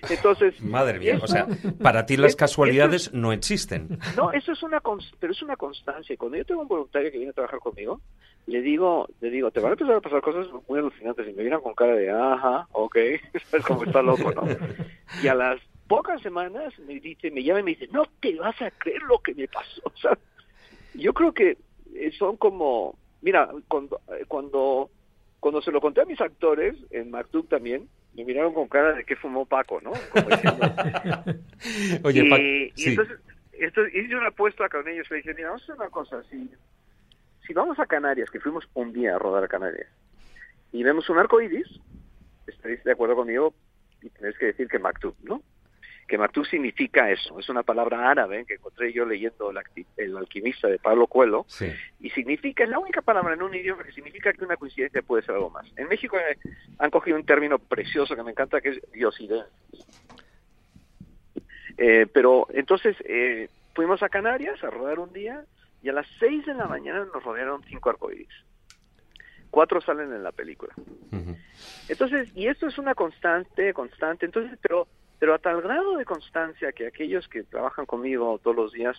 entonces... 0.08 0.60
Madre 0.62 0.98
mía, 0.98 1.18
o 1.20 1.26
sea, 1.26 1.46
para 1.82 2.06
ti 2.06 2.16
las 2.16 2.36
casualidades 2.44 3.12
no 3.12 3.32
existen. 3.32 3.98
No, 4.16 4.32
eso 4.32 4.52
es 4.52 4.62
una, 4.62 4.80
pero 5.18 5.32
es 5.32 5.42
una 5.42 5.56
constancia. 5.56 6.16
Cuando 6.16 6.38
yo 6.38 6.44
tengo 6.44 6.62
un 6.62 6.68
voluntario 6.68 7.10
que 7.10 7.18
viene 7.18 7.30
a 7.30 7.34
trabajar 7.34 7.58
conmigo, 7.58 8.00
le 8.46 8.60
digo, 8.60 9.08
le 9.20 9.30
digo, 9.30 9.50
te 9.50 9.60
van 9.60 9.70
a 9.70 9.72
empezar 9.74 9.96
a 9.96 10.00
pasar 10.00 10.20
cosas 10.20 10.46
muy 10.68 10.78
alucinantes 10.78 11.28
y 11.28 11.32
me 11.32 11.42
vienen 11.42 11.60
con 11.60 11.74
cara 11.74 11.94
de, 11.94 12.10
ajá, 12.10 12.68
ok, 12.72 12.96
es 13.32 13.64
como 13.66 13.84
está 13.84 14.02
loco, 14.02 14.32
¿no? 14.32 14.42
Y 15.22 15.28
a 15.28 15.34
las 15.34 15.60
pocas 15.92 16.22
semanas 16.22 16.72
me 16.78 16.98
dice, 17.00 17.30
me 17.30 17.44
llama 17.44 17.60
y 17.60 17.64
me 17.64 17.70
dice, 17.72 17.86
no 17.92 18.06
te 18.18 18.34
vas 18.36 18.58
a 18.62 18.70
creer 18.70 19.02
lo 19.02 19.18
que 19.18 19.34
me 19.34 19.46
pasó. 19.46 19.82
O 19.84 19.96
sea, 19.98 20.16
yo 20.94 21.12
creo 21.12 21.34
que 21.34 21.58
son 22.18 22.38
como, 22.38 22.96
mira, 23.20 23.50
cuando, 23.68 24.00
cuando, 24.26 24.88
cuando 25.38 25.60
se 25.60 25.70
lo 25.70 25.82
conté 25.82 26.00
a 26.00 26.06
mis 26.06 26.18
actores, 26.18 26.76
en 26.92 27.10
MacDuck 27.10 27.50
también, 27.50 27.90
me 28.14 28.24
miraron 28.24 28.54
con 28.54 28.68
cara 28.68 28.94
de 28.94 29.04
que 29.04 29.16
fumó 29.16 29.44
Paco, 29.44 29.82
¿no? 29.82 29.90
Oye, 32.04 32.22
y, 32.24 32.72
y 32.74 32.88
entonces, 32.88 33.18
hice 33.94 34.16
una 34.16 34.28
apuesta 34.28 34.70
con 34.70 34.88
ellos, 34.88 35.10
le 35.10 35.18
dije, 35.18 35.34
mira, 35.34 35.48
vamos 35.48 35.60
a 35.60 35.64
hacer 35.64 35.76
una 35.76 35.90
cosa, 35.90 36.22
si, 36.30 36.50
si 37.46 37.52
vamos 37.52 37.78
a 37.78 37.84
Canarias, 37.84 38.30
que 38.30 38.40
fuimos 38.40 38.66
un 38.72 38.94
día 38.94 39.16
a 39.16 39.18
rodar 39.18 39.44
a 39.44 39.48
Canarias, 39.48 39.88
y 40.72 40.82
vemos 40.82 41.10
un 41.10 41.18
arco 41.18 41.42
iris, 41.42 41.68
estaréis 42.46 42.82
de 42.82 42.92
acuerdo 42.92 43.14
conmigo 43.14 43.52
y 44.00 44.08
tenéis 44.08 44.38
que 44.38 44.46
decir 44.46 44.68
que 44.68 44.78
Maktub, 44.78 45.14
¿no? 45.22 45.42
Que 46.12 46.18
Matú 46.18 46.44
significa 46.44 47.10
eso, 47.10 47.38
es 47.38 47.48
una 47.48 47.62
palabra 47.62 48.10
árabe 48.10 48.44
que 48.44 48.56
encontré 48.56 48.92
yo 48.92 49.06
leyendo 49.06 49.50
el, 49.96 50.16
alquimista 50.18 50.68
de 50.68 50.78
Pablo 50.78 51.06
Coelho, 51.06 51.46
y 52.00 52.10
significa, 52.10 52.64
es 52.64 52.68
la 52.68 52.78
única 52.78 53.00
palabra 53.00 53.32
en 53.32 53.40
un 53.40 53.54
idioma 53.54 53.82
que 53.82 53.92
significa 53.92 54.30
que 54.34 54.44
una 54.44 54.58
coincidencia 54.58 55.00
puede 55.00 55.22
ser 55.22 55.36
algo 55.36 55.48
más. 55.48 55.66
En 55.74 55.88
México 55.88 56.18
eh, 56.18 56.36
han 56.78 56.90
cogido 56.90 57.16
un 57.16 57.24
término 57.24 57.58
precioso 57.58 58.14
que 58.14 58.22
me 58.22 58.32
encanta, 58.32 58.60
que 58.60 58.68
es 58.68 58.92
diosidad. 58.92 59.46
Eh, 61.78 62.06
pero 62.12 62.46
entonces 62.52 62.94
eh, 63.06 63.48
fuimos 63.74 64.02
a 64.02 64.10
Canarias 64.10 64.62
a 64.62 64.68
rodar 64.68 64.98
un 64.98 65.14
día 65.14 65.46
y 65.82 65.88
a 65.88 65.94
las 65.94 66.06
seis 66.18 66.44
de 66.44 66.52
la 66.52 66.66
mañana 66.66 67.06
nos 67.06 67.24
rodearon 67.24 67.64
cinco 67.70 67.88
arcoíris. 67.88 68.28
Cuatro 69.50 69.80
salen 69.80 70.12
en 70.12 70.22
la 70.22 70.32
película. 70.32 70.74
Entonces, 71.88 72.30
y 72.34 72.48
esto 72.48 72.66
es 72.66 72.76
una 72.76 72.94
constante, 72.94 73.72
constante. 73.72 74.26
Entonces, 74.26 74.58
pero 74.60 74.86
pero 75.22 75.34
a 75.34 75.38
tal 75.38 75.62
grado 75.62 75.96
de 75.98 76.04
constancia 76.04 76.72
que 76.72 76.88
aquellos 76.88 77.28
que 77.28 77.44
trabajan 77.44 77.86
conmigo 77.86 78.40
todos 78.42 78.56
los 78.56 78.72
días 78.72 78.96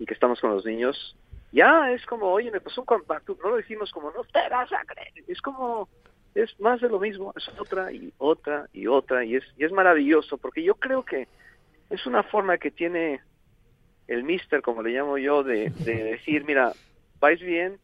y 0.00 0.04
que 0.04 0.14
estamos 0.14 0.40
con 0.40 0.50
los 0.50 0.64
niños, 0.64 1.16
ya 1.52 1.92
es 1.92 2.04
como, 2.06 2.26
oye, 2.26 2.50
me 2.50 2.60
pasó 2.60 2.80
un 2.80 2.86
compacto, 2.86 3.38
no 3.40 3.50
lo 3.50 3.56
decimos 3.56 3.92
como, 3.92 4.10
no 4.10 4.24
te 4.24 4.48
vas 4.48 4.72
a 4.72 4.84
creer, 4.84 5.12
es 5.28 5.40
como, 5.40 5.88
es 6.34 6.58
más 6.58 6.80
de 6.80 6.88
lo 6.88 6.98
mismo, 6.98 7.32
es 7.36 7.48
otra 7.56 7.92
y 7.92 8.12
otra 8.18 8.68
y 8.72 8.88
otra, 8.88 9.24
y 9.24 9.36
es, 9.36 9.44
y 9.58 9.64
es 9.64 9.70
maravilloso, 9.70 10.38
porque 10.38 10.64
yo 10.64 10.74
creo 10.74 11.04
que 11.04 11.28
es 11.88 12.04
una 12.04 12.24
forma 12.24 12.58
que 12.58 12.72
tiene 12.72 13.20
el 14.08 14.24
mister, 14.24 14.62
como 14.62 14.82
le 14.82 14.90
llamo 14.90 15.18
yo, 15.18 15.44
de, 15.44 15.70
decir, 15.84 16.44
mira, 16.46 16.72
vais 17.20 17.40
bien, 17.40 17.78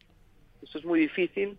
esto 0.61 0.79
es 0.79 0.85
muy 0.85 0.99
difícil, 0.99 1.57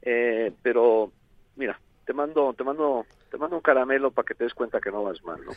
eh, 0.00 0.52
pero 0.62 1.12
mira, 1.54 1.78
te 2.06 2.14
mando, 2.14 2.54
te 2.54 2.64
mando 2.64 3.04
te 3.30 3.38
mando 3.38 3.56
un 3.56 3.62
caramelo 3.62 4.10
para 4.10 4.26
que 4.26 4.34
te 4.34 4.44
des 4.44 4.54
cuenta 4.54 4.80
que 4.80 4.90
no 4.90 5.04
vas 5.04 5.22
mal, 5.22 5.40
¿no? 5.44 5.52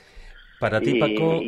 Para 0.59 0.79
ti, 0.79 0.99
Paco... 0.99 1.39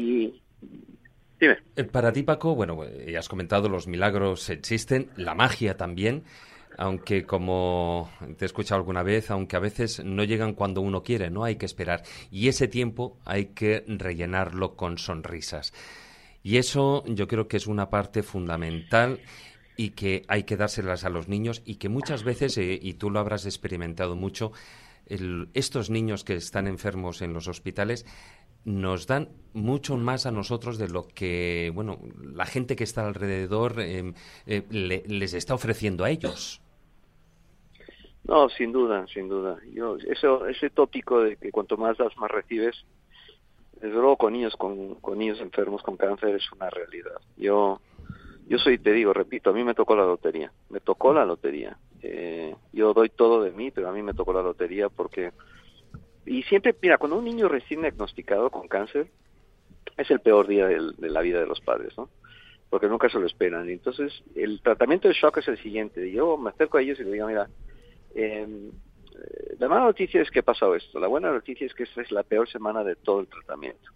Dime. 1.38 1.58
Eh, 1.76 1.84
para 1.84 2.12
ti, 2.12 2.24
Paco, 2.24 2.56
bueno, 2.56 2.84
ya 3.08 3.20
has 3.20 3.30
comentado, 3.30 3.68
los 3.70 3.88
milagros 3.88 4.50
existen, 4.50 5.10
la 5.18 5.36
magia 5.36 5.76
también. 5.78 6.24
aunque 6.78 7.26
como 7.26 8.10
te 8.38 8.46
he 8.46 8.48
escuchado 8.48 8.80
alguna 8.80 9.04
vez, 9.04 9.32
aunque 9.32 9.56
a 9.56 9.60
veces 9.60 10.04
no 10.04 10.24
llegan 10.24 10.54
cuando 10.54 10.82
uno 10.82 11.04
quiere, 11.04 11.30
¿no? 11.30 11.44
Hay 11.44 11.56
que 11.56 11.66
esperar. 11.66 12.04
Y 12.32 12.48
ese 12.48 12.68
tiempo 12.68 13.18
hay 13.26 13.48
que 13.48 13.84
rellenarlo 13.88 14.76
con 14.76 14.98
sonrisas. 14.98 15.74
Y 16.44 16.58
eso 16.58 17.04
yo 17.08 17.28
creo 17.28 17.48
que 17.48 17.58
es 17.58 17.68
una 17.68 17.90
parte 17.90 18.24
fundamental 18.24 19.20
y 19.78 19.92
que 19.92 20.24
hay 20.28 20.44
que 20.44 20.58
dárselas 20.58 21.04
a 21.04 21.10
los 21.10 21.28
niños 21.28 21.62
y 21.66 21.76
que 21.76 21.90
muchas 21.90 22.24
veces, 22.24 22.58
eh, 22.58 22.80
y 22.82 22.94
tú 22.94 23.10
lo 23.10 23.20
habrás 23.20 23.46
experimentado 23.46 24.16
mucho, 24.16 24.52
estos 25.07 25.90
niños 25.90 26.23
que 26.23 26.36
están 26.36 26.68
enfermos 26.68 27.22
en 27.22 27.34
los 27.34 27.48
hospitales 27.48 28.06
nos 28.65 29.06
dan 29.06 29.30
mucho 29.53 29.95
más 29.95 30.26
a 30.26 30.32
nosotros 30.32 30.80
de 30.80 30.90
lo 30.90 31.07
que 31.07 31.72
bueno 31.73 31.99
la 32.34 32.45
gente 32.45 32.76
que 32.76 32.84
está 32.84 33.06
alrededor 33.06 33.80
em, 33.80 34.15
eh, 34.48 34.64
les 34.69 35.34
está 35.34 35.53
ofreciendo 35.53 36.03
a 36.03 36.10
ellos. 36.10 36.61
No, 38.27 38.49
sin 38.49 38.72
duda, 38.72 39.06
sin 39.07 39.30
duda. 39.30 39.60
Yo, 39.72 39.98
eso, 39.98 40.48
ese 40.48 40.72
tópico 40.72 41.22
de 41.22 41.38
que 41.38 41.52
cuanto 41.52 41.77
más 41.77 41.95
das, 41.98 42.18
más 42.18 42.32
recibes, 42.32 42.76
desde 43.73 43.94
luego 43.94 44.18
con 44.18 44.34
niños, 44.34 44.56
con, 44.56 44.95
con 44.95 45.19
niños 45.19 45.40
enfermos 45.40 45.84
con 45.84 45.95
cáncer 45.95 46.36
es 46.36 46.52
una 46.52 46.72
realidad. 46.72 47.22
Yo, 47.38 47.80
yo 48.48 48.57
soy, 48.57 48.80
te 48.80 48.94
digo, 48.94 49.14
repito, 49.14 49.52
a 49.52 49.53
mí 49.53 49.64
me 49.64 49.76
tocó 49.76 49.95
la 49.95 50.06
lotería, 50.06 50.52
me 50.69 50.80
tocó 50.80 51.14
la 51.14 51.23
lotería. 51.23 51.77
Eh, 52.07 52.56
yo 52.72 52.94
doy 52.94 53.10
todo 53.10 53.41
de 53.41 53.52
mí, 53.52 53.72
pero 53.72 53.90
a 53.90 53.91
mí 53.91 54.03
me 54.03 54.14
tocó 54.14 54.32
la 54.34 54.41
lotería 54.41 54.90
porque 54.90 55.32
y 56.26 56.41
siempre, 56.44 56.76
mira, 56.82 56.98
cuando 56.98 57.18
un 57.18 57.26
niño 57.26 57.48
recién 57.48 57.82
diagnosticado 57.82 58.49
con 58.49 58.68
cáncer, 58.68 59.07
es 59.98 60.10
el 60.10 60.19
peor 60.19 60.48
día 60.48 60.68
de, 60.68 61.10
la 61.10 61.22
vida 61.22 61.40
de 61.40 61.45
los 61.45 61.61
padres, 61.61 61.95
¿no? 61.98 62.10
Porque 62.69 62.88
nunca 62.88 63.10
se 63.10 63.19
lo 63.19 63.27
esperan. 63.27 63.69
Entonces, 63.69 64.11
el 64.36 64.61
tratamiento 64.61 65.07
de 65.07 65.14
shock 65.14 65.38
es 65.38 65.48
el 65.48 65.61
siguiente. 65.61 66.11
Yo 66.11 66.36
me 66.38 66.49
acerco 66.49 66.77
a 66.77 66.82
ellos 66.82 66.99
y 66.99 67.03
les 67.03 67.14
digo, 67.14 67.27
mira, 67.27 67.48
em, 68.15 68.69
eh, 68.69 69.56
la 69.60 69.69
mala 69.69 69.86
noticia 69.86 70.22
es 70.22 70.32
que 70.32 70.40
ha 70.40 70.44
pasado 70.44 70.76
esto. 70.76 70.99
La 70.99 71.07
buena 71.07 71.32
noticia 71.32 71.68
es 71.68 71.76
que 71.76 71.84
esta 71.84 72.02
es 72.02 72.11
la 72.11 72.23
peor 72.23 72.49
semana 72.49 72.84
de 72.84 72.95
todo 72.95 73.19
el 73.19 73.27
tratamiento. 73.27 73.91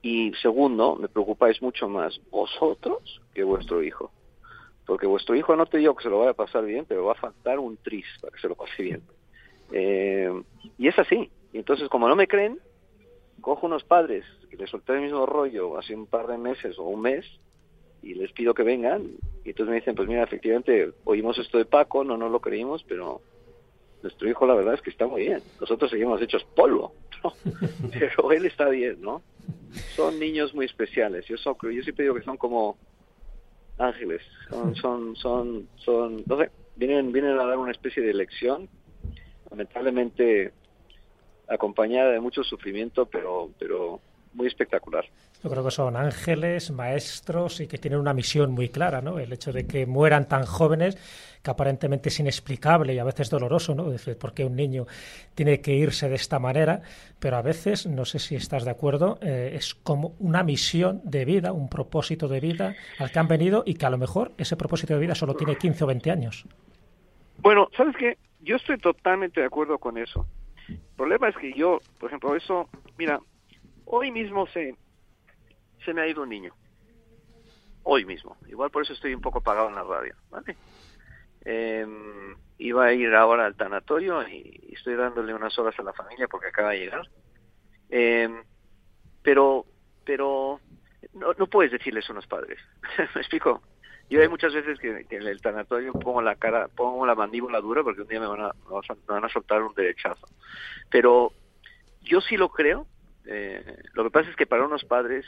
Y 0.00 0.32
segundo, 0.40 0.96
me 0.96 1.08
preocupáis 1.08 1.60
mucho 1.60 1.88
más 1.88 2.18
vosotros 2.30 3.20
que 3.34 3.44
vuestro 3.44 3.82
hijo. 3.82 4.10
Porque 4.86 5.06
vuestro 5.06 5.34
hijo 5.34 5.56
no 5.56 5.66
te 5.66 5.78
digo 5.78 5.94
que 5.94 6.02
se 6.02 6.10
lo 6.10 6.18
vaya 6.18 6.32
a 6.32 6.34
pasar 6.34 6.64
bien, 6.64 6.84
pero 6.86 7.04
va 7.04 7.12
a 7.12 7.16
faltar 7.16 7.58
un 7.58 7.76
tris 7.78 8.06
para 8.20 8.32
que 8.34 8.40
se 8.40 8.48
lo 8.48 8.54
pase 8.54 8.82
bien. 8.82 9.02
Eh, 9.72 10.30
y 10.78 10.88
es 10.88 10.98
así. 10.98 11.30
Y 11.52 11.58
entonces, 11.58 11.88
como 11.88 12.08
no 12.08 12.16
me 12.16 12.28
creen, 12.28 12.58
cojo 13.40 13.66
unos 13.66 13.84
padres 13.84 14.24
que 14.50 14.56
les 14.56 14.70
solté 14.70 14.94
el 14.94 15.02
mismo 15.02 15.26
rollo 15.26 15.78
hace 15.78 15.94
un 15.94 16.06
par 16.06 16.26
de 16.26 16.38
meses 16.38 16.78
o 16.78 16.84
un 16.84 17.00
mes 17.00 17.24
y 18.02 18.14
les 18.14 18.32
pido 18.32 18.54
que 18.54 18.62
vengan. 18.62 19.02
Y 19.44 19.50
entonces 19.50 19.70
me 19.70 19.76
dicen, 19.76 19.94
pues 19.94 20.08
mira, 20.08 20.22
efectivamente, 20.22 20.92
oímos 21.04 21.38
esto 21.38 21.58
de 21.58 21.64
Paco, 21.64 22.04
no 22.04 22.16
nos 22.16 22.30
lo 22.30 22.40
creímos, 22.40 22.84
pero 22.84 23.20
nuestro 24.02 24.28
hijo 24.28 24.46
la 24.46 24.54
verdad 24.54 24.74
es 24.74 24.82
que 24.82 24.90
está 24.90 25.06
muy 25.06 25.22
bien. 25.22 25.42
Nosotros 25.60 25.90
seguimos 25.90 26.20
hechos 26.20 26.44
polvo, 26.54 26.94
pero 27.92 28.32
él 28.32 28.46
está 28.46 28.68
bien, 28.68 29.00
¿no? 29.00 29.22
Son 29.96 30.18
niños 30.20 30.54
muy 30.54 30.66
especiales. 30.66 31.26
Yo, 31.26 31.36
yo 31.36 31.82
siempre 31.82 32.04
digo 32.04 32.14
que 32.14 32.22
son 32.22 32.36
como 32.36 32.76
ángeles. 33.78 34.22
Son, 34.48 34.74
son, 34.76 35.16
son, 35.16 35.68
son, 35.76 36.22
no 36.26 36.38
sé, 36.38 36.50
vienen, 36.76 37.12
vienen 37.12 37.38
a 37.38 37.44
dar 37.44 37.58
una 37.58 37.72
especie 37.72 38.02
de 38.02 38.14
lección 38.14 38.68
lamentablemente 39.50 40.52
acompañada 41.48 42.10
de 42.10 42.20
mucho 42.20 42.42
sufrimiento, 42.42 43.06
pero, 43.06 43.50
pero 43.58 44.00
muy 44.34 44.46
espectacular. 44.46 45.04
Yo 45.42 45.50
creo 45.50 45.64
que 45.64 45.70
son 45.70 45.96
ángeles, 45.96 46.70
maestros 46.70 47.60
y 47.60 47.66
que 47.66 47.78
tienen 47.78 48.00
una 48.00 48.14
misión 48.14 48.52
muy 48.52 48.68
clara, 48.68 49.00
¿no? 49.00 49.18
El 49.18 49.32
hecho 49.32 49.52
de 49.52 49.66
que 49.66 49.86
mueran 49.86 50.28
tan 50.28 50.44
jóvenes, 50.44 50.96
que 51.42 51.50
aparentemente 51.50 52.08
es 52.08 52.20
inexplicable 52.20 52.94
y 52.94 52.98
a 52.98 53.04
veces 53.04 53.30
doloroso, 53.30 53.74
¿no? 53.74 53.90
Decir, 53.90 54.16
¿por 54.18 54.32
qué 54.34 54.44
un 54.44 54.56
niño 54.56 54.86
tiene 55.34 55.60
que 55.60 55.72
irse 55.74 56.08
de 56.08 56.14
esta 56.14 56.38
manera? 56.38 56.82
Pero 57.18 57.36
a 57.36 57.42
veces, 57.42 57.86
no 57.86 58.04
sé 58.04 58.18
si 58.18 58.36
estás 58.36 58.64
de 58.64 58.70
acuerdo, 58.70 59.18
eh, 59.20 59.52
es 59.54 59.74
como 59.74 60.14
una 60.18 60.42
misión 60.42 61.00
de 61.04 61.24
vida, 61.24 61.52
un 61.52 61.68
propósito 61.68 62.28
de 62.28 62.40
vida 62.40 62.74
al 62.98 63.10
que 63.10 63.18
han 63.18 63.28
venido 63.28 63.62
y 63.66 63.74
que 63.74 63.86
a 63.86 63.90
lo 63.90 63.98
mejor 63.98 64.32
ese 64.38 64.56
propósito 64.56 64.94
de 64.94 65.00
vida 65.00 65.14
solo 65.14 65.34
tiene 65.34 65.56
15 65.56 65.84
o 65.84 65.86
20 65.86 66.10
años. 66.10 66.46
Bueno, 67.38 67.68
¿sabes 67.76 67.94
qué? 67.98 68.16
yo 68.44 68.56
estoy 68.56 68.78
totalmente 68.78 69.40
de 69.40 69.46
acuerdo 69.46 69.78
con 69.78 69.98
eso. 69.98 70.26
El 70.68 70.78
problema 70.96 71.28
es 71.28 71.36
que 71.36 71.52
yo, 71.54 71.78
por 71.98 72.08
ejemplo, 72.08 72.36
eso, 72.36 72.68
mira, 72.98 73.20
hoy 73.86 74.10
mismo 74.10 74.46
se, 74.48 74.76
se 75.84 75.94
me 75.94 76.02
ha 76.02 76.08
ido 76.08 76.22
un 76.22 76.28
niño. 76.28 76.54
Hoy 77.82 78.04
mismo. 78.04 78.36
Igual 78.48 78.70
por 78.70 78.82
eso 78.82 78.92
estoy 78.92 79.14
un 79.14 79.20
poco 79.20 79.38
apagado 79.38 79.68
en 79.68 79.74
la 79.74 79.82
radio, 79.82 80.14
¿vale? 80.30 80.56
Em, 81.44 82.36
iba 82.58 82.86
a 82.86 82.92
ir 82.92 83.14
ahora 83.14 83.44
al 83.44 83.56
tanatorio 83.56 84.26
y, 84.26 84.72
estoy 84.72 84.94
dándole 84.94 85.34
unas 85.34 85.58
horas 85.58 85.78
a 85.78 85.82
la 85.82 85.92
familia 85.92 86.26
porque 86.28 86.48
acaba 86.48 86.70
de 86.70 86.78
llegar. 86.78 87.08
Em, 87.90 88.42
pero, 89.22 89.66
pero 90.04 90.60
no, 91.12 91.32
no 91.34 91.46
puedes 91.46 91.72
decirles 91.72 92.08
a 92.08 92.14
los 92.14 92.26
padres. 92.26 92.58
¿Me 93.14 93.20
explico? 93.20 93.62
Yo 94.10 94.20
hay 94.20 94.28
muchas 94.28 94.52
veces 94.52 94.78
que, 94.78 95.06
en 95.08 95.26
el 95.26 95.40
tanatorio 95.40 95.92
pongo 95.92 96.20
la 96.20 96.36
cara, 96.36 96.68
pongo 96.68 97.06
la 97.06 97.14
mandíbula 97.14 97.60
dura 97.60 97.82
porque 97.82 98.02
un 98.02 98.08
día 98.08 98.20
me 98.20 98.26
van 98.26 98.42
a, 98.42 98.52
me 98.68 99.14
van 99.14 99.24
a 99.24 99.28
soltar 99.28 99.62
un 99.62 99.74
derechazo. 99.74 100.26
Pero 100.90 101.32
yo 102.02 102.20
sí 102.20 102.36
lo 102.36 102.50
creo. 102.50 102.86
Eh, 103.26 103.82
lo 103.94 104.04
que 104.04 104.10
pasa 104.10 104.30
es 104.30 104.36
que 104.36 104.46
para 104.46 104.64
unos 104.64 104.84
padres 104.84 105.24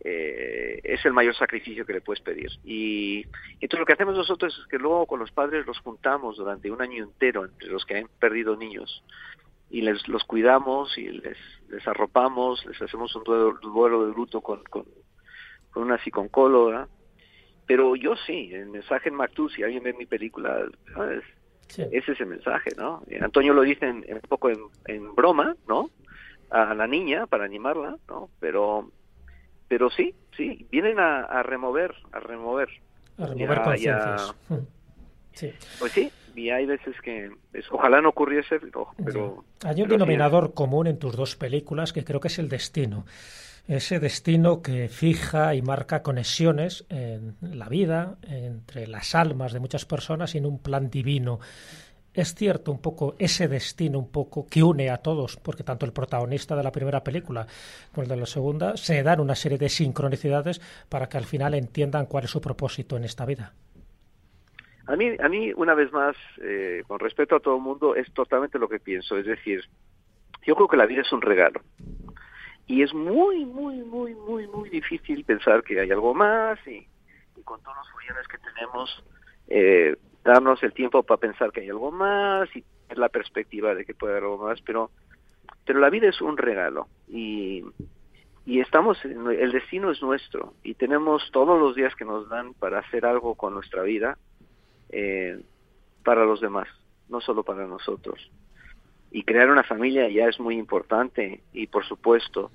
eh, 0.00 0.80
es 0.82 1.04
el 1.04 1.12
mayor 1.12 1.34
sacrificio 1.36 1.86
que 1.86 1.94
le 1.94 2.00
puedes 2.00 2.22
pedir. 2.22 2.50
Y 2.64 3.24
entonces 3.54 3.80
lo 3.80 3.86
que 3.86 3.92
hacemos 3.94 4.16
nosotros 4.16 4.58
es 4.58 4.66
que 4.68 4.78
luego 4.78 5.06
con 5.06 5.20
los 5.20 5.30
padres 5.30 5.66
los 5.66 5.78
juntamos 5.78 6.36
durante 6.36 6.70
un 6.70 6.82
año 6.82 7.04
entero 7.04 7.44
entre 7.44 7.68
los 7.68 7.84
que 7.84 7.98
han 7.98 8.08
perdido 8.18 8.56
niños 8.56 9.04
y 9.70 9.80
les 9.80 10.06
los 10.08 10.24
cuidamos 10.24 10.96
y 10.98 11.08
les, 11.08 11.38
les 11.68 11.88
arropamos, 11.88 12.64
les 12.66 12.80
hacemos 12.82 13.14
un 13.16 13.24
duelo, 13.24 14.06
de 14.06 14.14
luto 14.14 14.40
con, 14.40 14.62
con, 14.64 14.84
con 15.70 15.82
una 15.82 15.98
psiconcóloga 15.98 16.88
pero 17.66 17.96
yo 17.96 18.14
sí, 18.26 18.50
el 18.52 18.66
mensaje 18.66 19.08
en 19.08 19.14
Mactú, 19.14 19.48
si 19.48 19.62
alguien 19.62 19.82
ve 19.82 19.94
mi 19.94 20.06
película, 20.06 20.66
ese 21.68 21.96
es 21.96 22.08
ese 22.08 22.26
mensaje, 22.26 22.70
¿no? 22.76 23.02
Antonio 23.20 23.54
lo 23.54 23.62
dice 23.62 23.90
un 23.90 24.20
poco 24.28 24.50
en, 24.50 25.14
broma, 25.14 25.56
¿no? 25.66 25.90
A 26.54 26.74
la 26.74 26.86
niña 26.86 27.26
para 27.26 27.44
animarla, 27.44 27.96
¿no? 28.08 28.30
Pero, 28.38 28.90
pero 29.66 29.90
sí, 29.90 30.14
sí, 30.36 30.66
vienen 30.70 31.00
a, 31.00 31.42
remover, 31.42 31.94
a 32.12 32.20
remover. 32.20 32.68
A 33.18 33.26
remover 33.26 33.62
conciencias. 33.62 34.34
Sí. 35.34 35.52
Pues 35.80 35.90
sí, 35.90 36.12
y 36.36 36.50
hay 36.50 36.64
veces 36.64 36.94
que 37.02 37.28
ojalá 37.72 38.00
no 38.00 38.10
ocurriese, 38.10 38.60
pero... 39.04 39.42
Hay 39.64 39.82
un 39.82 39.88
denominador 39.88 40.54
común 40.54 40.86
en 40.86 40.96
tus 40.96 41.16
dos 41.16 41.34
películas 41.34 41.92
que 41.92 42.04
creo 42.04 42.20
que 42.20 42.28
es 42.28 42.38
el 42.38 42.48
destino 42.48 43.04
ese 43.66 43.98
destino 43.98 44.60
que 44.60 44.88
fija 44.88 45.54
y 45.54 45.62
marca 45.62 46.02
conexiones 46.02 46.84
en 46.90 47.36
la 47.40 47.68
vida, 47.68 48.16
entre 48.22 48.86
las 48.86 49.14
almas 49.14 49.52
de 49.52 49.60
muchas 49.60 49.86
personas 49.86 50.34
y 50.34 50.38
en 50.38 50.46
un 50.46 50.58
plan 50.58 50.90
divino. 50.90 51.40
Es 52.14 52.32
cierto 52.34 52.70
un 52.70 52.80
poco 52.80 53.16
ese 53.18 53.48
destino 53.48 53.98
un 53.98 54.12
poco 54.12 54.46
que 54.48 54.62
une 54.62 54.88
a 54.88 54.98
todos, 54.98 55.36
porque 55.36 55.64
tanto 55.64 55.84
el 55.84 55.92
protagonista 55.92 56.54
de 56.54 56.62
la 56.62 56.70
primera 56.70 57.02
película 57.02 57.44
como 57.92 58.04
el 58.04 58.08
de 58.08 58.16
la 58.16 58.26
segunda 58.26 58.76
se 58.76 59.02
dan 59.02 59.18
una 59.18 59.34
serie 59.34 59.58
de 59.58 59.68
sincronicidades 59.68 60.60
para 60.88 61.08
que 61.08 61.18
al 61.18 61.24
final 61.24 61.54
entiendan 61.54 62.06
cuál 62.06 62.24
es 62.24 62.30
su 62.30 62.40
propósito 62.40 62.96
en 62.96 63.04
esta 63.04 63.26
vida. 63.26 63.52
A 64.86 64.94
mí, 64.94 65.16
a 65.18 65.28
mí 65.28 65.52
una 65.56 65.74
vez 65.74 65.90
más, 65.92 66.14
eh, 66.40 66.84
con 66.86 67.00
respeto 67.00 67.34
a 67.34 67.40
todo 67.40 67.56
el 67.56 67.62
mundo, 67.62 67.96
es 67.96 68.12
totalmente 68.12 68.60
lo 68.60 68.68
que 68.68 68.78
pienso. 68.78 69.16
Es 69.16 69.26
decir, 69.26 69.64
yo 70.46 70.54
creo 70.54 70.68
que 70.68 70.76
la 70.76 70.86
vida 70.86 71.02
es 71.02 71.12
un 71.12 71.22
regalo. 71.22 71.62
Y 72.66 72.82
es 72.82 72.94
muy, 72.94 73.44
muy, 73.44 73.78
muy, 73.82 74.14
muy, 74.14 74.46
muy 74.46 74.70
difícil 74.70 75.24
pensar 75.24 75.64
que 75.64 75.80
hay 75.80 75.90
algo 75.90 76.14
más 76.14 76.58
y, 76.66 76.86
con 77.42 77.60
todos 77.62 77.76
los 77.76 77.90
follones 77.90 78.28
que 78.28 78.38
tenemos, 78.38 79.04
eh, 79.48 79.96
darnos 80.24 80.62
el 80.62 80.72
tiempo 80.72 81.02
para 81.02 81.20
pensar 81.20 81.52
que 81.52 81.60
hay 81.60 81.68
algo 81.68 81.90
más 81.90 82.48
y 82.56 82.62
tener 82.62 82.98
la 82.98 83.08
perspectiva 83.08 83.74
de 83.74 83.84
que 83.84 83.94
puede 83.94 84.14
haber 84.14 84.24
algo 84.24 84.46
más, 84.46 84.60
pero, 84.62 84.90
pero 85.64 85.78
la 85.78 85.90
vida 85.90 86.08
es 86.08 86.20
un 86.20 86.36
regalo 86.36 86.88
y, 87.08 87.62
y 88.46 88.60
estamos, 88.60 89.04
el 89.04 89.52
destino 89.52 89.90
es 89.90 90.02
nuestro 90.02 90.54
y 90.62 90.74
tenemos 90.74 91.30
todos 91.30 91.60
los 91.60 91.76
días 91.76 91.94
que 91.94 92.04
nos 92.04 92.28
dan 92.28 92.54
para 92.54 92.78
hacer 92.80 93.04
algo 93.04 93.34
con 93.34 93.54
nuestra 93.54 93.82
vida 93.82 94.16
eh, 94.88 95.40
para 96.02 96.24
los 96.24 96.40
demás, 96.40 96.68
no 97.08 97.20
solo 97.20 97.42
para 97.42 97.66
nosotros 97.66 98.30
y 99.14 99.22
crear 99.22 99.48
una 99.48 99.62
familia 99.62 100.08
ya 100.08 100.26
es 100.26 100.40
muy 100.40 100.56
importante 100.56 101.40
y 101.52 101.68
por 101.68 101.84
supuesto, 101.86 102.50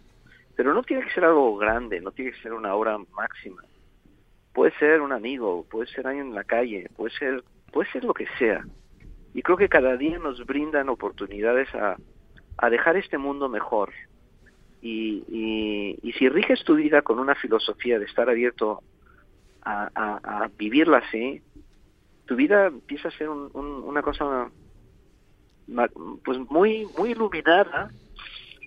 pero 0.58 0.74
no 0.74 0.84
tiene 0.84 1.06
que 1.06 1.14
ser 1.14 1.24
algo 1.24 1.56
grande, 1.56 2.02
no 2.02 2.12
tiene 2.12 2.34
que 2.34 2.41
ser 2.41 2.52
una 2.52 2.76
hora 2.76 2.98
máxima. 3.14 3.64
Puede 4.52 4.78
ser 4.78 5.00
un 5.00 5.14
amigo, 5.14 5.66
puede 5.72 5.88
ser 5.88 6.06
alguien 6.06 6.28
en 6.28 6.36
la 6.36 6.44
calle, 6.44 6.90
puede 6.98 7.16
ser, 7.16 7.46
puede 7.70 7.91
ser 7.91 8.04
lo 8.04 8.14
que 8.14 8.28
sea. 8.38 8.66
Y 9.34 9.41
creo 9.41 9.58
que 9.58 9.70
cada 9.70 9.96
día 9.98 10.18
nos 10.20 10.46
brindan 10.46 10.90
oportunidades 10.90 11.74
a, 11.76 11.98
a 12.58 12.70
dejar 12.70 12.98
este 12.98 13.18
mundo 13.18 13.50
mejor. 13.50 13.94
Y, 14.82 15.24
y, 15.28 16.00
y, 16.02 16.14
si 16.14 16.30
riges 16.30 16.64
tu 16.64 16.76
vida 16.76 17.02
con 17.02 17.20
una 17.20 17.36
filosofía 17.36 18.00
de 18.00 18.06
estar 18.06 18.30
abierto 18.30 18.82
a, 19.62 19.90
a, 19.94 20.44
a 20.44 20.50
vivirla 20.58 21.00
así, 21.00 21.41
tu 22.26 22.36
vida 22.36 22.68
empieza 22.68 23.10
a 23.10 23.18
ser 23.18 23.28
una 23.28 24.02
cosa 24.02 24.52
pues 26.24 26.38
muy 26.50 26.88
muy 26.98 27.12
iluminada 27.12 27.90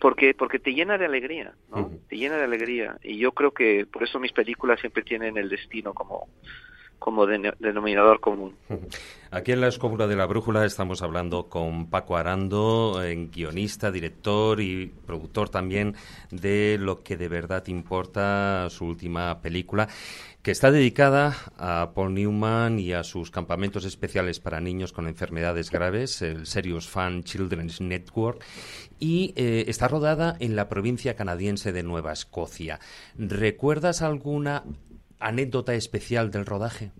porque 0.00 0.34
porque 0.34 0.58
te 0.58 0.74
llena 0.74 0.98
de 0.98 1.06
alegría 1.06 1.54
¿no? 1.70 1.90
te 2.08 2.16
llena 2.16 2.36
de 2.36 2.44
alegría 2.44 2.96
y 3.02 3.18
yo 3.18 3.32
creo 3.32 3.52
que 3.52 3.86
por 3.86 4.02
eso 4.02 4.18
mis 4.18 4.32
películas 4.32 4.80
siempre 4.80 5.02
tienen 5.02 5.36
el 5.36 5.48
destino 5.48 5.94
como 5.94 6.28
como 7.02 7.26
denominador 7.26 8.20
común. 8.20 8.54
Aquí 9.30 9.52
en 9.52 9.62
la 9.62 9.68
Escóbula 9.68 10.06
de 10.06 10.14
la 10.14 10.26
Brújula 10.26 10.64
estamos 10.66 11.00
hablando 11.00 11.48
con 11.48 11.88
Paco 11.88 12.18
Arando, 12.18 13.00
guionista, 13.32 13.90
director 13.90 14.60
y 14.60 14.92
productor 15.06 15.48
también 15.48 15.96
de 16.30 16.76
Lo 16.78 17.02
que 17.02 17.16
de 17.16 17.28
verdad 17.28 17.66
importa, 17.68 18.68
su 18.68 18.84
última 18.84 19.40
película, 19.40 19.88
que 20.42 20.50
está 20.50 20.70
dedicada 20.70 21.34
a 21.56 21.92
Paul 21.94 22.12
Newman 22.12 22.78
y 22.78 22.92
a 22.92 23.04
sus 23.04 23.30
campamentos 23.30 23.86
especiales 23.86 24.38
para 24.38 24.60
niños 24.60 24.92
con 24.92 25.08
enfermedades 25.08 25.70
graves, 25.70 26.20
el 26.20 26.46
Serious 26.46 26.88
Fan 26.88 27.22
Children's 27.22 27.80
Network, 27.80 28.44
y 28.98 29.32
eh, 29.36 29.64
está 29.66 29.88
rodada 29.88 30.36
en 30.40 30.56
la 30.56 30.68
provincia 30.68 31.16
canadiense 31.16 31.72
de 31.72 31.82
Nueva 31.82 32.12
Escocia. 32.12 32.80
¿Recuerdas 33.16 34.02
alguna 34.02 34.64
anécdota 35.26 35.74
especial 35.74 36.30
del 36.30 36.46
rodaje? 36.46 36.90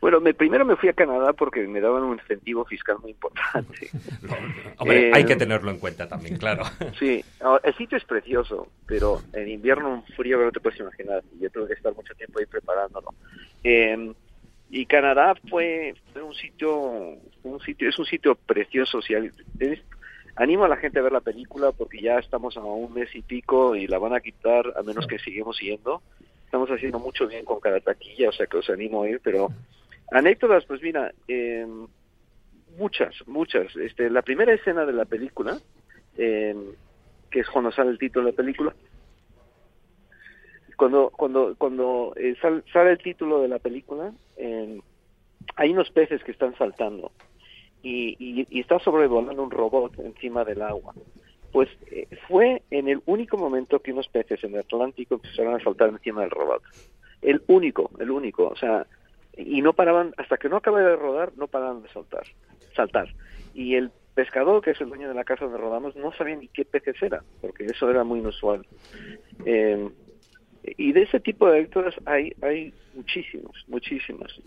Bueno, 0.00 0.18
me, 0.18 0.32
primero 0.32 0.64
me 0.64 0.76
fui 0.76 0.88
a 0.88 0.94
Canadá 0.94 1.34
porque 1.34 1.66
me 1.66 1.80
daban 1.80 2.02
un 2.04 2.18
incentivo 2.18 2.64
fiscal 2.64 2.96
muy 3.02 3.10
importante. 3.10 3.90
Hombre, 4.78 5.12
hay 5.12 5.24
que 5.24 5.34
eh, 5.34 5.36
tenerlo 5.36 5.70
en 5.70 5.78
cuenta 5.78 6.08
también, 6.08 6.38
claro. 6.38 6.64
Sí, 6.98 7.22
el 7.62 7.74
sitio 7.76 7.98
es 7.98 8.04
precioso, 8.04 8.68
pero 8.86 9.20
en 9.34 9.48
invierno 9.48 9.92
un 9.92 10.04
frío 10.16 10.38
que 10.38 10.44
no 10.46 10.52
te 10.52 10.60
puedes 10.60 10.80
imaginar. 10.80 11.22
Y 11.36 11.42
yo 11.42 11.50
tuve 11.50 11.68
que 11.68 11.74
estar 11.74 11.94
mucho 11.94 12.14
tiempo 12.14 12.38
ahí 12.38 12.46
preparándolo. 12.46 13.14
Eh, 13.62 14.14
y 14.70 14.86
Canadá 14.86 15.34
fue, 15.50 15.94
un 16.14 16.34
sitio, 16.34 16.72
un 17.42 17.60
sitio, 17.60 17.88
es 17.88 17.98
un 17.98 18.06
sitio 18.06 18.36
precioso. 18.36 19.02
Si 19.02 19.14
animo 20.36 20.64
a 20.64 20.68
la 20.68 20.76
gente 20.76 21.00
a 21.00 21.02
ver 21.02 21.12
la 21.12 21.20
película 21.20 21.72
porque 21.72 22.00
ya 22.00 22.18
estamos 22.18 22.56
a 22.56 22.60
un 22.60 22.94
mes 22.94 23.14
y 23.14 23.20
pico 23.20 23.74
y 23.74 23.86
la 23.86 23.98
van 23.98 24.14
a 24.14 24.20
quitar 24.20 24.72
a 24.76 24.82
menos 24.82 25.06
que 25.06 25.18
sigamos 25.18 25.58
yendo 25.60 26.02
estamos 26.50 26.68
haciendo 26.68 26.98
mucho 26.98 27.28
bien 27.28 27.44
con 27.44 27.60
cada 27.60 27.78
taquilla, 27.78 28.30
o 28.30 28.32
sea 28.32 28.48
que 28.48 28.56
os 28.56 28.68
animo 28.70 29.04
a 29.04 29.08
ir, 29.08 29.20
pero 29.22 29.52
anécdotas, 30.10 30.64
pues 30.64 30.82
mira, 30.82 31.12
eh, 31.28 31.64
muchas, 32.76 33.14
muchas. 33.28 33.76
Este, 33.76 34.10
la 34.10 34.22
primera 34.22 34.52
escena 34.52 34.84
de 34.84 34.92
la 34.92 35.04
película, 35.04 35.60
eh, 36.18 36.56
que 37.30 37.38
es 37.38 37.48
cuando 37.48 37.70
sale 37.70 37.90
el 37.90 38.00
título 38.00 38.26
de 38.26 38.32
la 38.32 38.36
película, 38.36 38.74
cuando 40.76 41.10
cuando 41.10 41.54
cuando 41.56 42.14
eh, 42.16 42.34
sale 42.40 42.90
el 42.90 42.98
título 42.98 43.42
de 43.42 43.48
la 43.48 43.60
película, 43.60 44.12
hay 44.36 45.70
unos 45.70 45.92
peces 45.92 46.20
que 46.24 46.32
están 46.32 46.56
saltando 46.56 47.12
y, 47.80 48.16
y, 48.18 48.44
y 48.50 48.60
está 48.60 48.80
sobrevolando 48.80 49.40
un 49.40 49.52
robot 49.52 50.00
encima 50.00 50.44
del 50.44 50.62
agua 50.62 50.94
pues 51.52 51.68
eh, 51.90 52.06
fue 52.28 52.62
en 52.70 52.88
el 52.88 53.02
único 53.06 53.36
momento 53.36 53.80
que 53.80 53.92
unos 53.92 54.08
peces 54.08 54.42
en 54.44 54.54
el 54.54 54.60
Atlántico 54.60 55.14
empezaron 55.14 55.54
a 55.54 55.64
saltar 55.64 55.88
encima 55.88 56.22
del 56.22 56.30
robot. 56.30 56.62
El 57.22 57.42
único, 57.48 57.90
el 57.98 58.10
único, 58.10 58.48
o 58.48 58.56
sea, 58.56 58.86
y 59.36 59.60
no 59.62 59.72
paraban, 59.72 60.14
hasta 60.16 60.36
que 60.36 60.48
no 60.48 60.56
acabé 60.56 60.82
de 60.82 60.96
rodar, 60.96 61.32
no 61.36 61.48
paraban 61.48 61.82
de 61.82 61.88
saltar, 61.88 62.24
saltar. 62.74 63.08
Y 63.54 63.74
el 63.74 63.90
pescador, 64.14 64.62
que 64.62 64.70
es 64.70 64.80
el 64.80 64.88
dueño 64.88 65.08
de 65.08 65.14
la 65.14 65.24
casa 65.24 65.44
donde 65.44 65.58
rodamos, 65.58 65.96
no 65.96 66.12
sabía 66.12 66.36
ni 66.36 66.48
qué 66.48 66.64
peces 66.64 66.96
era, 67.02 67.22
porque 67.40 67.64
eso 67.64 67.90
era 67.90 68.04
muy 68.04 68.20
inusual. 68.20 68.66
Eh, 69.44 69.88
y 70.62 70.92
de 70.92 71.02
ese 71.02 71.20
tipo 71.20 71.48
de 71.50 71.60
lecturas 71.60 71.94
hay, 72.06 72.32
hay 72.42 72.72
muchísimos, 72.94 73.64
muchísimos. 73.68 74.40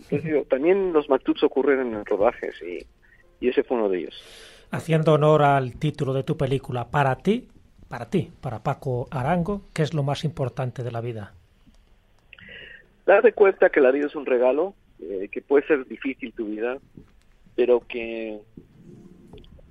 también 0.48 0.92
los 0.92 1.08
matubs 1.08 1.42
ocurren 1.42 1.94
en 1.94 2.04
rodajes 2.04 2.54
y, 2.62 2.86
y 3.44 3.48
ese 3.48 3.64
fue 3.64 3.76
uno 3.76 3.88
de 3.88 3.98
ellos 3.98 4.53
haciendo 4.74 5.12
honor 5.12 5.42
al 5.42 5.76
título 5.76 6.12
de 6.12 6.22
tu 6.22 6.36
película, 6.36 6.90
para 6.90 7.16
ti, 7.16 7.48
para 7.88 8.10
ti, 8.10 8.30
para 8.40 8.62
Paco 8.62 9.06
Arango, 9.10 9.62
¿qué 9.72 9.82
es 9.82 9.94
lo 9.94 10.02
más 10.02 10.24
importante 10.24 10.82
de 10.82 10.90
la 10.90 11.00
vida? 11.00 11.32
Darte 13.06 13.32
cuenta 13.32 13.70
que 13.70 13.80
la 13.80 13.90
vida 13.90 14.06
es 14.06 14.16
un 14.16 14.26
regalo, 14.26 14.74
eh, 15.00 15.28
que 15.30 15.42
puede 15.42 15.66
ser 15.66 15.86
difícil 15.86 16.32
tu 16.32 16.46
vida, 16.46 16.78
pero 17.54 17.80
que, 17.80 18.40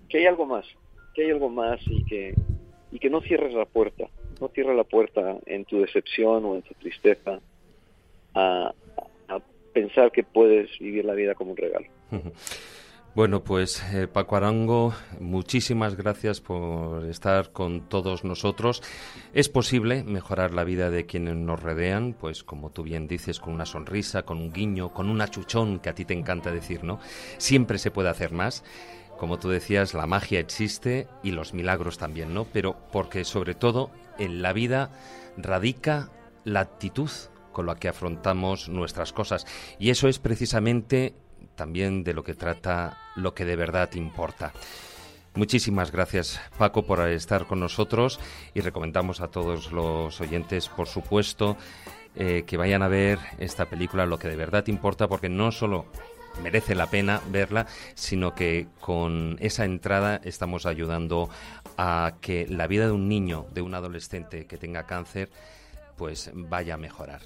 que 0.09 0.19
hay 0.19 0.25
algo 0.25 0.45
más, 0.45 0.65
que 1.13 1.25
hay 1.25 1.31
algo 1.31 1.49
más 1.49 1.79
y 1.85 2.05
que, 2.05 2.35
y 2.91 2.99
que 2.99 3.09
no 3.09 3.21
cierres 3.21 3.53
la 3.53 3.65
puerta, 3.65 4.05
no 4.39 4.47
cierres 4.49 4.75
la 4.75 4.83
puerta 4.83 5.37
en 5.45 5.65
tu 5.65 5.81
decepción 5.81 6.45
o 6.45 6.55
en 6.55 6.61
tu 6.61 6.73
tristeza 6.75 7.39
a, 8.35 8.73
a 9.27 9.39
pensar 9.73 10.11
que 10.11 10.23
puedes 10.23 10.77
vivir 10.79 11.03
la 11.05 11.13
vida 11.13 11.35
como 11.35 11.51
un 11.51 11.57
regalo. 11.57 11.87
Bueno, 13.15 13.43
pues 13.43 13.83
eh, 13.93 14.07
Paco 14.07 14.37
Arango, 14.37 14.91
muchísimas 15.19 15.95
gracias 15.95 16.41
por 16.41 17.05
estar 17.05 17.51
con 17.51 17.87
todos 17.87 18.23
nosotros. 18.23 18.81
Es 19.35 19.49
posible 19.49 20.03
mejorar 20.03 20.51
la 20.51 20.63
vida 20.63 20.89
de 20.89 21.05
quienes 21.05 21.35
nos 21.35 21.61
rodean, 21.61 22.15
pues 22.19 22.43
como 22.43 22.71
tú 22.71 22.81
bien 22.81 23.07
dices, 23.07 23.39
con 23.39 23.53
una 23.53 23.67
sonrisa, 23.67 24.23
con 24.23 24.39
un 24.39 24.51
guiño, 24.51 24.95
con 24.95 25.09
un 25.09 25.21
achuchón, 25.21 25.77
que 25.77 25.89
a 25.89 25.93
ti 25.93 26.05
te 26.05 26.15
encanta 26.15 26.49
decir, 26.49 26.83
¿no? 26.83 26.99
Siempre 27.37 27.77
se 27.77 27.91
puede 27.91 28.09
hacer 28.09 28.31
más. 28.31 28.63
Como 29.19 29.37
tú 29.37 29.47
decías, 29.47 29.93
la 29.93 30.07
magia 30.07 30.39
existe 30.39 31.07
y 31.21 31.33
los 31.33 31.53
milagros 31.53 31.99
también, 31.99 32.33
¿no? 32.33 32.45
Pero 32.45 32.77
porque 32.91 33.25
sobre 33.25 33.53
todo 33.53 33.91
en 34.17 34.41
la 34.41 34.53
vida 34.53 34.89
radica 35.37 36.09
la 36.45 36.61
actitud 36.61 37.11
con 37.51 37.67
la 37.67 37.75
que 37.75 37.89
afrontamos 37.89 38.69
nuestras 38.69 39.13
cosas. 39.13 39.45
Y 39.77 39.91
eso 39.91 40.07
es 40.07 40.17
precisamente 40.17 41.13
también 41.55 42.03
de 42.03 42.13
lo 42.13 42.23
que 42.23 42.33
trata 42.33 42.97
lo 43.15 43.33
que 43.33 43.45
de 43.45 43.55
verdad 43.55 43.93
importa. 43.93 44.53
Muchísimas 45.35 45.91
gracias 45.91 46.39
Paco 46.59 46.85
por 46.85 46.99
estar 47.09 47.47
con 47.47 47.59
nosotros 47.59 48.19
y 48.53 48.61
recomendamos 48.61 49.19
a 49.19 49.29
todos 49.29 49.71
los 49.71 50.21
oyentes, 50.21 50.69
por 50.69 50.87
supuesto, 50.87 51.57
eh, 52.15 52.43
que 52.45 52.57
vayan 52.57 52.83
a 52.83 52.87
ver 52.87 53.17
esta 53.39 53.65
película, 53.65 54.05
lo 54.05 54.19
que 54.19 54.27
de 54.27 54.35
verdad 54.35 54.67
importa, 54.67 55.07
porque 55.07 55.29
no 55.29 55.51
solo 55.51 55.85
merece 56.43 56.75
la 56.75 56.87
pena 56.87 57.21
verla, 57.29 57.65
sino 57.95 58.35
que 58.35 58.67
con 58.79 59.37
esa 59.39 59.65
entrada 59.65 60.21
estamos 60.23 60.67
ayudando 60.67 61.29
a 61.77 62.13
que 62.21 62.45
la 62.47 62.67
vida 62.67 62.85
de 62.85 62.91
un 62.91 63.07
niño, 63.07 63.47
de 63.53 63.61
un 63.61 63.73
adolescente 63.73 64.45
que 64.45 64.57
tenga 64.57 64.85
cáncer, 64.85 65.29
pues 65.97 66.31
vaya 66.33 66.75
a 66.75 66.77
mejorar. 66.77 67.21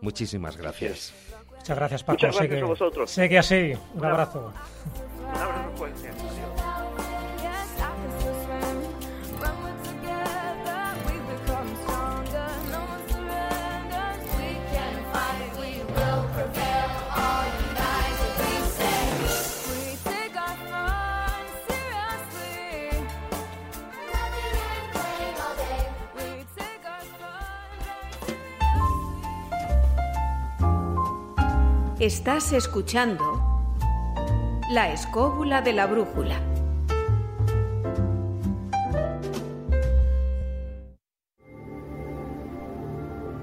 Muchísimas 0.00 0.56
gracias. 0.56 1.12
Muchas 1.60 1.76
gracias, 1.76 2.02
Paco. 2.02 2.12
Muchas 2.14 2.36
gracias 2.36 2.62
a 2.62 2.64
vosotros. 2.64 3.10
Sé 3.10 3.28
que 3.28 3.38
así. 3.38 3.72
Un 3.94 4.04
abrazo. 4.04 4.52
Un 5.18 5.40
abrazo 5.40 5.70
fuerte. 5.76 6.10
Estás 32.00 32.54
escuchando 32.54 33.22
La 34.72 34.90
escóbula 34.90 35.60
de 35.60 35.74
la 35.74 35.86
brújula. 35.86 36.40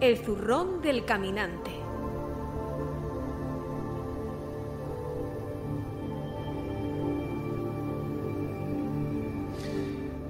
El 0.02 0.18
zurrón 0.18 0.82
del 0.82 1.06
caminante. 1.06 1.77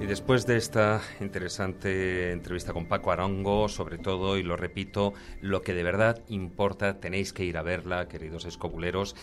Después 0.07 0.47
de 0.47 0.55
esta 0.55 1.01
interesante 1.19 2.31
entrevista 2.31 2.71
con 2.71 2.85
Paco 2.85 3.11
Arango, 3.11 3.67
sobre 3.67 3.97
todo, 3.97 4.37
y 4.37 4.43
lo 4.43 4.55
repito, 4.55 5.13
lo 5.41 5.61
que 5.61 5.73
de 5.73 5.83
verdad 5.83 6.23
importa, 6.29 7.01
tenéis 7.01 7.33
que 7.33 7.43
ir 7.43 7.57
a 7.57 7.61
verla, 7.61 8.07
queridos 8.07 8.45
escobuleros. 8.45 9.15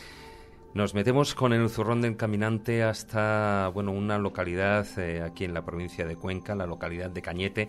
Nos 0.74 0.92
metemos 0.92 1.34
con 1.34 1.54
el 1.54 1.70
zurrón 1.70 2.02
del 2.02 2.16
caminante 2.16 2.82
hasta 2.82 3.70
bueno, 3.72 3.92
una 3.92 4.18
localidad 4.18 4.86
eh, 4.98 5.22
aquí 5.22 5.44
en 5.44 5.54
la 5.54 5.64
provincia 5.64 6.06
de 6.06 6.16
Cuenca, 6.16 6.54
la 6.54 6.66
localidad 6.66 7.10
de 7.10 7.22
Cañete, 7.22 7.68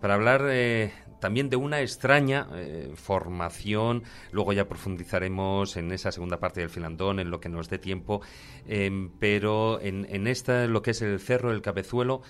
para 0.00 0.14
hablar 0.14 0.46
eh, 0.48 0.92
también 1.20 1.48
de 1.50 1.56
una 1.56 1.80
extraña 1.80 2.46
eh, 2.54 2.92
formación. 2.94 4.02
Luego 4.32 4.52
ya 4.52 4.68
profundizaremos 4.68 5.76
en 5.76 5.92
esa 5.92 6.12
segunda 6.12 6.38
parte 6.38 6.60
del 6.60 6.70
filandón, 6.70 7.20
en 7.20 7.30
lo 7.30 7.40
que 7.40 7.48
nos 7.48 7.68
dé 7.68 7.78
tiempo. 7.78 8.20
Em, 8.66 9.10
pero 9.18 9.80
en, 9.80 10.06
en 10.10 10.26
esta, 10.26 10.66
lo 10.66 10.82
que 10.82 10.92
es 10.92 11.02
el 11.02 11.20
Cerro 11.20 11.50
del 11.50 11.62
Cabezuelo, 11.62 12.22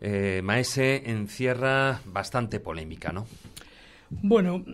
eh, 0.00 0.40
Maese 0.42 1.10
encierra 1.10 2.00
bastante 2.06 2.58
polémica, 2.58 3.12
¿no? 3.12 3.26
Bueno, 4.08 4.64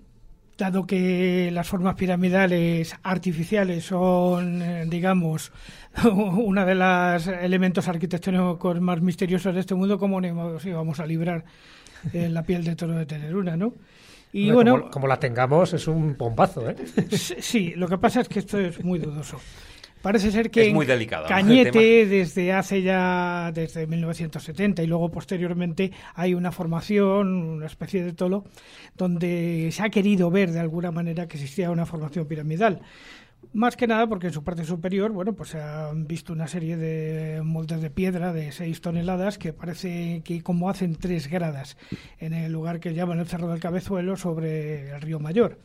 dado 0.56 0.86
que 0.86 1.51
las 1.52 1.68
formas 1.68 1.97
piramidales 1.97 2.94
artificiales 3.02 3.85
son, 3.85 4.62
eh, 4.62 4.85
digamos, 4.86 5.52
uno 6.05 6.64
de 6.64 6.74
los 6.74 7.27
elementos 7.27 7.89
arquitectónicos 7.89 8.81
más 8.81 9.01
misteriosos 9.01 9.55
de 9.55 9.60
este 9.60 9.74
mundo, 9.74 9.98
¿cómo 9.98 10.20
nos 10.20 10.64
íbamos 10.64 11.01
a 11.01 11.06
librar 11.06 11.44
en 12.12 12.35
la 12.35 12.43
piel 12.43 12.65
de 12.65 12.77
toro 12.77 12.95
de 12.95 13.07
tener 13.07 13.35
una, 13.35 13.57
no? 13.57 13.73
Y 14.33 14.51
bueno, 14.51 14.91
como, 14.91 15.07
la 15.07 15.19
tengamos 15.19 15.73
es 15.73 15.89
un 15.89 16.16
bombazo, 16.16 16.69
¿eh? 16.69 16.77
Sí, 17.11 17.73
lo 17.74 17.89
que 17.89 17.97
pasa 17.97 18.20
es 18.20 18.28
que 18.28 18.41
esto 18.41 18.59
es 18.59 18.85
muy 18.85 18.99
dudoso. 18.99 19.41
Parece 20.03 20.31
ser 20.31 20.51
que 20.51 20.73
muy 20.73 20.87
delicado, 20.87 21.27
Cañete, 21.27 22.07
desde 22.07 22.53
hace 22.53 22.83
ya, 22.83 23.51
desde 23.53 23.87
1970 23.87 24.83
y 24.83 24.87
luego 24.87 25.11
posteriormente, 25.11 25.91
hay 26.15 26.35
una 26.35 26.53
formación, 26.53 27.33
una 27.33 27.66
especie 27.66 28.05
de 28.05 28.12
tolo, 28.12 28.45
donde 28.97 29.70
se 29.73 29.83
ha 29.83 29.89
querido 29.89 30.31
ver 30.31 30.53
de 30.53 30.61
alguna 30.61 30.93
manera 30.93 31.27
que 31.27 31.39
existía 31.39 31.70
una 31.70 31.87
formación 31.87 32.27
piramidal. 32.27 32.83
Más 33.52 33.77
que 33.77 33.86
nada 33.86 34.06
porque 34.06 34.28
en 34.28 34.32
su 34.32 34.44
parte 34.44 34.64
superior, 34.64 35.12
bueno, 35.12 35.35
pues 35.35 35.51
se 35.51 35.60
han 35.60 36.06
visto 36.06 36.32
una 36.32 36.47
serie 36.47 36.77
de 36.77 37.43
moldes 37.43 37.81
de 37.81 37.90
piedra 37.90 38.32
de 38.32 38.52
6 38.52 38.81
toneladas 38.81 39.39
que 39.39 39.52
parece 39.52 40.23
que 40.24 40.43
como 40.43 40.68
hacen 40.68 40.94
tres 40.97 41.28
gradas 41.28 41.77
en 42.18 42.35
el 42.35 42.52
lugar 42.52 42.81
que 42.81 42.94
llaman 42.94 43.18
el 43.18 43.27
Cerro 43.27 43.48
del 43.48 43.60
Cabezuelo 43.60 44.16
sobre 44.16 44.90
el 44.90 45.01
río 45.01 45.20
Mayor. 45.20 45.59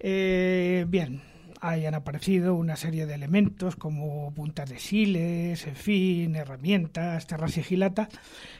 Eh, 0.00 0.86
bien, 0.88 1.20
hayan 1.60 1.94
aparecido 1.94 2.54
una 2.54 2.76
serie 2.76 3.06
de 3.06 3.14
elementos 3.14 3.76
como 3.76 4.32
puntas 4.34 4.68
de 4.68 4.78
siles, 4.78 5.66
en 5.66 5.76
fin, 5.76 6.36
herramientas, 6.36 7.26
terras 7.26 7.52
sigilatas. 7.52 8.08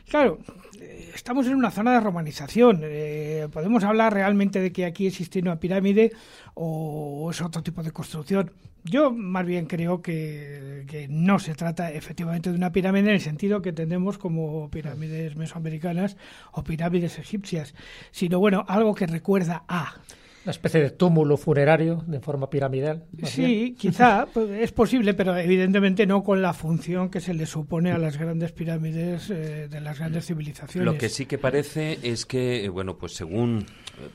Claro, 0.08 0.38
eh, 0.80 1.10
estamos 1.14 1.46
en 1.46 1.54
una 1.54 1.70
zona 1.70 1.92
de 1.94 2.00
romanización. 2.00 2.80
Eh, 2.82 3.48
¿Podemos 3.52 3.84
hablar 3.84 4.14
realmente 4.14 4.60
de 4.60 4.72
que 4.72 4.84
aquí 4.84 5.06
existe 5.06 5.38
una 5.40 5.60
pirámide 5.60 6.12
o 6.54 7.28
es 7.30 7.40
otro 7.40 7.62
tipo 7.62 7.82
de 7.82 7.90
construcción? 7.90 8.50
Yo 8.84 9.12
más 9.12 9.44
bien 9.44 9.66
creo 9.66 10.00
que, 10.00 10.84
que, 10.86 11.08
no 11.08 11.38
se 11.38 11.54
trata 11.54 11.90
efectivamente 11.92 12.50
de 12.50 12.56
una 12.56 12.72
pirámide 12.72 13.08
en 13.08 13.14
el 13.16 13.20
sentido 13.20 13.60
que 13.60 13.72
tenemos 13.72 14.16
como 14.16 14.70
pirámides 14.70 15.36
mesoamericanas 15.36 16.16
o 16.52 16.64
pirámides 16.64 17.18
egipcias, 17.18 17.74
sino 18.12 18.38
bueno, 18.38 18.64
algo 18.68 18.94
que 18.94 19.06
recuerda 19.06 19.64
a 19.68 19.96
una 20.44 20.50
especie 20.52 20.80
de 20.80 20.90
túmulo 20.90 21.36
funerario 21.36 22.02
de 22.06 22.20
forma 22.20 22.48
piramidal. 22.48 23.04
Sí, 23.24 23.74
quizá 23.78 24.26
pues, 24.32 24.50
es 24.50 24.72
posible, 24.72 25.14
pero 25.14 25.36
evidentemente 25.36 26.06
no 26.06 26.22
con 26.22 26.42
la 26.42 26.52
función 26.52 27.10
que 27.10 27.20
se 27.20 27.34
le 27.34 27.46
supone 27.46 27.92
a 27.92 27.98
las 27.98 28.18
grandes 28.18 28.52
pirámides 28.52 29.30
eh, 29.30 29.68
de 29.68 29.80
las 29.80 29.98
grandes 29.98 30.26
civilizaciones. 30.26 30.84
Lo 30.84 30.98
que 30.98 31.08
sí 31.08 31.26
que 31.26 31.38
parece 31.38 31.98
es 32.02 32.26
que, 32.26 32.64
eh, 32.64 32.68
bueno, 32.68 32.98
pues 32.98 33.14
según 33.14 33.66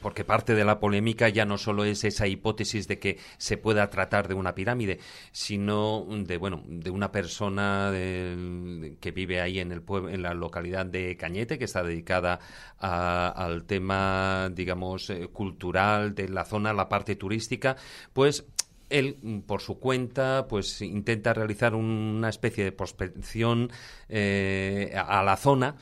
porque 0.01 0.23
parte 0.23 0.55
de 0.55 0.65
la 0.65 0.79
polémica 0.79 1.29
ya 1.29 1.45
no 1.45 1.57
solo 1.57 1.83
es 1.83 2.03
esa 2.03 2.27
hipótesis 2.27 2.87
de 2.87 2.99
que 2.99 3.17
se 3.37 3.57
pueda 3.57 3.89
tratar 3.89 4.27
de 4.27 4.33
una 4.33 4.55
pirámide, 4.55 4.99
sino 5.31 6.05
de 6.09 6.37
bueno, 6.37 6.63
de 6.67 6.89
una 6.89 7.11
persona 7.11 7.91
que 7.93 9.11
vive 9.13 9.41
ahí 9.41 9.59
en 9.59 9.71
el 9.71 9.83
en 10.09 10.21
la 10.21 10.33
localidad 10.33 10.85
de 10.85 11.17
Cañete, 11.17 11.57
que 11.57 11.65
está 11.65 11.83
dedicada 11.83 12.39
al 12.79 13.63
tema, 13.65 14.49
digamos, 14.53 15.09
eh, 15.09 15.27
cultural 15.31 16.12
de 16.15 16.29
la 16.29 16.45
zona, 16.45 16.73
la 16.73 16.89
parte 16.89 17.15
turística, 17.15 17.75
pues 18.13 18.45
él 18.89 19.43
por 19.47 19.61
su 19.61 19.79
cuenta 19.79 20.45
pues 20.47 20.81
intenta 20.81 21.33
realizar 21.33 21.73
una 21.73 22.29
especie 22.29 22.63
de 22.63 22.71
prospección 22.71 23.71
eh, 24.09 24.93
a 24.95 25.23
la 25.23 25.35
zona 25.37 25.75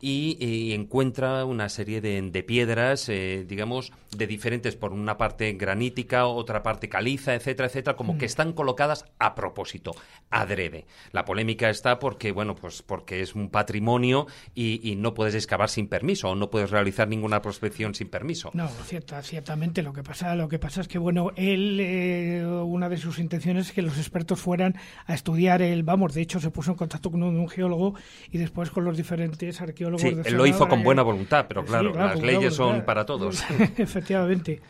y, 0.00 0.72
encuentra 0.72 1.44
una 1.44 1.68
serie 1.68 2.00
de, 2.00 2.42
piedras, 2.42 3.08
eh, 3.08 3.44
digamos, 3.48 3.92
de 4.16 4.26
diferentes, 4.26 4.76
por 4.76 4.92
una 4.92 5.16
parte 5.16 5.52
granítica, 5.54 6.26
otra 6.26 6.62
parte 6.62 6.88
caliza, 6.88 7.34
etcétera, 7.34 7.68
etcétera, 7.68 7.96
como 7.96 8.18
que 8.18 8.26
mm. 8.26 8.26
están 8.26 8.52
colocadas 8.52 9.06
a 9.18 9.34
propósito, 9.34 9.92
adrede. 10.30 10.84
La 11.12 11.24
polémica 11.24 11.70
está 11.70 11.98
porque, 11.98 12.32
bueno, 12.32 12.54
pues 12.54 12.82
porque 12.82 13.22
es 13.22 13.34
un 13.34 13.48
patrimonio 13.48 14.26
y, 14.54 14.94
no 14.94 15.14
puedes 15.14 15.34
excavar 15.34 15.70
sin 15.70 15.88
permiso 15.88 16.30
o 16.30 16.34
no 16.34 16.50
puedes 16.50 16.70
realizar 16.70 17.08
ninguna 17.08 17.42
prospección 17.42 17.94
sin 17.94 18.08
permiso. 18.08 18.50
No, 18.54 18.68
cierta, 18.68 19.22
ciertamente 19.22 19.82
lo 19.82 19.92
que 19.92 20.02
pasa, 20.02 20.34
lo 20.34 20.48
que 20.48 20.58
pasa 20.58 20.80
es 20.82 20.88
que, 20.88 20.98
bueno, 20.98 21.32
él, 21.36 21.78
eh, 21.80 22.44
una 22.44 22.88
de 22.88 22.96
sus 22.96 23.18
intenciones 23.18 23.68
es 23.68 23.72
que 23.72 23.82
los 23.82 23.98
expertos 23.98 24.40
fueran 24.40 24.76
a 25.06 25.14
estudiar 25.14 25.62
el, 25.62 25.82
vamos, 25.82 26.14
de 26.14 26.22
hecho 26.22 26.40
se 26.40 26.50
puso 26.50 26.70
en 26.70 26.76
contacto 26.76 27.10
con 27.10 27.22
un 27.22 27.48
geólogo 27.48 27.94
y 28.30 28.38
después 28.38 28.70
con 28.70 28.84
los 28.84 28.96
diferentes 28.96 29.60
arqueólogos 29.60 29.83
Sí, 29.98 30.16
él 30.24 30.34
lo 30.34 30.46
hizo 30.46 30.68
con 30.68 30.82
buena 30.82 31.02
voluntad, 31.02 31.46
pero 31.48 31.64
claro, 31.64 31.94
las 31.94 32.20
leyes 32.20 32.54
son 32.54 32.84
para 32.84 33.04
todos. 33.04 33.44
Efectivamente. 33.76 34.60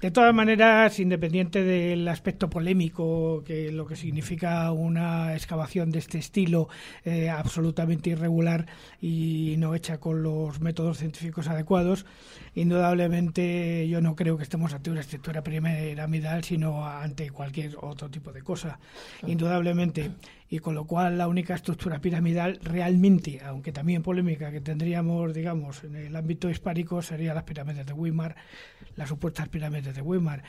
De 0.00 0.10
todas 0.10 0.34
maneras, 0.34 1.00
independiente 1.00 1.64
del 1.64 2.06
aspecto 2.08 2.50
polémico, 2.50 3.42
que 3.46 3.72
lo 3.72 3.86
que 3.86 3.96
significa 3.96 4.70
una 4.72 5.34
excavación 5.34 5.90
de 5.90 6.00
este 6.00 6.18
estilo 6.18 6.68
eh, 7.06 7.30
absolutamente 7.30 8.10
irregular 8.10 8.66
y 9.00 9.54
no 9.56 9.74
hecha 9.74 9.98
con 9.98 10.22
los 10.22 10.60
métodos 10.60 10.98
científicos 10.98 11.48
adecuados, 11.48 12.04
indudablemente 12.56 13.86
yo 13.86 14.00
no 14.00 14.16
creo 14.16 14.36
que 14.36 14.42
estemos 14.42 14.72
ante 14.72 14.90
una 14.90 15.00
estructura 15.00 15.42
piramidal, 15.42 16.42
sino 16.42 16.86
ante 16.86 17.30
cualquier 17.30 17.76
otro 17.80 18.10
tipo 18.10 18.32
de 18.32 18.42
cosa. 18.42 18.80
Indudablemente 19.26 20.10
y 20.48 20.58
con 20.58 20.74
lo 20.74 20.86
cual 20.86 21.18
la 21.18 21.28
única 21.28 21.54
estructura 21.54 22.00
piramidal 22.00 22.58
realmente, 22.62 23.40
aunque 23.44 23.72
también 23.72 24.02
polémica 24.02 24.50
que 24.50 24.62
tendríamos, 24.62 25.34
digamos, 25.34 25.84
en 25.84 25.96
el 25.96 26.16
ámbito 26.16 26.48
hispánico 26.48 27.02
serían 27.02 27.34
las 27.34 27.44
pirámides 27.44 27.84
de 27.84 27.92
Weimar, 27.92 28.36
las 28.96 29.10
supuestas 29.10 29.48
pirámides 29.48 29.94
de 29.94 30.00
Weimar. 30.02 30.42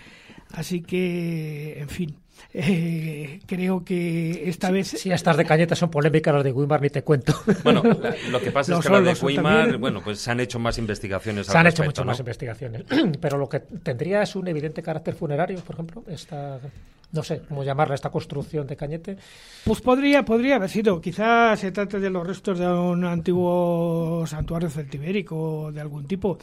Así 0.52 0.82
que, 0.82 1.80
en 1.80 1.90
fin, 1.90 2.16
eh, 2.54 3.40
creo 3.46 3.84
que 3.84 4.50
esta 4.50 4.72
vez... 4.72 4.88
Si 4.88 5.12
estas 5.12 5.38
de 5.38 5.46
Cañeta 5.46 5.76
son 5.76 5.90
polémicas, 5.90 6.34
las 6.34 6.44
de 6.44 6.52
Weimar 6.52 6.82
ni 6.82 6.90
te 6.90 7.04
cuento. 7.04 7.34
Bueno, 7.64 7.84
lo 8.32 8.40
que 8.40 8.52
pasa 8.52 8.78
es 8.78 8.86
que 8.86 8.90
las 8.90 9.20
de 9.20 9.26
Weimar, 9.26 9.78
bueno, 9.78 10.02
pues 10.04 10.20
se 10.20 10.32
han 10.32 10.40
hecho 10.40 10.60
más 10.60 10.78
investigaciones. 10.78 11.48
Se 11.48 11.58
han 11.58 11.68
hecho 11.68 11.84
muchas 11.84 12.06
más 12.06 12.20
investigaciones. 12.20 12.84
Pero 13.22 13.38
lo 13.38 13.48
que 13.50 13.60
tendría 13.60 14.22
es 14.22 14.36
un 14.36 14.48
evidente 14.48 14.82
carácter 14.82 15.16
funerario, 15.16 15.60
por 15.60 15.76
ejemplo, 15.76 16.04
esta 16.08 16.60
no 17.12 17.24
sé 17.24 17.42
cómo 17.48 17.64
llamarla 17.64 17.96
esta 17.96 18.10
construcción 18.10 18.68
de 18.68 18.76
Cañete. 18.76 19.18
Pues 19.64 19.82
podría, 19.82 20.26
podría 20.26 20.58
haber 20.58 20.70
sido. 20.70 21.00
Quizás 21.00 21.60
se 21.60 21.72
trate 21.72 22.00
de 22.00 22.10
los 22.10 22.26
restos 22.26 22.60
de 22.60 22.68
un 22.68 23.06
antiguo 23.06 24.26
santuario 24.28 24.70
celtibérico 24.70 25.72
de 25.72 25.80
algún 25.80 26.06
tipo. 26.06 26.38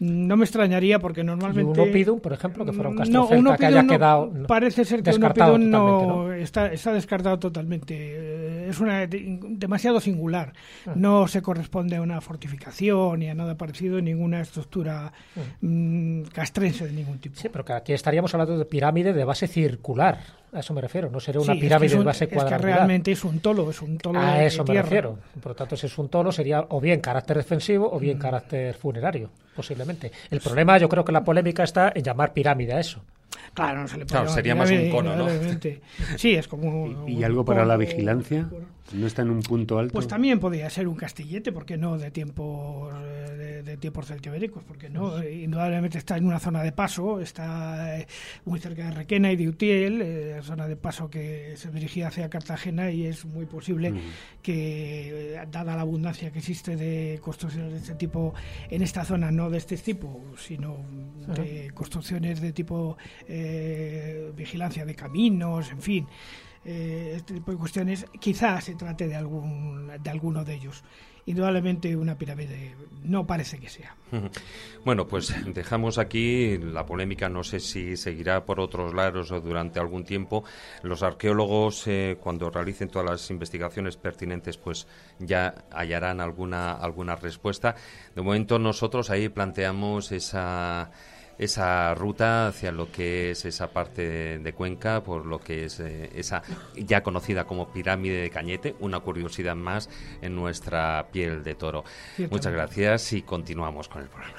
No 0.00 0.36
me 0.36 0.44
extrañaría 0.44 0.98
porque 0.98 1.24
normalmente. 1.24 1.78
¿Y 1.78 1.82
un 1.82 1.90
Opidum, 1.90 2.20
por 2.20 2.32
ejemplo, 2.32 2.64
que 2.64 2.72
fuera 2.72 2.90
un 2.90 2.96
castro 2.96 3.28
no, 3.42 3.56
que 3.56 3.66
haya 3.66 3.86
quedado. 3.86 4.32
Parece 4.46 4.84
ser 4.84 5.02
que 5.02 5.10
un 5.10 5.24
Opidum 5.24 5.70
no, 5.70 6.32
Está, 6.32 6.72
está 6.72 6.92
descartado 6.92 7.38
totalmente. 7.38 8.68
Es 8.68 8.80
una 8.80 9.06
demasiado 9.06 10.00
singular. 10.00 10.52
Ah. 10.86 10.92
No 10.94 11.28
se 11.28 11.42
corresponde 11.42 11.96
a 11.96 12.02
una 12.02 12.20
fortificación 12.20 13.18
ni 13.20 13.28
a 13.28 13.34
nada 13.34 13.56
parecido, 13.56 14.00
ninguna 14.00 14.40
estructura 14.40 15.12
ah. 15.36 15.40
mm, 15.60 16.22
castrense 16.32 16.86
de 16.86 16.92
ningún 16.92 17.18
tipo. 17.18 17.36
Sí, 17.36 17.48
pero 17.50 17.64
que 17.64 17.72
aquí 17.72 17.92
estaríamos 17.92 18.32
hablando 18.32 18.56
de 18.56 18.64
pirámide 18.64 19.12
de 19.12 19.24
base 19.24 19.48
circular. 19.48 20.09
A 20.52 20.60
eso 20.60 20.74
me 20.74 20.80
refiero. 20.80 21.10
No 21.10 21.20
sería 21.20 21.40
una 21.40 21.54
pirámide 21.54 21.96
de 21.96 22.04
base 22.04 22.28
cuadrada. 22.28 22.56
Es 22.56 22.62
que 22.62 22.66
realmente 22.66 23.12
es 23.12 23.24
un 23.24 23.38
tolo, 23.40 23.70
es 23.70 23.80
un 23.82 23.98
tolo. 23.98 24.18
A 24.18 24.42
eso 24.44 24.64
me 24.64 24.82
refiero. 24.82 25.18
Por 25.40 25.52
lo 25.52 25.54
tanto, 25.54 25.76
si 25.76 25.86
es 25.86 25.96
un 25.98 26.08
tolo, 26.08 26.32
sería 26.32 26.66
o 26.68 26.80
bien 26.80 27.00
carácter 27.00 27.36
defensivo 27.36 27.88
o 27.92 27.98
bien 27.98 28.18
mm. 28.18 28.20
carácter 28.20 28.74
funerario 28.74 29.30
posiblemente. 29.54 30.10
El 30.30 30.40
problema, 30.40 30.78
yo 30.78 30.88
creo 30.88 31.04
que 31.04 31.12
la 31.12 31.22
polémica 31.22 31.62
está 31.62 31.92
en 31.94 32.02
llamar 32.02 32.32
pirámide 32.32 32.72
a 32.72 32.80
eso. 32.80 33.02
Claro, 33.54 33.82
no 33.82 33.88
se 33.88 33.98
le 33.98 34.06
puede 34.06 34.22
Claro, 34.22 34.28
sería 34.28 34.54
más 34.54 34.70
un 34.70 34.90
cono, 34.90 35.16
¿no? 35.16 35.28
Sí, 36.16 36.34
es 36.34 36.48
como. 36.48 37.06
¿Y, 37.06 37.22
algo 37.24 37.44
para 37.44 37.64
la 37.64 37.76
vigilancia? 37.76 38.48
¿No 38.92 39.06
está 39.06 39.22
en 39.22 39.30
un 39.30 39.42
punto 39.42 39.78
alto? 39.78 39.92
Pues 39.92 40.08
también 40.08 40.40
podría 40.40 40.68
ser 40.70 40.88
un 40.88 40.96
castillete, 40.96 41.52
porque 41.52 41.76
no? 41.76 41.96
De 41.98 42.10
tiempo 42.10 42.90
de, 43.62 43.76
tiempos 43.76 44.06
celtibéricos, 44.06 44.62
porque 44.64 44.88
no? 44.88 45.10
Pues 45.10 45.32
Indudablemente 45.32 45.98
está 45.98 46.16
en 46.16 46.26
una 46.26 46.38
zona 46.38 46.62
de 46.62 46.72
paso, 46.72 47.20
está 47.20 47.98
eh, 47.98 48.06
muy 48.44 48.58
cerca 48.58 48.84
de 48.86 48.90
Requena 48.92 49.32
y 49.32 49.36
de 49.36 49.48
Utiel, 49.48 50.02
eh, 50.02 50.40
zona 50.42 50.66
de 50.66 50.76
paso 50.76 51.08
que 51.08 51.54
se 51.56 51.70
dirigía 51.70 52.08
hacia 52.08 52.28
Cartagena 52.28 52.90
y 52.90 53.06
es 53.06 53.24
muy 53.24 53.46
posible 53.46 53.92
que, 54.42 55.34
eh, 55.34 55.46
dada 55.50 55.76
la 55.76 55.82
abundancia 55.82 56.30
que 56.30 56.38
existe 56.38 56.76
de 56.76 57.18
construcciones 57.22 57.72
de 57.72 57.78
este 57.78 57.94
tipo 57.94 58.34
en 58.68 58.82
esta 58.82 59.04
zona, 59.04 59.30
no 59.30 59.50
de 59.50 59.58
este 59.58 59.76
tipo, 59.76 60.20
sino 60.36 60.78
de 61.34 61.70
construcciones 61.74 62.40
de 62.40 62.52
tipo 62.52 62.96
vigilancia 64.36 64.84
de 64.84 64.94
caminos, 64.94 65.70
en 65.70 65.82
fin, 65.82 66.06
eh, 66.64 67.14
este 67.16 67.34
tipo 67.34 67.52
de 67.52 67.56
cuestiones, 67.56 68.06
quizás 68.20 68.64
se 68.64 68.74
trate 68.74 69.08
de, 69.08 69.16
algún, 69.16 69.90
de 70.02 70.10
alguno 70.10 70.44
de 70.44 70.54
ellos. 70.54 70.82
Indudablemente 71.26 71.94
una 71.96 72.16
pirámide 72.18 72.74
no 73.04 73.26
parece 73.26 73.58
que 73.58 73.68
sea. 73.68 73.94
Bueno, 74.82 75.06
pues 75.06 75.34
dejamos 75.52 75.98
aquí 75.98 76.56
la 76.56 76.86
polémica, 76.86 77.28
no 77.28 77.44
sé 77.44 77.60
si 77.60 77.98
seguirá 77.98 78.46
por 78.46 78.60
otros 78.60 78.94
lados 78.94 79.30
o 79.30 79.38
durante 79.38 79.78
algún 79.78 80.04
tiempo. 80.04 80.42
Los 80.82 81.02
arqueólogos, 81.02 81.86
eh, 81.86 82.16
cuando 82.18 82.48
realicen 82.48 82.88
todas 82.88 83.10
las 83.10 83.30
investigaciones 83.30 83.98
pertinentes, 83.98 84.56
pues 84.56 84.86
ya 85.18 85.66
hallarán 85.70 86.22
alguna, 86.22 86.72
alguna 86.72 87.14
respuesta. 87.14 87.74
De 88.14 88.22
momento 88.22 88.58
nosotros 88.58 89.10
ahí 89.10 89.28
planteamos 89.28 90.12
esa 90.12 90.90
esa 91.40 91.94
ruta 91.94 92.48
hacia 92.48 92.70
lo 92.70 92.92
que 92.92 93.30
es 93.30 93.46
esa 93.46 93.70
parte 93.70 94.38
de 94.38 94.52
Cuenca, 94.52 95.02
por 95.02 95.24
lo 95.24 95.38
que 95.38 95.64
es 95.64 95.80
eh, 95.80 96.10
esa 96.14 96.42
ya 96.76 97.02
conocida 97.02 97.44
como 97.44 97.72
pirámide 97.72 98.20
de 98.20 98.30
Cañete, 98.30 98.76
una 98.78 99.00
curiosidad 99.00 99.56
más 99.56 99.88
en 100.20 100.36
nuestra 100.36 101.08
piel 101.10 101.42
de 101.42 101.54
toro. 101.54 101.82
Muchas 102.30 102.52
gracias 102.52 103.14
y 103.14 103.22
continuamos 103.22 103.88
con 103.88 104.02
el 104.02 104.08
programa. 104.08 104.36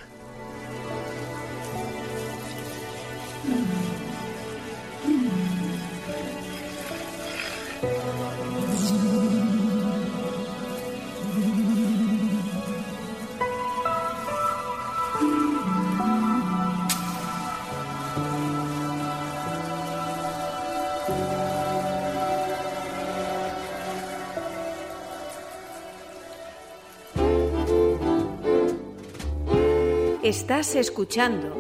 Estás 30.24 30.76
escuchando 30.76 31.58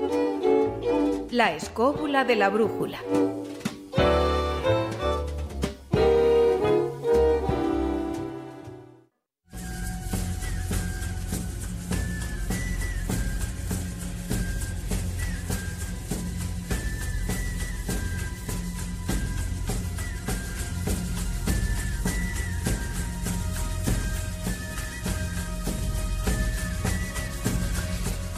La 1.31 1.55
escóbula 1.55 2.25
de 2.25 2.35
la 2.35 2.49
brújula. 2.49 2.99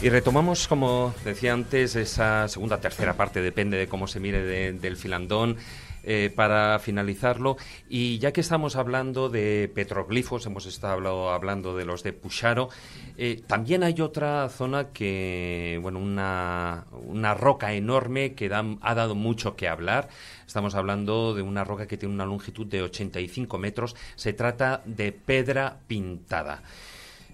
Y 0.04 0.10
retomamos, 0.10 0.68
como 0.68 1.14
decía 1.24 1.54
antes, 1.54 1.96
esa 1.96 2.46
segunda, 2.48 2.78
tercera 2.78 3.14
parte, 3.14 3.40
depende 3.40 3.78
de 3.78 3.88
cómo 3.88 4.06
se 4.06 4.20
mire 4.20 4.74
del 4.74 4.96
filandón. 4.98 5.56
Eh, 6.02 6.30
para 6.36 6.78
finalizarlo, 6.80 7.56
y 7.88 8.18
ya 8.18 8.30
que 8.30 8.42
estamos 8.42 8.76
hablando 8.76 9.30
de 9.30 9.72
petroglifos, 9.74 10.44
hemos 10.44 10.66
estado 10.66 11.30
hablando 11.30 11.74
de 11.74 11.86
los 11.86 12.02
de 12.02 12.12
Pucharo, 12.12 12.68
eh, 13.16 13.42
también 13.46 13.82
hay 13.82 13.98
otra 14.02 14.46
zona 14.50 14.88
que, 14.92 15.78
bueno, 15.80 16.00
una, 16.00 16.84
una 17.06 17.32
roca 17.32 17.72
enorme 17.72 18.34
que 18.34 18.52
ha 18.52 18.94
dado 18.94 19.14
mucho 19.14 19.56
que 19.56 19.66
hablar. 19.66 20.10
Estamos 20.46 20.74
hablando 20.74 21.32
de 21.32 21.40
una 21.40 21.64
roca 21.64 21.86
que 21.86 21.96
tiene 21.96 22.14
una 22.14 22.26
longitud 22.26 22.66
de 22.66 22.82
85 22.82 23.56
metros. 23.56 23.96
Se 24.16 24.34
trata 24.34 24.82
de 24.84 25.12
Pedra 25.12 25.78
Pintada. 25.86 26.62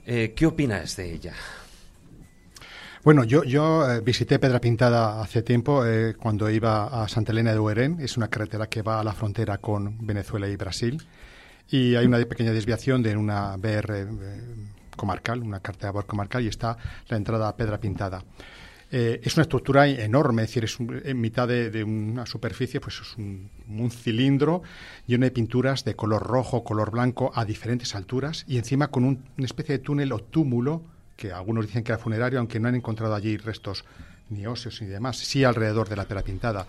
Eh, 0.06 0.32
¿Qué 0.36 0.46
opinas 0.46 0.94
de 0.94 1.12
ella? 1.12 1.34
Bueno, 3.02 3.24
yo, 3.24 3.44
yo 3.44 3.90
eh, 3.90 4.00
visité 4.02 4.38
Pedra 4.38 4.60
Pintada 4.60 5.22
hace 5.22 5.40
tiempo 5.40 5.86
eh, 5.86 6.14
cuando 6.18 6.50
iba 6.50 7.02
a 7.02 7.08
Santa 7.08 7.32
Elena 7.32 7.54
de 7.54 7.58
Uerén. 7.58 7.96
Es 7.98 8.18
una 8.18 8.28
carretera 8.28 8.66
que 8.66 8.82
va 8.82 9.00
a 9.00 9.04
la 9.04 9.14
frontera 9.14 9.56
con 9.56 10.06
Venezuela 10.06 10.46
y 10.46 10.56
Brasil. 10.56 11.02
Y 11.70 11.94
hay 11.94 12.04
una 12.04 12.18
pequeña 12.26 12.52
desviación 12.52 13.02
de 13.02 13.16
una 13.16 13.56
BR 13.56 14.00
eh, 14.00 14.06
comarcal, 14.94 15.42
una 15.42 15.60
carretera 15.60 15.94
comarcal, 16.02 16.44
y 16.44 16.48
está 16.48 16.76
la 17.08 17.16
entrada 17.16 17.48
a 17.48 17.56
Pedra 17.56 17.78
Pintada. 17.78 18.22
es 18.90 19.34
una 19.36 19.42
estructura 19.42 19.86
enorme, 19.86 20.42
es 20.42 20.48
decir, 20.48 20.64
es 20.64 20.76
en 20.78 21.20
mitad 21.20 21.48
de, 21.48 21.82
una 21.82 22.26
superficie, 22.26 22.80
pues 22.80 23.00
es 23.00 23.16
un, 23.16 23.48
un, 23.68 23.90
cilindro 23.90 24.62
lleno 25.06 25.24
de 25.24 25.30
pinturas 25.30 25.84
de 25.84 25.94
color 25.94 26.22
rojo, 26.22 26.64
color 26.64 26.90
blanco, 26.90 27.30
a 27.34 27.46
diferentes 27.46 27.94
alturas, 27.94 28.44
y 28.46 28.58
encima 28.58 28.88
con 28.88 29.04
una 29.04 29.46
especie 29.46 29.78
de 29.78 29.84
túnel 29.84 30.12
o 30.12 30.18
túmulo 30.18 30.82
que 31.20 31.32
algunos 31.32 31.66
dicen 31.66 31.84
que 31.84 31.92
era 31.92 31.98
funerario, 31.98 32.38
aunque 32.38 32.58
no 32.58 32.68
han 32.68 32.74
encontrado 32.74 33.14
allí 33.14 33.36
restos 33.36 33.84
ni 34.30 34.46
óseos 34.46 34.80
ni 34.80 34.88
demás, 34.88 35.18
sí 35.18 35.44
alrededor 35.44 35.86
de 35.86 35.96
la 35.96 36.06
pera 36.06 36.22
pintada. 36.22 36.66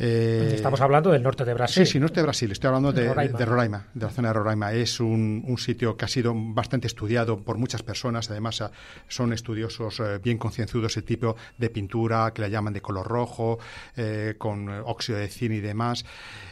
Eh, 0.00 0.52
Estamos 0.54 0.80
hablando 0.80 1.10
del 1.10 1.22
norte 1.22 1.44
de 1.44 1.54
Brasil. 1.54 1.84
Sí, 1.84 1.92
sí, 1.92 2.00
norte 2.00 2.20
de 2.20 2.22
Brasil. 2.22 2.52
Estoy 2.52 2.68
hablando 2.68 2.92
de, 2.92 3.08
Roraima. 3.08 3.86
de, 3.92 4.06
la 4.06 4.10
zona 4.10 4.28
de 4.28 4.34
Roraima. 4.34 4.72
Es 4.72 5.00
un, 5.00 5.56
sitio 5.58 5.96
que 5.96 6.04
ha 6.04 6.08
sido 6.08 6.32
bastante 6.36 6.86
estudiado 6.86 7.40
por 7.40 7.58
muchas 7.58 7.82
personas. 7.82 8.30
Además, 8.30 8.60
ah, 8.60 8.70
son 9.08 9.32
estudiosos 9.32 9.98
eh, 9.98 10.18
bien 10.22 10.38
concienzudos 10.38 10.96
el 10.96 11.04
tipo 11.04 11.34
de 11.56 11.70
pintura 11.70 12.30
que 12.32 12.42
la 12.42 12.48
llaman 12.48 12.72
de 12.72 12.80
color 12.80 13.08
rojo, 13.08 13.58
eh, 13.96 14.36
con 14.38 14.68
óxido 14.68 15.18
de 15.18 15.28
zinc 15.28 15.48
y 15.48 15.60
demás. 15.60 16.04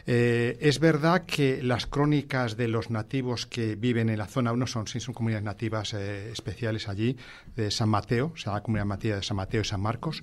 es 0.06 0.78
verdad 0.80 1.24
que 1.26 1.62
las 1.62 1.86
crónicas 1.86 2.56
de 2.56 2.68
los 2.68 2.90
nativos 2.90 3.46
que 3.46 3.76
viven 3.76 4.08
en 4.08 4.18
la 4.18 4.26
zona, 4.26 4.52
no 4.54 4.66
son, 4.66 4.86
sí, 4.86 5.00
son 5.00 5.14
comunidades 5.14 5.44
nativas 5.44 5.92
especiales 5.92 6.88
allí, 6.88 7.16
de 7.54 7.70
San 7.70 7.88
Mateo, 7.88 8.32
o 8.34 8.36
sea, 8.36 8.54
la 8.54 8.62
comunidad 8.62 8.86
nativa 8.86 9.16
de 9.16 9.22
San 9.22 9.36
Mateo 9.36 9.60
y 9.60 9.64
San 9.64 9.80
Marcos, 9.80 10.22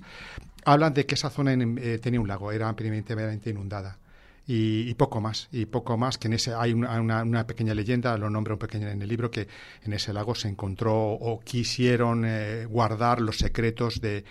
hablan 0.64 0.94
de 0.94 1.06
que 1.06 1.14
esa 1.14 1.30
zona 1.30 1.52
eh, 1.52 1.98
tenía 1.98 2.20
un 2.20 2.28
lago, 2.28 2.52
era 2.52 2.68
ampliamente 2.68 3.50
inundada. 3.50 3.98
Y, 4.46 4.92
poco 4.94 5.22
más, 5.22 5.48
y 5.52 5.64
poco 5.64 5.96
más, 5.96 6.18
que 6.18 6.28
en 6.28 6.34
ese 6.34 6.52
hay 6.52 6.74
una, 6.74 7.46
pequeña 7.46 7.72
leyenda, 7.72 8.18
lo 8.18 8.28
nombro 8.28 8.56
un 8.56 8.58
pequeño 8.58 8.88
en 8.88 9.00
el 9.00 9.08
libro, 9.08 9.30
que 9.30 9.48
en 9.82 9.94
ese 9.94 10.12
lago 10.12 10.34
se 10.34 10.48
encontró 10.48 10.94
o 10.94 11.40
quisieron 11.40 12.24
eh, 12.26 12.66
guardar 12.66 13.22
los 13.22 13.38
secretos 13.38 14.02
de, 14.02 14.24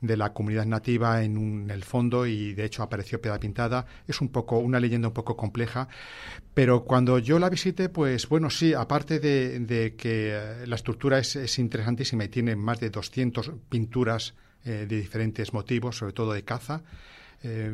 de 0.00 0.16
la 0.16 0.32
comunidad 0.32 0.66
nativa 0.66 1.22
en, 1.22 1.70
el 1.70 1.84
fondo 1.84 2.26
y 2.26 2.54
de 2.54 2.64
hecho 2.64 2.82
apareció 2.82 3.20
piedra 3.20 3.38
pintada. 3.38 3.86
Es 4.08 4.20
un 4.20 4.30
poco 4.30 4.58
una 4.58 4.80
leyenda 4.80 5.08
un 5.08 5.14
poco 5.14 5.36
compleja, 5.36 5.88
pero 6.54 6.84
cuando 6.84 7.18
yo 7.18 7.38
la 7.38 7.48
visité, 7.48 7.88
pues 7.88 8.28
bueno, 8.28 8.50
sí, 8.50 8.74
aparte 8.74 9.20
de, 9.20 9.94
que 9.96 10.32
eh, 10.34 10.66
la 10.66 10.76
estructura 10.76 11.18
es, 11.18 11.36
es, 11.36 11.58
interesantísima 11.58 12.24
y 12.24 12.28
tiene 12.28 12.56
más 12.56 12.80
de 12.80 12.90
200 12.90 13.52
pinturas 13.68 14.34
eh, 14.64 14.86
de 14.86 14.96
diferentes 15.00 15.52
motivos, 15.52 15.96
sobre 15.96 16.12
todo 16.12 16.32
de 16.32 16.42
caza, 16.42 16.82
eh, 17.42 17.70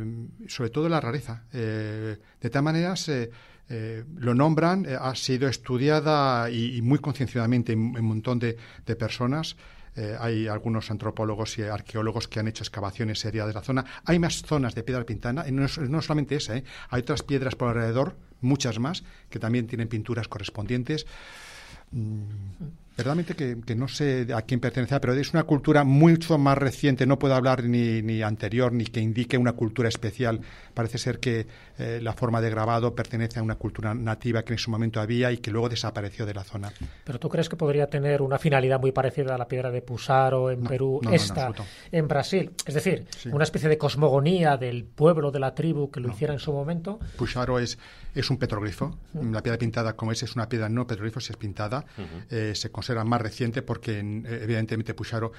sobre 0.47 0.71
todo 0.71 0.89
la 0.89 1.01
rareza. 1.01 1.43
Eh, 1.53 2.17
de 2.41 2.51
tal 2.51 2.63
manera, 2.63 2.95
lo 4.19 4.35
nombran, 4.35 4.87
ha 4.87 5.15
sido 5.17 5.49
estudiada 5.49 6.49
y, 6.49 6.81
muy 6.83 7.01
concienciadamente 7.01 7.73
en 7.73 7.97
un 7.97 8.05
montón 8.05 8.39
de, 8.39 8.57
personas. 8.97 9.57
hay 10.21 10.47
algunos 10.47 10.91
antropólogos 10.93 11.59
y 11.59 11.63
arqueólogos 11.63 12.29
que 12.29 12.39
han 12.39 12.47
hecho 12.47 12.63
excavaciones 12.63 13.19
serias 13.19 13.49
de 13.49 13.55
la 13.55 13.63
zona. 13.63 13.85
Hay 14.05 14.21
más 14.21 14.43
zonas 14.43 14.77
de 14.77 14.85
piedra 14.85 15.05
pintada, 15.05 15.49
y 15.49 15.53
no, 15.53 15.67
no 15.89 16.03
solamente 16.03 16.37
esa, 16.37 16.53
hay 16.91 17.01
otras 17.01 17.25
piedras 17.25 17.57
por 17.57 17.71
alrededor, 17.71 18.15
muchas 18.41 18.79
más, 18.79 19.03
que 19.29 19.41
también 19.41 19.67
tienen 19.67 19.89
pinturas 19.89 20.29
correspondientes. 20.29 21.07
Mm, 21.91 22.86
verdaderamente 22.97 23.35
que, 23.35 23.75
no 23.75 23.89
sé 23.89 24.27
a 24.35 24.43
quién 24.43 24.59
pertenece, 24.59 24.99
pero 25.01 25.13
es 25.13 25.35
una 25.35 25.43
cultura 25.43 25.85
mucho 25.85 26.39
más 26.39 26.57
reciente, 26.57 27.07
no 27.07 27.19
puedo 27.19 27.35
hablar 27.35 27.65
ni, 27.65 28.01
ni 28.01 28.23
anterior, 28.23 28.73
ni 28.73 28.85
que 28.87 29.01
indique 29.01 29.37
una 29.37 29.53
cultura 29.53 29.89
especial. 29.89 30.41
Parece 30.73 30.99
ser 30.99 31.21
que 31.21 31.47
eh, 31.79 32.01
la 32.03 32.13
forma 32.15 32.41
de 32.41 32.51
grabado 32.51 32.95
pertenece 32.95 33.39
a 33.39 33.43
una 33.43 33.57
cultura 33.57 33.95
nativa 33.95 34.43
que 34.43 34.55
en 34.55 34.59
su 34.59 34.71
momento 34.71 35.01
había 35.01 35.31
y 35.33 35.39
que 35.39 35.51
luego 35.51 35.69
desapareció 35.69 36.25
de 36.27 36.35
la 36.35 36.45
zona. 36.45 36.73
¿Pero 37.05 37.19
tú 37.19 37.29
crees 37.29 37.49
que 37.49 37.57
podría 37.57 37.87
tener 37.89 38.23
una 38.23 38.39
finalidad 38.39 38.81
muy 38.81 38.93
parecida 38.93 39.35
a 39.35 39.39
la 39.39 39.47
piedra 39.47 39.71
de 39.71 39.83
Pusaro 39.83 40.51
en 40.51 40.63
Perú, 40.63 41.01
esta 41.11 41.53
en 41.93 42.09
Brasil? 42.09 42.53
Es 42.65 42.75
decir, 42.75 43.07
una 43.31 43.45
especie 43.45 43.69
de 43.69 43.79
cosmogonía 43.79 44.57
del 44.57 44.85
pueblo, 44.85 45.31
de 45.31 45.41
la 45.41 45.55
tribu 45.55 45.91
que 45.91 46.01
lo 46.01 46.09
hiciera 46.09 46.33
en 46.33 46.41
su 46.41 46.53
momento. 46.53 46.99
Pusaro 47.17 47.59
es, 47.59 47.79
es 48.15 48.31
un 48.31 48.39
petroglifo. 48.39 48.99
La 49.15 49.43
piedra 49.43 49.59
pintada 49.59 49.95
como 49.95 50.13
es, 50.13 50.23
es 50.23 50.35
una 50.35 50.49
piedra 50.49 50.69
no 50.69 50.87
petroglifo, 50.87 51.21
si 51.21 51.33
es 51.33 51.37
pintada. 51.37 51.85
Eh, 52.31 52.53
se 52.55 52.71
considera 52.71 53.05
más 53.05 53.21
reciente 53.21 53.63
porque 53.63 53.99
eh, 53.99 54.41
evidentemente 54.43 54.95
Pucharo 54.95 55.33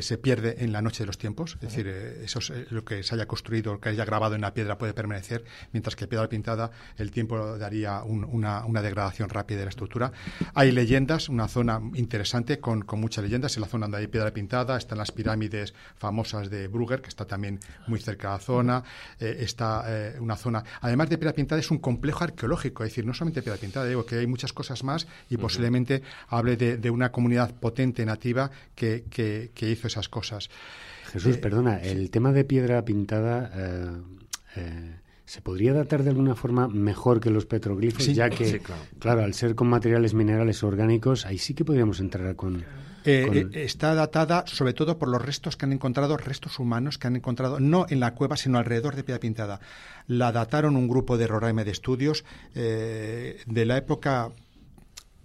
se 0.00 0.18
pierde 0.18 0.56
en 0.64 0.72
la 0.72 0.80
noche 0.80 1.02
de 1.02 1.06
los 1.06 1.18
tiempos. 1.18 1.54
Es 1.54 1.60
decir, 1.60 1.86
eso 1.86 2.38
es 2.38 2.70
lo 2.70 2.84
que 2.84 3.02
se 3.02 3.14
haya 3.14 3.26
construido, 3.26 3.74
lo 3.74 3.80
que 3.80 3.90
haya 3.90 4.04
grabado 4.04 4.34
en 4.34 4.40
la 4.40 4.54
piedra 4.54 4.78
puede 4.78 4.94
permanecer, 4.94 5.44
mientras 5.72 5.81
que 5.90 6.06
piedra 6.06 6.28
pintada 6.28 6.70
el 6.96 7.10
tiempo 7.10 7.58
daría 7.58 8.02
una, 8.02 8.82
degradación 8.82 9.28
rápida 9.28 9.58
de 9.58 9.64
la 9.64 9.70
estructura. 9.70 10.12
Hay 10.54 10.72
leyendas, 10.72 11.28
una 11.28 11.48
zona 11.48 11.80
interesante 11.94 12.58
con, 12.58 12.84
muchas 12.92 13.24
leyendas. 13.24 13.56
En 13.56 13.62
la 13.62 13.68
zona 13.68 13.86
donde 13.86 13.98
hay 13.98 14.06
piedra 14.06 14.32
pintada 14.32 14.76
están 14.76 14.98
las 14.98 15.10
pirámides 15.10 15.74
famosas 15.96 16.50
de 16.50 16.68
Brugger, 16.68 17.00
que 17.02 17.08
está 17.08 17.24
también 17.26 17.58
muy 17.86 18.00
cerca 18.00 18.28
de 18.28 18.34
la 18.34 18.40
zona. 18.40 18.84
Eh, 19.18 19.36
está 19.40 19.84
eh, 19.86 20.16
una 20.20 20.36
zona, 20.36 20.62
además 20.80 21.08
de 21.08 21.18
piedra 21.18 21.34
pintada, 21.34 21.60
es 21.60 21.70
un 21.70 21.78
complejo 21.78 22.24
arqueológico, 22.24 22.84
es 22.84 22.90
decir, 22.90 23.04
no 23.04 23.14
solamente 23.14 23.42
piedra 23.42 23.58
pintada, 23.58 23.86
digo 23.86 24.06
que 24.06 24.18
hay 24.18 24.26
muchas 24.26 24.52
cosas 24.52 24.84
más 24.84 25.06
y 25.28 25.36
posiblemente 25.36 26.02
hable 26.28 26.56
de, 26.56 26.90
una 26.90 27.10
comunidad 27.10 27.54
potente 27.54 28.04
nativa 28.04 28.50
que, 28.74 29.50
hizo 29.60 29.86
esas 29.86 30.08
cosas. 30.08 30.50
Jesús, 31.12 31.36
eh, 31.36 31.38
perdona, 31.38 31.78
el 31.78 32.10
tema 32.10 32.32
de 32.32 32.44
piedra 32.44 32.84
pintada 32.84 33.50
¿Se 35.24 35.40
podría 35.40 35.72
datar 35.72 36.02
de 36.02 36.10
alguna 36.10 36.34
forma 36.34 36.68
mejor 36.68 37.20
que 37.20 37.30
los 37.30 37.46
petroglifos? 37.46 38.06
ya 38.06 38.28
que, 38.28 38.60
claro. 38.98 39.22
al 39.22 39.34
ser 39.34 39.54
con 39.54 39.68
materiales 39.68 40.14
minerales 40.14 40.62
orgánicos, 40.62 41.26
ahí 41.26 41.38
sí 41.38 41.54
que 41.54 41.64
podríamos 41.64 42.00
entrar 42.00 42.34
con, 42.36 42.64
Eh, 43.04 43.48
eh, 43.52 43.64
está 43.64 43.94
datada 43.94 44.44
sobre 44.46 44.74
todo 44.74 44.96
por 44.96 45.08
los 45.08 45.20
restos 45.20 45.56
que 45.56 45.64
han 45.64 45.72
encontrado, 45.72 46.16
restos 46.16 46.58
humanos 46.58 46.98
que 46.98 47.08
han 47.08 47.16
encontrado, 47.16 47.58
no 47.58 47.86
en 47.88 47.98
la 47.98 48.14
cueva, 48.14 48.36
sino 48.36 48.58
alrededor 48.58 48.94
de 48.94 49.02
Piedra 49.02 49.20
Pintada. 49.20 49.60
La 50.06 50.30
dataron 50.30 50.76
un 50.76 50.88
grupo 50.88 51.18
de 51.18 51.26
Roraima 51.26 51.64
de 51.64 51.72
estudios 51.72 52.24
de 52.54 53.64
la 53.66 53.76
época 53.76 54.30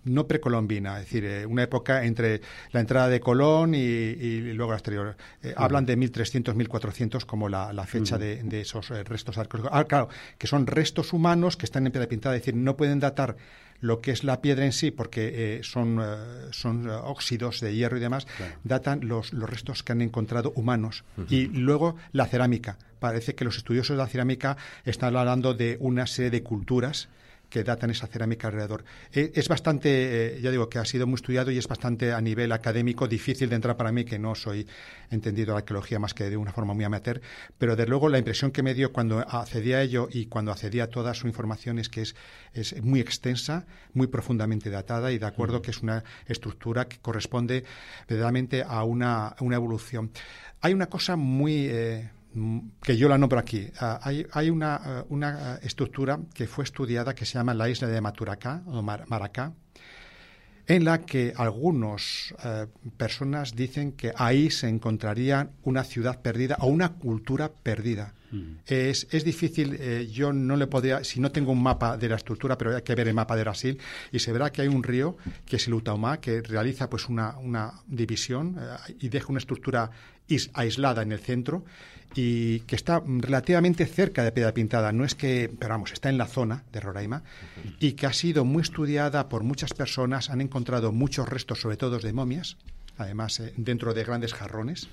no 0.08 0.28
precolombina, 0.28 1.00
es 1.00 1.06
decir, 1.06 1.26
eh, 1.26 1.46
una 1.46 1.64
época 1.64 2.04
entre 2.06 2.42
la 2.72 2.80
entrada 2.80 3.08
de 3.08 3.20
Colón 3.20 3.76
y, 3.76 4.54
luego 4.54 4.72
la 4.72 4.78
exterior. 4.78 5.18
Eh, 5.44 5.54
hablan 5.56 5.86
de 5.86 5.96
1300, 5.96 6.56
1400 6.56 7.26
como 7.26 7.50
la, 7.50 7.86
fecha 7.86 8.18
de, 8.18 8.62
esos 8.62 8.92
eh, 8.92 9.04
restos 9.04 9.38
arqueológicos. 9.38 9.78
Ah, 9.78 9.86
claro, 9.86 10.10
que 10.38 10.48
son 10.48 10.68
restos 10.68 11.14
humanos 11.14 11.58
que 11.58 11.66
están 11.66 11.86
en 11.86 11.92
piedra 11.92 12.08
pintada, 12.08 12.36
es 12.36 12.42
decir, 12.42 12.56
no 12.56 12.78
pueden 12.78 13.00
datar 13.00 13.38
lo 13.80 14.02
que 14.02 14.12
es 14.12 14.24
la 14.24 14.42
piedra 14.42 14.66
en 14.66 14.72
sí, 14.72 14.90
porque 14.90 15.60
son, 15.62 16.02
son 16.50 16.90
óxidos 16.90 17.60
de 17.60 17.76
hierro 17.76 17.98
y 17.98 18.00
demás, 18.00 18.26
datan 18.64 19.08
los, 19.08 19.34
los, 19.34 19.48
restos 19.48 19.84
que 19.84 19.92
han 19.92 20.02
encontrado 20.02 20.52
humanos. 20.56 21.04
Y 21.30 21.46
luego 21.46 21.96
la 22.12 22.26
cerámica. 22.26 22.80
Parece 23.00 23.36
que 23.36 23.46
los 23.46 23.58
estudiosos 23.58 23.96
de 23.96 24.02
la 24.02 24.08
cerámica 24.08 24.58
están 24.84 25.16
hablando 25.16 25.54
de 25.54 25.78
una 25.80 26.08
serie 26.08 26.32
de 26.32 26.42
culturas 26.42 27.08
que 27.50 27.64
datan 27.64 27.90
esa 27.90 28.08
cerámica 28.08 28.48
alrededor. 28.48 28.84
E, 29.12 29.32
es 29.36 29.48
bastante, 29.48 30.38
eh, 30.38 30.42
ya 30.42 30.52
digo, 30.52 30.70
que 30.70 30.80
ha 30.80 30.86
sido 30.86 31.08
muy 31.08 31.16
estudiado 31.16 31.52
y 31.52 31.58
es 31.58 31.68
bastante 31.68 32.14
a 32.14 32.22
nivel 32.22 32.52
académico 32.52 33.08
difícil 33.08 33.50
de 33.50 33.56
entrar 33.56 33.78
para 33.78 33.92
mí, 33.92 34.06
que 34.06 34.20
no 34.20 34.36
soy 34.36 34.68
entendido 35.10 35.54
la 35.54 35.60
arqueología 35.60 36.00
más 36.00 36.14
que 36.14 36.30
de 36.30 36.38
una 36.38 36.52
forma 36.52 36.74
muy 36.74 36.84
amateur, 36.84 37.22
pero 37.58 37.76
de 37.76 37.86
luego 37.86 38.10
la 38.10 38.18
impresión 38.18 38.52
que 38.52 38.64
me 38.64 38.74
dio 38.74 38.92
cuando 38.92 39.20
accedí 39.20 39.74
a 39.74 39.82
ello 39.82 40.08
y 40.12 40.26
cuando 40.26 40.52
accedí 40.52 40.80
a 40.80 40.90
toda 40.90 41.14
su 41.14 41.28
información 41.28 41.80
es 41.80 41.90
que 41.90 42.02
es, 42.02 42.16
es 42.54 42.82
muy 42.84 43.00
extensa, 43.00 43.66
muy 43.94 44.08
profundamente 44.08 44.70
datada 44.70 45.12
y 45.12 45.18
de 45.18 45.26
acuerdo 45.26 45.62
que 45.62 45.72
es 45.72 45.82
una 45.82 46.04
estructura 46.28 46.88
que 46.88 46.98
corresponde 47.00 47.64
verdaderamente 48.08 48.64
a 48.64 48.84
una, 48.84 49.36
una 49.40 49.56
evolución. 49.56 50.12
Hay 50.62 50.74
una 50.74 50.88
cosa 50.88 51.16
muy... 51.16 51.68
Eh, 51.70 52.10
que 52.82 52.98
yo 52.98 53.10
la 53.10 53.18
nombro 53.18 53.40
aquí. 53.40 53.68
Ah, 53.80 54.00
hay, 54.04 54.50
una, 54.50 54.76
ah, 54.76 55.06
una, 55.10 55.54
ah, 55.54 55.60
estructura 55.62 56.20
que 56.34 56.48
fue 56.48 56.64
estudiada 56.64 57.14
que 57.16 57.26
se 57.26 57.34
llama 57.34 57.54
la 57.54 57.70
isla 57.70 57.88
de 57.88 58.02
Maturacá 58.02 58.62
o 58.66 58.82
Maracá, 58.82 59.54
en 60.68 60.84
la 60.84 61.06
que 61.06 61.34
algunas 61.36 62.34
eh, 62.44 62.68
personas 62.98 63.56
dicen 63.56 63.94
que 63.94 64.12
ahí 64.16 64.52
se 64.52 64.68
encontraría 64.68 65.50
una 65.64 65.84
ciudad 65.84 66.22
perdida 66.22 66.58
o 66.60 66.68
una 66.68 66.94
cultura 66.94 67.50
perdida. 67.50 68.14
Mm. 68.32 68.58
Es, 68.66 69.08
es, 69.12 69.24
difícil, 69.24 69.78
eh, 69.80 70.10
yo 70.12 70.34
no 70.34 70.58
le 70.58 70.68
podría, 70.68 71.06
si 71.06 71.22
no 71.22 71.32
tengo 71.32 71.54
un 71.54 71.64
mapa 71.64 71.98
de 71.98 72.10
la 72.10 72.18
estructura, 72.18 72.58
pero 72.58 72.76
hay 72.76 72.82
que 72.82 72.96
ver 72.96 73.08
el 73.08 73.14
mapa 73.14 73.38
de 73.38 73.44
Brasil, 73.44 73.80
y 74.12 74.20
se 74.20 74.34
verá 74.34 74.52
que 74.52 74.62
hay 74.62 74.68
un 74.68 74.84
río, 74.84 75.16
que 75.46 75.56
es 75.56 75.68
el 75.68 75.74
Utaumá, 75.74 76.20
que 76.20 76.42
realiza 76.42 76.90
pues 76.90 77.08
una, 77.08 77.38
una 77.38 77.72
división 77.88 78.58
eh, 78.60 78.96
y 79.00 79.08
deja 79.08 79.28
una 79.30 79.40
estructura 79.40 79.90
aislada 80.54 81.02
en 81.02 81.14
el 81.14 81.20
centro 81.20 81.64
y 82.18 82.62
que 82.62 82.76
está 82.76 83.04
relativamente 83.06 83.86
cerca 83.86 84.24
de 84.24 84.32
Piedra 84.32 84.52
Pintada. 84.52 84.92
No 84.92 85.06
es 85.06 85.14
que, 85.14 85.52
pero 85.60 85.76
vamos, 85.76 85.94
está 85.94 86.10
en 86.10 86.18
la 86.18 86.26
zona 86.26 86.64
de 86.72 86.80
Roraima 86.80 87.24
y 87.80 87.94
que 87.94 88.08
ha 88.08 88.14
sido 88.14 88.44
muy 88.44 88.64
estudiada 88.64 89.30
por 89.30 89.44
muchas 89.44 89.74
personas. 89.74 90.32
Han 90.32 90.42
encontrado 90.42 90.92
muchos 90.92 91.30
restos, 91.30 91.62
sobre 91.62 91.78
todo 91.78 92.00
de 92.00 92.14
momias, 92.14 92.58
además 92.98 93.40
eh, 93.40 93.54
dentro 93.58 93.94
de 93.94 94.04
grandes 94.04 94.34
jarrones, 94.34 94.90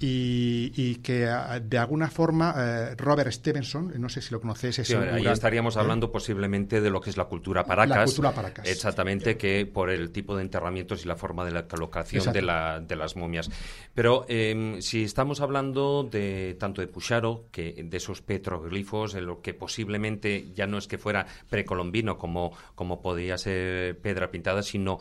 y, 0.00 0.94
que 0.96 1.26
ah, 1.26 1.60
de 1.60 1.78
alguna 1.78 2.08
forma 2.08 2.54
eh, 2.56 2.94
Robert 2.96 3.30
Stevenson, 3.30 3.92
no 3.98 4.08
sé 4.08 4.22
si 4.22 4.32
lo 4.32 4.40
conoces, 4.40 4.78
es 4.78 4.90
ahí 4.94 5.26
estaríamos 5.26 5.76
¿eh? 5.76 5.80
hablando 5.80 6.10
posiblemente 6.10 6.80
de 6.80 6.90
lo 6.90 7.00
que 7.00 7.10
es 7.10 7.16
la 7.16 7.24
cultura 7.24 7.64
paracas. 7.64 7.96
La 7.96 8.04
cultura 8.04 8.32
paracas. 8.32 8.68
Exactamente, 8.68 9.36
que 9.36 9.66
por 9.66 9.90
el 9.90 10.10
tipo 10.10 10.36
de 10.36 10.42
enterramientos 10.42 11.04
y 11.04 11.08
la 11.08 11.16
forma 11.16 11.44
de 11.44 11.52
la 11.52 11.66
colocación 11.66 12.32
de, 12.32 12.42
la, 12.42 12.80
de, 12.80 12.96
las 12.96 13.16
momias. 13.16 13.50
Pero 13.94 14.24
em, 14.28 14.80
si 14.80 15.04
estamos 15.04 15.40
hablando 15.40 16.04
de 16.04 16.56
tanto 16.58 16.80
de 16.80 16.86
Pucharo, 16.86 17.46
que 17.50 17.84
de 17.84 17.96
esos 17.96 18.22
petroglifos, 18.22 19.14
en 19.14 19.26
lo 19.26 19.42
que 19.42 19.54
posiblemente 19.54 20.52
ya 20.54 20.66
no 20.66 20.78
es 20.78 20.86
que 20.86 20.98
fuera 20.98 21.26
precolombino 21.50 22.16
como, 22.16 22.52
como 22.74 23.02
podía 23.02 23.36
ser 23.36 23.98
Pedra 23.98 24.30
Pintada, 24.30 24.62
sino 24.62 24.98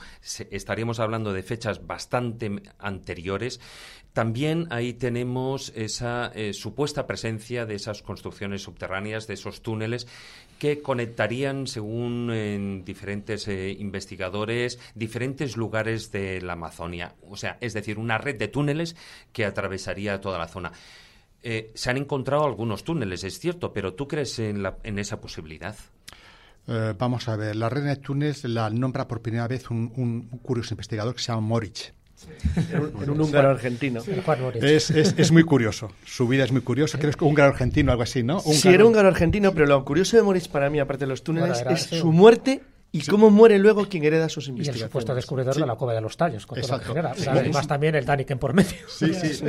estaríamos 0.50 1.00
hablando 1.00 1.34
de 1.34 1.44
fechas 1.44 1.86
bastante 1.86 2.17
anteriores, 2.80 3.60
también 4.18 4.66
ahí 4.72 4.94
tenemos 4.94 5.72
esa 5.76 6.32
eh, 6.34 6.52
supuesta 6.54 7.06
presencia 7.06 7.68
de 7.68 7.76
esas 7.76 8.02
construcciones 8.02 8.64
subterráneas, 8.64 9.28
de 9.28 9.36
esos 9.36 9.62
túneles 9.62 10.08
que 10.58 10.82
conectarían, 10.82 11.68
según 11.68 12.32
en 12.32 12.84
diferentes 12.84 13.48
eh, 13.48 13.76
investigadores, 13.78 14.80
diferentes 14.96 15.56
lugares 15.56 16.12
de 16.12 16.42
la 16.42 16.54
Amazonia. 16.54 17.14
O 17.30 17.38
sea, 17.38 17.60
es 17.62 17.76
decir, 17.76 18.00
una 18.00 18.18
red 18.18 18.40
de 18.40 18.48
túneles 18.48 18.96
que 19.34 19.46
atravesaría 19.46 20.20
toda 20.20 20.40
la 20.40 20.48
zona. 20.48 20.72
Eh, 21.44 21.70
se 21.76 21.92
han 21.92 21.98
encontrado 21.98 22.44
algunos 22.44 22.84
túneles, 22.84 23.24
es 23.24 23.38
cierto, 23.38 23.72
pero 23.72 23.94
¿tú 23.94 24.08
crees 24.08 24.40
en, 24.40 24.66
esa 24.98 25.22
posibilidad? 25.22 25.76
vamos 26.98 27.30
a 27.30 27.38
ver, 27.38 27.56
la 27.56 27.70
red 27.70 27.84
de 27.84 27.96
túneles 27.98 28.44
la 28.46 28.72
nombra 28.72 29.08
por 29.08 29.22
primera 29.22 29.48
vez 29.48 29.70
un, 29.70 29.94
un 29.96 30.28
curioso 30.40 30.74
investigador 30.74 31.14
que 31.14 31.22
se 31.22 31.32
llama 31.32 31.48
Moritz. 31.48 31.94
En, 32.72 33.10
un 33.10 33.22
húngaro 33.22 33.50
argentino. 33.50 34.02
Es, 34.56 34.90
es, 34.90 35.32
muy 35.32 35.44
curioso. 35.44 35.92
Su 36.06 36.28
vida 36.28 36.44
es 36.44 36.52
muy 36.52 36.62
curiosa. 36.62 36.98
Creo 36.98 37.12
que 37.12 37.24
un 37.24 37.32
húngaro 37.32 37.52
argentino, 37.52 37.92
algo 37.92 38.04
así, 38.04 38.24
¿no? 38.24 38.40
Sí, 38.40 38.70
era 38.70 38.84
un 38.84 38.90
húngaro 38.90 39.08
argentino, 39.08 39.54
pero 39.54 39.68
lo 39.68 39.86
curioso 39.86 40.18
de 40.18 40.24
Moritz 40.24 40.48
para 40.48 40.70
mí, 40.70 40.80
aparte 40.80 41.06
de 41.06 41.10
los 41.10 41.24
túneles, 41.24 41.64
es 41.70 41.82
su 41.84 42.12
muerte 42.12 42.62
y 42.92 43.02
cómo 43.06 43.30
muere 43.30 43.60
luego 43.60 43.88
quien 43.88 44.04
hereda 44.04 44.30
sus 44.30 44.48
investigaciones. 44.48 44.82
Y 44.82 44.84
el 44.84 44.90
supuesto 44.90 45.16
descubridor 45.16 45.56
de 45.56 45.66
la 45.66 45.76
cueva 45.76 45.94
de 45.94 46.02
los 46.02 46.18
tallos, 46.18 46.46
con 46.46 46.58
Exacto. 46.58 46.94
Además 47.28 47.68
también 47.68 47.96
el 47.96 48.06
Daniken 48.06 48.40
por 48.40 48.54
medio. 48.54 48.78
Sí, 48.88 49.14
sí, 49.14 49.44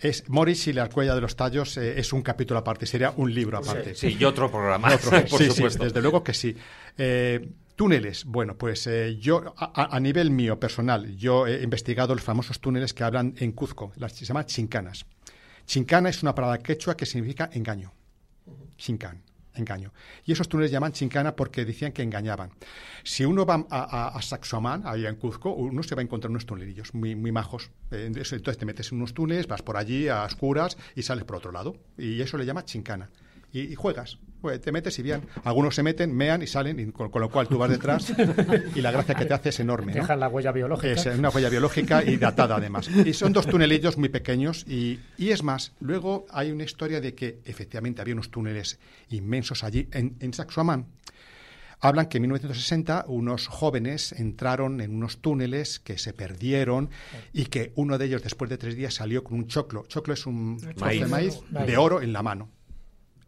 es, 0.00 0.28
Moritz 0.28 0.66
y 0.68 0.72
la 0.72 0.88
cueva 0.88 1.14
de 1.14 1.20
los 1.20 1.36
tallos 1.36 1.76
eh, 1.76 1.98
es 1.98 2.12
un 2.12 2.22
capítulo 2.22 2.58
aparte, 2.60 2.86
sería 2.86 3.12
un 3.16 3.32
libro 3.32 3.58
aparte. 3.58 3.94
Sí, 3.94 4.16
y 4.18 4.24
otro 4.24 4.50
programa, 4.50 4.88
por 5.30 5.42
supuesto. 5.44 5.84
desde 5.84 6.00
luego 6.00 6.24
que 6.24 6.34
sí. 6.34 6.56
Eh, 6.96 7.46
Túneles. 7.76 8.24
Bueno, 8.24 8.56
pues 8.56 8.86
eh, 8.86 9.16
yo, 9.18 9.54
a, 9.56 9.98
nivel 9.98 10.30
mío 10.30 10.60
personal, 10.60 11.16
yo 11.16 11.46
he 11.48 11.62
investigado 11.62 12.14
los 12.14 12.22
famosos 12.22 12.60
túneles 12.60 12.94
que 12.94 13.02
hablan 13.02 13.34
en 13.38 13.50
Cuzco, 13.50 13.92
las 13.96 14.12
se 14.12 14.24
llaman 14.24 14.46
chincanas. 14.46 15.06
Chincana 15.66 16.08
es 16.08 16.22
una 16.22 16.34
palabra 16.34 16.58
quechua 16.58 16.96
que 16.96 17.04
significa 17.04 17.50
engaño. 17.52 17.92
Chincan, 18.76 19.22
engaño. 19.54 19.92
Y 20.24 20.32
esos 20.32 20.48
túneles 20.48 20.70
llaman 20.70 20.92
chincana 20.92 21.34
porque 21.34 21.64
decían 21.64 21.90
que 21.90 22.02
engañaban. 22.02 22.50
Si 23.02 23.24
uno 23.24 23.44
va 23.44 23.66
a, 23.68 24.16
a, 24.16 24.22
Saxomán, 24.22 24.82
ahí 24.84 25.06
en 25.06 25.16
Cuzco, 25.16 25.52
uno 25.52 25.82
se 25.82 25.96
va 25.96 26.02
a 26.02 26.04
encontrar 26.04 26.30
unos 26.30 26.46
tunelillos 26.46 26.94
muy, 26.94 27.16
muy 27.16 27.32
majos. 27.32 27.72
Eh, 27.90 28.06
entonces 28.06 28.58
te 28.58 28.66
metes 28.66 28.92
en 28.92 28.98
unos 28.98 29.14
túneles, 29.14 29.48
vas 29.48 29.62
por 29.62 29.76
allí 29.76 30.06
a 30.06 30.22
oscuras 30.22 30.76
y 30.94 31.02
sales 31.02 31.24
por 31.24 31.36
otro 31.36 31.50
lado. 31.50 31.76
Y 31.98 32.20
eso 32.20 32.38
le 32.38 32.46
llama 32.46 32.64
chincana. 32.64 33.10
Y 33.60 33.74
juegas 33.74 34.18
pues 34.44 34.60
te 34.60 34.72
metes 34.72 34.98
y 34.98 35.02
bien. 35.02 35.22
Algunos 35.44 35.74
se 35.74 35.82
meten, 35.82 36.14
mean 36.14 36.42
y 36.42 36.46
salen, 36.46 36.78
y 36.78 36.92
con, 36.92 37.10
lo 37.18 37.30
cual 37.30 37.48
tú 37.48 37.56
vas 37.56 37.70
detrás 37.70 38.12
y 38.74 38.82
la 38.82 38.90
gracia 38.90 39.14
que 39.14 39.24
te 39.24 39.32
hace 39.32 39.48
es 39.48 39.60
enorme. 39.60 39.94
Dejan 39.94 40.20
la 40.20 40.28
huella 40.28 40.52
biológica. 40.52 40.92
Es 40.92 41.06
una 41.06 41.30
huella 41.30 41.48
biológica 41.48 42.04
y 42.04 42.18
datada 42.18 42.56
además. 42.56 42.90
Y 42.90 43.14
son 43.14 43.32
dos 43.32 43.46
tunelillos 43.46 43.96
muy 43.96 44.10
pequeños 44.10 44.66
y, 44.68 45.00
y, 45.16 45.30
es 45.30 45.42
más, 45.42 45.72
luego 45.80 46.26
hay 46.30 46.52
una 46.52 46.62
historia 46.62 47.00
de 47.00 47.14
que 47.14 47.40
efectivamente 47.46 48.02
había 48.02 48.12
unos 48.12 48.30
túneles 48.30 48.78
inmensos 49.08 49.64
allí 49.64 49.88
en, 49.92 50.16
en 50.20 50.34
Saxoamán. 50.34 50.88
Hablan 51.80 52.04
que 52.10 52.18
en 52.18 52.24
1960 52.24 53.06
unos 53.08 53.46
jóvenes 53.46 54.12
entraron 54.12 54.82
en 54.82 54.94
unos 54.94 55.22
túneles 55.22 55.80
que 55.80 55.96
se 55.96 56.12
perdieron 56.12 56.90
y 57.32 57.46
que 57.46 57.72
uno 57.76 57.96
de 57.96 58.04
ellos 58.04 58.22
después 58.22 58.50
de 58.50 58.58
tres 58.58 58.76
días 58.76 58.92
salió 58.92 59.24
con 59.24 59.38
un 59.38 59.46
choclo. 59.46 59.86
Choclo 59.86 60.12
es 60.12 60.26
un 60.26 60.60
maíz. 60.76 61.00
de 61.00 61.06
maíz 61.06 61.40
de 61.48 61.78
oro 61.78 62.02
en 62.02 62.12
la 62.12 62.22
mano. 62.22 62.50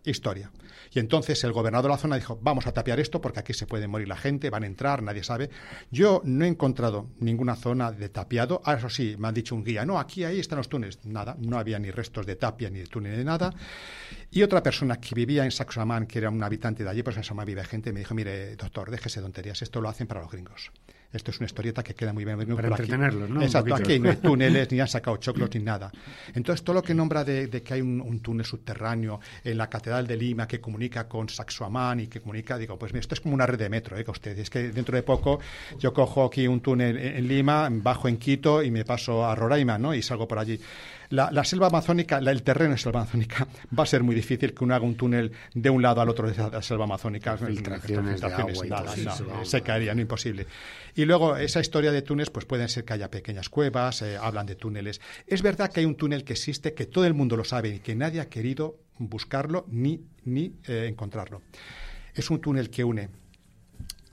Historia. 0.06 0.50
Y 0.92 1.00
entonces 1.00 1.42
el 1.44 1.52
gobernador 1.52 1.90
de 1.90 1.96
la 1.96 1.98
zona 1.98 2.16
dijo, 2.16 2.38
vamos 2.40 2.66
a 2.66 2.72
tapiar 2.72 3.00
esto 3.00 3.20
porque 3.20 3.40
aquí 3.40 3.52
se 3.52 3.66
puede 3.66 3.88
morir 3.88 4.08
la 4.08 4.16
gente, 4.16 4.50
van 4.50 4.62
a 4.62 4.66
entrar, 4.66 5.02
nadie 5.02 5.24
sabe. 5.24 5.50
Yo 5.90 6.22
no 6.24 6.44
he 6.44 6.48
encontrado 6.48 7.10
ninguna 7.18 7.56
zona 7.56 7.90
de 7.92 8.08
tapiado. 8.08 8.62
Ah, 8.64 8.74
eso 8.74 8.88
sí, 8.88 9.16
me 9.18 9.28
han 9.28 9.34
dicho 9.34 9.54
un 9.54 9.64
guía, 9.64 9.84
no, 9.84 9.98
aquí 9.98 10.24
ahí 10.24 10.38
están 10.38 10.58
los 10.58 10.68
túneles. 10.68 11.04
Nada, 11.04 11.36
no 11.40 11.58
había 11.58 11.78
ni 11.78 11.90
restos 11.90 12.24
de 12.24 12.36
tapia, 12.36 12.70
ni 12.70 12.78
de 12.78 12.86
túnel, 12.86 13.16
de 13.16 13.24
nada. 13.24 13.52
Y 14.30 14.42
otra 14.42 14.62
persona 14.62 15.00
que 15.00 15.14
vivía 15.14 15.44
en 15.44 15.50
Saxamán, 15.50 16.06
que 16.06 16.18
era 16.18 16.30
un 16.30 16.42
habitante 16.42 16.84
de 16.84 16.90
allí, 16.90 17.02
pues 17.02 17.16
en 17.16 17.24
Saxamán 17.24 17.46
vive 17.46 17.64
gente, 17.64 17.92
me 17.92 18.00
dijo, 18.00 18.14
mire, 18.14 18.54
doctor, 18.56 18.90
déjese 18.90 19.20
tonterías, 19.20 19.60
esto 19.62 19.80
lo 19.80 19.88
hacen 19.88 20.06
para 20.06 20.20
los 20.20 20.30
gringos. 20.30 20.70
Esto 21.16 21.30
es 21.30 21.38
una 21.38 21.46
historieta 21.46 21.82
que 21.82 21.94
queda 21.94 22.12
muy 22.12 22.24
bien. 22.24 22.36
Para 22.54 22.68
entretenerlos, 22.68 23.28
¿no? 23.28 23.42
Exacto, 23.42 23.74
aquí 23.74 23.98
no 23.98 24.10
hay 24.10 24.16
túneles, 24.22 24.70
ni 24.70 24.80
han 24.80 24.88
sacado 24.88 25.16
choclos, 25.16 25.50
ni 25.54 25.62
nada. 25.62 25.90
Entonces, 26.34 26.62
todo 26.62 26.74
lo 26.74 26.82
que 26.82 26.94
nombra 26.94 27.24
de, 27.24 27.48
que 27.62 27.74
hay 27.74 27.80
un, 27.80 28.20
túnel 28.20 28.44
subterráneo 28.44 29.20
en 29.44 29.58
la 29.58 29.68
Catedral 29.68 30.06
de 30.06 30.16
Lima 30.16 30.46
que 30.46 30.60
comunica 30.60 31.08
con 31.08 31.28
Saxoamán 31.28 32.00
y 32.00 32.06
que 32.06 32.20
comunica, 32.20 32.58
digo, 32.58 32.78
pues 32.78 32.94
esto 32.94 33.14
es 33.14 33.20
como 33.20 33.34
una 33.34 33.46
red 33.46 33.58
de 33.58 33.68
metro, 33.68 33.96
¿eh? 33.98 34.04
Que 34.04 34.10
ustedes, 34.10 34.38
es 34.38 34.50
que 34.50 34.70
dentro 34.70 34.96
de 34.96 35.02
poco 35.02 35.40
yo 35.78 35.92
cojo 35.92 36.24
aquí 36.24 36.46
un 36.46 36.60
túnel 36.60 36.96
en, 36.96 37.26
Lima, 37.26 37.68
bajo 37.70 38.08
en 38.08 38.18
Quito 38.18 38.62
y 38.62 38.70
me 38.70 38.84
paso 38.84 39.24
a 39.24 39.34
Roraima, 39.34 39.78
¿no? 39.78 39.94
Y 39.94 40.02
salgo 40.02 40.28
por 40.28 40.38
allí. 40.38 40.60
La, 41.10 41.44
selva 41.44 41.68
amazónica, 41.68 42.18
el 42.18 42.42
terreno 42.42 42.72
de 42.72 42.78
selva 42.78 43.00
amazónica, 43.00 43.46
va 43.78 43.84
a 43.84 43.86
ser 43.86 44.02
muy 44.02 44.14
difícil 44.14 44.54
que 44.54 44.64
uno 44.64 44.74
haga 44.74 44.84
un 44.84 44.96
túnel 44.96 45.32
de 45.54 45.70
un 45.70 45.82
lado 45.82 46.00
al 46.00 46.08
otro 46.08 46.30
de 46.30 46.36
la 46.36 46.62
selva 46.62 46.84
amazónica. 46.84 47.36
Filtraciones, 47.36 48.20
se 49.44 49.62
caería, 49.62 49.94
no 49.94 50.00
imposible. 50.00 50.46
Y 50.94 51.04
luego, 51.04 51.36
esa 51.36 51.60
historia 51.60 51.92
de 51.92 52.02
túneles, 52.02 52.30
pues 52.30 52.46
pueden 52.46 52.68
ser 52.68 52.84
que 52.84 52.94
haya 52.94 53.10
pequeñas 53.10 53.48
cuevas, 53.48 54.02
eh, 54.02 54.16
hablan 54.16 54.46
de 54.46 54.56
túneles. 54.56 55.00
Es 55.26 55.42
verdad 55.42 55.70
que 55.70 55.80
hay 55.80 55.86
un 55.86 55.96
túnel 55.96 56.24
que 56.24 56.32
existe, 56.32 56.74
que 56.74 56.86
todo 56.86 57.04
el 57.04 57.14
mundo 57.14 57.36
lo 57.36 57.44
sabe 57.44 57.68
y 57.68 57.78
que 57.80 57.94
nadie 57.94 58.20
ha 58.20 58.28
querido 58.28 58.78
buscarlo 58.98 59.66
ni, 59.68 60.00
ni 60.24 60.54
eh, 60.66 60.86
encontrarlo. 60.88 61.42
Es 62.14 62.30
un 62.30 62.40
túnel 62.40 62.70
que 62.70 62.82
une 62.84 63.10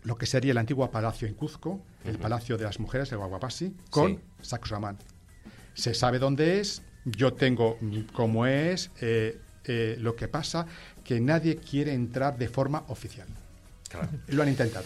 lo 0.03 0.18
que 0.18 0.26
sería 0.26 0.52
el 0.52 0.57
antiguo 0.57 0.90
palacio 0.91 1.28
en 1.28 1.34
Cuzco, 1.34 1.82
el 2.03 2.18
Palacio 2.20 2.57
de 2.57 2.65
las 2.65 2.80
Mujeres 2.80 3.10
de 3.10 3.15
Guaguapasi, 3.15 3.74
con 3.90 4.20
sí. 4.41 4.57
Se 5.73 5.93
sabe 5.93 6.19
dónde 6.19 6.59
es, 6.59 6.81
yo 7.05 7.33
tengo 7.33 7.77
cómo 8.13 8.45
es, 8.45 8.91
eh, 9.01 9.37
eh, 9.65 9.95
lo 9.99 10.15
que 10.15 10.27
pasa, 10.27 10.65
que 11.03 11.19
nadie 11.19 11.57
quiere 11.57 11.93
entrar 11.93 12.37
de 12.37 12.47
forma 12.47 12.83
oficial. 12.87 13.27
Lo 14.27 14.43
han 14.43 14.49
intentado. 14.49 14.85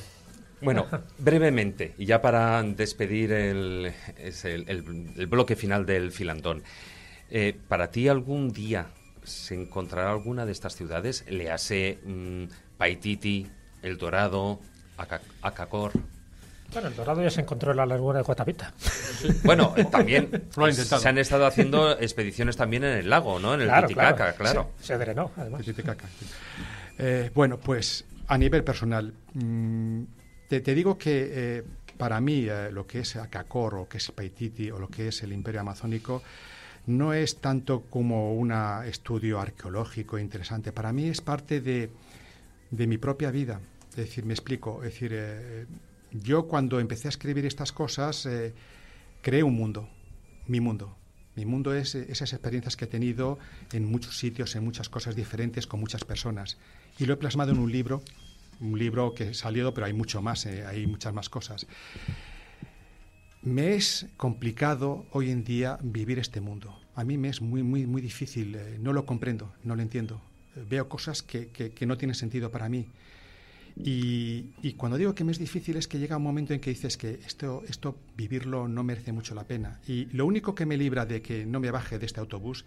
Bueno, 0.62 0.88
brevemente, 1.20 1.94
y 1.98 2.06
ya 2.06 2.22
para 2.22 2.62
despedir 2.64 3.32
el, 3.32 3.94
el, 4.18 5.28
bloque 5.28 5.56
final 5.56 5.86
del 5.86 6.12
filantón, 6.12 6.64
eh, 7.30 7.56
¿para 7.68 7.92
ti 7.92 8.08
algún 8.08 8.52
día 8.52 8.88
se 9.24 9.54
encontrará 9.54 10.12
alguna 10.12 10.46
de 10.46 10.52
estas 10.52 10.76
ciudades? 10.76 11.26
Le 11.30 11.52
hace 11.52 12.00
mm, 12.04 12.46
Paititi, 12.78 13.48
El 13.84 13.98
Dorado, 13.98 14.60
Acacor. 15.42 15.92
Bueno, 16.74 16.90
el 16.90 16.96
dorado 16.96 17.24
ya 17.24 17.30
se 17.30 17.42
encontró 17.42 17.72
en 17.72 17.78
la 17.78 17.86
laguna 17.86 18.20
de 18.20 18.24
Guatapita. 18.24 18.74
Bueno, 19.44 19.74
también 19.90 20.44
se 20.74 21.08
han 21.08 21.18
estado 21.18 21.46
haciendo 21.46 21.98
expediciones 22.00 22.58
también 22.58 22.84
en 22.84 22.98
el 22.98 23.10
lago, 23.10 23.40
¿no? 23.40 23.54
En 23.54 23.62
el 23.62 23.72
Titicaca, 23.82 24.34
claro. 24.34 24.72
Se, 24.82 24.98
drenó, 24.98 25.32
además. 25.38 25.62
Eh, 27.00 27.32
bueno, 27.34 27.58
pues 27.58 28.06
a 28.28 28.38
nivel 28.38 28.64
personal, 28.64 29.14
mm, 29.34 30.04
te, 30.50 30.62
digo 30.62 30.98
que 30.98 31.30
eh, 31.32 31.64
para 31.98 32.20
mí 32.20 32.48
eh, 32.50 32.70
lo 32.72 32.86
que 32.86 33.00
es 33.00 33.16
Acacor 33.16 33.76
o 33.76 33.88
que 33.88 33.98
es 33.98 34.12
Paititi 34.12 34.70
o 34.72 34.80
lo 34.80 34.90
que 34.90 35.10
es 35.10 35.24
el 35.24 35.34
Imperio 35.34 35.62
Amazónico 35.62 36.22
no 36.88 37.14
es 37.14 37.38
tanto 37.38 37.82
como 37.90 38.34
un 38.34 38.52
estudio 38.86 39.40
arqueológico 39.40 40.18
interesante. 40.18 40.72
Para 40.72 40.94
mí 40.94 41.10
es 41.10 41.22
parte 41.22 41.60
de, 41.60 41.90
de 42.72 42.88
mi 42.88 42.98
propia 42.98 43.30
vida. 43.30 43.60
Es 43.92 43.98
decir, 43.98 44.26
me 44.26 44.34
explico. 44.34 44.84
Es 44.84 44.94
decir, 44.94 45.12
eh, 45.14 45.66
yo 46.24 46.48
cuando 46.48 46.80
empecé 46.80 47.08
a 47.08 47.10
escribir 47.10 47.46
estas 47.46 47.72
cosas 47.72 48.26
eh, 48.26 48.54
creé 49.22 49.44
un 49.44 49.56
mundo, 49.56 49.90
mi 50.48 50.60
mundo. 50.60 50.96
Mi 51.36 51.46
mundo 51.46 51.74
es 51.74 51.96
eh, 51.96 52.08
esas 52.10 52.34
experiencias 52.34 52.76
que 52.76 52.86
he 52.86 52.88
tenido 52.88 53.38
en 53.72 53.86
muchos 53.86 54.18
sitios, 54.18 54.56
en 54.56 54.64
muchas 54.64 54.90
cosas 54.90 55.16
diferentes, 55.16 55.68
con 55.68 55.80
muchas 55.80 56.04
personas. 56.04 56.58
Y 56.98 57.06
lo 57.06 57.14
he 57.14 57.18
plasmado 57.18 57.52
en 57.52 57.60
un 57.60 57.72
libro, 57.72 58.02
un 58.60 58.78
libro 58.78 59.14
que 59.14 59.34
salió, 59.34 59.74
pero 59.74 59.86
hay 59.86 59.94
mucho 59.94 60.22
más, 60.22 60.46
hay 60.46 60.88
muchas 60.88 61.14
más 61.14 61.30
cosas. 61.30 61.68
Me 63.44 63.76
es 63.76 64.08
complicado 64.18 65.06
hoy 65.12 65.30
en 65.30 65.44
día 65.44 65.78
vivir 65.82 66.18
este 66.20 66.42
mundo. 66.42 66.80
A 66.96 67.04
mí 67.04 67.18
me 67.18 67.30
es 67.30 67.42
muy, 67.42 67.62
muy, 67.62 67.86
muy 67.86 68.02
difícil. 68.02 68.58
no 68.80 68.94
lo 68.94 69.06
comprendo, 69.06 69.54
no 69.64 69.76
lo 69.76 69.84
entiendo. 69.84 70.22
veo 70.68 70.90
cosas 70.90 71.22
que, 71.22 71.50
que 71.50 71.86
no 71.86 71.98
tienen 71.98 72.16
sentido 72.16 72.50
para 72.50 72.68
mí. 72.68 72.88
Y, 73.84 74.74
cuando 74.74 74.98
digo 74.98 75.14
que 75.16 75.24
me 75.24 75.32
es 75.32 75.40
difícil 75.40 75.78
es 75.78 75.88
que 75.88 76.00
llega 76.00 76.18
un 76.18 76.24
momento 76.24 76.54
en 76.54 76.60
que 76.60 76.70
dices 76.70 76.98
que 76.98 77.20
esto, 77.26 77.64
esto 77.68 77.96
vivirlo 78.16 78.68
no 78.68 78.84
merece 78.84 79.12
mucho 79.12 79.36
la 79.36 79.44
pena. 79.44 79.80
Y 79.88 80.06
lo 80.06 80.26
único 80.26 80.56
que 80.56 80.66
me 80.66 80.78
libra 80.78 81.06
de 81.06 81.22
que 81.22 81.46
no 81.46 81.60
me 81.60 81.72
baje 81.72 82.00
de 82.00 82.06
este 82.06 82.20
autobús, 82.20 82.66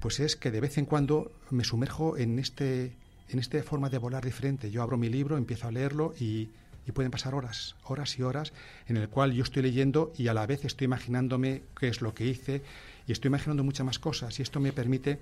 pues 0.00 0.20
es 0.20 0.36
que 0.36 0.50
de 0.50 0.60
vez 0.60 0.78
en 0.78 0.86
cuando 0.86 1.32
me 1.50 1.64
sumerjo 1.64 2.16
en 2.16 2.38
este 2.38 2.92
en 3.28 3.38
esta 3.38 3.62
forma 3.62 3.88
de 3.88 3.96
volar 3.96 4.24
diferente. 4.24 4.70
Yo 4.70 4.82
abro 4.82 4.98
mi 4.98 5.08
libro, 5.08 5.38
empiezo 5.38 5.66
a 5.66 5.72
leerlo 5.72 6.12
y, 6.20 6.50
y 6.86 6.92
pueden 6.92 7.10
pasar 7.10 7.34
horas, 7.34 7.76
horas 7.84 8.18
y 8.18 8.22
horas 8.22 8.52
en 8.88 8.96
el 8.96 9.08
cual 9.08 9.32
yo 9.32 9.42
estoy 9.42 9.62
leyendo 9.62 10.12
y 10.18 10.28
a 10.28 10.34
la 10.34 10.46
vez 10.46 10.64
estoy 10.64 10.86
imaginándome 10.86 11.62
qué 11.78 11.88
es 11.88 12.02
lo 12.02 12.14
que 12.14 12.26
hice 12.26 12.62
y 13.06 13.12
estoy 13.12 13.28
imaginando 13.28 13.64
muchas 13.64 13.86
más 13.86 13.98
cosas 13.98 14.38
y 14.38 14.42
esto 14.42 14.60
me 14.60 14.72
permite 14.72 15.18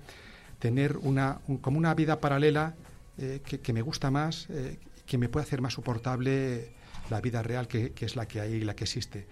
tener 0.59 0.97
una 0.97 1.39
como 1.61 1.77
una 1.77 1.93
vida 1.93 2.19
paralela 2.19 2.75
eh, 3.17 3.41
que, 3.43 3.73
me 3.73 3.81
gusta 3.81 4.09
más 4.09 4.49
eh, 4.49 4.77
que 5.11 5.17
me 5.17 5.27
puede 5.27 5.45
hacer 5.45 5.59
más 5.59 5.73
soportable 5.73 6.71
la 7.09 7.19
vida 7.19 7.43
real 7.43 7.67
que, 7.67 7.91
es 7.99 8.15
la 8.15 8.29
que 8.29 8.39
hay 8.39 8.53
y 8.53 8.61
la 8.61 8.77
que 8.77 8.85
existe. 8.85 9.27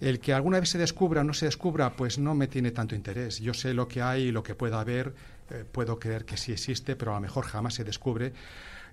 El 0.00 0.18
que 0.18 0.32
alguna 0.32 0.58
vez 0.58 0.70
se 0.70 0.78
descubra 0.78 1.20
o 1.20 1.24
no 1.24 1.34
se 1.34 1.44
descubra, 1.44 1.94
pues 1.94 2.18
no 2.18 2.34
me 2.34 2.46
tiene 2.46 2.70
tanto 2.70 2.94
interés. 2.94 3.38
Yo 3.38 3.52
sé 3.52 3.74
lo 3.74 3.86
que 3.86 4.00
hay 4.00 4.28
y 4.28 4.32
lo 4.32 4.42
que 4.42 4.54
pueda 4.54 4.80
haber, 4.80 5.14
eh, 5.50 5.66
puedo 5.70 5.98
creer 5.98 6.24
que 6.24 6.38
sí 6.38 6.52
existe, 6.52 6.96
pero 6.96 7.10
a 7.12 7.16
lo 7.16 7.20
mejor 7.20 7.44
jamás 7.44 7.74
se 7.74 7.84
descubre 7.84 8.32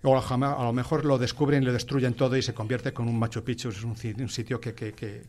o 0.03 0.17
a 0.17 0.63
lo 0.63 0.73
mejor 0.73 1.05
lo 1.05 1.17
descubren, 1.17 1.65
lo 1.65 1.73
destruyen 1.73 2.13
todo 2.13 2.37
y 2.37 2.41
se 2.41 2.53
convierte 2.53 2.93
con 2.93 3.07
un 3.07 3.17
Machu 3.17 3.43
Picchu, 3.43 3.69
es 3.69 3.83
un, 3.83 3.95
sitio 3.95 4.59
que, 4.59 4.73
que, 4.73 5.23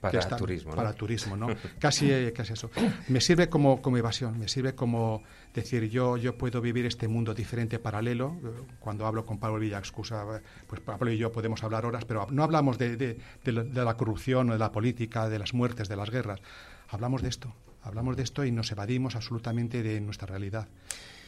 para 0.00 0.36
turismo, 0.36 0.74
para 0.74 0.92
turismo, 0.92 1.36
¿no? 1.36 1.48
casi, 1.78 2.10
eh, 2.10 2.32
casi 2.32 2.52
eso. 2.52 2.70
Me 3.08 3.20
sirve 3.20 3.48
como, 3.48 3.80
como 3.80 3.96
evasión, 3.96 4.38
me 4.38 4.48
sirve 4.48 4.74
como 4.74 5.22
decir 5.54 5.88
yo 5.88 6.16
yo 6.16 6.36
puedo 6.36 6.60
vivir 6.60 6.86
este 6.86 7.08
mundo 7.08 7.34
diferente 7.34 7.78
paralelo. 7.78 8.36
Cuando 8.80 9.06
hablo 9.06 9.24
con 9.24 9.38
Pablo 9.38 9.58
Villaxcusa, 9.58 10.24
pues 10.66 10.80
Pablo 10.80 11.12
y 11.12 11.18
yo 11.18 11.32
podemos 11.32 11.62
hablar 11.62 11.86
horas, 11.86 12.04
pero 12.04 12.26
no 12.30 12.44
hablamos 12.44 12.78
de, 12.78 12.96
de, 12.96 13.18
de 13.44 13.84
la 13.84 13.96
corrupción 13.96 14.50
o 14.50 14.52
de 14.52 14.58
la 14.58 14.72
política, 14.72 15.28
de 15.28 15.38
las 15.38 15.54
muertes, 15.54 15.88
de 15.88 15.96
las 15.96 16.10
guerras. 16.10 16.40
Hablamos 16.88 17.22
de 17.22 17.28
esto, 17.28 17.54
hablamos 17.82 18.16
de 18.16 18.22
esto 18.22 18.44
y 18.44 18.52
nos 18.52 18.70
evadimos 18.70 19.16
absolutamente 19.16 19.82
de 19.82 20.00
nuestra 20.00 20.26
realidad. 20.26 20.68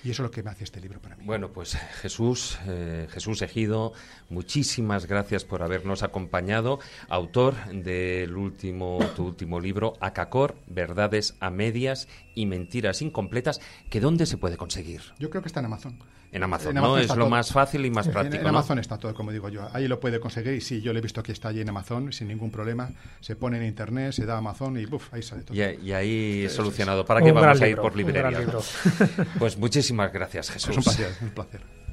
Y 0.07 0.11
eso 0.11 0.23
es 0.23 0.29
lo 0.29 0.31
que 0.31 0.45
me 0.45 0.51
hace 0.51 0.63
este 0.63 0.81
libro 0.81 1.03
para 1.03 1.17
mí. 1.17 1.25
Bueno, 1.27 1.51
pues 1.51 1.77
Jesús, 2.01 2.61
eh, 2.69 3.09
Jesús 3.11 3.43
Ejido, 3.43 3.93
muchísimas 4.29 5.07
gracias 5.07 5.45
por 5.45 5.65
habernos 5.65 6.05
acompañado. 6.05 6.79
Autor 7.09 7.57
del 7.73 8.37
último, 8.37 9.01
tu 9.17 9.25
último 9.27 9.59
libro, 9.59 9.95
Acacor, 10.01 10.55
Verdades 10.69 11.35
a 11.41 11.51
Medias 11.51 12.07
y 12.37 12.47
Mentiras 12.47 13.03
Incompletas, 13.03 13.61
que 13.91 13.99
¿dónde 13.99 14.27
se 14.27 14.37
puede 14.37 14.57
conseguir? 14.57 15.01
Yo 15.19 15.29
creo 15.29 15.43
que 15.43 15.49
está 15.49 15.59
en 15.59 15.67
Amazon. 15.67 15.99
En 16.33 16.43
Amazon, 16.43 16.75
¿no? 16.75 16.99
Es 16.99 17.15
lo 17.15 17.29
más 17.29 17.53
fácil 17.53 17.85
y 17.87 17.91
más 17.91 18.09
práctico. 18.09 18.43
En, 18.43 18.49
Amazon 18.49 18.79
está 18.79 18.99
todo, 18.99 19.15
como 19.15 19.33
digo 19.33 19.49
yo. 19.49 19.69
Ahí 19.73 19.89
lo 19.89 20.01
puede 20.01 20.21
conseguir 20.21 20.55
y 20.55 20.61
sí, 20.61 20.81
yo 20.81 20.93
lo 20.93 20.99
he 20.99 21.03
visto 21.03 21.23
que 21.23 21.33
está 21.33 21.49
allí 21.49 21.61
en 21.61 21.69
Amazon 21.69 22.13
sin 22.13 22.29
ningún 22.29 22.51
problema. 22.51 22.91
Se 23.21 23.37
pone 23.37 23.59
en 23.59 23.65
internet, 23.65 24.13
se 24.13 24.27
da 24.27 24.35
a 24.35 24.39
Amazon 24.39 24.79
y 24.79 24.87
¡buf! 24.87 25.13
ahí 25.13 25.23
sale 25.23 25.43
todo. 25.43 25.57
Y, 25.57 25.93
ahí 25.93 26.49
solucionado. 26.49 27.05
¿Para 27.05 27.23
qué 27.23 27.33
vamos 27.33 27.61
a 27.61 27.69
ir 27.69 27.77
por 27.77 27.97
librería? 27.97 28.47
pues 29.39 29.57
muchísimas 29.57 30.13
gracias, 30.13 30.51
Jesús. 30.51 30.71
Es 30.71 30.77
un 30.77 30.83
placer, 30.83 31.13
un 31.23 31.31
placer. 31.31 31.86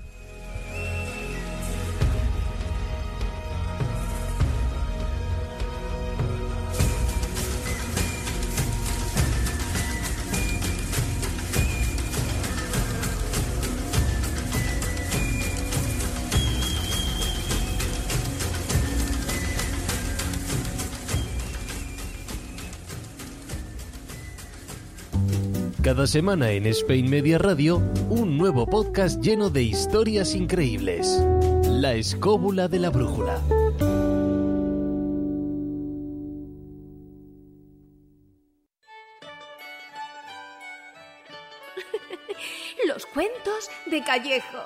Cada 25.84 26.07
semana 26.07 26.49
en 26.51 26.65
Spain 26.68 27.10
Media 27.10 27.38
Radio, 27.38 27.80
un 28.10 28.38
nuevo 28.38 28.65
podcast 28.65 29.22
lleno 29.22 29.49
de 29.49 29.64
historias 29.64 30.34
increíbles. 30.34 31.22
La 31.65 31.95
escóbula 31.95 32.69
de 32.69 32.80
la 32.80 32.89
brújula. 32.89 33.41
Los 42.88 43.05
cuentos 43.07 43.69
de 43.88 44.01
Callejo. 44.05 44.60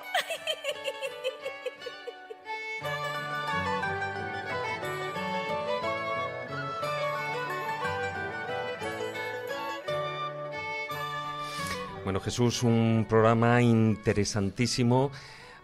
Jesús, 12.28 12.62
un 12.64 13.06
programa 13.08 13.62
interesantísimo. 13.62 15.12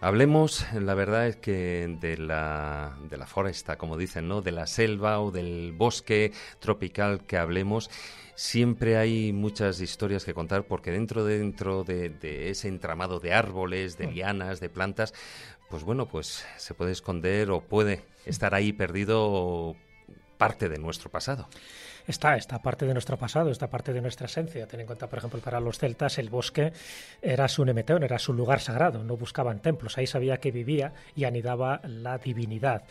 Hablemos, 0.00 0.64
la 0.72 0.94
verdad 0.94 1.28
es 1.28 1.36
que 1.36 1.94
de 2.00 2.16
la, 2.16 2.96
de 3.10 3.18
la 3.18 3.26
foresta, 3.26 3.76
como 3.76 3.98
dicen, 3.98 4.28
¿no? 4.28 4.40
De 4.40 4.50
la 4.50 4.66
selva 4.66 5.20
o 5.20 5.30
del 5.30 5.74
bosque 5.76 6.32
tropical 6.60 7.26
que 7.26 7.36
hablemos. 7.36 7.90
Siempre 8.34 8.96
hay 8.96 9.34
muchas 9.34 9.78
historias 9.82 10.24
que 10.24 10.32
contar 10.32 10.64
porque 10.64 10.90
dentro, 10.90 11.26
dentro 11.26 11.84
de, 11.84 12.08
de 12.08 12.48
ese 12.48 12.68
entramado 12.68 13.20
de 13.20 13.34
árboles, 13.34 13.98
de 13.98 14.06
lianas, 14.06 14.58
de 14.58 14.70
plantas, 14.70 15.12
pues 15.68 15.84
bueno, 15.84 16.08
pues 16.08 16.46
se 16.56 16.72
puede 16.72 16.92
esconder 16.92 17.50
o 17.50 17.60
puede 17.60 18.06
estar 18.24 18.54
ahí 18.54 18.72
perdido 18.72 19.76
parte 20.38 20.70
de 20.70 20.78
nuestro 20.78 21.10
pasado. 21.10 21.46
Está 22.06 22.36
esta 22.36 22.60
parte 22.60 22.86
de 22.86 22.92
nuestro 22.92 23.16
pasado, 23.16 23.50
esta 23.50 23.68
parte 23.68 23.92
de 23.92 24.00
nuestra 24.00 24.26
esencia. 24.26 24.66
Ten 24.66 24.80
en 24.80 24.86
cuenta, 24.86 25.08
por 25.08 25.18
ejemplo, 25.18 25.40
para 25.40 25.60
los 25.60 25.78
celtas 25.78 26.18
el 26.18 26.30
bosque 26.30 26.72
era 27.22 27.48
su 27.48 27.64
nemeteón, 27.64 28.02
era 28.02 28.18
su 28.18 28.32
lugar 28.32 28.60
sagrado, 28.60 29.02
no 29.04 29.16
buscaban 29.16 29.60
templos, 29.60 29.96
ahí 29.98 30.06
sabía 30.06 30.38
que 30.38 30.50
vivía 30.50 30.92
y 31.14 31.24
anidaba 31.24 31.80
la 31.84 32.18
divinidad. 32.18 32.82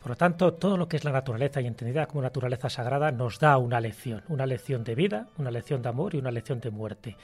Por 0.00 0.10
lo 0.10 0.16
tanto, 0.16 0.54
todo 0.54 0.76
lo 0.76 0.88
que 0.88 0.96
es 0.96 1.04
la 1.04 1.12
naturaleza 1.12 1.60
y 1.60 1.66
entendida 1.66 2.06
como 2.06 2.22
naturaleza 2.22 2.68
sagrada 2.68 3.12
nos 3.12 3.38
da 3.38 3.56
una 3.58 3.80
lección, 3.80 4.22
una 4.28 4.46
lección 4.46 4.84
de 4.84 4.94
vida, 4.94 5.28
una 5.38 5.50
lección 5.50 5.82
de 5.82 5.88
amor 5.88 6.14
y 6.14 6.18
una 6.18 6.30
lección 6.30 6.60
de 6.60 6.70
muerte. 6.70 7.16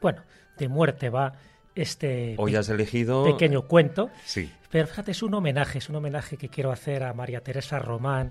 Bueno, 0.00 0.22
de 0.58 0.68
muerte 0.68 1.10
va 1.10 1.32
este 1.74 2.34
Hoy 2.38 2.56
has 2.56 2.68
elegido... 2.68 3.24
pequeño 3.24 3.62
cuento. 3.62 4.10
Sí. 4.24 4.52
Pero 4.70 4.86
fíjate, 4.88 5.12
es 5.12 5.22
un 5.22 5.32
homenaje, 5.34 5.78
es 5.78 5.88
un 5.88 5.96
homenaje 5.96 6.36
que 6.36 6.48
quiero 6.48 6.72
hacer 6.72 7.04
a 7.04 7.12
María 7.14 7.40
Teresa 7.40 7.78
Román. 7.78 8.30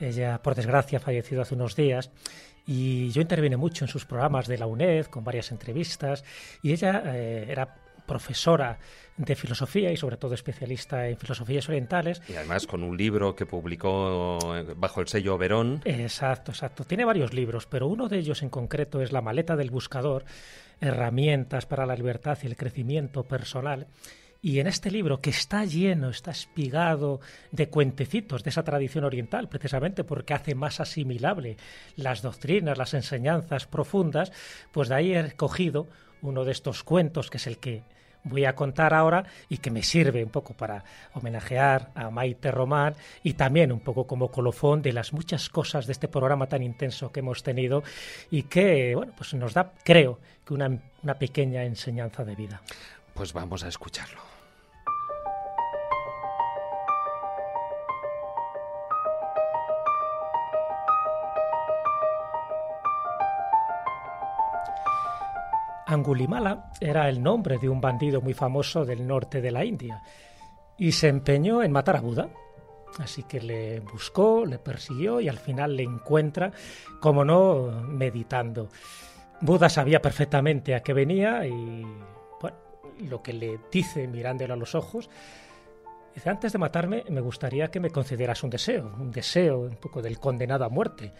Ella, 0.00 0.42
por 0.42 0.54
desgracia, 0.54 0.98
ha 0.98 1.00
fallecido 1.00 1.42
hace 1.42 1.54
unos 1.54 1.76
días. 1.76 2.10
Y 2.66 3.10
yo 3.10 3.20
intervine 3.20 3.56
mucho 3.56 3.84
en 3.84 3.88
sus 3.88 4.06
programas 4.06 4.46
de 4.46 4.58
la 4.58 4.66
UNED, 4.66 5.06
con 5.06 5.24
varias 5.24 5.50
entrevistas. 5.50 6.24
Y 6.62 6.72
ella 6.72 7.02
eh, 7.06 7.46
era 7.48 7.74
profesora 8.06 8.78
de 9.16 9.36
filosofía 9.36 9.92
y 9.92 9.96
sobre 9.96 10.16
todo 10.16 10.34
especialista 10.34 11.06
en 11.06 11.16
filosofías 11.16 11.68
orientales. 11.68 12.20
Y 12.28 12.34
además 12.34 12.66
con 12.66 12.82
un 12.82 12.96
libro 12.96 13.36
que 13.36 13.46
publicó 13.46 14.38
bajo 14.76 15.00
el 15.00 15.08
sello 15.08 15.38
Verón. 15.38 15.80
Exacto, 15.84 16.50
exacto. 16.50 16.84
Tiene 16.84 17.04
varios 17.04 17.32
libros, 17.32 17.66
pero 17.66 17.86
uno 17.86 18.08
de 18.08 18.18
ellos 18.18 18.42
en 18.42 18.48
concreto 18.48 19.00
es 19.00 19.12
La 19.12 19.20
maleta 19.20 19.54
del 19.56 19.70
buscador, 19.70 20.24
herramientas 20.80 21.66
para 21.66 21.86
la 21.86 21.94
libertad 21.94 22.38
y 22.42 22.46
el 22.46 22.56
crecimiento 22.56 23.24
personal. 23.24 23.86
Y 24.42 24.58
en 24.58 24.66
este 24.66 24.90
libro, 24.90 25.20
que 25.20 25.30
está 25.30 25.64
lleno, 25.64 26.08
está 26.08 26.30
espigado 26.30 27.20
de 27.52 27.68
cuentecitos 27.68 28.42
de 28.42 28.50
esa 28.50 28.62
tradición 28.62 29.04
oriental, 29.04 29.48
precisamente 29.48 30.02
porque 30.02 30.32
hace 30.32 30.54
más 30.54 30.80
asimilable 30.80 31.58
las 31.96 32.22
doctrinas, 32.22 32.78
las 32.78 32.94
enseñanzas 32.94 33.66
profundas, 33.66 34.32
pues 34.72 34.88
de 34.88 34.94
ahí 34.94 35.14
he 35.14 35.32
cogido 35.32 35.88
uno 36.22 36.44
de 36.44 36.52
estos 36.52 36.84
cuentos, 36.84 37.28
que 37.28 37.36
es 37.36 37.46
el 37.46 37.58
que 37.58 37.82
voy 38.24 38.44
a 38.44 38.54
contar 38.54 38.94
ahora 38.94 39.24
y 39.48 39.58
que 39.58 39.70
me 39.70 39.82
sirve 39.82 40.22
un 40.22 40.30
poco 40.30 40.54
para 40.54 40.84
homenajear 41.14 41.90
a 41.94 42.10
Maite 42.10 42.50
Román 42.50 42.94
y 43.22 43.34
también 43.34 43.72
un 43.72 43.80
poco 43.80 44.06
como 44.06 44.30
colofón 44.30 44.82
de 44.82 44.92
las 44.92 45.12
muchas 45.12 45.48
cosas 45.48 45.86
de 45.86 45.92
este 45.92 46.08
programa 46.08 46.46
tan 46.46 46.62
intenso 46.62 47.12
que 47.12 47.20
hemos 47.20 47.42
tenido 47.42 47.82
y 48.30 48.44
que, 48.44 48.94
bueno, 48.94 49.12
pues 49.16 49.34
nos 49.34 49.54
da, 49.54 49.72
creo, 49.84 50.18
que 50.46 50.54
una, 50.54 50.78
una 51.02 51.14
pequeña 51.14 51.64
enseñanza 51.64 52.24
de 52.24 52.34
vida. 52.34 52.62
Pues 53.14 53.32
vamos 53.32 53.64
a 53.64 53.68
escucharlo. 53.68 54.29
Angulimala 65.90 66.70
era 66.80 67.08
el 67.08 67.20
nombre 67.20 67.58
de 67.58 67.68
un 67.68 67.80
bandido 67.80 68.20
muy 68.20 68.32
famoso 68.32 68.84
del 68.84 69.04
norte 69.06 69.40
de 69.40 69.50
la 69.50 69.64
India 69.64 70.00
y 70.78 70.92
se 70.92 71.08
empeñó 71.08 71.64
en 71.64 71.72
matar 71.72 71.96
a 71.96 72.00
Buda. 72.00 72.28
Así 72.98 73.24
que 73.24 73.40
le 73.40 73.80
buscó, 73.80 74.46
le 74.46 74.58
persiguió 74.58 75.20
y 75.20 75.28
al 75.28 75.38
final 75.38 75.76
le 75.76 75.82
encuentra, 75.82 76.52
como 77.00 77.24
no, 77.24 77.82
meditando. 77.88 78.68
Buda 79.40 79.68
sabía 79.68 80.00
perfectamente 80.00 80.76
a 80.76 80.80
qué 80.82 80.92
venía 80.92 81.44
y 81.46 81.84
bueno, 82.40 82.56
lo 83.08 83.20
que 83.20 83.32
le 83.32 83.58
dice 83.72 84.06
mirándolo 84.06 84.54
a 84.54 84.56
los 84.56 84.76
ojos, 84.76 85.10
dice, 86.14 86.30
antes 86.30 86.52
de 86.52 86.58
matarme 86.58 87.04
me 87.10 87.20
gustaría 87.20 87.68
que 87.68 87.80
me 87.80 87.90
concedieras 87.90 88.44
un 88.44 88.50
deseo, 88.50 88.94
un 88.96 89.10
deseo 89.10 89.58
un 89.60 89.76
poco 89.76 90.02
del 90.02 90.20
condenado 90.20 90.64
a 90.64 90.68
muerte. 90.68 91.12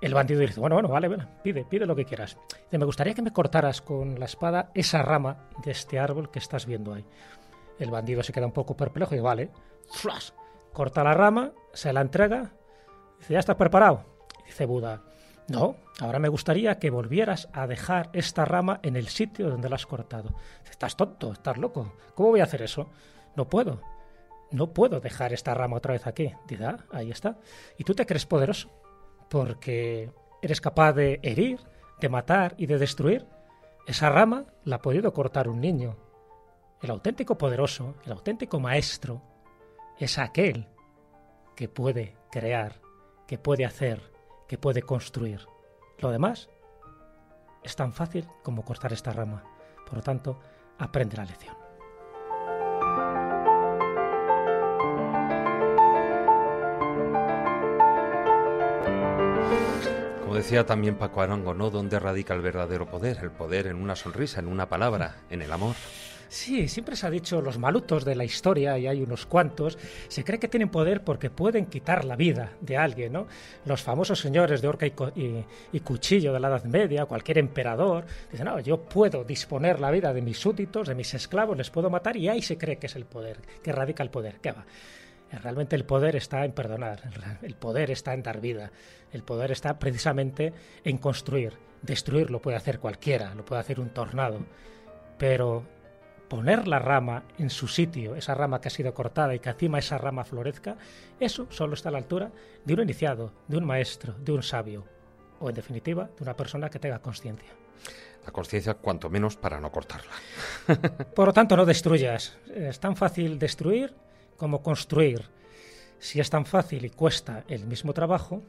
El 0.00 0.14
bandido 0.14 0.40
dice, 0.40 0.60
bueno, 0.60 0.76
bueno, 0.76 0.88
vale, 0.88 1.10
pide, 1.42 1.64
pide 1.64 1.84
lo 1.84 1.96
que 1.96 2.04
quieras. 2.04 2.36
Dice, 2.64 2.78
me 2.78 2.84
gustaría 2.84 3.14
que 3.14 3.22
me 3.22 3.32
cortaras 3.32 3.82
con 3.82 4.18
la 4.18 4.26
espada 4.26 4.70
esa 4.74 5.02
rama 5.02 5.48
de 5.64 5.72
este 5.72 5.98
árbol 5.98 6.30
que 6.30 6.38
estás 6.38 6.66
viendo 6.66 6.94
ahí. 6.94 7.04
El 7.78 7.90
bandido 7.90 8.22
se 8.22 8.32
queda 8.32 8.46
un 8.46 8.52
poco 8.52 8.76
perplejo 8.76 9.14
y 9.14 9.18
dice, 9.18 9.24
vale, 9.24 9.50
flash, 9.90 10.30
corta 10.72 11.02
la 11.02 11.14
rama, 11.14 11.52
se 11.72 11.92
la 11.92 12.00
entrega, 12.00 12.52
dice, 13.18 13.34
¿ya 13.34 13.40
estás 13.40 13.56
preparado? 13.56 14.04
Dice 14.46 14.66
Buda, 14.66 15.02
no, 15.48 15.76
ahora 16.00 16.18
me 16.18 16.28
gustaría 16.28 16.78
que 16.78 16.90
volvieras 16.90 17.48
a 17.52 17.66
dejar 17.66 18.10
esta 18.12 18.44
rama 18.44 18.80
en 18.82 18.96
el 18.96 19.08
sitio 19.08 19.50
donde 19.50 19.68
la 19.68 19.76
has 19.76 19.86
cortado. 19.86 20.30
Dice, 20.60 20.72
estás 20.72 20.96
tonto, 20.96 21.32
estás 21.32 21.58
loco, 21.58 21.94
¿cómo 22.14 22.30
voy 22.30 22.40
a 22.40 22.44
hacer 22.44 22.62
eso? 22.62 22.88
No 23.34 23.48
puedo, 23.48 23.80
no 24.50 24.72
puedo 24.72 25.00
dejar 25.00 25.32
esta 25.32 25.54
rama 25.54 25.76
otra 25.76 25.92
vez 25.92 26.06
aquí. 26.06 26.32
Dice, 26.46 26.64
ah, 26.64 26.78
ahí 26.92 27.10
está. 27.10 27.38
¿Y 27.76 27.84
tú 27.84 27.94
te 27.94 28.06
crees 28.06 28.26
poderoso? 28.26 28.70
Porque 29.28 30.10
eres 30.42 30.60
capaz 30.60 30.92
de 30.92 31.20
herir, 31.22 31.60
de 32.00 32.08
matar 32.08 32.54
y 32.58 32.66
de 32.66 32.78
destruir. 32.78 33.26
Esa 33.86 34.10
rama 34.10 34.46
la 34.64 34.76
ha 34.76 34.82
podido 34.82 35.12
cortar 35.12 35.48
un 35.48 35.60
niño. 35.60 35.96
El 36.80 36.90
auténtico 36.90 37.36
poderoso, 37.36 37.96
el 38.04 38.12
auténtico 38.12 38.60
maestro, 38.60 39.22
es 39.98 40.18
aquel 40.18 40.68
que 41.56 41.68
puede 41.68 42.16
crear, 42.30 42.80
que 43.26 43.38
puede 43.38 43.64
hacer, 43.64 44.12
que 44.46 44.58
puede 44.58 44.82
construir. 44.82 45.46
Lo 45.98 46.10
demás 46.10 46.48
es 47.64 47.74
tan 47.74 47.92
fácil 47.92 48.28
como 48.42 48.64
cortar 48.64 48.92
esta 48.92 49.12
rama. 49.12 49.42
Por 49.84 49.96
lo 49.96 50.02
tanto, 50.02 50.38
aprende 50.78 51.16
la 51.16 51.24
lección. 51.24 51.67
Decía 60.34 60.66
también 60.66 60.96
Paco 60.96 61.22
Arango, 61.22 61.54
¿no? 61.54 61.70
¿Dónde 61.70 61.98
radica 61.98 62.34
el 62.34 62.40
verdadero 62.40 62.86
poder? 62.86 63.18
El 63.22 63.30
poder 63.30 63.66
en 63.66 63.76
una 63.76 63.96
sonrisa, 63.96 64.40
en 64.40 64.48
una 64.48 64.68
palabra, 64.68 65.16
en 65.30 65.42
el 65.42 65.52
amor. 65.52 65.74
Sí, 66.28 66.68
siempre 66.68 66.94
se 66.94 67.06
ha 67.06 67.10
dicho 67.10 67.40
los 67.40 67.58
malutos 67.58 68.04
de 68.04 68.14
la 68.14 68.24
historia, 68.24 68.76
y 68.78 68.86
hay 68.86 69.00
unos 69.00 69.24
cuantos, 69.24 69.78
se 70.08 70.24
cree 70.24 70.38
que 70.38 70.48
tienen 70.48 70.68
poder 70.68 71.02
porque 71.02 71.30
pueden 71.30 71.66
quitar 71.66 72.04
la 72.04 72.16
vida 72.16 72.52
de 72.60 72.76
alguien, 72.76 73.14
¿no? 73.14 73.26
Los 73.64 73.82
famosos 73.82 74.20
señores 74.20 74.60
de 74.60 74.68
horca 74.68 74.86
y, 74.86 75.80
cuchillo 75.80 76.34
de 76.34 76.40
la 76.40 76.48
Edad 76.48 76.64
Media, 76.64 77.06
cualquier 77.06 77.38
emperador, 77.38 78.04
dicen, 78.30 78.44
no, 78.44 78.60
yo 78.60 78.78
puedo 78.78 79.24
disponer 79.24 79.80
la 79.80 79.90
vida 79.90 80.12
de 80.12 80.20
mis 80.20 80.38
súbditos, 80.38 80.88
de 80.88 80.94
mis 80.94 81.14
esclavos, 81.14 81.56
les 81.56 81.70
puedo 81.70 81.88
matar, 81.88 82.14
y 82.18 82.28
ahí 82.28 82.42
se 82.42 82.58
cree 82.58 82.76
que 82.76 82.88
es 82.88 82.96
el 82.96 83.06
poder, 83.06 83.38
que 83.62 83.72
radica 83.72 84.02
el 84.02 84.10
poder. 84.10 84.38
¿Qué 84.42 84.52
va? 84.52 84.66
Realmente 85.30 85.76
el 85.76 85.84
poder 85.84 86.16
está 86.16 86.44
en 86.44 86.52
perdonar, 86.52 87.02
el 87.42 87.54
poder 87.54 87.90
está 87.90 88.14
en 88.14 88.22
dar 88.22 88.40
vida, 88.40 88.72
el 89.12 89.22
poder 89.22 89.52
está 89.52 89.78
precisamente 89.78 90.52
en 90.84 90.98
construir. 90.98 91.58
Destruir 91.82 92.30
lo 92.30 92.40
puede 92.40 92.56
hacer 92.56 92.80
cualquiera, 92.80 93.34
lo 93.34 93.44
puede 93.44 93.60
hacer 93.60 93.78
un 93.78 93.90
tornado, 93.90 94.40
pero 95.18 95.64
poner 96.28 96.66
la 96.66 96.78
rama 96.78 97.24
en 97.38 97.50
su 97.50 97.68
sitio, 97.68 98.14
esa 98.14 98.34
rama 98.34 98.60
que 98.60 98.68
ha 98.68 98.70
sido 98.70 98.94
cortada 98.94 99.34
y 99.34 99.38
que 99.38 99.50
encima 99.50 99.78
esa 99.78 99.98
rama 99.98 100.24
florezca, 100.24 100.76
eso 101.20 101.46
solo 101.50 101.74
está 101.74 101.90
a 101.90 101.92
la 101.92 101.98
altura 101.98 102.30
de 102.64 102.74
un 102.74 102.80
iniciado, 102.80 103.32
de 103.48 103.58
un 103.58 103.64
maestro, 103.64 104.14
de 104.18 104.32
un 104.32 104.42
sabio, 104.42 104.84
o 105.40 105.48
en 105.48 105.54
definitiva, 105.54 106.10
de 106.16 106.22
una 106.22 106.36
persona 106.36 106.68
que 106.70 106.78
tenga 106.78 107.00
conciencia. 107.00 107.50
La 108.24 108.32
conciencia, 108.32 108.74
cuanto 108.74 109.08
menos, 109.08 109.36
para 109.36 109.60
no 109.60 109.70
cortarla. 109.70 110.12
Por 111.14 111.28
lo 111.28 111.32
tanto, 111.32 111.56
no 111.56 111.64
destruyas. 111.64 112.36
Es 112.54 112.78
tan 112.80 112.96
fácil 112.96 113.38
destruir 113.38 113.94
como 114.38 114.62
construir. 114.62 115.28
Si 115.98 116.20
es 116.20 116.30
tan 116.30 116.46
fácil 116.46 116.86
y 116.86 116.90
cuesta 116.90 117.44
el 117.48 117.66
mismo 117.66 117.92
trabajo, 117.92 118.42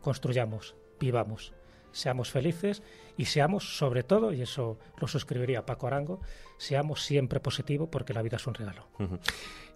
construyamos, 0.00 0.76
vivamos, 1.00 1.54
seamos 1.92 2.30
felices 2.30 2.82
y 3.16 3.24
seamos, 3.24 3.76
sobre 3.76 4.04
todo, 4.04 4.32
y 4.32 4.42
eso 4.42 4.78
lo 4.98 5.08
suscribiría 5.08 5.66
Paco 5.66 5.86
Arango, 5.88 6.20
seamos 6.58 7.02
siempre 7.02 7.40
positivos 7.40 7.88
porque 7.90 8.14
la 8.14 8.22
vida 8.22 8.36
es 8.36 8.46
un 8.46 8.54
regalo. 8.54 8.86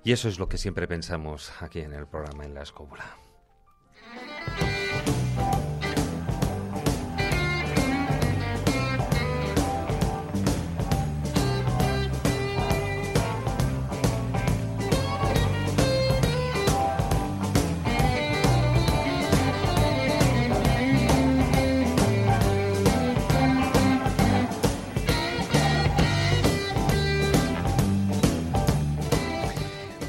Y 0.04 0.12
eso 0.12 0.28
es 0.28 0.38
lo 0.38 0.48
que 0.48 0.58
siempre 0.58 0.86
pensamos 0.86 1.50
aquí 1.60 1.80
en 1.80 1.92
el 1.92 2.06
programa 2.06 2.44
En 2.44 2.54
la 2.54 2.62
Escóbula. 2.62 3.16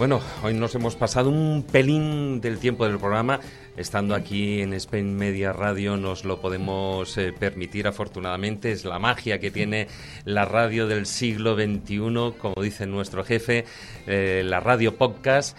Bueno, 0.04 0.20
hoy 0.44 0.54
nos 0.54 0.76
hemos 0.76 0.98
pasado 0.98 1.30
un 1.30 1.64
pelín 1.64 2.42
del 2.42 2.60
tiempo 2.60 2.86
del 2.86 3.00
programa. 3.00 3.40
Estando 3.78 4.16
aquí 4.16 4.60
en 4.60 4.74
Spain 4.74 5.16
Media 5.16 5.54
Radio 5.54 5.96
nos 5.96 6.26
lo 6.26 6.42
podemos 6.42 7.18
eh, 7.18 7.32
permitir 7.32 7.88
afortunadamente. 7.88 8.74
Es 8.74 8.84
la 8.84 9.00
magia 9.00 9.40
que 9.40 9.50
tiene 9.50 9.88
la 10.26 10.44
radio 10.44 10.88
del 10.88 11.06
siglo 11.06 11.56
XXI, 11.56 12.34
como 12.38 12.62
dice 12.62 12.86
nuestro 12.86 13.24
jefe, 13.24 13.64
eh, 14.06 14.44
la 14.46 14.60
radio 14.60 14.98
podcast. 14.98 15.58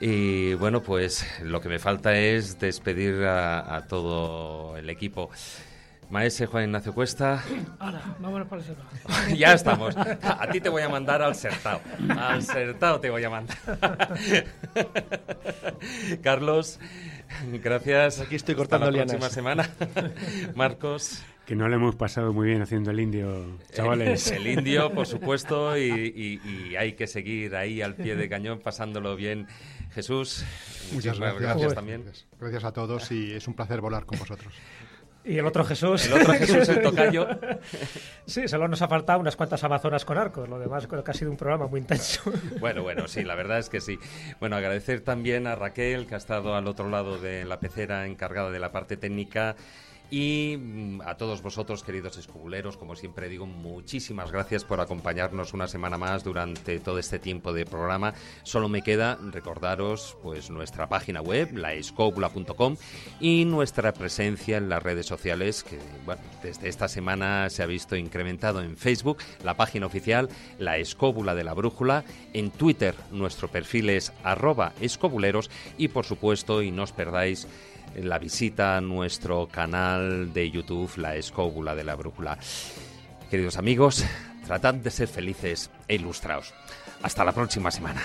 Y 0.00 0.54
bueno, 0.54 0.82
pues 0.82 1.24
lo 1.40 1.60
que 1.60 1.68
me 1.68 1.78
falta 1.78 2.18
es 2.18 2.58
despedir 2.58 3.22
a, 3.22 3.76
a 3.76 3.86
todo 3.86 4.76
el 4.76 4.90
equipo. 4.90 5.30
Maese 6.10 6.46
Juan 6.46 6.64
Ignacio 6.64 6.94
Cuesta. 6.94 7.42
Ahora, 7.78 8.00
vámonos 8.20 8.48
para 8.48 8.62
el 8.62 8.66
Sertao. 8.68 8.86
ya 9.36 9.52
estamos. 9.52 9.96
A 9.96 10.48
ti 10.50 10.60
te 10.60 10.68
voy 10.68 10.82
a 10.82 10.88
mandar 10.88 11.22
al 11.22 11.34
Sertao. 11.34 11.80
Al 12.16 12.42
Sertao 12.42 13.00
te 13.00 13.10
voy 13.10 13.24
a 13.24 13.30
mandar. 13.30 13.56
Carlos, 16.22 16.78
gracias. 17.62 18.20
Aquí 18.20 18.36
estoy 18.36 18.54
cortando 18.54 18.86
Hasta 18.86 18.98
la 18.98 19.04
próxima 19.04 19.30
semana. 19.30 19.70
Marcos. 20.54 21.22
Que 21.44 21.54
no 21.54 21.68
le 21.68 21.76
hemos 21.76 21.94
pasado 21.94 22.32
muy 22.32 22.48
bien 22.48 22.60
haciendo 22.60 22.90
el 22.90 22.98
indio, 22.98 23.58
chavales. 23.72 24.32
El, 24.32 24.48
indio, 24.48 24.92
por 24.92 25.06
supuesto, 25.06 25.78
y, 25.78 26.40
hay 26.76 26.94
que 26.94 27.06
seguir 27.06 27.54
ahí 27.54 27.82
al 27.82 27.94
pie 27.94 28.16
de 28.16 28.28
cañón 28.28 28.58
pasándolo 28.58 29.14
bien. 29.14 29.46
Jesús, 29.92 30.44
muchas 30.92 31.18
gracias, 31.18 31.40
gracias 31.40 31.74
también. 31.74 32.04
Gracias 32.38 32.64
a 32.64 32.72
todos 32.72 33.12
y 33.12 33.32
es 33.32 33.46
un 33.46 33.54
placer 33.54 33.80
volar 33.80 34.06
con 34.06 34.18
vosotros. 34.18 34.52
Y 35.26 35.38
el 35.38 35.46
otro 35.46 35.64
Jesús. 35.64 36.06
El 36.06 36.12
otro 36.22 36.34
Jesús, 36.34 36.68
el 36.68 36.82
tocayo. 36.82 37.26
Sí, 38.26 38.46
solo 38.46 38.68
nos 38.68 38.80
ha 38.80 38.88
faltado 38.88 39.18
unas 39.18 39.34
cuantas 39.34 39.62
amazonas 39.64 40.04
con 40.04 40.16
arcos. 40.16 40.48
Lo 40.48 40.58
demás 40.58 40.86
creo 40.86 41.02
que 41.02 41.10
ha 41.10 41.14
sido 41.14 41.30
un 41.32 41.36
programa 41.36 41.66
muy 41.66 41.80
intenso. 41.80 42.22
Bueno, 42.60 42.82
bueno, 42.82 43.06
sí, 43.08 43.22
la 43.22 43.34
verdad 43.34 43.58
es 43.58 43.68
que 43.68 43.80
sí. 43.80 43.98
Bueno, 44.40 44.56
agradecer 44.56 45.00
también 45.00 45.46
a 45.46 45.56
Raquel, 45.56 46.06
que 46.06 46.14
ha 46.14 46.18
estado 46.18 46.54
al 46.54 46.66
otro 46.66 46.88
lado 46.88 47.18
de 47.18 47.44
la 47.44 47.60
pecera 47.60 48.06
encargada 48.06 48.50
de 48.50 48.58
la 48.58 48.72
parte 48.72 48.96
técnica. 48.96 49.56
Y 50.10 50.56
mm, 50.56 51.00
a 51.04 51.16
todos 51.16 51.42
vosotros, 51.42 51.82
queridos 51.82 52.16
escobuleros, 52.16 52.76
como 52.76 52.94
siempre 52.94 53.28
digo, 53.28 53.46
muchísimas 53.46 54.30
gracias 54.30 54.64
por 54.64 54.80
acompañarnos 54.80 55.52
una 55.52 55.66
semana 55.66 55.98
más 55.98 56.22
durante 56.22 56.78
todo 56.78 56.98
este 56.98 57.18
tiempo 57.18 57.52
de 57.52 57.64
programa. 57.64 58.14
Solo 58.44 58.68
me 58.68 58.82
queda 58.82 59.18
recordaros 59.32 60.16
pues 60.22 60.48
nuestra 60.50 60.88
página 60.88 61.20
web, 61.20 61.56
laescobula.com, 61.56 62.76
y 63.20 63.44
nuestra 63.44 63.92
presencia 63.92 64.58
en 64.58 64.68
las 64.68 64.82
redes 64.82 65.06
sociales, 65.06 65.64
que 65.64 65.78
bueno, 66.04 66.22
desde 66.42 66.68
esta 66.68 66.86
semana 66.86 67.50
se 67.50 67.62
ha 67.62 67.66
visto 67.66 67.96
incrementado 67.96 68.62
en 68.62 68.76
Facebook, 68.76 69.18
la 69.42 69.56
página 69.56 69.86
oficial, 69.86 70.28
la 70.58 70.78
escóbula 70.78 71.34
de 71.34 71.44
la 71.44 71.54
brújula, 71.54 72.04
en 72.32 72.50
Twitter 72.50 72.94
nuestro 73.10 73.48
perfil 73.48 73.90
es 73.90 74.12
arroba 74.22 74.72
escobuleros 74.80 75.50
y 75.78 75.88
por 75.88 76.04
supuesto, 76.04 76.62
y 76.62 76.70
no 76.70 76.84
os 76.84 76.92
perdáis, 76.92 77.48
la 78.02 78.18
visita 78.18 78.76
a 78.76 78.80
nuestro 78.80 79.48
canal 79.48 80.32
de 80.32 80.50
YouTube, 80.50 80.90
La 80.96 81.16
Escóbula 81.16 81.74
de 81.74 81.84
la 81.84 81.94
Brújula. 81.94 82.38
Queridos 83.30 83.56
amigos, 83.56 84.04
tratad 84.46 84.74
de 84.74 84.90
ser 84.90 85.08
felices 85.08 85.70
e 85.88 85.96
ilustraos. 85.96 86.54
Hasta 87.02 87.24
la 87.24 87.32
próxima 87.32 87.70
semana. 87.70 88.02